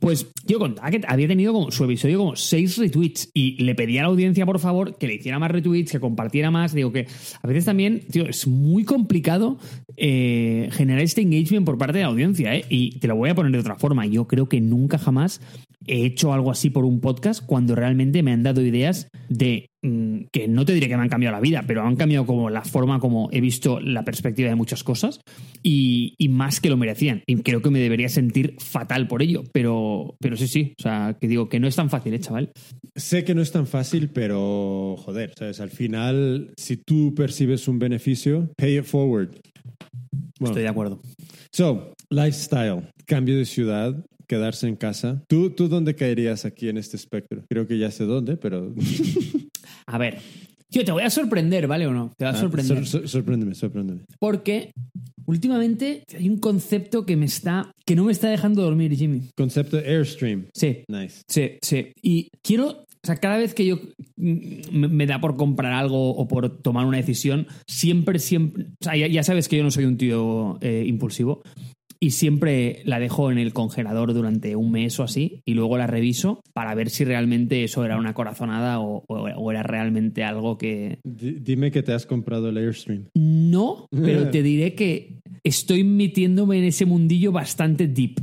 Pues 0.00 0.26
yo 0.46 0.58
contaba 0.58 0.90
que 0.90 1.00
había 1.06 1.28
tenido 1.28 1.52
como 1.52 1.70
su 1.70 1.84
episodio 1.84 2.18
como 2.18 2.36
seis 2.36 2.76
retweets 2.76 3.30
y 3.32 3.62
le 3.62 3.74
pedía 3.74 4.00
a 4.00 4.04
la 4.04 4.08
audiencia, 4.08 4.44
por 4.44 4.58
favor, 4.58 4.96
que 4.98 5.06
le 5.06 5.14
hiciera 5.14 5.38
más 5.38 5.50
retweets, 5.50 5.92
que 5.92 6.00
compartiera 6.00 6.50
más. 6.50 6.74
Digo 6.74 6.92
que 6.92 7.06
a 7.42 7.46
veces 7.46 7.64
también, 7.64 8.06
tío, 8.10 8.26
es 8.26 8.46
muy 8.46 8.84
complicado 8.84 9.58
eh, 9.96 10.68
generar 10.72 11.02
este 11.02 11.22
engagement 11.22 11.64
por 11.64 11.78
parte 11.78 11.98
de 11.98 12.04
la 12.04 12.10
audiencia, 12.10 12.54
¿eh? 12.54 12.64
Y 12.68 12.98
te 12.98 13.08
lo 13.08 13.16
voy 13.16 13.30
a 13.30 13.34
poner 13.34 13.52
de 13.52 13.58
otra 13.58 13.76
forma. 13.76 14.06
Yo 14.06 14.26
creo 14.26 14.48
que 14.48 14.60
nunca 14.60 14.98
jamás 14.98 15.40
he 15.86 16.04
hecho 16.04 16.32
algo 16.32 16.50
así 16.50 16.70
por 16.70 16.84
un 16.84 17.00
podcast 17.00 17.44
cuando 17.44 17.74
realmente 17.74 18.22
me 18.22 18.32
han 18.32 18.42
dado 18.42 18.62
ideas 18.62 19.08
de 19.28 19.70
mm, 19.82 20.24
que 20.32 20.48
no 20.48 20.64
te 20.64 20.72
diré 20.72 20.88
que 20.88 20.96
me 20.96 21.02
han 21.02 21.08
cambiado 21.08 21.34
la 21.34 21.40
vida, 21.40 21.64
pero 21.66 21.82
han 21.82 21.96
cambiado 21.96 22.26
como 22.26 22.50
la 22.50 22.62
forma 22.62 22.98
como 23.00 23.28
he 23.32 23.40
visto 23.40 23.80
la 23.80 24.04
perspectiva 24.04 24.48
de 24.48 24.54
muchas 24.54 24.84
cosas 24.84 25.20
y, 25.62 26.14
y 26.18 26.28
más 26.28 26.60
que 26.60 26.70
lo 26.70 26.76
merecían. 26.76 27.22
Y 27.26 27.36
creo 27.36 27.62
que 27.62 27.70
me 27.70 27.80
debería 27.80 28.08
sentir 28.08 28.56
fatal 28.58 29.08
por 29.08 29.22
ello, 29.22 29.44
pero, 29.52 30.16
pero 30.20 30.36
sí, 30.36 30.48
sí. 30.48 30.74
O 30.78 30.82
sea, 30.82 31.16
que 31.20 31.28
digo 31.28 31.48
que 31.48 31.60
no 31.60 31.68
es 31.68 31.76
tan 31.76 31.90
fácil, 31.90 32.14
¿eh, 32.14 32.20
chaval? 32.20 32.52
Sé 32.94 33.24
que 33.24 33.34
no 33.34 33.42
es 33.42 33.52
tan 33.52 33.66
fácil, 33.66 34.10
pero 34.10 34.96
joder, 34.98 35.32
¿sabes? 35.36 35.60
Al 35.60 35.70
final, 35.70 36.52
si 36.56 36.76
tú 36.76 37.14
percibes 37.14 37.68
un 37.68 37.78
beneficio, 37.78 38.50
pay 38.56 38.78
it 38.78 38.84
forward. 38.84 39.30
Bueno, 40.38 40.52
Estoy 40.52 40.62
de 40.62 40.68
acuerdo. 40.68 41.00
So, 41.52 41.94
lifestyle, 42.10 42.90
cambio 43.06 43.36
de 43.38 43.46
ciudad, 43.46 44.04
quedarse 44.26 44.68
en 44.68 44.76
casa. 44.76 45.22
¿Tú, 45.28 45.50
¿Tú 45.50 45.68
dónde 45.68 45.94
caerías 45.94 46.44
aquí 46.44 46.68
en 46.68 46.78
este 46.78 46.96
espectro? 46.96 47.44
Creo 47.48 47.66
que 47.66 47.78
ya 47.78 47.90
sé 47.90 48.04
dónde, 48.04 48.36
pero... 48.36 48.74
A 49.86 49.98
ver. 49.98 50.18
Tío, 50.68 50.84
te 50.84 50.90
voy 50.92 51.04
a 51.04 51.10
sorprender, 51.10 51.66
¿vale 51.68 51.86
o 51.86 51.92
no? 51.92 52.12
Te 52.18 52.24
va 52.24 52.32
a 52.32 52.34
Ah, 52.34 52.40
sorprender. 52.40 52.78
sor- 52.78 52.86
sor- 52.86 53.08
sorpréndeme, 53.08 53.54
sorpréndeme. 53.54 54.00
Porque 54.18 54.72
últimamente 55.24 56.02
hay 56.16 56.28
un 56.28 56.38
concepto 56.38 57.06
que 57.06 57.16
me 57.16 57.26
está. 57.26 57.70
que 57.86 57.94
no 57.94 58.04
me 58.04 58.12
está 58.12 58.28
dejando 58.28 58.62
dormir, 58.62 58.92
Jimmy. 58.96 59.22
Concepto 59.36 59.76
Airstream. 59.78 60.46
Sí, 60.54 60.84
Nice. 60.88 61.22
sí, 61.28 61.52
sí. 61.62 61.92
Y 62.02 62.28
quiero. 62.42 62.82
O 63.02 63.06
sea, 63.06 63.16
cada 63.16 63.36
vez 63.36 63.54
que 63.54 63.64
yo 63.64 63.78
mm, 64.16 64.36
me 64.72 64.88
me 64.88 65.06
da 65.06 65.20
por 65.20 65.36
comprar 65.36 65.72
algo 65.72 66.10
o 66.16 66.26
por 66.26 66.60
tomar 66.60 66.84
una 66.86 66.96
decisión, 66.96 67.46
siempre, 67.68 68.18
siempre. 68.18 68.64
O 68.64 68.84
sea, 68.84 68.96
ya, 68.96 69.06
ya 69.06 69.22
sabes 69.22 69.46
que 69.46 69.56
yo 69.58 69.62
no 69.62 69.70
soy 69.70 69.84
un 69.84 69.96
tío 69.96 70.58
eh, 70.60 70.82
impulsivo. 70.84 71.42
Y 72.00 72.10
siempre 72.10 72.82
la 72.84 72.98
dejo 72.98 73.30
en 73.30 73.38
el 73.38 73.52
congelador 73.52 74.12
durante 74.14 74.54
un 74.56 74.70
mes 74.70 74.98
o 75.00 75.02
así 75.02 75.40
y 75.44 75.54
luego 75.54 75.78
la 75.78 75.86
reviso 75.86 76.42
para 76.52 76.74
ver 76.74 76.90
si 76.90 77.04
realmente 77.04 77.64
eso 77.64 77.84
era 77.84 77.96
una 77.98 78.12
corazonada 78.14 78.80
o, 78.80 79.04
o- 79.06 79.28
o 79.28 79.50
era 79.50 79.62
realmente 79.62 80.22
algo 80.24 80.58
que, 80.58 80.98
Di- 81.04 81.38
dime 81.40 81.70
que 81.70 81.82
te 81.82 81.92
has 81.92 82.04
comprado 82.06 82.48
el 82.50 82.58
Airstream. 82.58 83.06
No, 83.14 83.86
pero 83.90 84.28
te 84.30 84.42
diré 84.42 84.74
que 84.74 85.20
estoy 85.44 85.84
metiéndome 85.84 86.58
en 86.58 86.64
ese 86.64 86.84
mundillo 86.86 87.32
bastante 87.32 87.86
deep. 87.88 88.20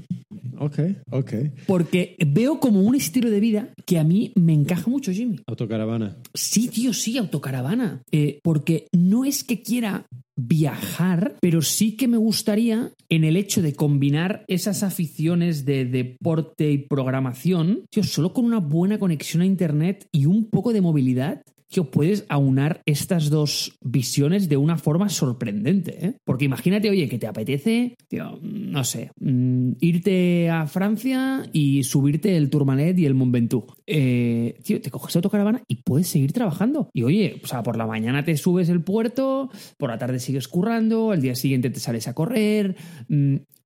Ok, 0.59 0.80
ok. 1.11 1.34
Porque 1.67 2.15
veo 2.25 2.59
como 2.59 2.81
un 2.81 2.95
estilo 2.95 3.30
de 3.30 3.39
vida 3.39 3.69
que 3.85 3.99
a 3.99 4.03
mí 4.03 4.31
me 4.35 4.53
encaja 4.53 4.89
mucho, 4.89 5.11
Jimmy. 5.11 5.41
Autocaravana. 5.47 6.17
Sí, 6.34 6.67
tío, 6.67 6.93
sí, 6.93 7.17
autocaravana. 7.17 8.03
Eh, 8.11 8.39
porque 8.43 8.88
no 8.91 9.25
es 9.25 9.43
que 9.43 9.61
quiera 9.61 10.05
viajar, 10.35 11.35
pero 11.41 11.61
sí 11.61 11.95
que 11.95 12.07
me 12.07 12.17
gustaría 12.17 12.91
en 13.09 13.23
el 13.23 13.38
hecho 13.38 13.61
de 13.61 13.73
combinar 13.73 14.45
esas 14.47 14.84
aficiones 14.84 15.65
de 15.65 15.85
deporte 15.85 16.71
y 16.71 16.80
programación, 16.80 17.85
tío, 17.91 18.03
solo 18.03 18.34
con 18.34 18.45
una 18.45 18.59
buena 18.59 18.97
conexión 18.97 19.41
a 19.43 19.45
internet 19.45 20.07
y 20.11 20.25
un 20.25 20.49
poco 20.49 20.73
de 20.73 20.81
movilidad. 20.81 21.43
Tío, 21.73 21.89
puedes 21.89 22.23
aunar 22.29 22.83
estas 22.85 23.31
dos 23.31 23.79
visiones 23.81 24.47
de 24.47 24.57
una 24.57 24.77
forma 24.77 25.09
sorprendente, 25.09 26.05
¿eh? 26.05 26.17
Porque 26.23 26.45
imagínate, 26.45 26.87
oye, 26.87 27.09
que 27.09 27.17
te 27.17 27.25
apetece, 27.25 27.95
tío, 28.07 28.39
no 28.43 28.83
sé, 28.83 29.09
mm, 29.19 29.71
irte 29.79 30.51
a 30.51 30.67
Francia 30.67 31.49
y 31.51 31.81
subirte 31.81 32.37
el 32.37 32.51
Tourmalet 32.51 32.99
y 32.99 33.07
el 33.07 33.15
Mont 33.15 33.31
Ventoux. 33.31 33.65
Eh, 33.87 34.59
tío, 34.63 34.79
te 34.81 34.91
coges 34.91 35.15
autocaravana 35.15 35.63
y 35.67 35.77
puedes 35.77 36.09
seguir 36.09 36.31
trabajando. 36.31 36.91
Y 36.93 37.01
oye, 37.01 37.41
o 37.43 37.47
sea, 37.47 37.63
por 37.63 37.75
la 37.75 37.87
mañana 37.87 38.23
te 38.23 38.37
subes 38.37 38.69
el 38.69 38.83
puerto, 38.83 39.49
por 39.79 39.89
la 39.89 39.97
tarde 39.97 40.19
sigues 40.19 40.47
currando, 40.47 41.09
al 41.09 41.23
día 41.23 41.33
siguiente 41.33 41.71
te 41.71 41.79
sales 41.79 42.07
a 42.07 42.13
correr. 42.13 42.75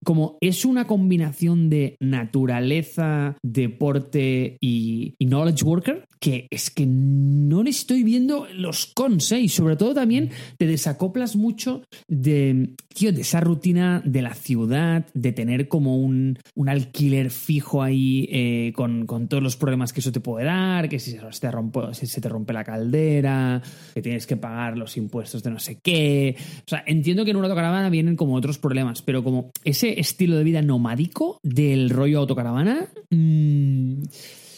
Como 0.07 0.37
es 0.39 0.63
una 0.63 0.87
combinación 0.87 1.69
de 1.69 1.97
naturaleza, 1.99 3.35
deporte 3.43 4.55
y, 4.61 5.15
y 5.19 5.25
knowledge 5.25 5.65
worker, 5.65 6.07
que 6.21 6.47
es 6.49 6.69
que 6.69 6.85
no 6.85 7.61
le 7.61 7.71
estoy 7.71 8.03
viendo 8.03 8.47
los 8.53 8.85
cons, 8.85 9.33
¿eh? 9.33 9.41
Y 9.41 9.49
sobre 9.49 9.75
todo 9.75 9.93
también 9.93 10.29
te 10.57 10.65
desacoplas 10.65 11.35
mucho 11.35 11.83
de, 12.07 12.73
tío, 12.93 13.11
de 13.11 13.21
esa 13.21 13.41
rutina 13.41 14.01
de 14.05 14.21
la 14.21 14.33
ciudad, 14.33 15.05
de 15.13 15.31
tener 15.33 15.67
como 15.67 15.97
un, 15.97 16.39
un 16.55 16.69
alquiler 16.69 17.29
fijo 17.29 17.83
ahí 17.83 18.29
eh, 18.31 18.71
con, 18.75 19.05
con 19.05 19.27
todos 19.27 19.43
los 19.43 19.57
problemas 19.57 19.91
que 19.91 19.99
eso 19.99 20.13
te 20.13 20.21
puede 20.21 20.45
dar, 20.45 20.89
que 20.89 20.99
si 20.99 21.11
se 21.11 21.19
te, 21.41 21.51
rompe, 21.51 21.93
si 21.93 22.07
se 22.07 22.21
te 22.21 22.29
rompe 22.29 22.53
la 22.53 22.63
caldera, 22.63 23.61
que 23.93 24.01
tienes 24.01 24.25
que 24.25 24.37
pagar 24.37 24.77
los 24.77 24.95
impuestos 24.95 25.43
de 25.43 25.51
no 25.51 25.59
sé 25.59 25.79
qué. 25.83 26.35
O 26.59 26.69
sea, 26.69 26.83
entiendo 26.87 27.25
que 27.25 27.31
en 27.31 27.37
una 27.37 27.47
autocaravana 27.47 27.89
vienen 27.89 28.15
como 28.15 28.35
otros 28.35 28.57
problemas, 28.57 29.01
pero 29.01 29.23
como 29.23 29.51
ese 29.63 29.96
estilo 29.97 30.37
de 30.37 30.43
vida 30.43 30.61
nomádico 30.61 31.39
del 31.43 31.89
rollo 31.89 32.19
autocaravana... 32.19 32.87
mm, 33.09 34.03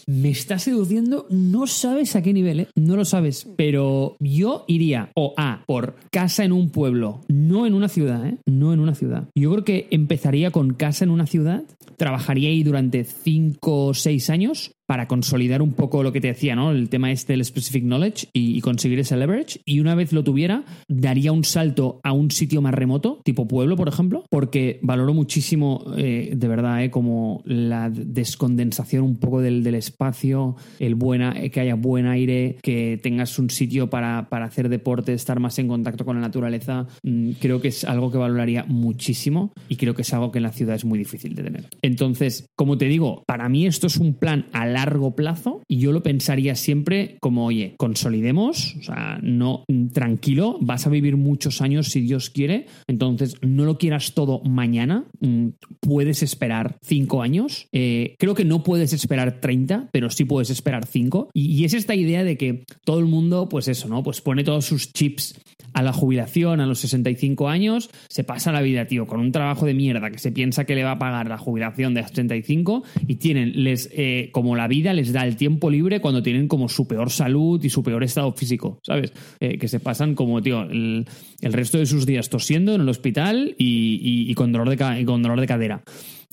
me 0.09 0.29
está 0.29 0.57
seduciendo, 0.57 1.27
no 1.29 1.67
sabes 1.67 2.15
a 2.15 2.23
qué 2.23 2.33
nivel, 2.33 2.61
¿eh? 2.61 2.67
no 2.75 2.95
lo 2.95 3.05
sabes, 3.05 3.47
pero 3.57 4.15
yo 4.19 4.65
iría 4.67 5.11
o 5.15 5.35
A, 5.37 5.63
por 5.67 5.97
casa 6.11 6.43
en 6.43 6.51
un 6.51 6.71
pueblo, 6.71 7.21
no 7.27 7.67
en 7.67 7.75
una 7.75 7.89
ciudad, 7.89 8.25
¿eh? 8.25 8.37
no 8.47 8.73
en 8.73 8.79
una 8.79 8.95
ciudad. 8.95 9.29
Yo 9.35 9.51
creo 9.51 9.63
que 9.63 9.87
empezaría 9.91 10.49
con 10.49 10.73
casa 10.73 11.03
en 11.03 11.11
una 11.11 11.27
ciudad, 11.27 11.63
trabajaría 11.95 12.49
ahí 12.49 12.63
durante 12.63 13.03
5 13.03 13.85
o 13.85 13.93
6 13.93 14.29
años 14.31 14.71
para 14.89 15.07
consolidar 15.07 15.61
un 15.61 15.73
poco 15.73 16.01
lo 16.01 16.11
que 16.11 16.19
te 16.19 16.29
decía, 16.29 16.55
¿no? 16.55 16.71
El 16.71 16.89
tema 16.89 17.11
este 17.11 17.33
del 17.33 17.45
specific 17.45 17.83
knowledge 17.83 18.27
y, 18.33 18.59
conseguir 18.61 18.97
ese 18.97 19.15
leverage. 19.15 19.61
Y 19.63 19.81
una 19.81 19.93
vez 19.93 20.11
lo 20.13 20.23
tuviera, 20.23 20.63
daría 20.87 21.31
un 21.31 21.43
salto 21.43 21.99
a 22.03 22.11
un 22.11 22.31
sitio 22.31 22.59
más 22.59 22.73
remoto, 22.73 23.21
tipo 23.23 23.47
pueblo, 23.47 23.75
por 23.75 23.87
ejemplo, 23.87 24.23
porque 24.31 24.79
valoro 24.81 25.13
muchísimo, 25.13 25.85
eh, 25.95 26.33
de 26.35 26.47
verdad, 26.47 26.83
eh, 26.83 26.89
como 26.89 27.43
la 27.45 27.91
descondensación 27.91 29.03
un 29.03 29.17
poco 29.17 29.41
del, 29.41 29.63
del 29.63 29.75
espacio, 29.75 30.55
el 30.79 30.95
buena, 30.95 31.35
eh, 31.39 31.51
que 31.51 31.59
haya 31.59 31.75
buen 31.75 32.07
aire, 32.07 32.57
que 32.63 32.99
tengas 32.99 33.37
un 33.37 33.51
sitio 33.51 33.91
para, 33.91 34.27
para 34.29 34.45
hacer 34.45 34.69
deporte, 34.69 35.13
estar 35.13 35.39
más 35.39 35.59
en 35.59 35.67
contacto 35.67 36.03
con 36.03 36.15
la 36.15 36.21
naturaleza. 36.21 36.87
Mm, 37.03 37.33
creo 37.33 37.61
que 37.61 37.67
es 37.67 37.83
algo 37.83 38.11
que 38.11 38.17
valoraría 38.17 38.65
muchísimo 38.67 39.53
y 39.67 39.75
creo 39.75 39.93
que 39.93 40.01
es 40.01 40.11
algo 40.15 40.31
que 40.31 40.39
en 40.39 40.43
la 40.43 40.51
ciudad 40.51 40.75
es 40.75 40.83
muy 40.83 40.97
difícil 40.97 41.35
de 41.35 41.43
tener. 41.43 41.69
Entonces, 41.83 42.47
como 42.55 42.79
te 42.79 42.85
digo, 42.85 43.21
para 43.27 43.49
mí 43.49 43.67
esto 43.67 43.85
es 43.85 43.97
un 43.97 44.15
plan 44.15 44.47
a 44.51 44.65
largo 44.65 44.78
plazo 45.15 45.61
y 45.67 45.77
yo 45.79 45.91
lo 45.91 46.03
pensaría 46.03 46.55
siempre 46.55 47.17
como, 47.19 47.45
oye, 47.45 47.75
consolidemos, 47.77 48.75
o 48.79 48.83
sea, 48.83 49.19
no, 49.21 49.63
mm, 49.67 49.87
tranquilo, 49.87 50.57
vas 50.61 50.87
a 50.87 50.89
vivir 50.89 51.17
muchos 51.17 51.61
años 51.61 51.89
si 51.89 52.01
Dios 52.01 52.29
quiere, 52.29 52.67
entonces 52.87 53.35
no 53.41 53.65
lo 53.65 53.77
quieras 53.77 54.13
todo 54.13 54.41
mañana, 54.43 55.05
mm, 55.19 55.49
puedes 55.79 56.23
esperar 56.23 56.77
cinco 56.81 57.21
años, 57.21 57.67
Eh, 57.71 58.15
creo 58.17 58.33
que 58.33 58.45
no 58.45 58.63
puedes 58.63 58.93
esperar 58.93 59.39
30, 59.39 59.89
pero 59.91 60.09
sí 60.09 60.25
puedes 60.25 60.49
esperar 60.49 60.85
cinco 60.85 61.29
y, 61.33 61.63
es 61.63 61.73
esta 61.73 61.93
idea 61.93 62.23
de 62.23 62.37
que 62.37 62.63
todo 62.83 62.99
el 62.99 63.05
mundo, 63.05 63.47
pues 63.49 63.67
eso, 63.67 63.87
¿no? 63.87 64.01
Pues 64.01 64.21
pone 64.21 64.43
todos 64.43 64.65
sus 64.65 64.91
chips 64.91 65.39
a 65.73 65.83
la 65.83 65.93
jubilación 65.93 66.61
a 66.61 66.65
los 66.65 66.79
65 66.79 67.47
años, 67.47 67.89
se 68.09 68.23
pasa 68.23 68.51
la 68.51 68.61
vida, 68.61 68.85
tío, 68.85 69.05
con 69.05 69.19
un 69.19 69.31
trabajo 69.31 69.65
de 69.65 69.73
mierda 69.73 70.09
que 70.09 70.19
se 70.19 70.31
piensa 70.31 70.65
que 70.65 70.75
le 70.75 70.83
va 70.83 70.91
a 70.91 70.99
pagar 70.99 71.27
la 71.29 71.37
jubilación 71.37 71.93
de 71.93 72.01
85 72.01 72.83
y 73.07 73.15
tienen, 73.15 73.63
les, 73.63 73.89
eh, 73.93 74.29
como 74.31 74.55
la 74.55 74.67
vida 74.69 74.93
les 74.93 75.11
da 75.11 75.25
el 75.25 75.35
tiempo 75.35 75.69
libre 75.69 75.99
cuando 75.99 76.23
tienen 76.23 76.47
como 76.47 76.69
su 76.69 76.87
peor 76.87 77.09
salud 77.09 77.61
y 77.61 77.69
su 77.69 77.83
peor 77.83 78.05
estado 78.05 78.31
físico, 78.31 78.79
¿sabes? 78.83 79.11
Eh, 79.41 79.57
que 79.57 79.67
se 79.67 79.81
pasan 79.81 80.15
como, 80.15 80.41
tío, 80.41 80.61
el, 80.61 81.05
resto 81.41 81.77
de 81.77 81.85
sus 81.85 82.05
días 82.05 82.29
tosiendo 82.29 82.73
en 82.73 82.81
el 82.81 82.89
hospital 82.89 83.55
y, 83.57 84.33
con, 84.35 84.53
dolor 84.53 84.69
de, 84.69 85.01
y 85.01 85.03
con 85.03 85.21
dolor 85.21 85.41
de 85.41 85.47
cadera. 85.47 85.83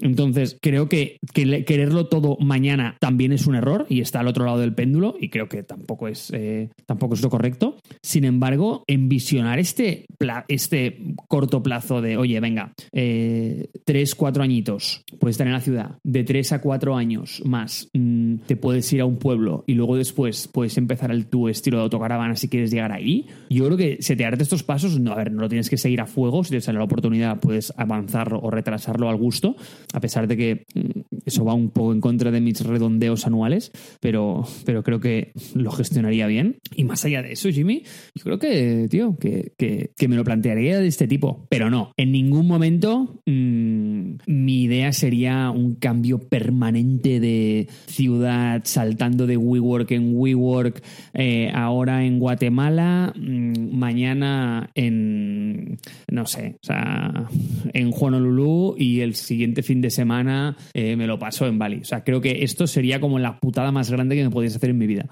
Entonces, 0.01 0.59
creo 0.60 0.89
que, 0.89 1.18
quererlo 1.32 2.06
todo 2.06 2.36
mañana 2.40 2.97
también 3.01 3.32
es 3.32 3.47
un 3.47 3.55
error 3.55 3.86
y 3.89 4.01
está 4.01 4.20
al 4.20 4.28
otro 4.28 4.44
lado 4.44 4.59
del 4.59 4.74
péndulo 4.74 5.16
y 5.18 5.31
creo 5.31 5.48
que 5.48 5.62
tampoco 5.62 6.09
es, 6.09 6.31
eh, 6.35 6.70
tampoco 6.86 7.14
es 7.14 7.23
lo 7.23 7.31
correcto. 7.31 7.77
Sin 8.02 8.24
embargo, 8.24 8.85
envisionar 8.86 9.59
este, 9.59 10.06
este 10.48 10.98
corto 11.28 11.62
plazo 11.62 12.01
de, 12.01 12.16
oye, 12.16 12.39
venga, 12.40 12.73
eh, 12.93 13.68
tres, 13.85 14.14
cuatro 14.14 14.43
añitos, 14.43 15.02
puedes 15.18 15.35
estar 15.35 15.47
en 15.47 15.52
la 15.52 15.60
ciudad, 15.60 15.98
de 16.05 16.24
tres 16.24 16.52
a 16.52 16.60
cuatro 16.60 16.97
años 16.97 17.43
más, 17.44 17.89
mm, 17.93 18.36
te 18.47 18.56
puedes 18.56 18.93
ir 18.93 19.01
a 19.01 19.06
un 19.06 19.18
pueblo 19.18 19.64
y 19.66 19.74
luego 19.74 19.97
después 19.97 20.48
puedes 20.48 20.77
empezar 20.77 21.10
el, 21.10 21.27
tu 21.27 21.48
estilo 21.48 21.78
de 21.78 21.85
autocaravana 21.85 22.36
si 22.36 22.48
quieres 22.48 22.70
llegar 22.70 22.93
ahí. 22.93 23.27
Yo 23.48 23.64
creo 23.66 23.77
que 23.77 23.98
setearte 24.01 24.43
estos 24.43 24.62
pasos, 24.62 25.01
no, 25.01 25.12
a 25.12 25.16
ver, 25.16 25.32
no 25.32 25.43
lo 25.43 25.48
tienes 25.48 25.70
que 25.70 25.77
seguir 25.77 26.01
a 26.01 26.06
fuego, 26.06 26.44
si 26.44 26.51
te 26.51 26.60
sale 26.60 26.78
la 26.78 26.85
oportunidad 26.85 27.40
puedes 27.40 27.73
avanzarlo 27.77 28.40
o 28.40 28.51
retrasarlo 28.51 29.09
al 29.09 29.16
gusto, 29.16 29.56
a 29.93 30.01
pesar 30.01 30.27
de 30.27 30.37
que 30.37 30.67
mm, 30.75 31.01
Eso 31.25 31.45
va 31.45 31.55
un 31.55 31.71
poco 31.71 31.93
en 31.93 32.01
contra 32.01 32.31
de 32.31 32.41
mis 32.41 32.61
redondeos 32.61 33.27
anuales, 33.27 33.73
pero, 34.01 34.45
pero 34.65 34.83
creo 34.83 35.01
que 35.01 35.33
lo 35.55 35.73
gestionaría 35.73 36.27
bien. 36.27 36.59
Y 36.75 36.85
más 36.85 37.05
allá 37.05 37.23
de 37.23 37.33
eso, 37.33 37.51
Jimmy, 37.51 37.83
yo 38.15 38.23
creo 38.23 38.39
que, 38.39 38.87
tío, 38.89 39.17
que, 39.19 39.53
que, 39.57 40.09
me 40.09 40.15
lo 40.15 40.23
plantearía 40.23 40.79
de 40.79 40.87
este 40.87 41.09
tipo. 41.09 41.47
Pero 41.51 41.69
no, 41.69 41.93
en 41.97 42.13
ningún 42.13 42.47
momento 42.47 43.21
mmm, 43.27 44.19
mi 44.27 44.63
idea 44.63 44.93
sería 44.93 45.51
un 45.51 45.75
cambio 45.75 46.21
permanente 46.21 47.19
de 47.19 47.69
ciudad, 47.87 48.63
saltando 48.65 49.27
de 49.27 49.37
WeWork 49.37 49.91
en 49.91 50.13
WeWork, 50.15 50.83
eh, 51.15 51.51
ahora 51.53 52.05
en 52.05 52.21
Guatemala, 52.21 53.13
mmm, 53.17 53.77
mañana 53.77 54.71
en, 54.75 55.79
no 56.11 56.27
sé, 56.27 56.57
o 56.63 56.67
sea, 56.67 57.29
en 57.73 57.91
Honolulu 57.99 58.77
y 58.79 59.01
el 59.01 59.15
siguiente 59.15 59.63
fin 59.77 59.82
de 59.82 59.90
semana 59.90 60.57
eh, 60.73 60.97
me 60.97 61.07
lo 61.07 61.19
paso 61.19 61.47
en 61.47 61.59
Bali. 61.59 61.81
O 61.81 61.85
sea, 61.85 62.03
creo 62.03 62.20
que 62.20 62.43
esto 62.43 62.66
sería 62.66 62.98
como 62.98 63.19
la 63.19 63.39
putada 63.39 63.73
más 63.73 63.90
grande 63.90 64.16
que 64.16 64.24
me 64.24 64.31
podías 64.31 64.57
hacer 64.57 64.70
en 64.70 64.78
mi 64.78 64.86
vida. 64.86 65.09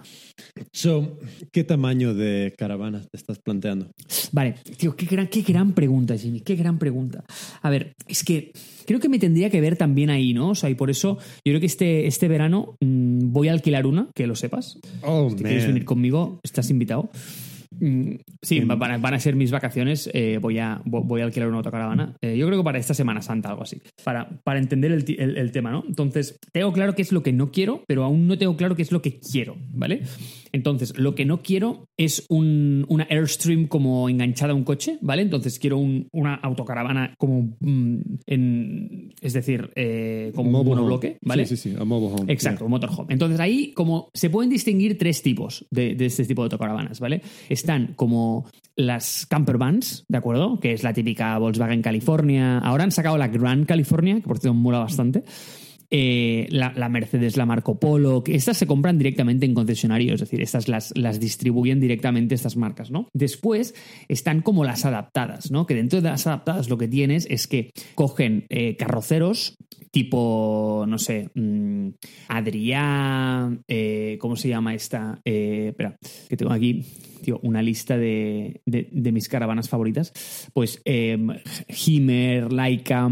So, 0.73 1.19
¿qué 1.53 1.65
tamaño 1.65 2.15
de 2.15 2.55
caravana 2.57 3.01
te 3.01 3.17
estás 3.17 3.39
planteando? 3.39 3.91
Vale, 4.33 4.55
tío, 4.79 4.97
qué 4.97 5.07
gran, 5.07 5.27
qué 5.27 5.43
gran 5.43 5.73
pregunta, 5.73 6.17
Jimmy, 6.17 6.41
qué 6.41 6.57
gran 6.57 6.79
pregunta. 6.79 7.25
A 7.61 7.71
ver, 7.71 7.93
es 8.09 8.25
que 8.25 8.53
creo 8.87 9.01
que 9.01 9.09
me 9.09 9.19
tendría 9.19 9.51
que 9.51 9.61
ver 9.61 9.77
también 9.77 10.09
ahí, 10.09 10.33
¿no? 10.33 10.51
O 10.51 10.55
sea, 10.55 10.71
y 10.71 10.75
por 10.75 10.91
eso 10.91 11.19
yo 11.45 11.53
creo 11.53 11.61
que 11.61 11.67
este, 11.67 12.07
este 12.07 12.27
verano 12.29 12.77
mmm, 12.81 13.33
voy 13.33 13.49
a 13.49 13.53
alquilar 13.53 13.87
una, 13.87 14.09
que 14.15 14.27
lo 14.27 14.35
sepas. 14.35 14.79
Oh, 15.03 15.29
si 15.29 15.37
man. 15.37 15.45
quieres 15.45 15.67
venir 15.67 15.85
conmigo, 15.85 16.41
estás 16.43 16.71
invitado. 16.71 17.11
Mm, 17.81 18.17
Sí, 18.43 18.61
van 18.61 18.83
a, 18.91 18.99
van 18.99 19.15
a 19.15 19.21
ser 19.21 19.37
mis 19.37 19.51
vacaciones. 19.51 20.11
eh, 20.13 20.39
voy, 20.41 20.59
a, 20.59 20.81
vo- 20.85 21.03
voy 21.05 21.21
a 21.23 21.25
alquilar 21.25 21.49
una 21.49 21.59
autocaravana. 21.59 22.15
Eh, 22.21 22.37
yo 22.37 22.47
creo 22.47 22.59
que 22.59 22.65
para 22.65 22.79
esta 22.79 22.95
Semana 22.95 23.23
Santa, 23.23 23.49
algo 23.51 23.63
así. 23.63 23.81
Para, 24.05 24.29
para 24.45 24.59
entender 24.59 24.93
el, 24.93 25.05
el- 25.19 25.37
el 25.39 25.53
tema, 25.53 25.71
¿no? 25.71 25.85
Entonces, 25.87 26.39
tengo 26.53 26.73
claro 26.73 26.95
qué 26.95 27.03
es 27.03 27.13
lo 27.13 27.23
que 27.23 27.33
no 27.33 27.51
quiero, 27.51 27.83
pero 27.87 28.05
aún 28.05 28.27
no 28.27 28.37
tengo 28.39 28.57
claro 28.57 28.77
qué 28.77 28.83
es 28.83 28.93
lo 28.93 29.01
que 29.03 29.19
quiero, 29.21 29.57
¿vale? 29.73 30.03
Entonces, 30.53 30.97
lo 30.99 31.15
que 31.15 31.25
no 31.25 31.43
quiero 31.43 31.89
es 31.97 32.27
un- 32.29 32.85
una 32.89 33.07
Airstream 33.11 33.67
como 33.67 34.09
enganchada 34.09 34.53
a 34.53 34.57
un 34.57 34.65
coche, 34.65 34.99
¿vale? 35.01 35.23
Entonces, 35.23 35.59
quiero 35.59 35.79
un- 35.79 36.09
una 36.13 36.35
autocaravana 36.35 37.15
como 37.19 37.57
mm, 37.61 37.99
en. 38.27 39.13
Es 39.21 39.33
decir, 39.33 39.71
eh, 39.77 40.33
como 40.35 40.49
un 40.49 40.53
Mobile 40.53 40.71
home. 40.73 40.77
monobloque, 40.83 41.19
¿vale? 41.23 41.47
Sí, 41.47 41.57
sí, 41.57 41.71
sí, 41.71 41.77
a 41.79 41.85
mobile 41.85 42.15
home. 42.21 42.33
Exacto, 42.33 42.65
un 42.67 42.71
motorhome. 42.71 43.13
Entonces 43.13 43.41
ahí 43.41 43.73
como 43.73 44.11
se 44.15 44.31
pueden 44.31 44.51
distinguir 44.51 44.99
tres 44.99 45.23
tipos 45.23 45.67
de, 45.71 45.95
de 45.95 46.07
este 46.07 46.25
tipo 46.25 46.43
de 46.43 46.47
autocaravanas, 46.47 47.01
¿vale? 47.01 47.23
Están 47.65 47.95
como 47.97 48.45
las 48.77 49.25
camper 49.25 49.57
vans, 49.57 50.05
¿de 50.07 50.19
acuerdo? 50.19 50.61
Que 50.61 50.75
es 50.75 50.83
la 50.83 50.93
típica 50.93 51.39
Volkswagen 51.39 51.81
California. 51.81 52.59
Ahora 52.59 52.85
han 52.85 52.91
sacado 52.91 53.17
la 53.17 53.29
Grand 53.29 53.65
California, 53.65 54.17
que 54.17 54.29
por 54.29 54.39
cierto 54.39 54.53
mola 54.53 54.81
bastante. 54.81 55.25
Eh, 55.91 56.47
la, 56.51 56.89
Mercedes, 56.89 57.37
la 57.37 57.47
Marco 57.47 57.79
Polo, 57.79 58.23
que 58.25 58.35
estas 58.35 58.57
se 58.57 58.67
compran 58.67 58.99
directamente 58.99 59.47
en 59.47 59.55
concesionarios, 59.55 60.15
es 60.15 60.21
decir, 60.29 60.41
estas 60.43 60.69
las, 60.69 60.93
las 60.97 61.21
distribuyen 61.21 61.81
directamente 61.81 62.35
estas 62.35 62.57
marcas, 62.57 62.91
¿no? 62.91 63.09
Después 63.13 63.75
están 64.09 64.41
como 64.43 64.65
las 64.65 64.85
adaptadas, 64.85 65.51
¿no? 65.51 65.67
Que 65.67 65.75
dentro 65.75 66.01
de 66.01 66.09
las 66.11 66.27
adaptadas 66.27 66.69
lo 66.69 66.79
que 66.79 66.89
tienes 66.89 67.27
es 67.31 67.47
que 67.47 67.71
cogen 67.95 68.47
eh, 68.49 68.77
carroceros 68.77 69.57
tipo, 69.91 70.85
no 70.89 70.99
sé, 70.99 71.31
mm, 71.35 71.89
Adrià, 72.29 73.59
eh, 73.69 74.17
¿cómo 74.21 74.37
se 74.37 74.49
llama 74.49 74.75
esta? 74.75 75.21
Espera, 75.25 75.97
que 76.29 76.37
tengo 76.37 76.53
aquí, 76.53 76.85
tío, 77.23 77.39
una 77.45 77.63
lista 77.63 77.97
de, 77.97 78.61
de- 78.67 79.13
mis 79.13 79.29
caravanas 79.29 79.69
favoritas. 79.69 80.13
Pues 80.53 80.83
eh, 80.85 81.17
Himmer, 81.87 82.53
Laika, 82.53 83.09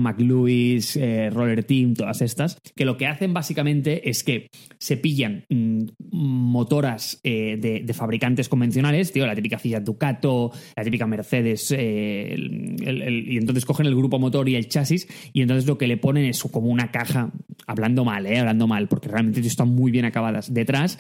Roller 1.31 1.65
Team, 1.65 1.95
todas 1.95 2.21
estas, 2.21 2.59
que 2.75 2.85
lo 2.85 2.97
que 2.97 3.07
hacen 3.07 3.35
básicamente 3.35 4.09
es 4.09 4.23
que 4.23 4.49
se 4.79 4.97
pillan 4.97 5.45
mm, 5.49 5.85
motoras 6.11 7.21
eh, 7.25 7.57
de, 7.59 7.93
fabricantes 7.95 8.49
convencionales, 8.49 9.13
tío, 9.13 9.27
la 9.27 9.35
típica 9.35 9.59
Fiat 9.59 9.83
Ducato, 9.83 10.51
la 10.77 10.85
típica 10.85 11.07
Mercedes, 11.07 11.75
eh, 11.77 12.35
y 12.37 13.37
entonces 13.37 13.65
cogen 13.65 13.87
el 13.87 13.95
grupo 13.95 14.19
motor 14.19 14.49
y 14.49 14.57
el 14.57 14.69
chasis, 14.69 15.09
y 15.33 15.43
entonces 15.43 15.67
lo 15.67 15.77
que 15.77 15.87
le 15.87 15.97
ponen 15.97 16.25
es 16.25 16.43
como 16.43 16.69
una 16.69 16.91
caja, 16.91 17.33
hablando 17.67 18.05
mal, 18.05 18.27
eh, 18.27 18.39
hablando 18.39 18.67
mal, 18.67 18.89
porque 18.89 19.09
realmente 19.09 19.41
están 19.41 19.69
muy 19.69 19.91
bien 19.91 20.05
acabadas, 20.05 20.53
detrás, 20.53 20.99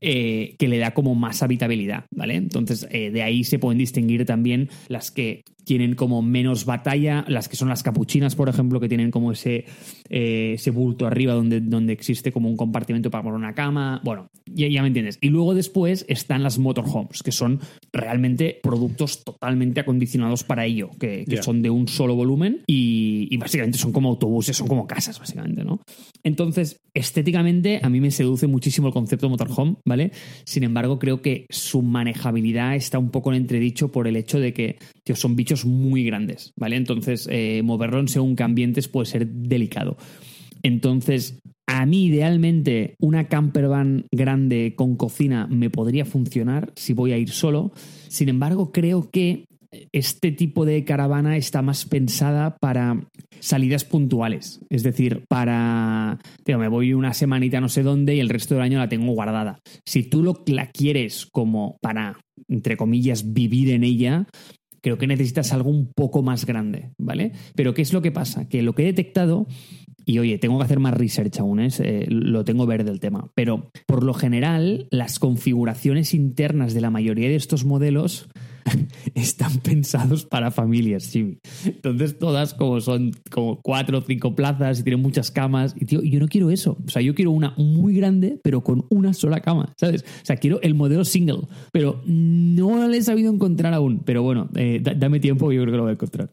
que 0.00 0.56
le 0.60 0.78
da 0.78 0.94
como 0.94 1.16
más 1.16 1.42
habitabilidad, 1.42 2.04
¿vale? 2.12 2.36
Entonces, 2.36 2.88
de 2.88 3.20
ahí 3.20 3.42
se 3.42 3.58
pueden 3.58 3.78
distinguir 3.78 4.24
también 4.26 4.68
las 4.86 5.10
que 5.10 5.42
tienen 5.68 5.94
como 5.96 6.22
menos 6.22 6.64
batalla, 6.64 7.26
las 7.28 7.46
que 7.46 7.54
son 7.54 7.68
las 7.68 7.82
capuchinas, 7.82 8.34
por 8.34 8.48
ejemplo, 8.48 8.80
que 8.80 8.88
tienen 8.88 9.10
como 9.10 9.32
ese, 9.32 9.66
eh, 10.08 10.52
ese 10.54 10.70
bulto 10.70 11.06
arriba 11.06 11.34
donde, 11.34 11.60
donde 11.60 11.92
existe 11.92 12.32
como 12.32 12.48
un 12.48 12.56
compartimento 12.56 13.10
para 13.10 13.22
poner 13.22 13.36
una 13.36 13.52
cama. 13.52 14.00
Bueno, 14.02 14.30
ya, 14.46 14.66
ya 14.66 14.80
me 14.80 14.88
entiendes. 14.88 15.18
Y 15.20 15.28
luego 15.28 15.54
después 15.54 16.06
están 16.08 16.42
las 16.42 16.58
motorhomes, 16.58 17.22
que 17.22 17.32
son 17.32 17.60
realmente 17.92 18.58
productos 18.62 19.22
totalmente 19.22 19.80
acondicionados 19.80 20.42
para 20.42 20.64
ello, 20.64 20.88
que, 20.98 21.26
son 21.42 21.60
de 21.60 21.68
un 21.68 21.86
solo 21.86 22.14
volumen 22.14 22.62
y, 22.66 23.28
y 23.30 23.36
básicamente 23.36 23.76
son 23.76 23.92
como 23.92 24.08
autobuses, 24.08 24.56
son 24.56 24.68
como 24.68 24.86
casas, 24.86 25.18
básicamente, 25.18 25.64
¿no? 25.64 25.82
Entonces, 26.24 26.80
estéticamente, 26.94 27.80
a 27.82 27.90
mí 27.90 28.00
me 28.00 28.10
seduce 28.10 28.46
muchísimo 28.46 28.88
el 28.88 28.94
concepto 28.94 29.26
de 29.26 29.30
motorhome, 29.30 29.76
¿vale? 29.84 30.12
Sin 30.44 30.64
embargo, 30.64 30.98
creo 30.98 31.20
que 31.20 31.46
su 31.50 31.82
manejabilidad 31.82 32.74
está 32.74 32.98
un 32.98 33.10
poco 33.10 33.32
en 33.32 33.36
entredicho 33.36 33.92
por 33.92 34.08
el 34.08 34.16
hecho 34.16 34.40
de 34.40 34.54
que, 34.54 34.78
tío, 35.08 35.16
son 35.16 35.36
bichos 35.36 35.64
muy 35.64 36.04
grandes, 36.04 36.52
¿vale? 36.54 36.76
Entonces, 36.76 37.26
eh, 37.32 37.62
moverlo 37.64 37.98
en 37.98 38.08
según 38.08 38.36
qué 38.36 38.42
ambientes 38.42 38.88
puede 38.88 39.06
ser 39.06 39.26
delicado. 39.26 39.96
Entonces, 40.62 41.40
a 41.66 41.86
mí 41.86 42.06
idealmente 42.06 42.94
una 43.00 43.28
campervan 43.28 44.04
grande 44.12 44.74
con 44.76 44.96
cocina 44.96 45.46
me 45.46 45.70
podría 45.70 46.04
funcionar 46.04 46.72
si 46.76 46.92
voy 46.92 47.12
a 47.12 47.16
ir 47.16 47.30
solo. 47.30 47.72
Sin 48.08 48.28
embargo, 48.28 48.70
creo 48.70 49.08
que 49.10 49.46
este 49.92 50.30
tipo 50.30 50.66
de 50.66 50.84
caravana 50.84 51.38
está 51.38 51.62
más 51.62 51.86
pensada 51.86 52.58
para 52.58 53.06
salidas 53.40 53.84
puntuales. 53.84 54.60
Es 54.68 54.82
decir, 54.82 55.24
para, 55.26 56.18
tío, 56.44 56.58
me 56.58 56.68
voy 56.68 56.92
una 56.92 57.14
semanita 57.14 57.60
no 57.60 57.70
sé 57.70 57.82
dónde 57.82 58.14
y 58.14 58.20
el 58.20 58.28
resto 58.28 58.54
del 58.54 58.64
año 58.64 58.78
la 58.78 58.90
tengo 58.90 59.12
guardada. 59.12 59.60
Si 59.86 60.02
tú 60.02 60.22
lo, 60.22 60.42
la 60.46 60.66
quieres 60.66 61.26
como 61.26 61.78
para, 61.80 62.20
entre 62.48 62.76
comillas, 62.76 63.32
vivir 63.32 63.70
en 63.70 63.84
ella, 63.84 64.26
creo 64.80 64.98
que 64.98 65.06
necesitas 65.06 65.52
algo 65.52 65.70
un 65.70 65.92
poco 65.92 66.22
más 66.22 66.46
grande, 66.46 66.90
¿vale? 66.98 67.32
Pero 67.54 67.74
¿qué 67.74 67.82
es 67.82 67.92
lo 67.92 68.02
que 68.02 68.12
pasa? 68.12 68.48
Que 68.48 68.62
lo 68.62 68.74
que 68.74 68.82
he 68.82 68.86
detectado 68.86 69.46
y 70.08 70.18
oye, 70.20 70.38
tengo 70.38 70.56
que 70.56 70.64
hacer 70.64 70.80
más 70.80 70.94
research 70.94 71.38
aún, 71.38 71.60
¿eh? 71.60 71.68
Eh, 71.80 72.06
lo 72.08 72.42
tengo 72.42 72.64
verde 72.64 72.90
el 72.90 72.98
tema. 72.98 73.30
Pero 73.34 73.70
por 73.84 74.02
lo 74.02 74.14
general, 74.14 74.88
las 74.90 75.18
configuraciones 75.18 76.14
internas 76.14 76.72
de 76.72 76.80
la 76.80 76.88
mayoría 76.88 77.28
de 77.28 77.36
estos 77.36 77.66
modelos 77.66 78.26
están 79.14 79.58
pensados 79.58 80.24
para 80.24 80.50
familias, 80.50 81.04
sí. 81.04 81.38
Entonces, 81.64 82.18
todas 82.18 82.54
como 82.54 82.80
son 82.80 83.12
como 83.30 83.60
cuatro 83.62 83.98
o 83.98 84.00
cinco 84.02 84.34
plazas 84.34 84.80
y 84.80 84.82
tienen 84.82 85.02
muchas 85.02 85.30
camas. 85.30 85.74
Y 85.78 85.84
tío, 85.86 86.02
yo 86.02 86.20
no 86.20 86.28
quiero 86.28 86.50
eso. 86.50 86.76
O 86.86 86.88
sea, 86.90 87.02
yo 87.02 87.14
quiero 87.14 87.30
una 87.30 87.54
muy 87.56 87.94
grande, 87.94 88.40
pero 88.42 88.62
con 88.62 88.84
una 88.90 89.12
sola 89.14 89.40
cama, 89.40 89.72
¿sabes? 89.78 90.02
O 90.02 90.24
sea, 90.26 90.36
quiero 90.36 90.60
el 90.62 90.74
modelo 90.74 91.04
single, 91.04 91.42
pero 91.72 92.02
no 92.06 92.86
le 92.88 92.96
he 92.98 93.02
sabido 93.02 93.32
encontrar 93.32 93.74
aún. 93.74 94.02
Pero 94.04 94.22
bueno, 94.22 94.48
eh, 94.54 94.80
da- 94.82 94.94
dame 94.94 95.20
tiempo 95.20 95.50
y 95.52 95.56
yo 95.56 95.62
creo 95.62 95.72
que 95.72 95.76
lo 95.76 95.82
voy 95.84 95.90
a 95.90 95.94
encontrar. 95.94 96.30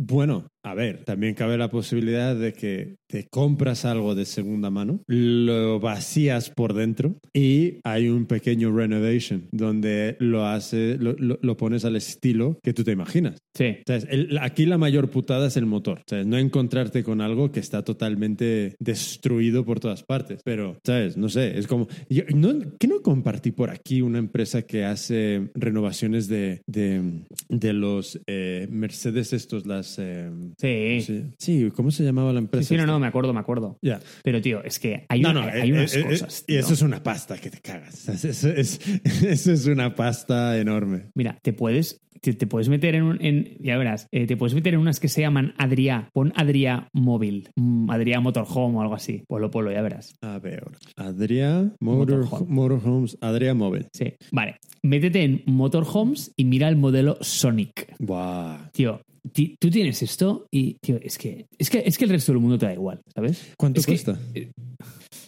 Bueno, 0.00 0.46
a 0.62 0.74
ver, 0.74 1.02
también 1.04 1.34
cabe 1.34 1.58
la 1.58 1.70
posibilidad 1.70 2.36
de 2.36 2.52
que 2.52 2.94
te 3.08 3.26
compras 3.28 3.84
algo 3.84 4.14
de 4.14 4.24
segunda 4.24 4.70
mano, 4.70 5.00
lo 5.06 5.80
vacías 5.80 6.50
por 6.50 6.74
dentro 6.74 7.16
y 7.32 7.78
hay 7.84 8.08
un 8.08 8.26
pequeño 8.26 8.70
renovation 8.74 9.48
donde 9.52 10.16
lo 10.20 10.46
hace, 10.46 10.96
lo, 10.98 11.14
lo- 11.14 11.38
lo 11.40 11.56
pones 11.56 11.84
al 11.84 11.96
estilo 11.96 12.58
que 12.62 12.72
tú 12.74 12.84
te 12.84 12.92
imaginas. 12.92 13.38
Sí. 13.54 13.76
O 13.80 13.82
sea, 13.86 13.96
el- 14.10 14.38
aquí 14.40 14.66
la 14.66 14.78
mayor 14.78 15.10
putada 15.10 15.48
es 15.48 15.56
el 15.56 15.66
motor. 15.66 15.98
O 16.00 16.04
sea, 16.08 16.22
no 16.24 16.36
encontrarte 16.38 17.02
con 17.02 17.20
algo 17.20 17.50
que 17.50 17.60
está 17.60 17.82
totalmente 17.82 18.74
destruido 18.78 19.64
por 19.64 19.80
todas 19.80 20.02
partes. 20.02 20.40
Pero, 20.44 20.76
¿sabes? 20.84 21.16
No 21.16 21.28
sé, 21.28 21.58
es 21.58 21.66
como... 21.66 21.88
yo- 22.08 22.24
no, 22.34 22.54
¿Qué 22.78 22.86
no 22.88 23.00
compartí 23.02 23.50
por 23.52 23.70
aquí 23.70 24.00
una 24.02 24.18
empresa 24.18 24.62
que 24.62 24.84
hace 24.84 25.48
renovaciones 25.54 26.28
de, 26.28 26.60
de, 26.66 27.00
de 27.48 27.72
los 27.72 28.20
eh, 28.26 28.68
Mercedes 28.70 29.32
estos, 29.32 29.66
las... 29.66 29.96
eh, 29.98 30.30
Sí. 30.58 31.00
sí. 31.00 31.22
Sí, 31.38 31.68
¿cómo 31.74 31.90
se 31.90 32.04
llamaba 32.04 32.32
la 32.32 32.40
Sí, 32.40 32.44
empresa? 32.44 32.68
sí, 32.68 32.74
no, 32.76 32.82
esta? 32.82 32.97
No, 32.98 33.00
me 33.00 33.06
acuerdo, 33.06 33.32
me 33.32 33.40
acuerdo. 33.40 33.78
Ya. 33.82 34.00
Pero, 34.24 34.40
tío, 34.40 34.62
es 34.64 34.78
que 34.78 35.06
hay, 35.08 35.20
No, 35.20 35.30
una- 35.30 35.40
no, 35.42 35.52
hay 35.52 35.70
eh, 35.70 35.72
unas 35.72 35.94
eh, 35.94 36.00
eh, 36.00 36.04
cosas. 36.04 36.44
Y 36.46 36.56
eso 36.56 36.72
es 36.74 36.82
una 36.82 37.02
pasta 37.02 37.36
que 37.38 37.50
te 37.50 37.60
cagas. 37.60 38.08
Eso 39.28 39.52
es, 39.52 39.66
una 39.66 39.94
pasta 39.94 40.58
enorme. 40.58 41.10
Mira, 41.14 41.38
te 41.42 41.52
puedes, 41.52 42.00
te, 42.20 42.32
te 42.34 42.46
puedes 42.46 42.68
meter 42.68 42.94
en, 42.94 43.02
un, 43.04 43.24
en 43.24 43.56
ya 43.60 43.76
verás, 43.76 44.08
eh, 44.12 44.26
te 44.26 44.36
puedes 44.36 44.54
meter 44.54 44.74
en 44.74 44.80
unas 44.80 45.00
que 45.00 45.08
se 45.08 45.20
llaman 45.20 45.54
Adrià. 45.58 46.10
Pon 46.12 46.32
Adrià 46.36 46.88
móvil, 46.92 47.48
mm, 47.56 47.90
Adrià 47.90 48.20
Motorhome 48.20 48.78
o 48.78 48.82
algo 48.82 48.94
así. 48.94 49.22
Polo, 49.28 49.50
polo, 49.50 49.70
ya 49.70 49.82
verás. 49.82 50.16
A 50.22 50.38
ver, 50.38 50.64
Adria 50.96 51.70
Motor, 51.80 52.20
Motorhome. 52.24 52.46
Motorhomes, 52.52 53.18
Adria 53.20 53.54
Móvil. 53.54 53.86
Sí, 53.92 54.14
vale. 54.32 54.56
Métete 54.82 55.22
en 55.24 55.42
Motorhomes 55.46 56.32
y 56.36 56.44
mira 56.44 56.68
el 56.68 56.76
modelo 56.76 57.18
Sonic. 57.20 57.94
Buah. 57.98 58.70
Tío, 58.72 59.00
tú 59.28 59.70
tienes 59.70 60.02
esto 60.02 60.46
y, 60.50 60.74
tío, 60.80 60.98
es 61.02 61.18
que, 61.18 61.46
es 61.58 61.70
que, 61.70 61.82
es 61.84 61.96
que 61.98 62.04
el 62.04 62.10
resto 62.10 62.32
del 62.32 62.40
mundo 62.40 62.58
te 62.58 62.66
da 62.66 62.72
igual, 62.74 63.00
¿sabes? 63.14 63.52
¿Cuánto 63.58 63.80
Es 63.80 63.86
que- 63.86 63.92
cuesta? 63.92 64.18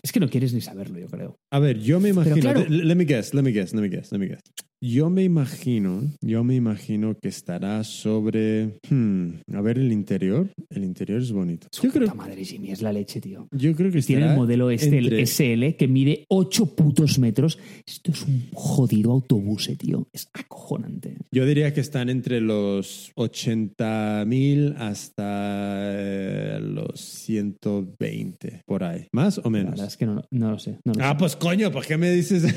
Es 0.02 0.12
que 0.12 0.20
no 0.20 0.28
quieres 0.28 0.52
ni 0.55 0.60
saberlo, 0.60 0.98
yo 0.98 1.09
creo. 1.09 1.36
A 1.52 1.59
ver, 1.59 1.78
yo 1.78 2.01
me 2.01 2.09
imagino. 2.10 2.36
claro- 2.36 2.64
let 2.68 2.94
me 2.94 3.05
guess, 3.05 3.35
let 3.35 3.43
me 3.43 3.51
guess, 3.52 3.72
let 3.74 3.82
me 3.82 3.89
guess, 3.89 4.10
let 4.12 4.18
me 4.18 4.27
guess. 4.28 4.40
Yo 4.82 5.11
me 5.11 5.23
imagino, 5.24 6.02
yo 6.23 6.43
me 6.43 6.55
imagino 6.55 7.15
que 7.20 7.28
estará 7.28 7.85
sobre. 7.85 8.78
hmm, 8.89 9.28
a 9.55 9.61
ver 9.61 9.77
el 9.78 9.93
interior. 9.93 10.48
El 10.70 10.85
interior 10.85 11.20
es 11.20 11.32
bonito. 11.32 11.66
Su 11.70 11.82
Yo 11.82 11.93
creo, 11.93 12.09
puta 12.09 12.15
madre, 12.15 12.43
Jimmy, 12.47 12.70
es 12.70 12.81
la 12.81 12.90
leche, 12.90 13.20
tío. 13.20 13.47
yo 13.52 13.74
creo 13.74 13.90
que 13.93 14.01
Tiene 14.01 14.23
estará 14.23 14.32
el 14.32 14.39
modelo 14.39 14.70
este, 14.70 14.97
entre- 14.98 15.19
el 15.20 15.27
SL, 15.27 15.77
que 15.77 15.86
mide 15.86 16.24
8 16.31 16.74
putos 16.74 17.19
metros. 17.19 17.59
Esto 17.86 18.11
es 18.12 18.23
un 18.23 18.48
jodido 18.55 19.12
autobús, 19.12 19.69
eh, 19.69 19.77
tío. 19.77 20.09
Es 20.15 20.31
acojonante. 20.32 21.19
Yo 21.31 21.44
diría 21.44 21.74
que 21.74 21.81
están 21.82 22.09
entre 22.09 22.40
los 22.40 23.12
80.000 23.16 24.77
hasta 24.78 25.82
eh, 25.93 26.59
los 26.62 26.98
120, 27.01 28.62
por 28.65 28.82
ahí. 28.85 29.09
¿Más 29.12 29.36
o 29.36 29.43
La 29.44 29.51
menos? 29.51 29.70
verdad 29.73 29.86
es 29.89 29.97
que 29.98 30.07
no, 30.07 30.23
no 30.31 30.52
lo 30.52 30.59
sé. 30.59 30.78
no 30.86 30.94
lo 30.94 31.05
Ah, 31.05 31.11
sé. 31.12 31.16
pues 31.19 31.36
coño, 31.36 31.70
¿por 31.70 31.85
qué 31.85 31.98
me 31.98 32.11
dices? 32.12 32.44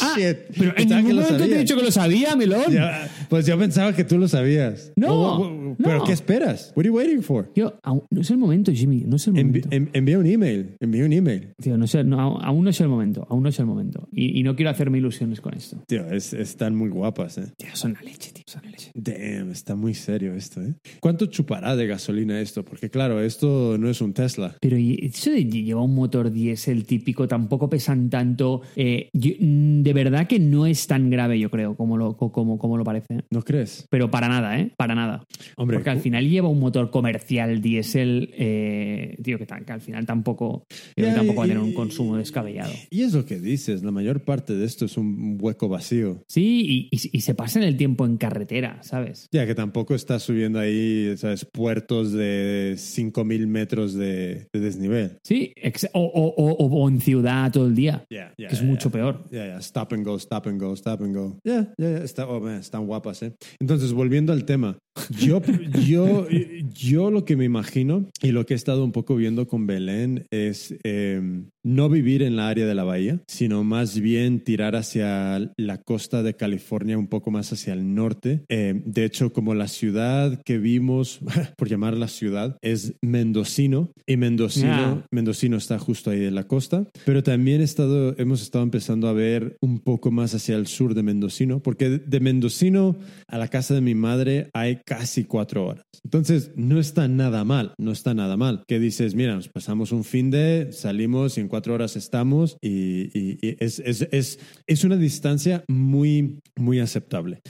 Ah, 0.00 0.14
Shit. 0.16 0.36
pero 0.58 0.72
en 0.76 0.88
Que 0.96 1.02
ningún 1.08 1.22
momento 1.22 1.44
te 1.46 1.54
he 1.54 1.58
dicho 1.58 1.76
que 1.76 1.82
lo 1.82 1.90
sabía, 1.90 2.36
Melón. 2.36 2.72
Ya, 2.72 3.08
pues 3.28 3.46
yo 3.46 3.58
pensaba 3.58 3.94
que 3.94 4.04
tú 4.04 4.18
lo 4.18 4.28
sabías. 4.28 4.92
No, 4.96 5.14
Oh, 5.14 5.42
oh, 5.42 5.70
oh, 5.70 5.76
¿Pero 5.82 5.98
no. 5.98 6.04
qué 6.04 6.12
esperas? 6.12 6.72
What 6.76 6.82
are 6.84 6.88
you 6.88 6.94
waiting 6.96 7.22
for? 7.22 7.50
Yo, 7.54 7.78
no 8.10 8.20
es 8.20 8.30
el 8.30 8.38
momento, 8.38 8.72
Jimmy. 8.72 9.04
No 9.06 9.16
es 9.16 9.26
el 9.26 9.34
Envi- 9.34 9.64
momento. 9.64 9.68
en- 9.70 9.90
envía 9.92 10.18
un 10.18 10.26
email. 10.26 10.76
Envía 10.80 11.04
un 11.04 11.12
email. 11.12 11.48
Tío, 11.60 11.76
no 11.76 11.86
sé, 11.86 12.04
no, 12.04 12.20
aún- 12.40 12.64
no 12.64 12.70
es 12.70 12.80
el 12.80 12.88
momento. 12.88 13.26
Aún 13.28 13.42
no 13.42 13.48
es 13.48 13.58
el 13.58 13.66
momento. 13.66 14.08
Y, 14.12 14.38
y 14.38 14.42
no 14.42 14.54
quiero 14.56 14.70
hacerme 14.70 14.98
ilusiones 14.98 15.40
con 15.40 15.54
esto. 15.54 15.82
Tío, 15.86 16.06
es- 16.10 16.32
están 16.32 16.74
muy 16.76 16.90
guapas, 16.90 17.38
¿eh? 17.38 17.52
Tío, 17.56 17.68
son 17.74 17.94
la 17.94 18.02
leche, 18.02 18.32
tío. 18.32 18.44
Son 18.46 18.62
la 18.64 18.70
leche. 18.70 18.90
Damn, 18.94 19.50
está 19.50 19.74
muy 19.74 19.94
serio 19.94 20.34
esto, 20.34 20.60
¿eh? 20.62 20.74
¿Cuánto 21.00 21.26
chupará 21.26 21.74
de 21.76 21.86
gasolina 21.86 22.40
esto? 22.40 22.64
Porque 22.64 22.90
claro, 22.90 23.20
esto 23.20 23.76
no 23.78 23.88
es 23.88 24.00
un 24.00 24.12
Tesla. 24.12 24.56
Pero 24.60 24.76
eso 24.76 25.30
de 25.30 25.44
llevar 25.44 25.84
un 25.84 25.94
motor 25.94 26.30
diésel 26.30 26.84
típico 26.84 27.26
tampoco 27.26 27.68
pesan 27.68 28.10
tanto. 28.10 28.62
Eh, 28.76 29.08
yo- 29.12 29.32
mm, 29.40 29.82
de 29.82 29.92
verdad 29.92 30.26
que 30.26 30.38
no 30.38 30.66
es 30.66 30.83
tan 30.86 31.10
grave, 31.10 31.38
yo 31.38 31.50
creo, 31.50 31.76
como 31.76 31.96
lo, 31.96 32.16
co- 32.16 32.32
como, 32.32 32.58
como 32.58 32.76
lo 32.76 32.84
parece. 32.84 33.20
¿No 33.30 33.42
crees? 33.42 33.86
Pero 33.90 34.10
para 34.10 34.28
nada, 34.28 34.58
¿eh? 34.58 34.72
Para 34.76 34.94
nada. 34.94 35.24
Hombre, 35.56 35.76
Porque 35.76 35.90
al 35.90 36.00
final 36.00 36.28
lleva 36.28 36.48
un 36.48 36.60
motor 36.60 36.90
comercial 36.90 37.60
diésel, 37.60 38.30
eh, 38.34 39.16
tío, 39.22 39.38
que, 39.38 39.46
al 39.68 39.80
final 39.80 40.06
tampoco, 40.06 40.64
que 40.96 41.02
tampoco 41.12 41.38
va 41.40 41.44
a 41.44 41.48
tener 41.48 41.62
y- 41.62 41.66
un 41.66 41.72
consumo 41.72 42.16
descabellado. 42.16 42.74
Y 42.90 43.02
es 43.02 43.12
lo 43.14 43.24
que 43.24 43.38
dices, 43.40 43.82
la 43.82 43.90
mayor 43.90 44.24
parte 44.24 44.54
de 44.54 44.64
esto 44.64 44.84
es 44.84 44.96
un 44.96 45.38
hueco 45.40 45.68
vacío. 45.68 46.22
Sí, 46.28 46.88
y, 46.90 46.96
y- 46.96 47.10
y 47.16 47.20
se 47.20 47.34
pasa 47.34 47.58
en 47.58 47.64
el 47.66 47.76
tiempo 47.76 48.04
en 48.06 48.16
carretera, 48.16 48.82
¿sabes? 48.82 49.28
Ya 49.32 49.46
que 49.46 49.54
tampoco 49.54 49.94
está 49.94 50.18
subiendo 50.18 50.58
ahí, 50.58 51.14
¿sabes? 51.16 51.44
Puertos 51.44 52.12
de 52.12 52.74
5.000 52.76 53.46
metros 53.46 53.94
de, 53.94 54.46
de 54.52 54.60
desnivel. 54.60 55.18
Sí, 55.22 55.52
o, 55.92 56.00
o- 56.00 56.34
o- 56.36 56.82
o 56.82 56.88
en 56.88 57.00
ciudad 57.00 57.50
todo 57.52 57.66
el 57.66 57.74
día, 57.74 58.04
ya, 58.10 58.32
que 58.36 58.46
es 58.46 58.62
mucho 58.62 58.90
peor. 58.90 59.24
Ya, 59.30 59.46
ya, 59.46 59.58
stop 59.58 59.92
and 59.92 60.04
go, 60.04 60.16
stop 60.16 60.46
and 60.46 60.60
go, 60.60 60.73
stop 60.74 61.02
and 61.02 61.14
go. 61.14 61.38
Ya, 61.44 61.72
ya, 61.78 61.90
ya, 61.90 61.98
está, 61.98 62.26
oh, 62.26 62.40
man, 62.40 62.60
están 62.60 62.86
guapas, 62.86 63.22
¿eh? 63.22 63.34
Entonces, 63.60 63.92
volviendo 63.92 64.32
al 64.32 64.44
tema, 64.44 64.78
yo, 65.10 65.40
yo, 65.86 66.26
yo 66.72 67.10
lo 67.10 67.24
que 67.24 67.36
me 67.36 67.44
imagino 67.44 68.08
y 68.22 68.32
lo 68.32 68.46
que 68.46 68.54
he 68.54 68.56
estado 68.56 68.84
un 68.84 68.92
poco 68.92 69.16
viendo 69.16 69.46
con 69.46 69.66
Belén 69.66 70.26
es 70.30 70.74
eh, 70.84 71.20
no 71.64 71.88
vivir 71.88 72.22
en 72.22 72.36
la 72.36 72.48
área 72.48 72.66
de 72.66 72.74
la 72.74 72.84
bahía, 72.84 73.20
sino 73.26 73.64
más 73.64 73.98
bien 73.98 74.40
tirar 74.40 74.76
hacia 74.76 75.52
la 75.56 75.78
costa 75.78 76.22
de 76.22 76.34
California, 76.34 76.98
un 76.98 77.08
poco 77.08 77.30
más 77.30 77.52
hacia 77.52 77.72
el 77.72 77.94
norte. 77.94 78.44
Eh, 78.48 78.82
de 78.84 79.04
hecho, 79.04 79.32
como 79.32 79.54
la 79.54 79.68
ciudad 79.68 80.40
que 80.44 80.58
vimos, 80.58 81.20
por 81.56 81.68
llamarla 81.68 82.08
ciudad, 82.08 82.56
es 82.62 82.94
Mendocino 83.02 83.92
y 84.06 84.16
Mendocino, 84.16 84.74
Ah. 84.74 85.06
Mendocino 85.10 85.56
está 85.56 85.78
justo 85.78 86.10
ahí 86.10 86.24
en 86.24 86.34
la 86.34 86.44
costa, 86.44 86.86
pero 87.04 87.22
también 87.22 87.60
he 87.60 87.64
estado, 87.64 88.14
hemos 88.18 88.42
estado 88.42 88.64
empezando 88.64 89.08
a 89.08 89.12
ver 89.12 89.56
un 89.60 89.80
poco 89.80 90.10
más 90.10 90.34
hacia 90.34 90.56
el 90.56 90.63
sur 90.66 90.94
de 90.94 91.02
Mendocino, 91.02 91.60
porque 91.62 91.90
de- 91.90 92.20
Mendocino 92.20 92.96
a 93.28 93.38
la 93.38 93.48
casa 93.48 93.74
de 93.74 93.80
mi 93.80 93.94
madre 93.94 94.48
hay 94.54 94.80
casi 94.84 95.24
cuatro 95.24 95.66
horas. 95.66 95.84
Entonces, 96.04 96.50
no 96.56 96.78
está 96.80 97.08
nada 97.08 97.44
mal, 97.44 97.74
no 97.78 97.92
está 97.92 98.14
nada 98.14 98.36
mal. 98.36 98.64
Que 98.66 98.78
dices, 98.78 99.14
mira, 99.14 99.38
pasamos 99.52 99.92
un 99.92 100.04
fin 100.04 100.30
de, 100.30 100.68
salimos 100.72 101.36
y 101.36 101.40
en 101.40 101.48
cuatro 101.48 101.74
horas 101.74 101.96
estamos 101.96 102.56
y, 102.62 103.38
es, 103.62 103.78
es, 103.80 104.08
es, 104.10 104.38
es 104.66 104.84
una 104.84 104.96
distancia 104.96 105.64
muy, 105.68 106.38
muy 106.56 106.80
aceptable. 106.80 107.40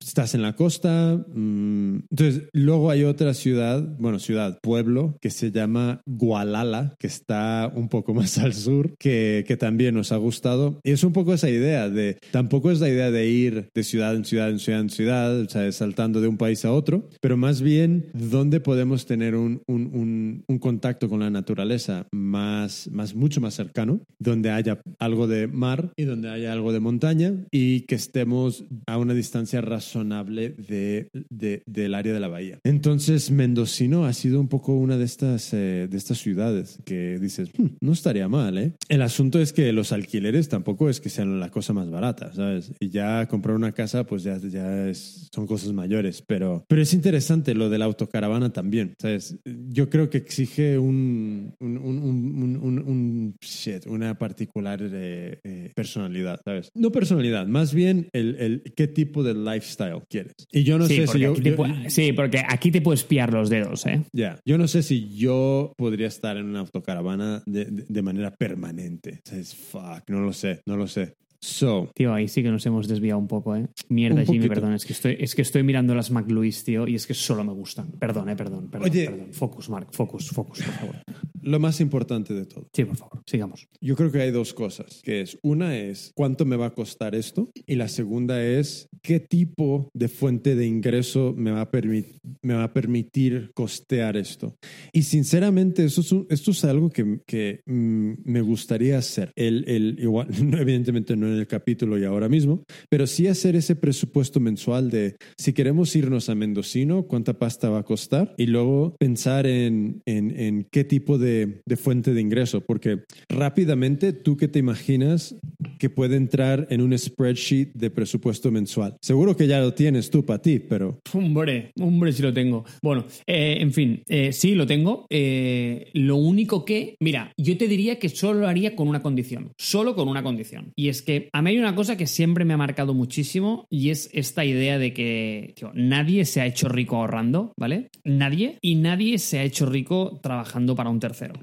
Estás 0.00 0.34
en 0.34 0.42
la 0.42 0.54
costa, 0.54 1.24
mm, 1.34 1.96
entonces 2.10 2.42
luego 2.52 2.90
hay 2.90 3.04
otra 3.04 3.34
ciudad, 3.34 3.82
bueno, 3.98 4.18
ciudad, 4.18 4.58
pueblo, 4.62 5.16
que 5.20 5.30
se 5.30 5.50
llama 5.50 6.00
Gualala, 6.06 6.94
que 6.98 7.06
está 7.06 7.72
un 7.74 7.88
poco 7.88 8.14
más 8.14 8.38
al 8.38 8.54
sur, 8.54 8.94
que, 8.98 9.44
que 9.46 9.56
también 9.56 9.94
nos 9.94 10.12
ha 10.12 10.16
gustado. 10.16 10.80
Y 10.84 10.92
es 10.92 11.04
un 11.04 11.12
poco 11.12 11.34
esa 11.34 11.50
idea 11.50 11.88
de, 11.88 12.13
tampoco 12.30 12.70
es 12.70 12.80
la 12.80 12.88
idea 12.88 13.10
de 13.10 13.28
ir 13.28 13.68
de 13.74 13.82
ciudad 13.84 14.14
en 14.14 14.24
ciudad 14.24 14.50
en 14.50 14.58
ciudad 14.58 14.80
en 14.80 14.90
ciudad, 14.90 15.40
o 15.40 15.48
sea, 15.48 15.70
saltando 15.72 16.20
de 16.20 16.28
un 16.28 16.36
país 16.36 16.64
a 16.64 16.72
otro, 16.72 17.08
pero 17.20 17.36
más 17.36 17.60
bien 17.62 18.06
dónde 18.12 18.60
podemos 18.60 19.06
tener 19.06 19.34
un, 19.36 19.62
un, 19.66 19.90
un, 19.94 20.44
un 20.46 20.58
contacto 20.58 21.08
con 21.08 21.20
la 21.20 21.30
naturaleza 21.30 22.06
más, 22.12 22.88
más, 22.90 23.14
mucho 23.14 23.40
más 23.40 23.54
cercano, 23.54 24.00
donde 24.18 24.50
haya 24.50 24.80
algo 24.98 25.26
de 25.26 25.46
mar 25.46 25.92
y 25.96 26.04
donde 26.04 26.30
haya 26.30 26.52
algo 26.52 26.72
de 26.72 26.80
montaña 26.80 27.32
y 27.50 27.80
que 27.82 27.94
estemos 27.94 28.64
a 28.86 28.98
una 28.98 29.14
distancia 29.14 29.60
razonable 29.60 30.50
de, 30.68 31.08
de- 31.30 31.62
del 31.66 31.94
área 31.94 32.12
de 32.12 32.20
la 32.20 32.28
bahía. 32.28 32.58
Entonces, 32.64 33.30
Mendocino 33.30 34.04
ha 34.06 34.12
sido 34.12 34.40
un 34.40 34.48
poco 34.48 34.74
una 34.74 34.96
de 34.96 35.04
estas, 35.04 35.52
eh, 35.52 35.86
de 35.90 35.96
estas 35.96 36.18
ciudades 36.18 36.78
que 36.84 37.18
dices, 37.18 37.50
"Hmm, 37.56 37.68
no 37.80 37.92
estaría 37.92 38.28
mal, 38.28 38.58
¿eh? 38.58 38.72
El 38.88 39.02
asunto 39.02 39.38
es 39.40 39.52
que 39.52 39.72
los 39.72 39.92
alquileres 39.92 40.48
tampoco 40.48 40.88
es 40.88 41.00
que 41.00 41.08
sean 41.10 41.40
la 41.40 41.50
cosa 41.50 41.72
más 41.72 41.88
barata, 41.94 42.32
¿sabes? 42.34 42.72
Y 42.80 42.90
ya 42.90 43.26
comprar 43.26 43.56
una 43.56 43.72
casa, 43.72 44.04
pues 44.04 44.22
ya, 44.22 44.36
ya 44.38 44.88
es- 44.88 45.28
son 45.32 45.46
cosas 45.46 45.72
mayores, 45.72 46.22
pero, 46.26 46.64
pero 46.68 46.82
es 46.82 46.92
interesante 46.92 47.54
lo 47.54 47.70
de 47.70 47.78
la 47.78 47.86
autocaravana 47.86 48.52
también, 48.52 48.94
¿sabes? 49.00 49.38
Yo 49.68 49.88
creo 49.88 50.10
que 50.10 50.18
exige 50.18 50.78
un, 50.78 51.54
un, 51.60 51.78
un, 51.78 51.98
un- 51.98 52.56
un- 52.62 52.78
un- 52.78 53.36
shit, 53.40 53.86
una 53.86 54.18
particular 54.18 54.80
eh, 54.82 55.38
eh, 55.44 55.72
personalidad, 55.74 56.40
¿sabes? 56.44 56.70
No 56.74 56.90
personalidad, 56.92 57.46
más 57.46 57.72
bien 57.72 58.08
el, 58.12 58.36
el 58.36 58.62
qué 58.76 58.88
tipo 58.88 59.22
de 59.22 59.34
lifestyle 59.34 60.02
quieres. 60.08 60.34
Y 60.52 60.64
yo 60.64 60.78
no 60.78 60.86
sí, 60.86 60.96
sé 60.96 61.06
si 61.06 61.20
yo... 61.20 61.34
yo- 61.34 61.56
pu- 61.56 61.88
sí, 61.88 62.12
porque 62.12 62.42
aquí 62.46 62.70
te 62.70 62.80
puedes 62.82 63.04
pillar 63.04 63.32
los 63.32 63.48
dedos, 63.50 63.86
¿eh? 63.86 64.02
ya, 64.12 64.38
yo 64.44 64.58
no 64.58 64.68
sé 64.68 64.82
si 64.82 65.08
yo 65.16 65.72
podría 65.76 66.08
estar 66.08 66.36
en 66.36 66.46
una 66.46 66.60
autocaravana 66.60 67.42
de, 67.46 67.64
de- 67.66 67.84
de 67.88 68.02
manera 68.02 68.30
permanente. 68.34 69.20
¿Sabes? 69.24 69.54
Fuck, 69.54 70.08
no 70.08 70.20
lo 70.20 70.32
sé, 70.32 70.60
no 70.66 70.76
lo 70.76 70.86
sé. 70.86 71.14
So, 71.44 71.90
Tío, 71.94 72.14
ahí 72.14 72.26
sí 72.26 72.42
que 72.42 72.50
nos 72.50 72.64
hemos 72.64 72.88
desviado 72.88 73.18
un 73.18 73.28
poco, 73.28 73.54
¿eh? 73.54 73.66
Mierda, 73.90 74.24
Jimmy, 74.24 74.38
poquito. 74.38 74.54
perdón. 74.54 74.72
Es 74.72 74.86
que, 74.86 74.94
estoy, 74.94 75.16
es 75.20 75.34
que 75.34 75.42
estoy 75.42 75.62
mirando 75.62 75.94
las 75.94 76.10
McLuis, 76.10 76.64
tío, 76.64 76.88
y 76.88 76.94
es 76.94 77.06
que 77.06 77.12
solo 77.14 77.44
me 77.44 77.52
gustan. 77.52 77.92
Perdón, 77.92 78.30
eh, 78.30 78.36
perdón, 78.36 78.70
perdón. 78.70 78.90
Oye. 78.90 79.04
perdón. 79.10 79.32
Focus, 79.32 79.68
Mark, 79.68 79.88
focus, 79.92 80.30
focus, 80.30 80.62
por 80.62 80.74
favor. 80.74 80.96
lo 81.42 81.60
más 81.60 81.80
importante 81.82 82.32
de 82.32 82.46
todo. 82.46 82.66
Sí, 82.72 82.84
por 82.86 82.96
favor, 82.96 83.22
sigamos. 83.26 83.68
Yo 83.80 83.94
creo 83.94 84.10
que 84.10 84.22
hay 84.22 84.30
dos 84.30 84.54
cosas, 84.54 85.02
que 85.04 85.20
es 85.20 85.38
una 85.42 85.76
es 85.76 86.12
cuánto 86.14 86.46
me 86.46 86.56
va 86.56 86.66
a 86.66 86.74
costar 86.74 87.14
esto 87.14 87.50
y 87.66 87.74
la 87.74 87.88
segunda 87.88 88.42
es 88.42 88.88
qué 89.02 89.20
tipo 89.20 89.90
de 89.92 90.08
fuente 90.08 90.54
de 90.56 90.66
ingreso 90.66 91.34
me 91.36 91.50
va 91.50 91.60
a, 91.60 91.70
permi- 91.70 92.18
me 92.42 92.54
va 92.54 92.64
a 92.64 92.72
permitir 92.72 93.50
costear 93.54 94.16
esto. 94.16 94.56
Y 94.92 95.02
sinceramente 95.02 95.84
eso 95.84 96.00
es 96.00 96.10
un- 96.12 96.26
esto 96.30 96.52
es 96.52 96.64
algo 96.64 96.88
que, 96.88 97.20
que, 97.26 97.60
mm, 97.66 98.12
me 98.24 98.40
gustaría 98.40 98.96
hacer. 98.96 99.30
El, 99.36 99.64
el, 99.68 99.98
igual, 100.00 100.28
evidentemente 100.58 101.16
no 101.16 101.33
en 101.34 101.40
el 101.40 101.46
capítulo 101.46 101.98
y 101.98 102.04
ahora 102.04 102.28
mismo, 102.28 102.64
pero 102.88 103.06
sí 103.06 103.26
hacer 103.28 103.56
ese 103.56 103.76
presupuesto 103.76 104.40
mensual 104.40 104.90
de 104.90 105.16
si 105.36 105.52
queremos 105.52 105.94
irnos 105.96 106.28
a 106.28 106.34
Mendocino, 106.34 107.04
cuánta 107.04 107.38
pasta 107.38 107.68
va 107.68 107.80
a 107.80 107.84
costar 107.84 108.34
y 108.38 108.46
luego 108.46 108.96
pensar 108.98 109.46
en, 109.46 110.02
en, 110.06 110.38
en 110.38 110.66
qué 110.70 110.84
tipo 110.84 111.18
de, 111.18 111.60
de 111.66 111.76
fuente 111.76 112.14
de 112.14 112.20
ingreso, 112.20 112.62
porque 112.62 113.00
rápidamente 113.28 114.12
tú 114.12 114.36
que 114.36 114.48
te 114.48 114.58
imaginas 114.58 115.36
que 115.78 115.90
puede 115.90 116.16
entrar 116.16 116.66
en 116.70 116.80
un 116.80 116.96
spreadsheet 116.96 117.72
de 117.74 117.90
presupuesto 117.90 118.50
mensual. 118.50 118.96
Seguro 119.00 119.36
que 119.36 119.46
ya 119.46 119.60
lo 119.60 119.74
tienes 119.74 120.10
tú 120.10 120.24
para 120.24 120.40
ti, 120.40 120.58
pero 120.58 121.00
Hombre, 121.12 121.72
hombre, 121.80 122.12
sí 122.12 122.22
lo 122.22 122.32
tengo. 122.32 122.64
Bueno, 122.82 123.04
eh, 123.26 123.58
en 123.60 123.72
fin, 123.72 124.02
eh, 124.08 124.32
sí 124.32 124.54
lo 124.54 124.66
tengo. 124.66 125.06
Eh, 125.10 125.90
lo 125.92 126.16
único 126.16 126.64
que, 126.64 126.96
mira, 127.00 127.32
yo 127.36 127.56
te 127.56 127.68
diría 127.68 127.98
que 127.98 128.08
solo 128.08 128.40
lo 128.40 128.48
haría 128.48 128.74
con 128.74 128.88
una 128.88 129.02
condición, 129.02 129.52
solo 129.58 129.94
con 129.94 130.08
una 130.08 130.22
condición. 130.22 130.72
Y 130.76 130.88
es 130.88 131.02
que 131.02 131.23
a 131.32 131.42
mí 131.42 131.50
hay 131.50 131.58
una 131.58 131.74
cosa 131.74 131.96
que 131.96 132.06
siempre 132.06 132.44
me 132.44 132.54
ha 132.54 132.58
marcado 132.58 132.94
muchísimo 132.94 133.66
y 133.70 133.90
es 133.90 134.10
esta 134.12 134.44
idea 134.44 134.78
de 134.78 134.92
que 134.92 135.54
nadie 135.74 136.24
se 136.24 136.40
ha 136.40 136.46
hecho 136.46 136.68
rico 136.68 136.96
ahorrando, 136.96 137.52
¿vale? 137.56 137.90
Nadie. 138.04 138.58
Y 138.60 138.76
nadie 138.76 139.18
se 139.18 139.38
ha 139.38 139.42
hecho 139.42 139.66
rico 139.66 140.20
trabajando 140.22 140.74
para 140.74 140.90
un 140.90 141.00
tercero. 141.00 141.34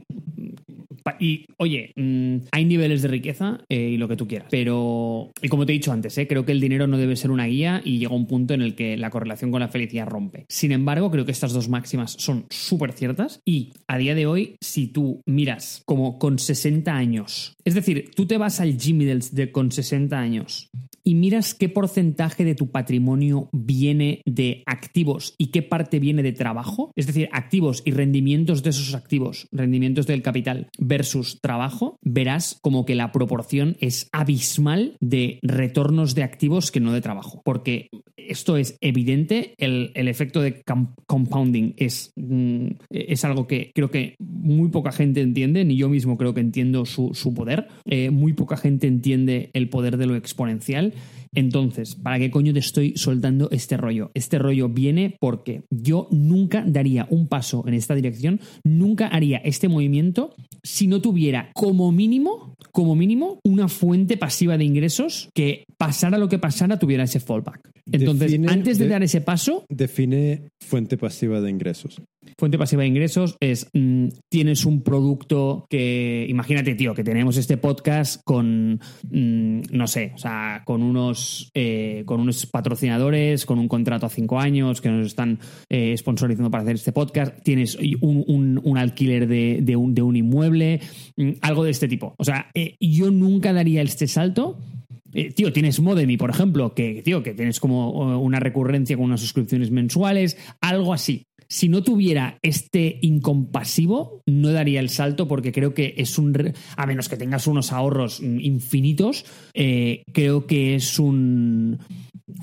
Y 1.19 1.45
oye, 1.57 1.91
mm, 1.95 2.37
hay 2.51 2.65
niveles 2.65 3.01
de 3.01 3.07
riqueza 3.07 3.59
eh, 3.69 3.91
y 3.91 3.97
lo 3.97 4.07
que 4.07 4.15
tú 4.15 4.27
quieras. 4.27 4.47
Pero, 4.51 5.31
y 5.41 5.47
como 5.47 5.65
te 5.65 5.71
he 5.71 5.73
dicho 5.73 5.91
antes, 5.91 6.17
eh, 6.17 6.27
creo 6.27 6.45
que 6.45 6.51
el 6.51 6.59
dinero 6.59 6.87
no 6.87 6.97
debe 6.97 7.15
ser 7.15 7.31
una 7.31 7.45
guía 7.45 7.81
y 7.83 7.99
llega 7.99 8.15
un 8.15 8.27
punto 8.27 8.53
en 8.53 8.61
el 8.61 8.75
que 8.75 8.97
la 8.97 9.09
correlación 9.09 9.51
con 9.51 9.59
la 9.59 9.67
felicidad 9.67 10.07
rompe. 10.07 10.45
Sin 10.49 10.71
embargo, 10.71 11.11
creo 11.11 11.25
que 11.25 11.31
estas 11.31 11.53
dos 11.53 11.69
máximas 11.69 12.15
son 12.17 12.45
súper 12.49 12.93
ciertas 12.93 13.41
y 13.45 13.73
a 13.87 13.97
día 13.97 14.15
de 14.15 14.25
hoy, 14.25 14.55
si 14.61 14.87
tú 14.87 15.21
miras 15.25 15.83
como 15.85 16.19
con 16.19 16.39
60 16.39 16.95
años, 16.95 17.55
es 17.65 17.75
decir, 17.75 18.11
tú 18.15 18.25
te 18.25 18.37
vas 18.37 18.59
al 18.59 18.79
Jimmy 18.79 19.05
de 19.05 19.51
con 19.51 19.71
60 19.71 20.17
años 20.17 20.69
y 21.03 21.15
miras 21.15 21.53
qué 21.53 21.69
porcentaje 21.69 22.45
de 22.45 22.55
tu 22.55 22.71
patrimonio 22.71 23.49
viene 23.51 24.21
de 24.25 24.63
activos 24.65 25.35
y 25.37 25.47
qué 25.47 25.61
parte 25.61 25.99
viene 25.99 26.23
de 26.23 26.33
trabajo, 26.33 26.91
es 26.95 27.07
decir, 27.07 27.29
activos 27.31 27.81
y 27.85 27.91
rendimientos 27.91 28.63
de 28.63 28.71
esos 28.71 28.93
activos, 28.95 29.47
rendimientos 29.51 30.07
del 30.07 30.21
capital 30.21 30.69
versus 30.77 31.39
trabajo, 31.41 31.97
verás 32.01 32.57
como 32.61 32.85
que 32.85 32.95
la 32.95 33.11
proporción 33.11 33.77
es 33.79 34.09
abismal 34.11 34.97
de 34.99 35.39
retornos 35.41 36.15
de 36.15 36.23
activos 36.23 36.71
que 36.71 36.79
no 36.79 36.93
de 36.93 37.01
trabajo. 37.01 37.41
Porque 37.43 37.89
esto 38.17 38.57
es 38.57 38.77
evidente, 38.81 39.53
el, 39.57 39.91
efecto 39.95 40.41
de 40.41 40.61
compounding 41.07 41.73
es, 41.77 42.11
mm, 42.15 42.67
es 42.89 43.25
algo 43.25 43.47
que 43.47 43.71
creo 43.73 43.91
que 43.91 44.15
muy 44.19 44.69
poca 44.69 44.91
gente 44.91 45.21
entiende, 45.21 45.65
ni 45.65 45.77
yo 45.77 45.89
mismo 45.89 46.17
creo 46.17 46.33
que 46.33 46.41
entiendo 46.41 46.85
su, 46.85 47.33
poder, 47.35 47.67
eh, 47.85 48.09
muy 48.09 48.33
poca 48.33 48.57
gente 48.57 48.87
entiende 48.87 49.49
el 49.53 49.69
poder 49.69 49.97
de 49.97 50.05
lo 50.05 50.15
exponencial 50.15 50.90
entonces, 51.33 51.95
¿para 51.95 52.19
qué 52.19 52.29
coño 52.29 52.51
te 52.51 52.59
estoy 52.59 52.93
soltando 52.97 53.49
este 53.51 53.77
rollo? 53.77 54.11
Este 54.13 54.37
rollo 54.37 54.67
viene 54.67 55.15
porque 55.19 55.63
yo 55.69 56.07
nunca 56.11 56.63
daría 56.67 57.07
un 57.09 57.27
paso 57.27 57.63
en 57.67 57.73
esta 57.73 57.95
dirección, 57.95 58.41
nunca 58.65 59.07
haría 59.07 59.37
este 59.37 59.69
movimiento 59.69 60.35
si 60.63 60.87
no 60.87 61.01
tuviera 61.01 61.49
como 61.53 61.91
mínimo, 61.91 62.55
como 62.71 62.95
mínimo, 62.95 63.39
una 63.43 63.69
fuente 63.69 64.17
pasiva 64.17 64.57
de 64.57 64.65
ingresos 64.65 65.29
que 65.33 65.63
pasara 65.77 66.17
lo 66.17 66.27
que 66.27 66.37
pasara 66.37 66.77
tuviera 66.77 67.05
ese 67.05 67.19
fallback. 67.19 67.71
Entonces, 67.91 68.39
antes 68.47 68.77
de, 68.77 68.87
dar 68.87 69.03
ese 69.03 69.21
paso... 69.21 69.65
Define 69.69 70.49
fuente 70.59 70.97
pasiva 70.97 71.41
de 71.41 71.49
ingresos. 71.49 72.01
Fuente 72.37 72.57
pasiva 72.57 72.83
de 72.83 72.87
ingresos 72.87 73.35
es, 73.39 73.67
mm, 73.73 74.07
tienes 74.29 74.65
un 74.65 74.83
producto 74.83 75.65
que, 75.69 76.25
imagínate, 76.29 76.75
tío, 76.75 76.93
que 76.93 77.03
tenemos 77.03 77.37
este 77.37 77.57
podcast 77.57 78.21
con, 78.23 78.79
mm, 79.09 79.61
no 79.71 79.87
sé, 79.87 80.11
o 80.15 80.17
sea, 80.17 80.61
con 80.65 80.83
unos, 80.83 81.49
eh, 81.55 82.03
con 82.05 82.19
unos 82.19 82.45
patrocinadores, 82.45 83.45
con 83.45 83.59
un 83.59 83.67
contrato 83.67 84.05
a 84.05 84.09
cinco 84.09 84.39
años 84.39 84.81
que 84.81 84.89
nos 84.89 85.07
están 85.07 85.39
eh, 85.69 85.95
sponsorizando 85.97 86.51
para 86.51 86.63
hacer 86.63 86.75
este 86.75 86.91
podcast, 86.91 87.41
tienes 87.43 87.77
un, 88.01 88.77
alquiler 88.77 89.27
de, 89.27 89.75
un, 89.75 89.93
de, 89.95 90.01
un, 90.01 90.15
inmueble, 90.15 90.79
mm, 91.17 91.31
algo 91.41 91.63
de 91.63 91.71
este 91.71 91.87
tipo. 91.87 92.15
O 92.17 92.23
sea, 92.23 92.49
eh, 92.53 92.75
yo 92.79 93.11
nunca 93.11 93.53
daría 93.53 93.81
este 93.81 94.07
salto 94.07 94.57
tío, 95.35 95.53
tienes 95.53 95.79
Modemi, 95.79 96.17
por 96.17 96.29
ejemplo, 96.29 96.73
que, 96.73 97.01
tío, 97.03 97.23
que 97.23 97.33
tienes 97.33 97.59
como 97.59 98.19
una 98.19 98.39
recurrencia 98.39 98.95
con 98.95 99.05
unas 99.05 99.21
suscripciones 99.21 99.71
mensuales, 99.71 100.37
algo 100.61 100.93
así. 100.93 101.27
Si 101.51 101.67
no 101.67 101.83
tuviera 101.83 102.39
este 102.43 102.97
incompasivo, 103.01 104.23
no 104.25 104.53
daría 104.53 104.79
el 104.79 104.89
salto 104.89 105.27
porque 105.27 105.51
creo 105.51 105.73
que 105.73 105.95
es 105.97 106.17
un... 106.17 106.53
A 106.77 106.85
menos 106.85 107.09
que 107.09 107.17
tengas 107.17 107.45
unos 107.45 107.73
ahorros 107.73 108.21
infinitos, 108.21 109.25
eh, 109.53 110.03
creo 110.13 110.47
que 110.47 110.75
es 110.75 110.97
un 110.97 111.79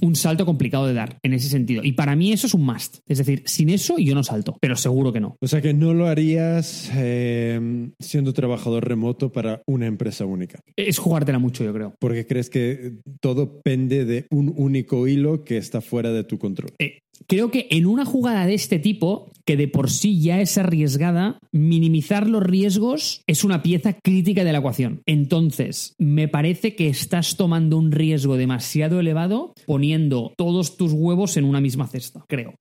un 0.00 0.16
salto 0.16 0.46
complicado 0.46 0.86
de 0.86 0.94
dar 0.94 1.18
en 1.22 1.32
ese 1.32 1.48
sentido. 1.48 1.82
Y 1.84 1.92
para 1.92 2.16
mí 2.16 2.32
eso 2.32 2.46
es 2.46 2.54
un 2.54 2.64
must. 2.64 2.98
Es 3.06 3.18
decir, 3.18 3.42
sin 3.46 3.70
eso 3.70 3.98
yo 3.98 4.14
no 4.14 4.22
salto, 4.22 4.56
pero 4.60 4.76
seguro 4.76 5.12
que 5.12 5.20
no. 5.20 5.36
O 5.40 5.48
sea 5.48 5.60
que 5.60 5.74
no 5.74 5.94
lo 5.94 6.06
harías 6.06 6.90
eh, 6.94 7.90
siendo 7.98 8.32
trabajador 8.32 8.86
remoto 8.86 9.32
para 9.32 9.62
una 9.66 9.86
empresa 9.86 10.24
única. 10.24 10.60
Es 10.76 10.98
jugártela 10.98 11.38
mucho, 11.38 11.64
yo 11.64 11.72
creo. 11.72 11.94
Porque 11.98 12.26
crees 12.26 12.50
que 12.50 12.98
todo 13.20 13.60
pende 13.62 14.04
de 14.04 14.26
un 14.30 14.52
único 14.56 15.06
hilo 15.06 15.44
que 15.44 15.56
está 15.56 15.80
fuera 15.80 16.12
de 16.12 16.24
tu 16.24 16.38
control. 16.38 16.72
Eh, 16.78 17.00
creo 17.26 17.50
que 17.50 17.66
en 17.70 17.86
una 17.86 18.04
jugada 18.04 18.46
de 18.46 18.54
este 18.54 18.78
tipo, 18.78 19.30
que 19.44 19.56
de 19.56 19.68
por 19.68 19.90
sí 19.90 20.20
ya 20.20 20.40
es 20.40 20.58
arriesgada, 20.58 21.38
minimizar 21.52 22.28
los 22.28 22.42
riesgos 22.42 23.22
es 23.26 23.44
una 23.44 23.62
pieza 23.62 23.94
crítica 23.94 24.44
de 24.44 24.52
la 24.52 24.58
ecuación. 24.58 25.02
Entonces, 25.06 25.94
me 25.98 26.28
parece 26.28 26.74
que 26.74 26.88
estás 26.88 27.36
tomando 27.36 27.78
un 27.78 27.92
riesgo 27.92 28.36
demasiado 28.36 29.00
elevado 29.00 29.54
poniendo 29.66 30.32
todos 30.36 30.76
tus 30.76 30.92
huevos 30.92 31.36
en 31.36 31.44
una 31.44 31.60
misma 31.60 31.86
cesta, 31.86 32.24
creo. 32.28 32.54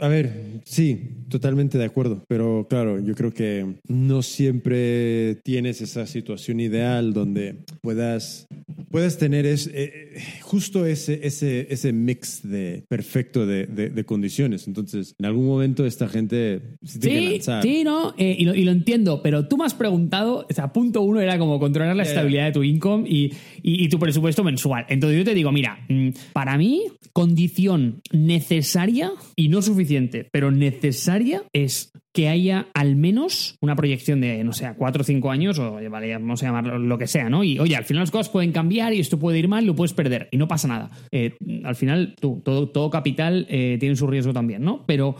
A 0.00 0.08
ver, 0.08 0.60
sí, 0.64 1.24
totalmente 1.28 1.76
de 1.76 1.84
acuerdo, 1.84 2.24
pero 2.28 2.66
claro, 2.70 3.00
yo 3.00 3.14
creo 3.14 3.32
que 3.32 3.66
no 3.88 4.22
siempre 4.22 5.36
tienes 5.42 5.80
esa 5.80 6.06
situación 6.06 6.60
ideal 6.60 7.12
donde 7.12 7.64
puedas, 7.80 8.46
puedas 8.90 9.18
tener 9.18 9.44
es, 9.44 9.68
eh, 9.74 10.22
justo 10.42 10.86
ese, 10.86 11.26
ese, 11.26 11.66
ese 11.70 11.92
mix 11.92 12.48
de 12.48 12.84
perfecto 12.88 13.44
de, 13.44 13.66
de, 13.66 14.04
condiciones. 14.04 14.68
Entonces, 14.68 15.16
en 15.18 15.26
algún 15.26 15.46
momento 15.46 15.84
esta 15.84 16.08
gente 16.08 16.62
se 16.84 17.00
tiene 17.00 17.18
sí, 17.18 17.24
que 17.24 17.32
lanzar. 17.32 17.62
Sí, 17.62 17.84
no, 17.84 18.14
eh, 18.16 18.36
y, 18.38 18.44
lo, 18.44 18.54
y, 18.54 18.64
lo, 18.64 18.70
entiendo, 18.70 19.20
pero 19.20 19.48
tú 19.48 19.56
me 19.56 19.64
has 19.64 19.74
preguntado, 19.74 20.46
o 20.48 20.54
sea, 20.54 20.72
punto 20.72 21.02
uno 21.02 21.20
era 21.20 21.38
como 21.38 21.58
controlar 21.58 21.96
la 21.96 22.04
estabilidad 22.04 22.46
de 22.46 22.52
tu 22.52 22.62
income 22.62 23.04
y, 23.08 23.32
y, 23.62 23.84
y 23.84 23.88
tu 23.88 23.98
presupuesto 23.98 24.44
mensual. 24.44 24.86
Entonces 24.88 25.18
yo 25.18 25.24
te 25.24 25.34
digo, 25.34 25.50
mira, 25.50 25.84
mm, 25.88 26.10
para 26.32 26.56
mí, 26.56 26.84
condición 27.12 28.00
necesaria 28.12 29.12
y 29.34 29.48
no 29.48 29.60
suficiente 29.60 29.87
pero 30.30 30.50
necesaria 30.50 31.42
es 31.52 31.92
que 32.14 32.28
haya 32.28 32.66
al 32.74 32.96
menos 32.96 33.56
una 33.60 33.76
proyección 33.76 34.20
de, 34.20 34.42
no 34.42 34.52
sé, 34.52 34.68
cuatro 34.76 35.02
o 35.02 35.04
cinco 35.04 35.30
años, 35.30 35.58
o 35.58 35.78
vale, 35.88 36.12
vamos 36.14 36.42
a 36.42 36.46
llamarlo 36.46 36.78
lo 36.78 36.98
que 36.98 37.06
sea, 37.06 37.30
¿no? 37.30 37.44
Y 37.44 37.58
oye, 37.58 37.76
al 37.76 37.84
final 37.84 38.02
las 38.02 38.10
cosas 38.10 38.28
pueden 38.28 38.52
cambiar 38.52 38.92
y 38.92 39.00
esto 39.00 39.18
puede 39.18 39.38
ir 39.38 39.48
mal, 39.48 39.64
lo 39.64 39.74
puedes 39.74 39.92
perder 39.92 40.28
y 40.32 40.36
no 40.36 40.48
pasa 40.48 40.68
nada. 40.68 40.90
Eh, 41.12 41.36
al 41.64 41.76
final, 41.76 42.14
tú, 42.20 42.42
todo, 42.44 42.70
todo 42.70 42.90
capital 42.90 43.46
eh, 43.48 43.76
tiene 43.78 43.96
su 43.96 44.06
riesgo 44.06 44.32
también, 44.32 44.62
¿no? 44.62 44.84
Pero 44.86 45.16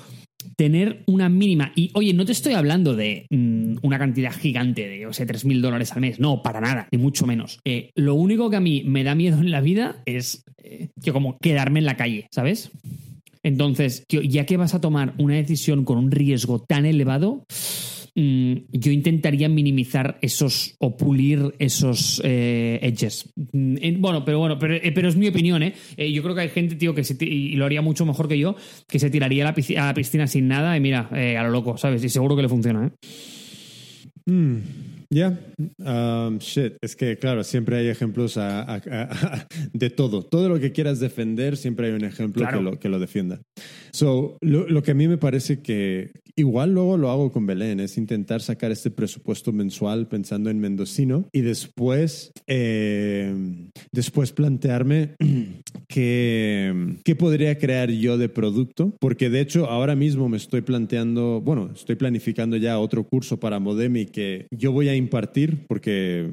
tener 0.56 1.04
una 1.06 1.28
mínima. 1.28 1.72
Y 1.76 1.90
oye, 1.94 2.12
no 2.14 2.24
te 2.24 2.32
estoy 2.32 2.54
hablando 2.54 2.96
de 2.96 3.26
mm, 3.30 3.76
una 3.82 3.98
cantidad 3.98 4.32
gigante 4.32 4.88
de, 4.88 5.06
o 5.06 5.12
sea, 5.12 5.26
3 5.26 5.44
mil 5.44 5.62
dólares 5.62 5.92
al 5.92 6.00
mes. 6.00 6.18
No, 6.18 6.42
para 6.42 6.60
nada, 6.60 6.88
ni 6.90 6.98
mucho 6.98 7.26
menos. 7.26 7.60
Eh, 7.64 7.90
lo 7.94 8.14
único 8.14 8.50
que 8.50 8.56
a 8.56 8.60
mí 8.60 8.82
me 8.84 9.04
da 9.04 9.14
miedo 9.14 9.38
en 9.38 9.50
la 9.50 9.60
vida 9.60 10.02
es 10.04 10.44
que 11.02 11.12
como 11.12 11.38
quedarme 11.38 11.78
en 11.78 11.86
la 11.86 11.96
calle, 11.96 12.26
¿sabes? 12.30 12.70
Entonces, 13.42 14.04
ya 14.08 14.46
que 14.46 14.56
vas 14.56 14.74
a 14.74 14.80
tomar 14.80 15.14
una 15.18 15.34
decisión 15.34 15.84
con 15.84 15.98
un 15.98 16.10
riesgo 16.10 16.60
tan 16.60 16.86
elevado, 16.86 17.46
mm, 18.14 18.52
yo 18.72 18.92
intentaría 18.92 19.48
minimizar 19.48 20.18
esos 20.22 20.74
o 20.78 20.96
pulir 20.96 21.54
esos 21.58 22.20
eh, 22.24 22.78
edges. 22.82 23.32
Mm, 23.52 24.00
bueno, 24.00 24.24
pero 24.24 24.38
bueno, 24.38 24.58
eh, 24.60 24.92
pero, 24.94 25.08
es 25.08 25.16
mi 25.16 25.28
opinión, 25.28 25.62
¿eh? 25.62 25.74
¿eh? 25.96 26.12
Yo 26.12 26.22
creo 26.22 26.34
que 26.34 26.42
hay 26.42 26.48
gente, 26.48 26.76
tío, 26.76 26.94
que 26.94 27.02
y 27.20 27.56
lo 27.56 27.64
haría 27.64 27.82
mucho 27.82 28.04
mejor 28.06 28.28
que 28.28 28.38
yo, 28.38 28.56
que 28.88 28.98
se 28.98 29.10
tiraría 29.10 29.44
a 29.44 29.52
la 29.86 29.94
piscina, 29.94 30.26
sin 30.26 30.48
nada 30.48 30.76
y 30.76 30.80
mira, 30.80 31.08
a 31.10 31.42
lo 31.42 31.50
loco, 31.50 31.76
¿sabes? 31.76 32.02
Y 32.04 32.08
seguro 32.08 32.36
que 32.36 32.42
le 32.42 32.48
funciona, 32.48 32.86
¿eh? 32.86 32.90
Mm. 34.30 34.87
Ya, 35.10 35.38
um, 35.78 36.38
shit. 36.38 36.74
Es 36.82 36.94
que, 36.94 37.16
claro, 37.16 37.42
siempre 37.42 37.78
hay 37.78 37.88
ejemplos 37.88 38.38
de 39.72 39.90
todo. 39.90 40.22
Todo 40.22 40.48
lo 40.50 40.60
que 40.60 40.72
quieras 40.72 41.00
defender, 41.00 41.56
siempre 41.56 41.86
hay 41.86 41.94
un 41.94 42.04
ejemplo 42.04 42.46
que, 42.46 42.60
lo, 42.60 42.78
que 42.78 42.88
lo 42.90 42.98
defienda. 42.98 43.40
So, 43.90 44.36
lo, 44.42 44.82
que 44.82 44.90
a 44.90 44.94
mí 44.94 45.08
me 45.08 45.16
parece 45.16 45.62
que 45.62 46.12
igual 46.36 46.72
luego 46.72 46.98
lo 46.98 47.10
hago 47.10 47.32
con 47.32 47.46
Belén, 47.46 47.80
es 47.80 47.96
intentar 47.96 48.42
sacar 48.42 48.70
este 48.70 48.90
presupuesto 48.90 49.52
mensual 49.52 50.06
pensando 50.06 50.50
en 50.50 50.60
Mendocino 50.60 51.28
y 51.32 51.40
después, 51.40 52.30
eh, 52.46 53.34
después 53.92 54.32
plantearme 54.32 55.16
qué, 55.88 56.96
qué 57.02 57.16
podría 57.16 57.58
crear 57.58 57.90
yo 57.90 58.18
de 58.18 58.28
producto, 58.28 58.94
porque 59.00 59.30
de 59.30 59.40
hecho 59.40 59.66
ahora 59.68 59.96
mismo 59.96 60.28
me 60.28 60.36
estoy 60.36 60.60
planteando, 60.60 61.40
bueno, 61.40 61.70
estoy 61.74 61.96
planificando 61.96 62.56
ya 62.56 62.78
otro 62.78 63.04
curso 63.04 63.40
para 63.40 63.58
Modemi 63.58 64.06
que 64.06 64.46
yo 64.52 64.70
voy 64.70 64.88
a 64.88 64.97
impartir 64.98 65.66
porque 65.66 66.30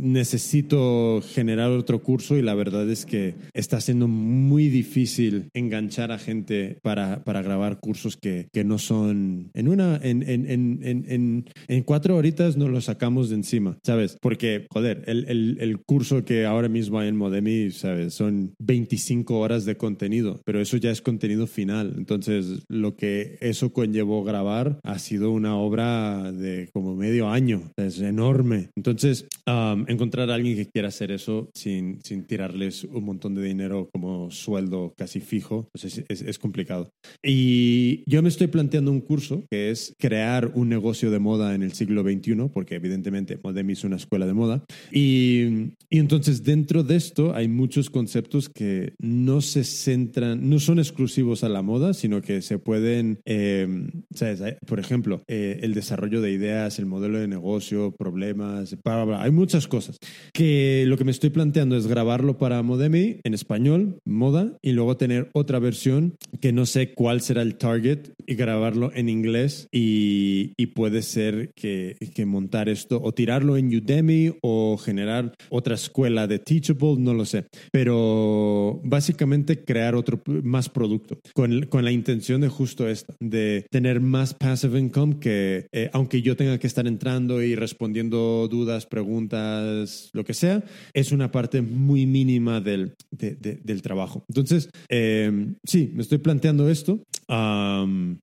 necesito 0.00 1.22
generar 1.22 1.70
otro 1.70 2.02
curso 2.02 2.36
y 2.36 2.42
la 2.42 2.54
verdad 2.54 2.88
es 2.90 3.04
que 3.04 3.34
está 3.52 3.80
siendo 3.80 4.08
muy 4.08 4.68
difícil 4.68 5.50
enganchar 5.54 6.10
a 6.12 6.18
gente 6.18 6.78
para, 6.82 7.22
para 7.24 7.42
grabar 7.42 7.80
cursos 7.80 8.16
que, 8.16 8.48
que, 8.52 8.64
no 8.64 8.78
son 8.78 9.50
en 9.54 9.68
una 9.68 10.00
en, 10.02 10.22
en, 10.22 10.46
en, 10.50 11.44
en, 11.68 11.82
cuatro 11.82 12.16
horitas 12.16 12.56
no 12.56 12.68
lo 12.68 12.80
sacamos 12.80 13.28
de 13.28 13.36
encima, 13.36 13.78
¿sabes? 13.82 14.16
Porque, 14.20 14.66
joder, 14.70 15.02
el, 15.06 15.26
el, 15.28 15.58
el 15.60 15.78
curso 15.80 16.24
que 16.24 16.46
ahora 16.46 16.68
mismo 16.68 16.98
hay 16.98 17.08
en 17.08 17.16
Modemi, 17.16 17.70
¿sabes? 17.70 18.14
Son 18.14 18.54
25 18.60 19.38
horas 19.38 19.64
de 19.64 19.76
contenido, 19.76 20.40
pero 20.44 20.60
eso 20.60 20.76
ya 20.76 20.90
es 20.90 21.02
contenido 21.02 21.46
final. 21.46 21.94
Entonces, 21.96 22.64
lo 22.68 22.96
que 22.96 23.38
eso 23.40 23.72
conllevó 23.72 24.24
grabar 24.24 24.78
ha 24.82 24.98
sido 24.98 25.30
una 25.30 25.56
obra 25.56 26.32
de 26.32 26.68
como 26.72 26.94
medio 26.94 27.28
año, 27.28 27.69
es 27.76 28.00
enorme. 28.00 28.70
Entonces, 28.76 29.26
um, 29.46 29.84
encontrar 29.88 30.30
a 30.30 30.34
alguien 30.34 30.56
que 30.56 30.66
quiera 30.66 30.88
hacer 30.88 31.10
eso 31.10 31.50
sin, 31.54 32.00
sin 32.02 32.24
tirarles 32.24 32.84
un 32.84 33.04
montón 33.04 33.34
de 33.34 33.42
dinero 33.42 33.88
como 33.92 34.30
sueldo 34.30 34.94
casi 34.96 35.20
fijo, 35.20 35.68
pues 35.72 35.84
es, 35.84 36.04
es, 36.08 36.22
es 36.22 36.38
complicado. 36.38 36.90
Y 37.22 38.02
yo 38.06 38.22
me 38.22 38.28
estoy 38.28 38.48
planteando 38.48 38.90
un 38.90 39.00
curso 39.00 39.44
que 39.50 39.70
es 39.70 39.94
crear 39.98 40.52
un 40.54 40.68
negocio 40.68 41.10
de 41.10 41.18
moda 41.18 41.54
en 41.54 41.62
el 41.62 41.72
siglo 41.72 42.02
XXI, 42.02 42.48
porque 42.52 42.76
evidentemente 42.76 43.38
Modemi 43.42 43.72
es 43.74 43.84
una 43.84 43.96
escuela 43.96 44.26
de 44.26 44.34
moda. 44.34 44.64
Y, 44.92 45.72
y 45.88 45.98
entonces 45.98 46.42
dentro 46.42 46.82
de 46.82 46.96
esto 46.96 47.34
hay 47.34 47.48
muchos 47.48 47.90
conceptos 47.90 48.48
que 48.48 48.94
no 48.98 49.40
se 49.40 49.64
centran, 49.64 50.48
no 50.48 50.58
son 50.58 50.78
exclusivos 50.78 51.44
a 51.44 51.48
la 51.48 51.62
moda, 51.62 51.94
sino 51.94 52.22
que 52.22 52.42
se 52.42 52.58
pueden, 52.58 53.20
eh, 53.24 53.66
¿sabes? 54.14 54.40
por 54.66 54.80
ejemplo, 54.80 55.22
eh, 55.28 55.60
el 55.62 55.74
desarrollo 55.74 56.20
de 56.20 56.32
ideas, 56.32 56.78
el 56.78 56.86
modelo 56.86 57.18
de 57.18 57.28
negocio, 57.28 57.59
problemas, 57.96 58.76
bla, 58.84 58.96
bla, 58.96 59.04
bla. 59.04 59.22
hay 59.22 59.30
muchas 59.30 59.68
cosas. 59.68 59.98
Que 60.32 60.84
lo 60.86 60.96
que 60.96 61.04
me 61.04 61.10
estoy 61.10 61.30
planteando 61.30 61.76
es 61.76 61.86
grabarlo 61.86 62.38
para 62.38 62.62
Modemi 62.62 63.20
en 63.24 63.34
español, 63.34 63.98
moda, 64.04 64.56
y 64.62 64.72
luego 64.72 64.96
tener 64.96 65.30
otra 65.32 65.58
versión 65.58 66.16
que 66.40 66.52
no 66.52 66.66
sé 66.66 66.94
cuál 66.94 67.20
será 67.20 67.42
el 67.42 67.56
target 67.56 68.10
y 68.26 68.34
grabarlo 68.34 68.90
en 68.94 69.08
inglés 69.08 69.68
y, 69.72 70.52
y 70.56 70.66
puede 70.66 71.02
ser 71.02 71.52
que, 71.54 71.96
que 72.14 72.26
montar 72.26 72.68
esto 72.68 73.00
o 73.02 73.12
tirarlo 73.12 73.56
en 73.56 73.74
Udemy 73.74 74.34
o 74.42 74.78
generar 74.78 75.34
otra 75.48 75.74
escuela 75.74 76.26
de 76.26 76.38
Teachable, 76.38 76.96
no 76.98 77.14
lo 77.14 77.24
sé. 77.24 77.46
Pero 77.72 78.80
básicamente 78.84 79.64
crear 79.64 79.94
otro, 79.94 80.20
más 80.42 80.68
producto 80.68 81.18
con, 81.34 81.66
con 81.66 81.84
la 81.84 81.92
intención 81.92 82.40
de 82.40 82.48
justo 82.48 82.88
esta, 82.88 83.14
de 83.20 83.66
tener 83.70 84.00
más 84.00 84.34
passive 84.34 84.78
income 84.78 85.18
que 85.20 85.66
eh, 85.72 85.90
aunque 85.92 86.22
yo 86.22 86.36
tenga 86.36 86.58
que 86.58 86.66
estar 86.66 86.86
entrando 86.86 87.42
y 87.42 87.49
respondiendo 87.54 88.48
dudas, 88.48 88.86
preguntas, 88.86 90.10
lo 90.12 90.24
que 90.24 90.34
sea, 90.34 90.64
es 90.92 91.12
una 91.12 91.30
parte 91.30 91.62
muy 91.62 92.06
mínima 92.06 92.60
del, 92.60 92.94
de, 93.10 93.34
de, 93.34 93.60
del 93.62 93.82
trabajo. 93.82 94.24
Entonces, 94.28 94.70
eh, 94.88 95.54
sí, 95.64 95.90
me 95.94 96.02
estoy 96.02 96.18
planteando 96.18 96.68
esto 96.68 97.02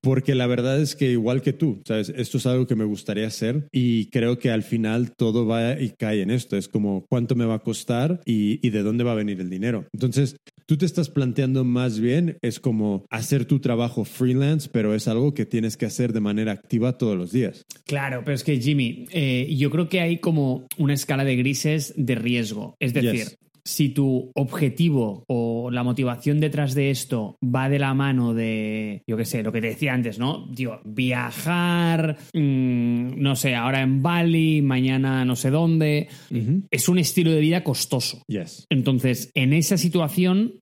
porque 0.02 0.34
la 0.34 0.46
verdad 0.46 0.80
es 0.80 0.94
que 0.94 1.10
igual 1.10 1.40
que 1.40 1.52
tú, 1.52 1.80
¿sabes? 1.86 2.12
Esto 2.14 2.38
es 2.38 2.46
algo 2.46 2.66
que 2.66 2.76
me 2.76 2.84
gustaría 2.84 3.26
hacer 3.26 3.68
y 3.72 4.06
creo 4.06 4.38
que 4.38 4.50
al 4.50 4.62
final 4.62 5.12
todo 5.16 5.46
va 5.46 5.80
y 5.80 5.90
cae 5.90 6.20
en 6.20 6.30
esto. 6.30 6.56
Es 6.56 6.68
como 6.68 7.06
cuánto 7.08 7.34
me 7.34 7.46
va 7.46 7.54
a 7.54 7.58
costar 7.60 8.20
y, 8.26 8.64
y 8.66 8.70
de 8.70 8.82
dónde 8.82 9.04
va 9.04 9.12
a 9.12 9.16
venir 9.16 9.40
el 9.40 9.48
dinero. 9.48 9.86
Entonces, 9.92 10.36
tú 10.66 10.76
te 10.76 10.84
estás 10.84 11.08
planteando 11.08 11.64
más 11.64 11.98
bien, 11.98 12.36
es 12.42 12.60
como 12.60 13.06
hacer 13.08 13.46
tu 13.46 13.60
trabajo 13.60 14.04
freelance, 14.04 14.68
pero 14.70 14.94
es 14.94 15.08
algo 15.08 15.32
que 15.32 15.46
tienes 15.46 15.78
que 15.78 15.86
hacer 15.86 16.12
de 16.12 16.20
manera 16.20 16.52
activa 16.52 16.98
todos 16.98 17.16
los 17.16 17.32
días. 17.32 17.64
Claro, 17.86 18.20
pero 18.24 18.34
es 18.34 18.44
que 18.44 18.60
Jimmy, 18.60 19.06
eh, 19.20 19.52
yo 19.56 19.68
creo 19.70 19.88
que 19.88 20.00
hay 20.00 20.18
como 20.18 20.68
una 20.76 20.94
escala 20.94 21.24
de 21.24 21.34
grises 21.34 21.92
de 21.96 22.14
riesgo. 22.14 22.76
Es 22.78 22.94
decir, 22.94 23.24
Yes. 23.24 23.38
si 23.64 23.88
tu 23.88 24.30
objetivo 24.36 25.24
o 25.26 25.70
la 25.72 25.82
motivación 25.82 26.38
detrás 26.38 26.74
de 26.76 26.90
esto 26.90 27.36
va 27.42 27.68
de 27.68 27.80
la 27.80 27.94
mano 27.94 28.32
de, 28.32 29.02
yo 29.08 29.16
qué 29.16 29.24
sé, 29.24 29.42
lo 29.42 29.50
que 29.50 29.60
te 29.60 29.66
decía 29.66 29.92
antes, 29.92 30.20
¿no? 30.20 30.48
Tío, 30.54 30.80
viajar, 30.84 32.16
mmm, 32.32 33.20
no 33.20 33.34
sé, 33.34 33.56
ahora 33.56 33.82
en 33.82 34.02
Bali, 34.02 34.62
mañana 34.62 35.24
no 35.24 35.34
sé 35.34 35.50
dónde, 35.50 36.08
es 36.70 36.88
un 36.88 36.98
estilo 36.98 37.32
de 37.32 37.40
vida 37.40 37.64
costoso. 37.64 38.22
Yes. 38.28 38.66
Entonces, 38.70 39.30
en 39.34 39.52
esa 39.52 39.76
situación, 39.76 40.54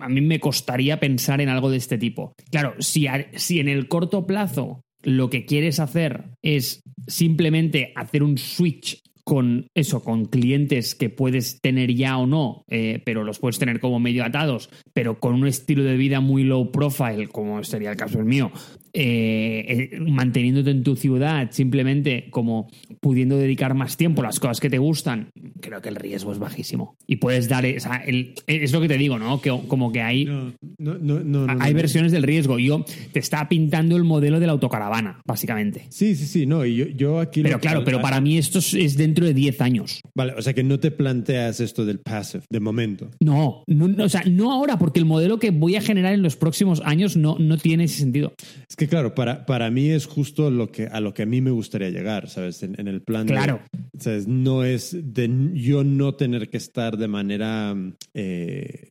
a 0.00 0.08
mí 0.10 0.20
me 0.20 0.40
costaría 0.40 1.00
pensar 1.00 1.40
en 1.40 1.48
algo 1.48 1.70
de 1.70 1.78
este 1.78 1.96
tipo. 1.96 2.34
Claro, 2.50 2.74
si, 2.80 3.06
si 3.34 3.60
en 3.60 3.68
el 3.68 3.88
corto 3.88 4.26
plazo 4.26 4.82
lo 5.02 5.30
que 5.30 5.44
quieres 5.46 5.80
hacer 5.80 6.30
es 6.42 6.82
simplemente 7.06 7.92
hacer 7.96 8.22
un 8.22 8.38
switch 8.38 9.02
con 9.24 9.66
eso, 9.74 10.02
con 10.02 10.24
clientes 10.26 10.94
que 10.94 11.08
puedes 11.10 11.60
tener 11.60 11.94
ya 11.94 12.18
o 12.18 12.26
no, 12.26 12.64
eh, 12.68 13.00
pero 13.04 13.24
los 13.24 13.38
puedes 13.38 13.58
tener 13.58 13.78
como 13.80 14.00
medio 14.00 14.24
atados, 14.24 14.68
pero 14.92 15.20
con 15.20 15.34
un 15.34 15.46
estilo 15.46 15.84
de 15.84 15.96
vida 15.96 16.20
muy 16.20 16.42
low 16.44 16.70
profile, 16.72 17.28
como 17.28 17.62
sería 17.64 17.90
el 17.90 17.96
caso 17.96 18.18
del 18.18 18.26
mío, 18.26 18.50
eh, 18.94 19.88
eh, 19.94 20.00
manteniéndote 20.00 20.70
en 20.70 20.82
tu 20.82 20.96
ciudad, 20.96 21.48
simplemente 21.50 22.28
como 22.30 22.68
pudiendo 23.00 23.36
dedicar 23.38 23.74
más 23.74 23.96
tiempo 23.96 24.20
a 24.20 24.24
las 24.26 24.38
cosas 24.38 24.60
que 24.60 24.68
te 24.68 24.78
gustan, 24.78 25.30
creo 25.60 25.80
que 25.80 25.88
el 25.88 25.96
riesgo 25.96 26.32
es 26.32 26.38
bajísimo. 26.38 26.96
Y 27.06 27.16
puedes 27.16 27.48
dar, 27.48 27.64
el- 27.64 28.34
es 28.46 28.72
lo 28.72 28.80
que 28.80 28.88
te 28.88 28.98
digo, 28.98 29.18
¿no? 29.18 29.40
Que 29.40 29.50
como 29.66 29.92
que 29.92 30.02
hay, 30.02 30.24
No, 30.26 30.52
no, 30.98 31.20
no, 31.20 31.46
hay 31.60 31.72
versiones 31.74 32.12
del 32.12 32.22
riesgo. 32.22 32.58
Yo 32.58 32.84
te 33.12 33.18
está 33.20 33.48
pintando 33.48 33.96
el 33.96 34.04
modelo 34.04 34.40
de 34.40 34.46
la 34.46 34.52
autocaravana, 34.52 35.20
básicamente. 35.24 35.86
Sí, 35.90 36.14
sí, 36.14 36.26
sí, 36.26 36.46
no, 36.46 36.66
y 36.66 36.76
yo, 36.76 36.86
yo 36.88 37.20
aquí... 37.20 37.42
Pero 37.42 37.60
claro, 37.60 37.84
pero 37.84 38.00
para 38.00 38.20
mí 38.20 38.36
esto 38.36 38.58
es- 38.58 38.74
es 38.74 38.96
dentro 39.12 39.26
de 39.26 39.34
10 39.34 39.60
años. 39.60 40.00
Vale, 40.14 40.32
o 40.36 40.42
sea 40.42 40.54
que 40.54 40.62
no 40.62 40.80
te 40.80 40.90
planteas 40.90 41.60
esto 41.60 41.84
del 41.84 42.00
passive, 42.00 42.44
de 42.50 42.60
momento. 42.60 43.10
No, 43.20 43.62
no, 43.66 44.04
o 44.04 44.08
sea, 44.08 44.22
no 44.30 44.52
ahora, 44.52 44.78
porque 44.78 44.98
el 45.00 45.04
modelo 45.06 45.38
que 45.38 45.50
voy 45.50 45.76
a 45.76 45.80
generar 45.82 46.14
en 46.14 46.22
los 46.22 46.36
próximos 46.36 46.80
años 46.84 47.16
no, 47.16 47.36
no 47.38 47.58
tiene 47.58 47.84
ese 47.84 47.98
sentido. 47.98 48.32
Es 48.68 48.76
que 48.76 48.88
claro, 48.88 49.14
para, 49.14 49.44
para 49.46 49.70
mí 49.70 49.90
es 49.90 50.06
justo 50.06 50.50
lo 50.50 50.70
que, 50.72 50.86
a 50.86 51.00
lo 51.00 51.12
que 51.14 51.22
a 51.22 51.26
mí 51.26 51.40
me 51.40 51.50
gustaría 51.50 51.90
llegar, 51.90 52.28
¿sabes? 52.28 52.62
En, 52.62 52.78
en 52.80 52.88
el 52.88 53.02
plan 53.02 53.26
de- 53.26 53.32
Claro. 53.34 53.60
¿sabes? 53.98 54.26
No 54.26 54.64
es 54.64 54.96
de 55.00 55.30
yo 55.54 55.84
no 55.84 56.14
tener 56.14 56.48
que 56.48 56.56
estar 56.56 56.96
de 56.96 57.08
manera, 57.08 57.74
eh, 58.14 58.88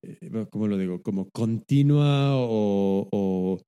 ¿cómo 0.49 0.67
lo 0.67 0.77
digo? 0.77 1.01
Como 1.01 1.29
continua 1.31 2.35
o... 2.35 3.07
o- 3.11 3.59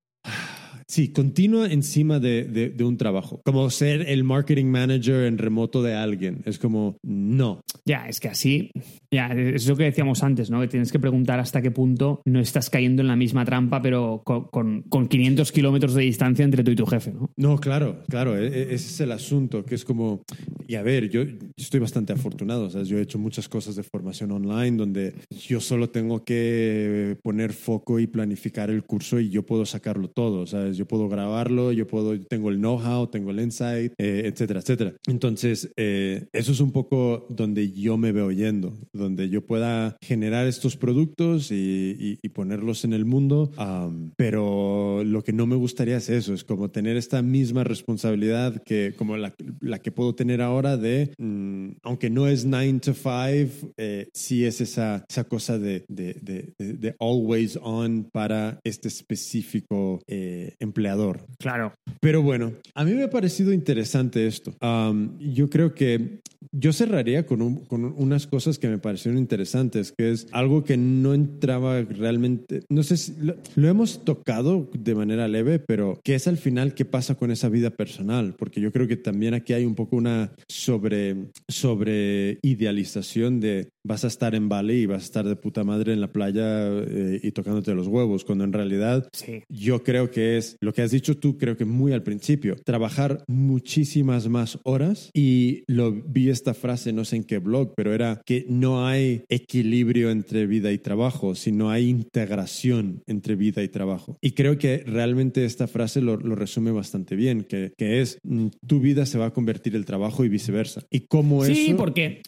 Sí, 0.87 1.09
continua 1.13 1.71
encima 1.71 2.19
de, 2.19 2.43
de- 2.43 2.69
de 2.69 2.83
un 2.83 2.97
trabajo. 2.97 3.41
Como 3.45 3.69
ser 3.69 4.09
el 4.09 4.23
marketing 4.23 4.65
manager 4.65 5.25
en 5.25 5.37
remoto 5.37 5.81
de 5.83 5.93
alguien. 5.95 6.41
Es 6.45 6.59
como, 6.59 6.97
no. 7.03 7.61
Ya, 7.85 8.07
es 8.07 8.19
que 8.19 8.29
así, 8.29 8.71
ya, 9.11 9.27
es 9.27 9.67
lo 9.67 9.75
que 9.75 9.83
decíamos 9.85 10.23
antes, 10.23 10.49
¿no? 10.49 10.61
Que 10.61 10.67
tienes 10.67 10.91
que 10.91 10.99
preguntar 10.99 11.39
hasta 11.39 11.61
qué 11.61 11.71
punto 11.71 12.21
no 12.25 12.39
estás 12.39 12.69
cayendo 12.69 13.01
en 13.01 13.07
la 13.07 13.15
misma 13.15 13.45
trampa, 13.45 13.81
pero 13.81 14.21
con, 14.25 14.45
con, 14.45 14.81
con 14.83 15.07
500 15.07 15.51
kilómetros 15.51 15.93
de 15.93 16.03
distancia 16.03 16.43
entre 16.45 16.63
tú 16.63 16.71
y 16.71 16.75
tu 16.75 16.85
jefe, 16.85 17.11
¿no? 17.11 17.29
No, 17.37 17.57
claro, 17.57 18.03
claro, 18.09 18.37
e- 18.37 18.47
e- 18.47 18.61
ese 18.73 18.75
es 18.75 18.99
el 19.01 19.11
asunto, 19.11 19.65
que 19.65 19.75
es 19.75 19.83
como, 19.85 20.23
y 20.67 20.75
a 20.75 20.81
ver, 20.83 21.09
yo 21.09 21.23
estoy 21.63 21.79
bastante 21.79 22.13
afortunado, 22.13 22.69
¿sabes? 22.69 22.87
Yo 22.87 22.97
he 22.97 23.01
hecho 23.01 23.17
muchas 23.19 23.49
cosas 23.49 23.75
de 23.75 23.83
formación 23.83 24.31
online 24.31 24.77
donde 24.77 25.13
yo 25.47 25.59
solo 25.59 25.89
tengo 25.89 26.23
que 26.23 27.17
poner 27.23 27.53
foco 27.53 27.99
y 27.99 28.07
planificar 28.07 28.69
el 28.69 28.83
curso 28.83 29.19
y 29.19 29.29
yo 29.29 29.43
puedo 29.45 29.65
sacarlo 29.65 30.09
todo, 30.09 30.45
¿sabes? 30.47 30.77
Yo 30.77 30.85
puedo 30.85 31.09
grabarlo, 31.09 31.71
yo 31.71 31.87
puedo, 31.87 32.19
tengo 32.21 32.49
el 32.49 32.57
know-how, 32.57 33.07
tengo 33.07 33.31
el 33.31 33.39
insight, 33.39 33.93
eh, 33.97 34.23
etcétera, 34.25 34.59
etcétera. 34.59 34.93
Entonces, 35.07 35.71
eh, 35.77 36.27
eso 36.33 36.51
es 36.51 36.59
un 36.59 36.71
poco 36.71 37.25
donde 37.29 37.71
yo 37.71 37.97
me 37.97 38.11
veo 38.11 38.31
yendo, 38.31 38.73
donde 38.93 39.29
yo 39.29 39.45
pueda 39.45 39.97
generar 40.01 40.47
estos 40.47 40.77
productos 40.77 41.51
y, 41.51 41.55
y- 41.99 42.19
y 42.21 42.29
ponerlos 42.29 42.83
en 42.85 42.93
el 42.93 43.05
mundo, 43.05 43.51
am, 43.57 44.11
pero 44.17 45.03
lo 45.05 45.23
que 45.23 45.33
no 45.33 45.45
me 45.47 45.55
gustaría 45.55 45.97
es 45.97 46.09
eso, 46.09 46.33
es 46.33 46.43
como 46.43 46.69
tener 46.71 46.97
esta 46.97 47.21
misma 47.21 47.63
responsabilidad 47.63 48.61
que 48.63 48.93
como 48.97 49.17
la, 49.17 49.33
la 49.61 49.79
que 49.79 49.91
puedo 49.91 50.15
tener 50.15 50.41
ahora 50.41 50.77
de, 50.77 51.11
mm, 51.17 51.52
aunque 51.83 52.09
no 52.09 52.27
es 52.27 52.45
9 52.45 52.79
to 52.81 52.93
5, 52.93 53.73
eh, 53.77 54.07
sí 54.13 54.45
es 54.45 54.61
esa, 54.61 55.05
esa 55.09 55.23
cosa 55.25 55.57
de, 55.59 55.85
de, 55.87 56.13
de- 56.21 56.53
de- 56.57 56.73
de 56.73 56.95
always 56.99 57.57
on 57.61 58.09
para 58.11 58.59
este 58.63 58.87
específico 58.87 60.01
eh, 60.07 60.55
empleador. 60.59 61.25
Claro. 61.39 61.73
Pero 61.99 62.21
bueno, 62.21 62.53
a 62.75 62.83
mí 62.85 62.93
me 62.93 63.03
ha 63.03 63.09
parecido 63.09 63.53
interesante 63.53 64.27
esto. 64.27 64.53
Um, 64.61 65.17
yo 65.19 65.49
creo 65.49 65.73
que 65.73 66.19
yo 66.51 66.73
cerraría 66.73 67.25
con, 67.25 67.41
un- 67.41 67.65
con 67.65 67.85
unas 67.85 68.27
cosas 68.27 68.59
que 68.59 68.67
me 68.67 68.77
parecieron 68.77 69.17
interesantes, 69.19 69.93
que 69.97 70.11
es 70.11 70.27
algo 70.31 70.63
que 70.63 70.77
no 70.77 71.13
entraba 71.13 71.81
realmente, 71.81 72.61
no 72.69 72.83
sé 72.83 72.97
si 72.97 73.13
lo, 73.19 73.35
lo 73.55 73.67
hemos 73.67 74.03
tocado 74.03 74.69
de 74.77 74.93
manera 74.95 75.27
leve, 75.27 75.59
pero 75.59 75.99
que 76.03 76.15
es 76.15 76.27
al 76.27 76.37
final 76.37 76.73
qué 76.75 76.85
pasa 76.85 77.15
con 77.15 77.31
esa 77.31 77.49
vida 77.49 77.69
personal, 77.71 78.35
porque 78.37 78.61
yo 78.61 78.71
creo 78.71 78.87
que 78.87 78.97
también 78.97 79.33
aquí 79.33 79.53
hay 79.53 79.65
un 79.65 79.75
poco 79.75 79.95
una 79.95 80.31
sobre, 80.47 81.15
sobre 81.47 82.39
idealización 82.41 83.39
de 83.39 83.69
vas 83.85 84.05
a 84.05 84.07
estar 84.07 84.33
en 84.33 84.47
Bali 84.49 84.75
y 84.75 84.85
vas 84.85 85.03
a 85.03 85.05
estar 85.05 85.27
de 85.27 85.35
puta 85.35 85.63
madre 85.63 85.91
en 85.93 85.99
la 86.01 86.11
playa 86.11 86.69
eh, 86.69 87.19
y 87.21 87.31
tocándote 87.31 87.73
los 87.75 87.87
huevos, 87.87 88.23
cuando 88.23 88.43
en 88.43 88.53
realidad 88.53 89.07
Sí. 89.13 89.43
yo 89.49 89.83
creo 89.83 90.09
que 90.09 90.37
es 90.37 90.55
lo 90.61 90.73
que 90.73 90.81
has 90.81 90.91
dicho 90.91 91.17
tú, 91.17 91.37
creo 91.37 91.57
que 91.57 91.65
muy 91.65 91.91
al 91.91 92.03
principio, 92.03 92.55
trabajar 92.63 93.23
muchísimas 93.27 94.27
más 94.29 94.57
horas 94.63 95.09
y 95.13 95.63
lo 95.67 95.91
vi 95.91 96.29
esta 96.29 96.53
frase, 96.53 96.93
no 96.93 97.05
sé 97.05 97.17
en 97.17 97.23
qué 97.23 97.39
blog, 97.39 97.73
pero 97.75 97.93
era 97.93 98.21
que 98.25 98.45
no 98.49 98.85
hay 98.87 99.23
equilibrio 99.29 100.11
entre 100.11 100.47
vida 100.47 100.71
y 100.71 100.77
trabajo, 100.77 101.35
sino 101.35 101.69
hay 101.69 101.89
integración 101.89 103.01
entre 103.07 103.35
vida 103.35 103.63
y 103.63 103.67
trabajo. 103.67 104.17
Y 104.21 104.31
creo 104.31 104.57
que 104.57 104.83
realmente 104.85 105.45
esta 105.45 105.67
frase 105.67 106.01
lo, 106.01 106.17
lo 106.17 106.35
resume 106.35 106.71
bastante 106.71 107.15
bien, 107.15 107.43
que, 107.43 107.73
que 107.77 108.01
es 108.01 108.17
mm, 108.23 108.47
tu 108.65 108.79
vida 108.79 109.05
se 109.05 109.17
va 109.17 109.27
a 109.27 109.33
convertir 109.33 109.75
el 109.75 109.85
trabajo 109.85 110.23
y 110.23 110.29
viceversa. 110.29 110.83
Y 110.89 111.01
cómo 111.01 111.22
Sí, 111.45 111.67
eso... 111.67 111.77
porque 111.77 112.21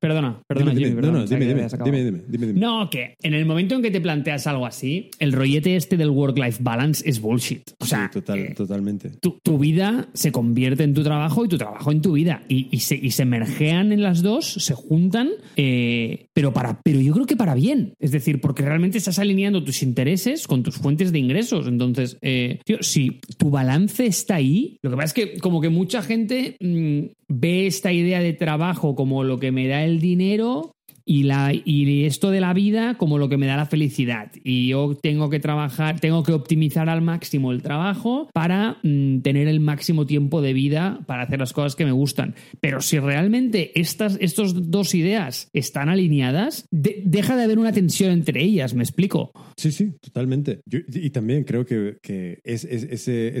Perdona, 0.00 0.40
perdona, 0.46 0.70
Dime, 0.70 0.80
Jimmy, 0.80 0.88
dime. 0.90 1.02
perdona, 1.02 1.18
no, 1.18 1.26
dime, 1.26 1.40
que 1.40 1.46
dime, 1.46 1.68
dime, 1.84 2.02
dime, 2.04 2.22
dime, 2.26 2.46
dime. 2.46 2.60
No, 2.60 2.88
que 2.88 3.16
en 3.22 3.34
el 3.34 3.44
momento 3.44 3.74
en 3.74 3.82
que 3.82 3.90
te 3.90 4.00
planteas 4.00 4.46
algo 4.46 4.64
así, 4.64 5.10
el 5.18 5.32
rollete 5.32 5.76
este 5.76 5.98
del 5.98 6.08
work-life 6.08 6.58
balance 6.62 7.06
es 7.06 7.20
bullshit. 7.20 7.70
O 7.78 7.84
sea, 7.84 8.06
Sí, 8.10 8.18
total, 8.18 8.38
eh, 8.38 8.54
totalmente. 8.56 9.10
tu, 9.20 9.38
tu 9.42 9.58
vida 9.58 10.08
se 10.14 10.32
convierte 10.32 10.84
en 10.84 10.94
tu 10.94 11.02
trabajo 11.02 11.44
y 11.44 11.48
tu 11.48 11.58
trabajo 11.58 11.92
en 11.92 12.00
tu 12.00 12.12
vida. 12.12 12.42
Y, 12.48 12.68
y 12.70 12.80
se, 12.80 12.96
y 12.96 13.10
se 13.10 13.26
mergean 13.26 13.92
en 13.92 14.02
las 14.02 14.22
dos, 14.22 14.46
se 14.46 14.74
juntan, 14.74 15.28
eh, 15.56 16.28
pero, 16.32 16.54
para, 16.54 16.80
pero 16.82 16.98
yo 16.98 17.12
creo 17.12 17.26
que 17.26 17.36
para 17.36 17.54
bien. 17.54 17.92
Es 17.98 18.10
decir, 18.10 18.40
porque 18.40 18.62
realmente 18.62 18.96
estás 18.96 19.18
alineando 19.18 19.62
tus 19.62 19.82
intereses 19.82 20.46
con 20.46 20.62
tus 20.62 20.76
fuentes 20.76 21.12
de 21.12 21.18
ingresos. 21.18 21.66
Entonces, 21.66 22.16
eh, 22.22 22.58
tío, 22.64 22.78
si 22.80 23.20
tu 23.36 23.50
balance 23.50 24.06
está 24.06 24.36
ahí, 24.36 24.78
lo 24.80 24.88
que 24.88 24.96
pasa 24.96 25.06
es 25.06 25.12
que 25.12 25.38
como 25.40 25.60
que 25.60 25.68
mucha 25.68 26.00
gente 26.00 26.56
mm, 26.58 27.00
ve 27.28 27.66
esta 27.66 27.92
idea 27.92 28.20
de 28.20 28.32
trabajo 28.40 28.96
como 28.96 29.22
lo 29.22 29.38
que 29.38 29.52
me 29.52 29.68
da 29.68 29.84
el 29.84 30.00
dinero 30.00 30.72
y, 31.04 31.24
la, 31.24 31.52
y 31.52 32.04
esto 32.04 32.30
de 32.30 32.40
la 32.40 32.52
vida 32.52 32.94
como 32.96 33.18
lo 33.18 33.28
que 33.28 33.36
me 33.36 33.46
da 33.46 33.56
la 33.56 33.66
felicidad. 33.66 34.30
Y 34.44 34.68
yo 34.68 34.96
tengo 35.02 35.28
que 35.28 35.40
trabajar, 35.40 35.98
tengo 36.00 36.22
que 36.22 36.32
optimizar 36.32 36.88
al 36.88 37.02
máximo 37.02 37.52
el 37.52 37.62
trabajo 37.62 38.28
para 38.32 38.78
mm, 38.82 39.20
tener 39.20 39.48
el 39.48 39.58
máximo 39.60 40.06
tiempo 40.06 40.40
de 40.40 40.52
vida 40.52 41.00
para 41.06 41.22
hacer 41.24 41.40
las 41.40 41.52
cosas 41.52 41.74
que 41.74 41.84
me 41.84 41.90
gustan. 41.92 42.34
Pero 42.60 42.80
si 42.80 42.98
realmente 42.98 43.78
estas 43.80 44.18
estas 44.20 44.70
dos 44.70 44.94
ideas 44.94 45.48
están 45.52 45.88
alineadas, 45.88 46.66
de- 46.70 47.02
deja 47.04 47.36
de 47.36 47.44
haber 47.44 47.58
una 47.58 47.72
tensión 47.72 48.10
entre 48.12 48.42
ellas, 48.42 48.74
¿me 48.74 48.82
explico? 48.84 49.32
Sí, 49.56 49.72
sí, 49.72 49.92
totalmente. 50.00 50.60
Y 50.70 51.10
también 51.10 51.44
creo 51.44 51.64
que, 51.66 51.96
que 52.02 52.38
es, 52.44 52.64
es- 52.64 52.84
ese, 52.84 53.36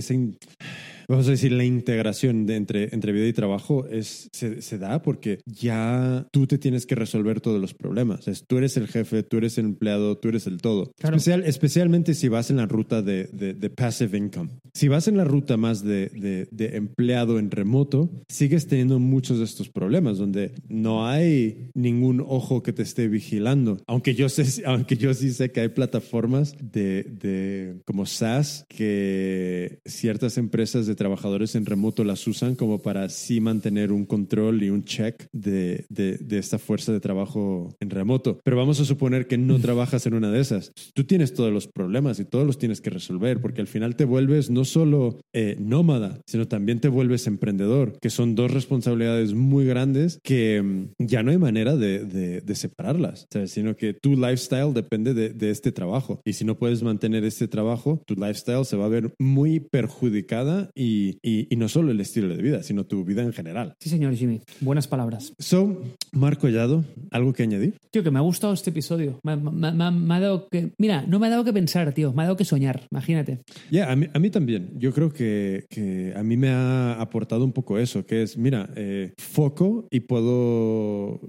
vamos 1.10 1.28
a 1.28 1.32
decir, 1.32 1.52
la 1.52 1.64
integración 1.64 2.46
de 2.46 2.56
entre, 2.56 2.94
entre 2.94 3.12
vida 3.12 3.26
y 3.26 3.32
trabajo 3.32 3.86
es, 3.86 4.28
se, 4.32 4.62
se 4.62 4.78
da 4.78 5.02
porque 5.02 5.40
ya 5.44 6.26
tú 6.32 6.46
te 6.46 6.58
tienes 6.58 6.86
que 6.86 6.94
resolver 6.94 7.40
todos 7.40 7.60
los 7.60 7.74
problemas. 7.74 8.28
Es, 8.28 8.44
tú 8.46 8.58
eres 8.58 8.76
el 8.76 8.88
jefe, 8.88 9.22
tú 9.22 9.36
eres 9.38 9.58
el 9.58 9.66
empleado, 9.66 10.16
tú 10.18 10.28
eres 10.28 10.46
el 10.46 10.58
todo. 10.58 10.92
Claro. 10.98 11.16
Especial, 11.16 11.44
especialmente 11.44 12.14
si 12.14 12.28
vas 12.28 12.50
en 12.50 12.56
la 12.56 12.66
ruta 12.66 13.02
de, 13.02 13.24
de- 13.32 13.54
de 13.54 13.70
passive 13.70 14.16
income. 14.16 14.50
Si 14.72 14.88
vas 14.88 15.08
en 15.08 15.16
la 15.16 15.24
ruta 15.24 15.56
más 15.56 15.82
de, 15.84 16.46
de- 16.50 16.76
empleado 16.76 17.38
en 17.38 17.50
remoto, 17.50 18.10
sigues 18.28 18.66
teniendo 18.66 18.98
muchos 18.98 19.38
de 19.38 19.44
estos 19.44 19.68
problemas 19.68 20.18
donde 20.18 20.52
no 20.68 21.06
hay 21.06 21.70
ningún 21.74 22.20
ojo 22.26 22.62
que 22.62 22.72
te 22.72 22.82
esté 22.82 23.08
vigilando. 23.08 23.78
Aunque 23.86 24.14
yo, 24.14 24.28
sé, 24.28 24.62
aunque 24.66 24.96
yo 24.96 25.12
sí 25.14 25.32
sé 25.32 25.50
que 25.50 25.60
hay 25.60 25.68
plataformas 25.68 26.54
de, 26.62 27.02
de 27.04 27.80
como 27.84 28.06
SaaS 28.06 28.64
que 28.68 29.80
ciertas 29.84 30.38
empresas 30.38 30.86
de 30.86 30.94
trabajadores 31.04 31.54
en 31.54 31.64
remoto 31.64 32.04
las 32.04 32.26
usan 32.26 32.54
como 32.56 32.82
para 32.82 33.08
sí 33.08 33.40
mantener 33.40 33.90
un 33.90 34.04
control 34.04 34.62
y 34.62 34.68
un 34.68 34.84
check 34.84 35.26
de, 35.32 35.86
de- 35.88 36.18
de 36.18 36.38
esta 36.38 36.58
fuerza 36.58 36.92
de 36.92 37.00
trabajo 37.00 37.74
en 37.80 37.88
remoto. 37.88 38.38
Pero 38.44 38.58
vamos 38.58 38.80
a 38.80 38.84
suponer 38.84 39.26
que 39.26 39.38
no 39.38 39.58
trabajas 39.66 40.04
en 40.04 40.12
una 40.12 40.30
de 40.30 40.40
esas. 40.40 40.72
Tú 40.94 41.04
tienes 41.04 41.32
todos 41.32 41.50
los 41.52 41.66
problemas 41.66 42.20
y 42.20 42.26
todos 42.26 42.46
los 42.46 42.58
tienes 42.58 42.82
que 42.82 42.90
resolver 42.90 43.40
porque 43.40 43.62
al 43.62 43.66
final 43.66 43.96
te 43.96 44.04
vuelves 44.04 44.50
no 44.50 44.66
solo 44.66 45.18
eh, 45.32 45.56
nómada, 45.58 46.20
sino 46.26 46.46
también 46.46 46.80
te 46.80 46.88
vuelves 46.88 47.26
emprendedor, 47.26 47.98
que 48.02 48.10
son 48.10 48.34
dos 48.34 48.50
responsabilidades 48.52 49.32
muy 49.32 49.64
grandes 49.64 50.20
que 50.22 50.60
mm, 50.62 50.84
ya 51.06 51.22
no 51.22 51.30
hay 51.30 51.38
manera 51.38 51.76
de, 51.76 52.04
de- 52.04 52.40
de 52.42 52.54
separarlas, 52.54 53.26
¿sabes? 53.32 53.52
sino 53.52 53.74
que 53.74 53.94
tu 53.94 54.16
lifestyle 54.16 54.74
depende 54.74 55.14
de, 55.14 55.30
de 55.30 55.50
este 55.50 55.72
trabajo. 55.72 56.20
Y 56.26 56.34
si 56.34 56.44
no 56.44 56.58
puedes 56.58 56.82
mantener 56.82 57.24
este 57.24 57.48
trabajo, 57.48 58.02
tu 58.06 58.14
lifestyle 58.16 58.66
se 58.66 58.76
va 58.76 58.84
a 58.84 58.88
ver 58.96 59.14
muy 59.18 59.60
perjudicada 59.60 60.70
y, 60.74 60.89
y- 61.22 61.46
y 61.50 61.56
no 61.56 61.68
solo 61.68 61.90
el 61.90 62.00
estilo 62.00 62.28
de 62.34 62.42
vida, 62.42 62.62
sino 62.62 62.84
tu 62.84 63.04
vida 63.04 63.22
en 63.22 63.32
general. 63.32 63.74
Sí, 63.80 63.88
señor 63.90 64.14
Jimmy. 64.14 64.40
Buenas 64.60 64.86
palabras. 64.88 65.32
So, 65.38 65.82
Marco 66.12 66.40
Collado, 66.42 66.84
¿algo 67.10 67.32
que 67.34 67.42
añadir? 67.42 67.74
Tío, 67.90 68.02
que 68.02 68.10
me 68.10 68.18
ha 68.18 68.22
gustado 68.22 68.52
este 68.54 68.70
episodio. 68.70 69.18
Me, 69.22 69.36
me- 69.36 69.72
me- 69.72 69.90
me 69.90 70.14
ha 70.14 70.20
dado 70.20 70.48
que. 70.50 70.70
Mira, 70.78 71.04
no 71.06 71.18
me 71.18 71.26
ha 71.26 71.30
dado 71.30 71.44
que 71.44 71.52
pensar, 71.52 71.92
tío. 71.92 72.12
Me 72.14 72.22
ha 72.22 72.24
dado 72.26 72.36
que 72.36 72.44
soñar. 72.44 72.86
Imagínate. 72.90 73.40
Ya, 73.70 73.90
a, 73.92 73.96
mí, 73.96 74.06
a 74.12 74.18
mí 74.18 74.30
también. 74.30 74.70
Yo 74.78 74.92
creo 74.94 75.12
que, 75.12 75.64
que 75.68 76.12
a 76.16 76.22
mí 76.22 76.36
me 76.36 76.48
ha 76.48 76.94
aportado 77.00 77.44
un 77.44 77.52
poco 77.52 77.78
eso, 77.78 78.06
que 78.06 78.22
es, 78.22 78.38
mira, 78.38 78.70
eh, 78.76 79.12
foco 79.18 79.86
y 79.90 80.00
puedo, 80.00 81.20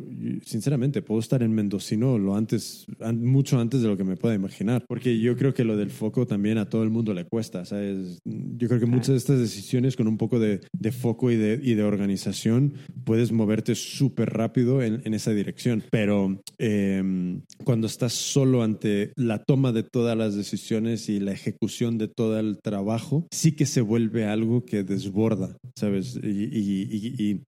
sinceramente, 0.45 1.01
puedo 1.01 1.19
estar 1.19 1.43
en 1.43 1.51
Mendocino 1.53 2.17
lo 2.17 2.35
antes, 2.35 2.85
an- 2.99 3.23
mucho 3.23 3.59
antes 3.59 3.81
de 3.81 3.87
lo 3.87 3.97
que 3.97 4.03
me 4.03 4.15
pueda 4.17 4.35
imaginar, 4.35 4.83
porque 4.87 5.19
yo 5.19 5.35
creo 5.35 5.53
que 5.53 5.63
lo 5.63 5.75
del 5.77 5.89
foco 5.89 6.25
también 6.25 6.57
a 6.57 6.69
todo 6.69 6.83
el 6.83 6.89
mundo 6.89 7.13
le 7.13 7.25
cuesta, 7.25 7.65
¿sabes? 7.65 8.19
Yo 8.25 8.67
creo 8.67 8.79
que 8.79 8.85
muchas 8.85 9.09
de 9.09 9.17
estas 9.17 9.39
decisiones 9.51 9.95
con 9.95 10.07
un 10.07 10.17
poco 10.17 10.39
de, 10.39 10.61
de 10.73 10.91
foco 10.91 11.31
y 11.31 11.35
de, 11.35 11.59
y 11.61 11.73
de 11.73 11.83
organización 11.83 12.73
puedes 13.03 13.31
moverte 13.31 13.75
súper 13.75 14.31
rápido 14.31 14.81
en, 14.81 15.01
en 15.05 15.13
esa 15.13 15.31
dirección, 15.31 15.83
pero 15.91 16.41
eh, 16.57 17.39
cuando 17.63 17.87
estás 17.87 18.13
solo 18.13 18.63
ante 18.63 19.11
la 19.15 19.43
toma 19.43 19.71
de 19.71 19.83
todas 19.83 20.17
las 20.17 20.35
decisiones 20.35 21.09
y 21.09 21.19
la 21.19 21.31
ejecución 21.31 21.97
de 21.97 22.07
todo 22.07 22.39
el 22.39 22.59
trabajo, 22.61 23.27
sí 23.31 23.53
que 23.53 23.65
se 23.65 23.81
vuelve 23.81 24.25
algo 24.25 24.65
que 24.65 24.83
desborda, 24.83 25.57
¿sabes? 25.75 26.17
Y- 26.23 27.41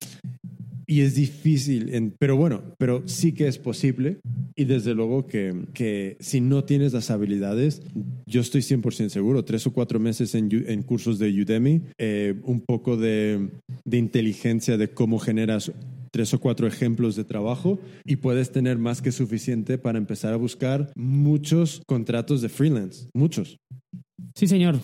y- 0.97 1.01
es 1.01 1.15
difícil, 1.15 1.93
en- 1.93 2.13
pero 2.19 2.35
bueno, 2.37 2.61
pero 2.77 3.03
sí 3.07 3.31
que 3.33 3.47
es 3.47 3.57
posible. 3.57 4.17
Y 4.55 4.65
desde 4.65 4.93
luego 4.93 5.25
que, 5.27 5.65
que 5.73 6.17
si 6.19 6.39
no 6.41 6.63
tienes 6.63 6.93
las 6.93 7.09
habilidades, 7.11 7.81
yo 8.27 8.41
estoy 8.41 8.61
100% 8.61 9.09
seguro, 9.09 9.43
tres 9.45 9.65
o 9.67 9.73
cuatro 9.73 9.99
meses 9.99 10.35
en 10.35 10.83
cursos 10.83 11.19
de 11.19 11.29
Udemy, 11.41 11.81
eh, 11.97 12.39
un 12.43 12.61
poco 12.61 12.97
de, 12.97 13.49
de 13.85 13.97
inteligencia 13.97 14.77
de 14.77 14.89
cómo 14.89 15.19
generas 15.19 15.71
tres 16.11 16.31
o 16.35 16.39
cuatro 16.39 16.67
ejemplos 16.67 17.15
de 17.15 17.23
trabajo 17.23 17.79
y 18.05 18.17
puedes 18.17 18.51
tener 18.51 18.77
más 18.77 19.01
que 19.01 19.11
suficiente 19.11 19.79
para 19.79 19.97
empezar 19.97 20.31
a 20.33 20.37
buscar 20.37 20.91
muchos 20.95 21.81
contratos 21.87 22.41
de 22.43 22.49
freelance, 22.49 23.07
muchos. 23.15 23.57
Sí, 24.35 24.45
señor. 24.47 24.79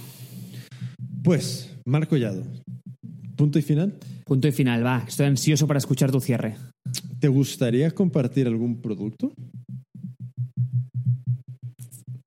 Pues, 1.24 1.70
Marco 1.86 2.10
Collado, 2.10 2.44
punto 3.36 3.60
y 3.60 3.62
final. 3.62 3.94
Punto 4.30 4.48
y 4.48 4.52
final. 4.52 4.86
Va. 4.86 5.04
Estoy 5.08 5.26
ansioso 5.26 5.66
para 5.66 5.80
escuchar 5.80 6.12
tu 6.12 6.20
cierre. 6.20 6.56
¿Te 7.20 7.28
gustaría 7.30 7.90
compartir 7.90 8.46
algún 8.46 8.80
producto? 8.80 9.34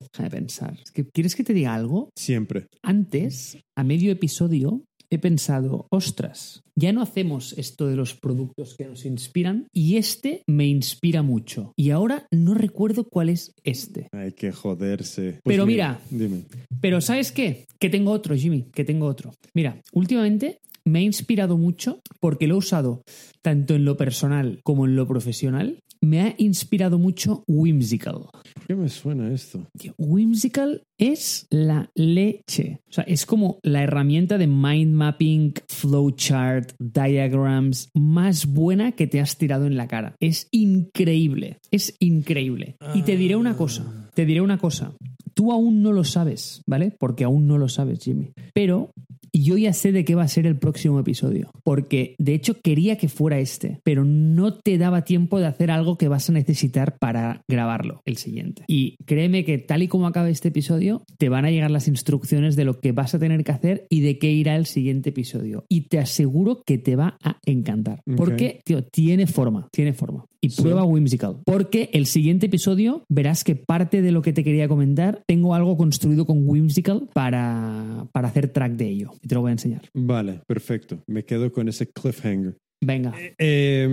Déjame 0.00 0.30
pensar. 0.30 0.76
Es 0.82 0.90
que, 0.90 1.08
¿Quieres 1.08 1.36
que 1.36 1.44
te 1.44 1.54
diga 1.54 1.72
algo? 1.72 2.10
Siempre. 2.18 2.66
Antes, 2.82 3.56
a 3.76 3.84
medio 3.84 4.10
episodio, 4.10 4.82
he 5.10 5.20
pensado, 5.20 5.86
ostras, 5.92 6.62
ya 6.74 6.92
no 6.92 7.02
hacemos 7.02 7.52
esto 7.56 7.86
de 7.86 7.94
los 7.94 8.14
productos 8.14 8.74
que 8.76 8.86
nos 8.86 9.06
inspiran 9.06 9.68
y 9.72 9.96
este 9.96 10.42
me 10.48 10.66
inspira 10.66 11.22
mucho. 11.22 11.72
Y 11.76 11.90
ahora 11.90 12.26
no 12.32 12.54
recuerdo 12.54 13.04
cuál 13.04 13.28
es 13.28 13.52
este. 13.62 14.08
Hay 14.10 14.32
que 14.32 14.50
joderse. 14.50 15.38
Pues 15.44 15.54
Pero 15.54 15.66
mira. 15.66 16.00
Dime. 16.10 16.42
Pero 16.80 17.00
¿sabes 17.00 17.30
qué? 17.30 17.66
Que 17.78 17.90
tengo 17.90 18.10
otro, 18.10 18.34
Jimmy, 18.34 18.64
que 18.74 18.82
tengo 18.82 19.06
otro. 19.06 19.32
Mira, 19.54 19.80
últimamente 19.92 20.58
me 20.84 21.00
ha 21.00 21.02
inspirado 21.02 21.56
mucho 21.56 22.00
porque 22.20 22.46
lo 22.46 22.54
he 22.54 22.58
usado 22.58 23.02
tanto 23.42 23.74
en 23.74 23.84
lo 23.84 23.96
personal 23.96 24.60
como 24.62 24.86
en 24.86 24.96
lo 24.96 25.06
profesional. 25.06 25.78
Me 26.00 26.20
ha 26.20 26.34
inspirado 26.38 26.98
mucho 26.98 27.44
Whimsical. 27.46 28.26
¿Por 28.54 28.66
qué 28.66 28.74
me 28.74 28.88
suena 28.88 29.32
esto? 29.32 29.68
Whimsical 29.98 30.82
es 30.98 31.46
la 31.50 31.90
leche. 31.94 32.80
O 32.90 32.92
sea, 32.92 33.04
es 33.04 33.24
como 33.24 33.60
la 33.62 33.84
herramienta 33.84 34.36
de 34.36 34.48
mind 34.48 34.94
mapping, 34.94 35.54
flowchart, 35.68 36.72
diagrams 36.80 37.88
más 37.94 38.46
buena 38.46 38.92
que 38.92 39.06
te 39.06 39.20
has 39.20 39.38
tirado 39.38 39.66
en 39.66 39.76
la 39.76 39.86
cara. 39.86 40.16
Es 40.18 40.48
increíble. 40.50 41.58
Es 41.70 41.94
increíble. 42.00 42.76
Y 42.94 43.02
te 43.02 43.16
diré 43.16 43.36
una 43.36 43.56
cosa. 43.56 44.10
Te 44.14 44.26
diré 44.26 44.40
una 44.40 44.58
cosa. 44.58 44.96
Tú 45.34 45.52
aún 45.52 45.82
no 45.82 45.92
lo 45.92 46.02
sabes, 46.02 46.62
¿vale? 46.66 46.92
Porque 46.98 47.24
aún 47.24 47.46
no 47.46 47.58
lo 47.58 47.68
sabes, 47.68 48.00
Jimmy. 48.00 48.32
Pero 48.52 48.90
yo 49.32 49.56
ya 49.56 49.72
sé 49.72 49.92
de 49.92 50.04
qué 50.04 50.14
va 50.14 50.22
a 50.22 50.28
ser 50.28 50.46
el 50.46 50.58
próximo 50.58 50.98
episodio. 50.98 51.50
Porque 51.64 52.14
de 52.18 52.34
hecho 52.34 52.60
quería 52.60 52.96
que 52.96 53.08
fuera 53.08 53.38
este, 53.38 53.80
pero 53.84 54.04
no 54.04 54.54
te 54.54 54.78
daba 54.78 55.04
tiempo 55.04 55.38
de 55.38 55.46
hacer 55.46 55.70
algo 55.70 55.96
que 55.96 56.08
vas 56.08 56.28
a 56.28 56.32
necesitar 56.32 56.98
para 56.98 57.42
grabarlo, 57.48 58.02
el 58.04 58.16
siguiente. 58.16 58.64
Y 58.66 58.96
créeme 59.04 59.44
que 59.44 59.58
tal 59.58 59.82
y 59.82 59.88
como 59.88 60.06
acabe 60.06 60.30
este 60.30 60.48
episodio, 60.48 61.04
te 61.18 61.28
van 61.28 61.44
a 61.44 61.50
llegar 61.50 61.70
las 61.70 61.88
instrucciones 61.88 62.56
de 62.56 62.64
lo 62.64 62.80
que 62.80 62.92
vas 62.92 63.14
a 63.14 63.18
tener 63.18 63.44
que 63.44 63.52
hacer 63.52 63.86
y 63.88 64.00
de 64.00 64.18
qué 64.18 64.30
irá 64.32 64.56
el 64.56 64.66
siguiente 64.66 65.10
episodio. 65.10 65.64
Y 65.68 65.82
te 65.82 65.98
aseguro 65.98 66.62
que 66.64 66.78
te 66.78 66.96
va 66.96 67.18
a 67.22 67.38
encantar. 67.46 68.02
Porque, 68.16 68.60
tío, 68.64 68.84
tiene 68.84 69.26
forma, 69.26 69.68
tiene 69.72 69.92
forma. 69.92 70.26
Y 70.44 70.50
Sí. 70.50 70.60
prueba 70.62 70.84
Whimsical. 70.84 71.36
Porque 71.44 71.88
el 71.92 72.06
siguiente 72.06 72.46
episodio 72.46 73.04
verás 73.08 73.44
que 73.44 73.54
parte 73.54 74.02
de 74.02 74.10
lo 74.10 74.22
que 74.22 74.32
te 74.32 74.42
quería 74.42 74.66
comentar, 74.66 75.22
tengo 75.26 75.54
algo 75.54 75.76
construido 75.76 76.26
con 76.26 76.48
Whimsical 76.48 77.08
para, 77.14 78.08
para 78.12 78.28
hacer 78.28 78.48
track 78.48 78.72
de 78.72 78.88
ello. 78.88 79.12
Y 79.22 79.28
te 79.28 79.34
lo 79.36 79.40
voy 79.40 79.50
a 79.50 79.52
enseñar. 79.52 79.88
Vale, 79.94 80.42
perfecto. 80.46 81.02
Me 81.06 81.24
quedo 81.24 81.52
con 81.52 81.68
ese 81.68 81.86
cliffhanger. 81.86 82.58
Venga. 82.84 83.14
Eh, 83.38 83.88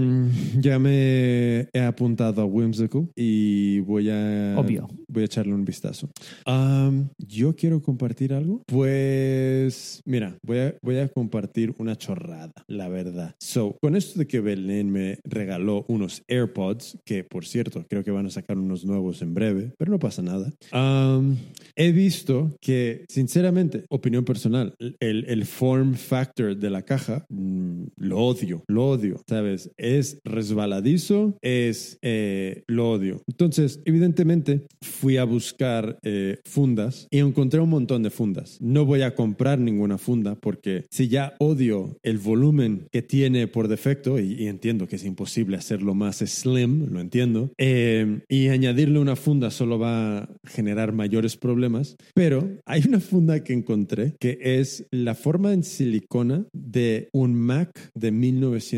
ya 0.60 0.80
me 0.80 1.68
he 1.72 1.80
apuntado 1.80 2.42
a 2.42 2.46
Whimsical 2.46 3.08
y 3.16 3.82
voy 3.82 4.10
a, 4.10 4.56
Obvio. 4.58 4.88
voy 5.08 5.22
a 5.22 5.26
echarle 5.26 5.54
un 5.54 5.64
vistazo. 5.64 6.10
Um, 6.48 7.10
yo 7.20 7.56
quiero 7.56 7.84
compartir 7.84 8.34
algo. 8.34 8.64
Pues, 8.66 10.02
mira, 10.06 10.36
voy 10.42 10.58
a, 10.58 10.76
voy 10.82 10.98
a 10.98 11.08
compartir 11.08 11.76
una 11.78 11.96
chorrada, 11.98 12.52
la 12.68 12.90
verdad. 12.90 13.36
So, 13.40 13.78
con 13.80 13.96
esto 13.96 14.18
de 14.18 14.26
que 14.26 14.40
Belén 14.40 14.90
me 14.90 15.20
regaló 15.24 15.86
unos 15.88 16.24
AirPods, 16.28 16.98
que 17.06 17.24
por 17.24 17.46
cierto, 17.46 17.86
creo 17.88 18.04
que 18.04 18.10
van 18.10 18.26
a 18.26 18.32
sacar 18.32 18.58
unos 18.58 18.86
nuevos 18.86 19.22
en 19.22 19.36
breve, 19.36 19.72
pero 19.78 19.92
no 19.92 20.00
pasa 20.00 20.24
nada. 20.24 20.52
Um, 20.74 21.38
he 21.76 21.92
visto 21.92 22.58
que, 22.60 23.06
sinceramente, 23.08 23.86
opinión 23.90 24.26
personal, 24.26 24.76
el, 25.00 25.26
el 25.28 25.46
form 25.46 25.94
factor 25.94 26.58
de 26.58 26.70
la 26.72 26.82
caja 26.82 27.28
mm, 27.30 27.84
lo 27.98 28.18
odio, 28.20 28.64
lo 28.68 28.79
odio, 28.88 29.22
¿sabes? 29.28 29.72
Es 29.78 30.20
resbaladizo, 30.24 31.38
es 31.42 31.98
eh, 32.02 32.64
lo 32.68 32.92
odio. 32.92 33.22
Entonces, 33.28 33.82
evidentemente, 33.86 34.66
fui 34.82 35.18
a 35.18 35.24
buscar 35.24 36.00
eh, 36.04 36.38
fundas 36.46 37.08
y 37.12 37.20
encontré 37.20 37.60
un 37.60 37.70
montón 37.70 38.04
de 38.04 38.10
fundas. 38.10 38.58
No 38.62 38.86
voy 38.86 39.02
a 39.02 39.16
comprar 39.16 39.60
ninguna 39.60 39.98
funda 39.98 40.36
porque 40.36 40.86
si 40.90 41.08
ya 41.08 41.36
odio 41.40 41.98
el 42.04 42.18
volumen 42.18 42.88
que 42.92 43.02
tiene 43.02 43.48
por 43.48 43.68
defecto, 43.68 44.20
y, 44.20 44.48
entiendo 44.48 44.88
que 44.88 44.96
es 44.96 45.06
imposible 45.06 45.58
hacerlo 45.58 45.94
más 45.94 46.18
slim, 46.18 46.92
lo 46.92 47.00
entiendo, 47.00 47.52
eh, 47.58 48.22
y 48.28 48.48
añadirle 48.48 49.00
una 49.00 49.16
funda 49.16 49.52
solo 49.52 49.80
va 49.80 50.20
a 50.20 50.30
generar 50.46 50.94
mayores 50.94 51.38
problemas, 51.38 51.96
pero 52.14 52.50
hay 52.66 52.84
una 52.88 53.00
funda 53.00 53.44
que 53.44 53.54
encontré 53.54 54.16
que 54.20 54.38
es 54.42 54.86
la 54.92 55.16
forma 55.16 55.54
en 55.54 55.64
silicona 55.64 56.46
de 56.54 57.10
un 57.14 57.36
Mac 57.36 57.92
de 57.96 58.12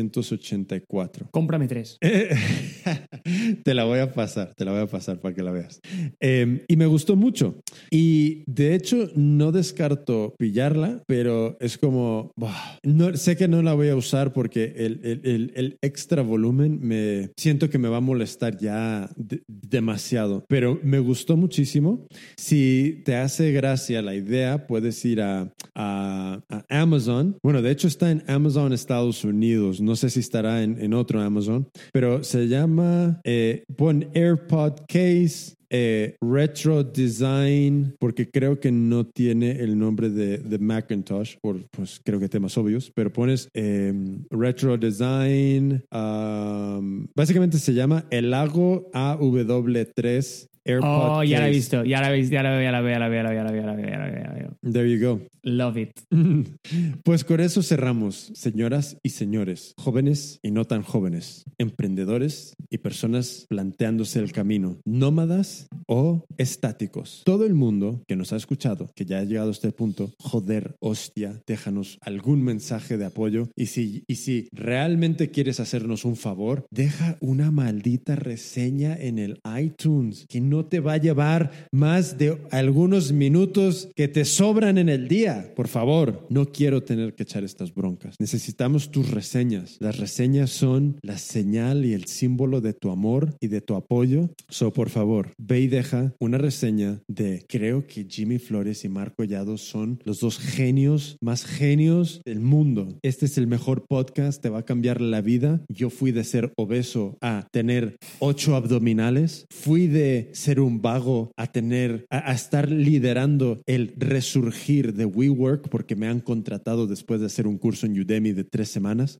1984. 0.00 1.28
Cómprame 1.30 1.68
tres. 1.68 1.98
te 3.64 3.74
la 3.74 3.84
voy 3.84 3.98
a 4.00 4.12
pasar, 4.12 4.54
te 4.54 4.64
la 4.64 4.72
voy 4.72 4.80
a 4.82 4.86
pasar 4.86 5.20
para 5.20 5.34
que 5.34 5.42
la 5.42 5.50
veas. 5.52 5.80
Eh, 6.20 6.64
y 6.68 6.76
me 6.76 6.86
gustó 6.86 7.16
mucho. 7.16 7.60
Y 7.90 8.42
de 8.46 8.74
hecho, 8.74 9.08
no 9.14 9.52
descarto 9.52 10.34
pillarla, 10.38 11.02
pero 11.06 11.56
es 11.60 11.78
como, 11.78 12.32
buah, 12.36 12.78
no, 12.82 13.16
sé 13.16 13.36
que 13.36 13.48
no 13.48 13.62
la 13.62 13.74
voy 13.74 13.88
a 13.88 13.96
usar 13.96 14.32
porque 14.32 14.72
el, 14.76 15.00
el- 15.04 15.20
el- 15.24 15.52
el 15.54 15.76
extra 15.82 16.22
volumen 16.22 16.78
me 16.80 17.30
siento 17.36 17.70
que 17.70 17.78
me 17.78 17.88
va 17.88 17.98
a 17.98 18.00
molestar 18.00 18.56
ya 18.58 19.10
de- 19.16 19.42
demasiado. 19.48 20.44
Pero 20.48 20.78
me 20.82 20.98
gustó 20.98 21.36
muchísimo. 21.36 22.06
Si 22.36 23.02
te 23.04 23.16
hace 23.16 23.52
gracia 23.52 24.02
la 24.02 24.14
idea, 24.14 24.66
puedes 24.66 25.04
ir 25.04 25.20
a, 25.20 25.52
a- 25.74 26.40
a 26.48 26.64
Amazon. 26.82 27.36
Bueno, 27.42 27.62
de 27.62 27.70
hecho 27.70 27.88
está 27.88 28.10
en 28.10 28.22
Amazon 28.28 28.72
Estados 28.72 29.24
Unidos. 29.24 29.71
No 29.80 29.96
sé 29.96 30.10
si 30.10 30.20
estará 30.20 30.62
en, 30.62 30.80
en 30.80 30.92
otro 30.94 31.20
Amazon, 31.20 31.68
pero 31.92 32.22
se 32.24 32.48
llama, 32.48 33.20
eh, 33.24 33.64
pon 33.76 34.08
AirPod 34.14 34.80
Case. 34.88 35.54
eh, 35.74 36.16
retro 36.20 36.84
Design, 36.84 37.94
porque 37.98 38.28
creo 38.28 38.60
que 38.60 38.70
no 38.70 39.06
tiene 39.06 39.52
el 39.52 39.78
nombre 39.78 40.10
de, 40.10 40.36
de 40.36 40.58
Macintosh, 40.58 41.36
por 41.40 41.64
pues 41.70 41.98
creo 42.04 42.20
que 42.20 42.28
temas 42.28 42.58
obvios, 42.58 42.92
pero 42.94 43.10
pones 43.10 43.48
eh, 43.54 43.90
Retro 44.30 44.76
Design, 44.76 45.82
um, 45.90 47.06
básicamente 47.16 47.56
se 47.58 47.72
llama 47.72 48.04
el 48.10 48.30
Lago 48.30 48.90
AW3 48.92 50.48
AirPod 50.64 51.18
Oh, 51.18 51.22
ya 51.24 51.40
la 51.40 51.48
he 51.48 51.50
visto. 51.50 51.84
Ya 51.84 52.00
la 52.00 52.12
he 52.12 52.16
visto. 52.16 52.34
La 52.34 52.50
veo, 52.50 52.62
ya 52.62 52.70
la 52.70 52.80
veo, 52.82 52.92
ya 52.92 52.98
la 52.98 53.08
veo, 53.08 53.16
ya 53.16 53.22
la 53.22 53.28
veo, 53.30 53.34
ya 53.34 53.66
la 53.66 53.74
veo, 53.74 53.86
ya 53.88 53.98
la 54.28 54.34
veo. 54.34 54.72
There 54.72 54.88
you 54.88 55.00
go. 55.00 55.20
Love 55.42 55.76
it. 55.78 56.00
Pues 57.04 57.24
con 57.24 57.40
eso 57.40 57.62
cerramos, 57.62 58.30
señoras 58.34 58.96
y 59.02 59.10
señores, 59.10 59.74
jóvenes 59.76 60.38
y 60.42 60.50
no 60.50 60.64
tan 60.64 60.82
jóvenes, 60.82 61.44
emprendedores 61.58 62.54
y 62.70 62.78
personas 62.78 63.46
planteándose 63.48 64.20
el 64.20 64.32
camino, 64.32 64.78
nómadas 64.84 65.66
o 65.86 66.24
estáticos. 66.38 67.22
Todo 67.24 67.44
el 67.44 67.54
mundo 67.54 68.04
que 68.06 68.16
nos 68.16 68.32
ha 68.32 68.36
escuchado, 68.36 68.90
que 68.94 69.04
ya 69.04 69.18
ha 69.18 69.24
llegado 69.24 69.48
a 69.48 69.52
este 69.52 69.72
punto, 69.72 70.12
joder, 70.18 70.76
hostia, 70.80 71.42
déjanos 71.46 71.98
algún 72.00 72.42
mensaje 72.42 72.96
de 72.96 73.06
apoyo 73.06 73.48
y 73.56 73.66
si, 73.66 74.04
y 74.06 74.16
si 74.16 74.48
realmente 74.52 75.30
quieres 75.30 75.60
hacernos 75.60 76.04
un 76.04 76.16
favor, 76.16 76.66
deja 76.70 77.16
una 77.20 77.50
maldita 77.50 78.16
reseña 78.16 78.96
en 78.96 79.18
el 79.18 79.40
iTunes 79.60 80.26
que 80.28 80.40
no 80.40 80.66
te 80.66 80.80
va 80.80 80.94
a 80.94 80.98
llevar 80.98 81.50
más 81.72 82.16
de 82.18 82.38
algunos 82.50 83.12
minutos 83.12 83.88
que 83.96 84.08
te 84.08 84.24
sobran 84.24 84.78
en 84.78 84.88
el 84.88 85.08
día. 85.08 85.31
Por 85.54 85.68
favor, 85.68 86.26
no 86.30 86.46
quiero 86.46 86.82
tener 86.82 87.14
que 87.14 87.22
echar 87.22 87.44
estas 87.44 87.74
broncas. 87.74 88.16
Necesitamos 88.18 88.90
tus 88.90 89.10
reseñas. 89.10 89.76
Las 89.80 89.98
reseñas 89.98 90.50
son 90.50 90.98
la 91.02 91.18
señal 91.18 91.84
y 91.84 91.92
el 91.92 92.06
símbolo 92.06 92.60
de 92.60 92.72
tu 92.72 92.90
amor 92.90 93.36
y 93.40 93.48
de 93.48 93.60
tu 93.60 93.74
apoyo. 93.74 94.30
So, 94.48 94.72
por 94.72 94.90
favor, 94.90 95.32
ve 95.38 95.60
y 95.60 95.66
deja 95.68 96.14
una 96.18 96.38
reseña 96.38 97.00
de 97.08 97.44
creo 97.48 97.86
que 97.86 98.06
Jimmy 98.08 98.38
Flores 98.38 98.84
y 98.84 98.88
Marco 98.88 99.24
Llado 99.24 99.58
son 99.58 100.00
los 100.04 100.20
dos 100.20 100.38
genios 100.38 101.16
más 101.20 101.44
genios 101.44 102.22
del 102.24 102.40
mundo. 102.40 102.98
Este 103.02 103.26
es 103.26 103.38
el 103.38 103.46
mejor 103.46 103.84
podcast, 103.88 104.42
te 104.42 104.48
va 104.48 104.60
a 104.60 104.64
cambiar 104.64 105.00
la 105.00 105.20
vida. 105.20 105.64
Yo 105.68 105.90
fui 105.90 106.12
de 106.12 106.24
ser 106.24 106.52
obeso 106.56 107.16
a 107.20 107.46
tener 107.50 107.96
ocho 108.18 108.56
abdominales. 108.56 109.46
Fui 109.50 109.86
de 109.86 110.30
ser 110.32 110.60
un 110.60 110.82
vago 110.82 111.32
a 111.36 111.46
tener, 111.46 112.06
a, 112.10 112.30
a 112.30 112.34
estar 112.34 112.70
liderando 112.70 113.60
el 113.66 113.94
resurgir 113.96 114.94
de 114.94 115.04
WeWork 115.30 115.68
porque 115.68 115.96
me 115.96 116.08
han 116.08 116.20
contratado 116.20 116.86
después 116.86 117.20
de 117.20 117.26
hacer 117.26 117.46
un 117.46 117.58
curso 117.58 117.86
en 117.86 117.98
Udemy 118.00 118.32
de 118.32 118.44
tres 118.44 118.68
semanas. 118.70 119.18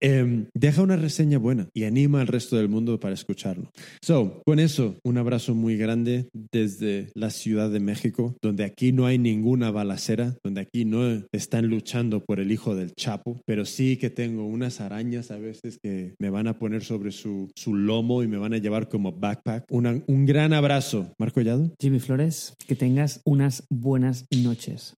Em, 0.00 0.46
deja 0.54 0.82
una 0.82 0.96
reseña 0.96 1.38
buena 1.38 1.68
y 1.74 1.84
anima 1.84 2.20
al 2.20 2.26
resto 2.26 2.56
del 2.56 2.68
mundo 2.68 2.98
para 3.00 3.14
escucharlo. 3.14 3.70
So, 4.00 4.42
con 4.44 4.58
eso, 4.58 4.96
un 5.04 5.18
abrazo 5.18 5.54
muy 5.54 5.76
grande 5.76 6.28
desde 6.52 7.08
la 7.14 7.30
Ciudad 7.30 7.70
de 7.70 7.80
México, 7.80 8.36
donde 8.42 8.64
aquí 8.64 8.92
no 8.92 9.06
hay 9.06 9.18
ninguna 9.18 9.70
balacera, 9.70 10.36
donde 10.42 10.60
aquí 10.60 10.84
no 10.84 11.22
están 11.32 11.66
luchando 11.66 12.24
por 12.24 12.40
el 12.40 12.52
hijo 12.52 12.74
del 12.74 12.94
Chapo, 12.94 13.40
pero 13.46 13.64
sí 13.64 13.96
que 13.96 14.10
tengo 14.10 14.46
unas 14.46 14.80
arañas 14.80 15.30
a 15.30 15.38
veces 15.38 15.78
que 15.82 16.14
me 16.18 16.30
van 16.30 16.46
a 16.46 16.58
poner 16.58 16.82
sobre 16.84 17.10
su, 17.12 17.50
su 17.56 17.74
lomo 17.74 18.22
y 18.22 18.28
me 18.28 18.36
van 18.38 18.54
a 18.54 18.58
llevar 18.58 18.88
como 18.88 19.12
backpack. 19.12 19.66
Una- 19.70 20.02
un 20.06 20.26
gran 20.26 20.52
abrazo. 20.52 21.12
Marco 21.18 21.40
Llado. 21.40 21.72
Jimmy 21.80 22.00
Flores, 22.00 22.54
que 22.66 22.74
tengas 22.74 23.20
unas 23.24 23.64
buenas 23.70 24.26
noches. 24.30 24.94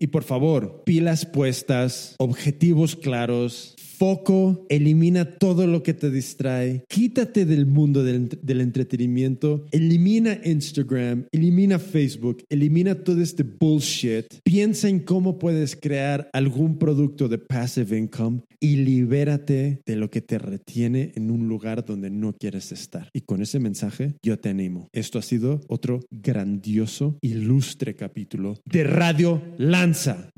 Y 0.00 0.08
por 0.08 0.24
favor, 0.24 0.82
pilas 0.84 1.26
puestas, 1.26 2.14
objetivos 2.18 2.96
claros. 2.96 3.74
Foco, 3.96 4.66
elimina 4.68 5.38
todo 5.38 5.68
lo 5.68 5.82
que 5.84 5.94
te 5.94 6.10
distrae, 6.10 6.84
quítate 6.88 7.44
del 7.44 7.66
mundo 7.66 8.02
del, 8.02 8.28
del 8.42 8.60
entretenimiento, 8.60 9.66
elimina 9.70 10.36
Instagram, 10.44 11.26
elimina 11.30 11.78
Facebook, 11.78 12.42
elimina 12.48 12.96
todo 12.96 13.20
este 13.20 13.44
bullshit, 13.44 14.26
piensa 14.42 14.88
en 14.88 14.98
cómo 15.00 15.38
puedes 15.38 15.76
crear 15.76 16.28
algún 16.32 16.76
producto 16.78 17.28
de 17.28 17.38
passive 17.38 17.96
income 17.96 18.40
y 18.58 18.76
libérate 18.76 19.80
de 19.86 19.96
lo 19.96 20.10
que 20.10 20.20
te 20.20 20.38
retiene 20.38 21.12
en 21.14 21.30
un 21.30 21.46
lugar 21.46 21.84
donde 21.84 22.10
no 22.10 22.32
quieres 22.32 22.72
estar. 22.72 23.10
Y 23.12 23.20
con 23.20 23.42
ese 23.42 23.60
mensaje 23.60 24.14
yo 24.22 24.38
te 24.38 24.48
animo. 24.48 24.88
Esto 24.92 25.20
ha 25.20 25.22
sido 25.22 25.60
otro 25.68 26.00
grandioso, 26.10 27.16
ilustre 27.20 27.94
capítulo 27.94 28.58
de 28.64 28.84
Radio 28.84 29.40
Lanza. 29.58 30.30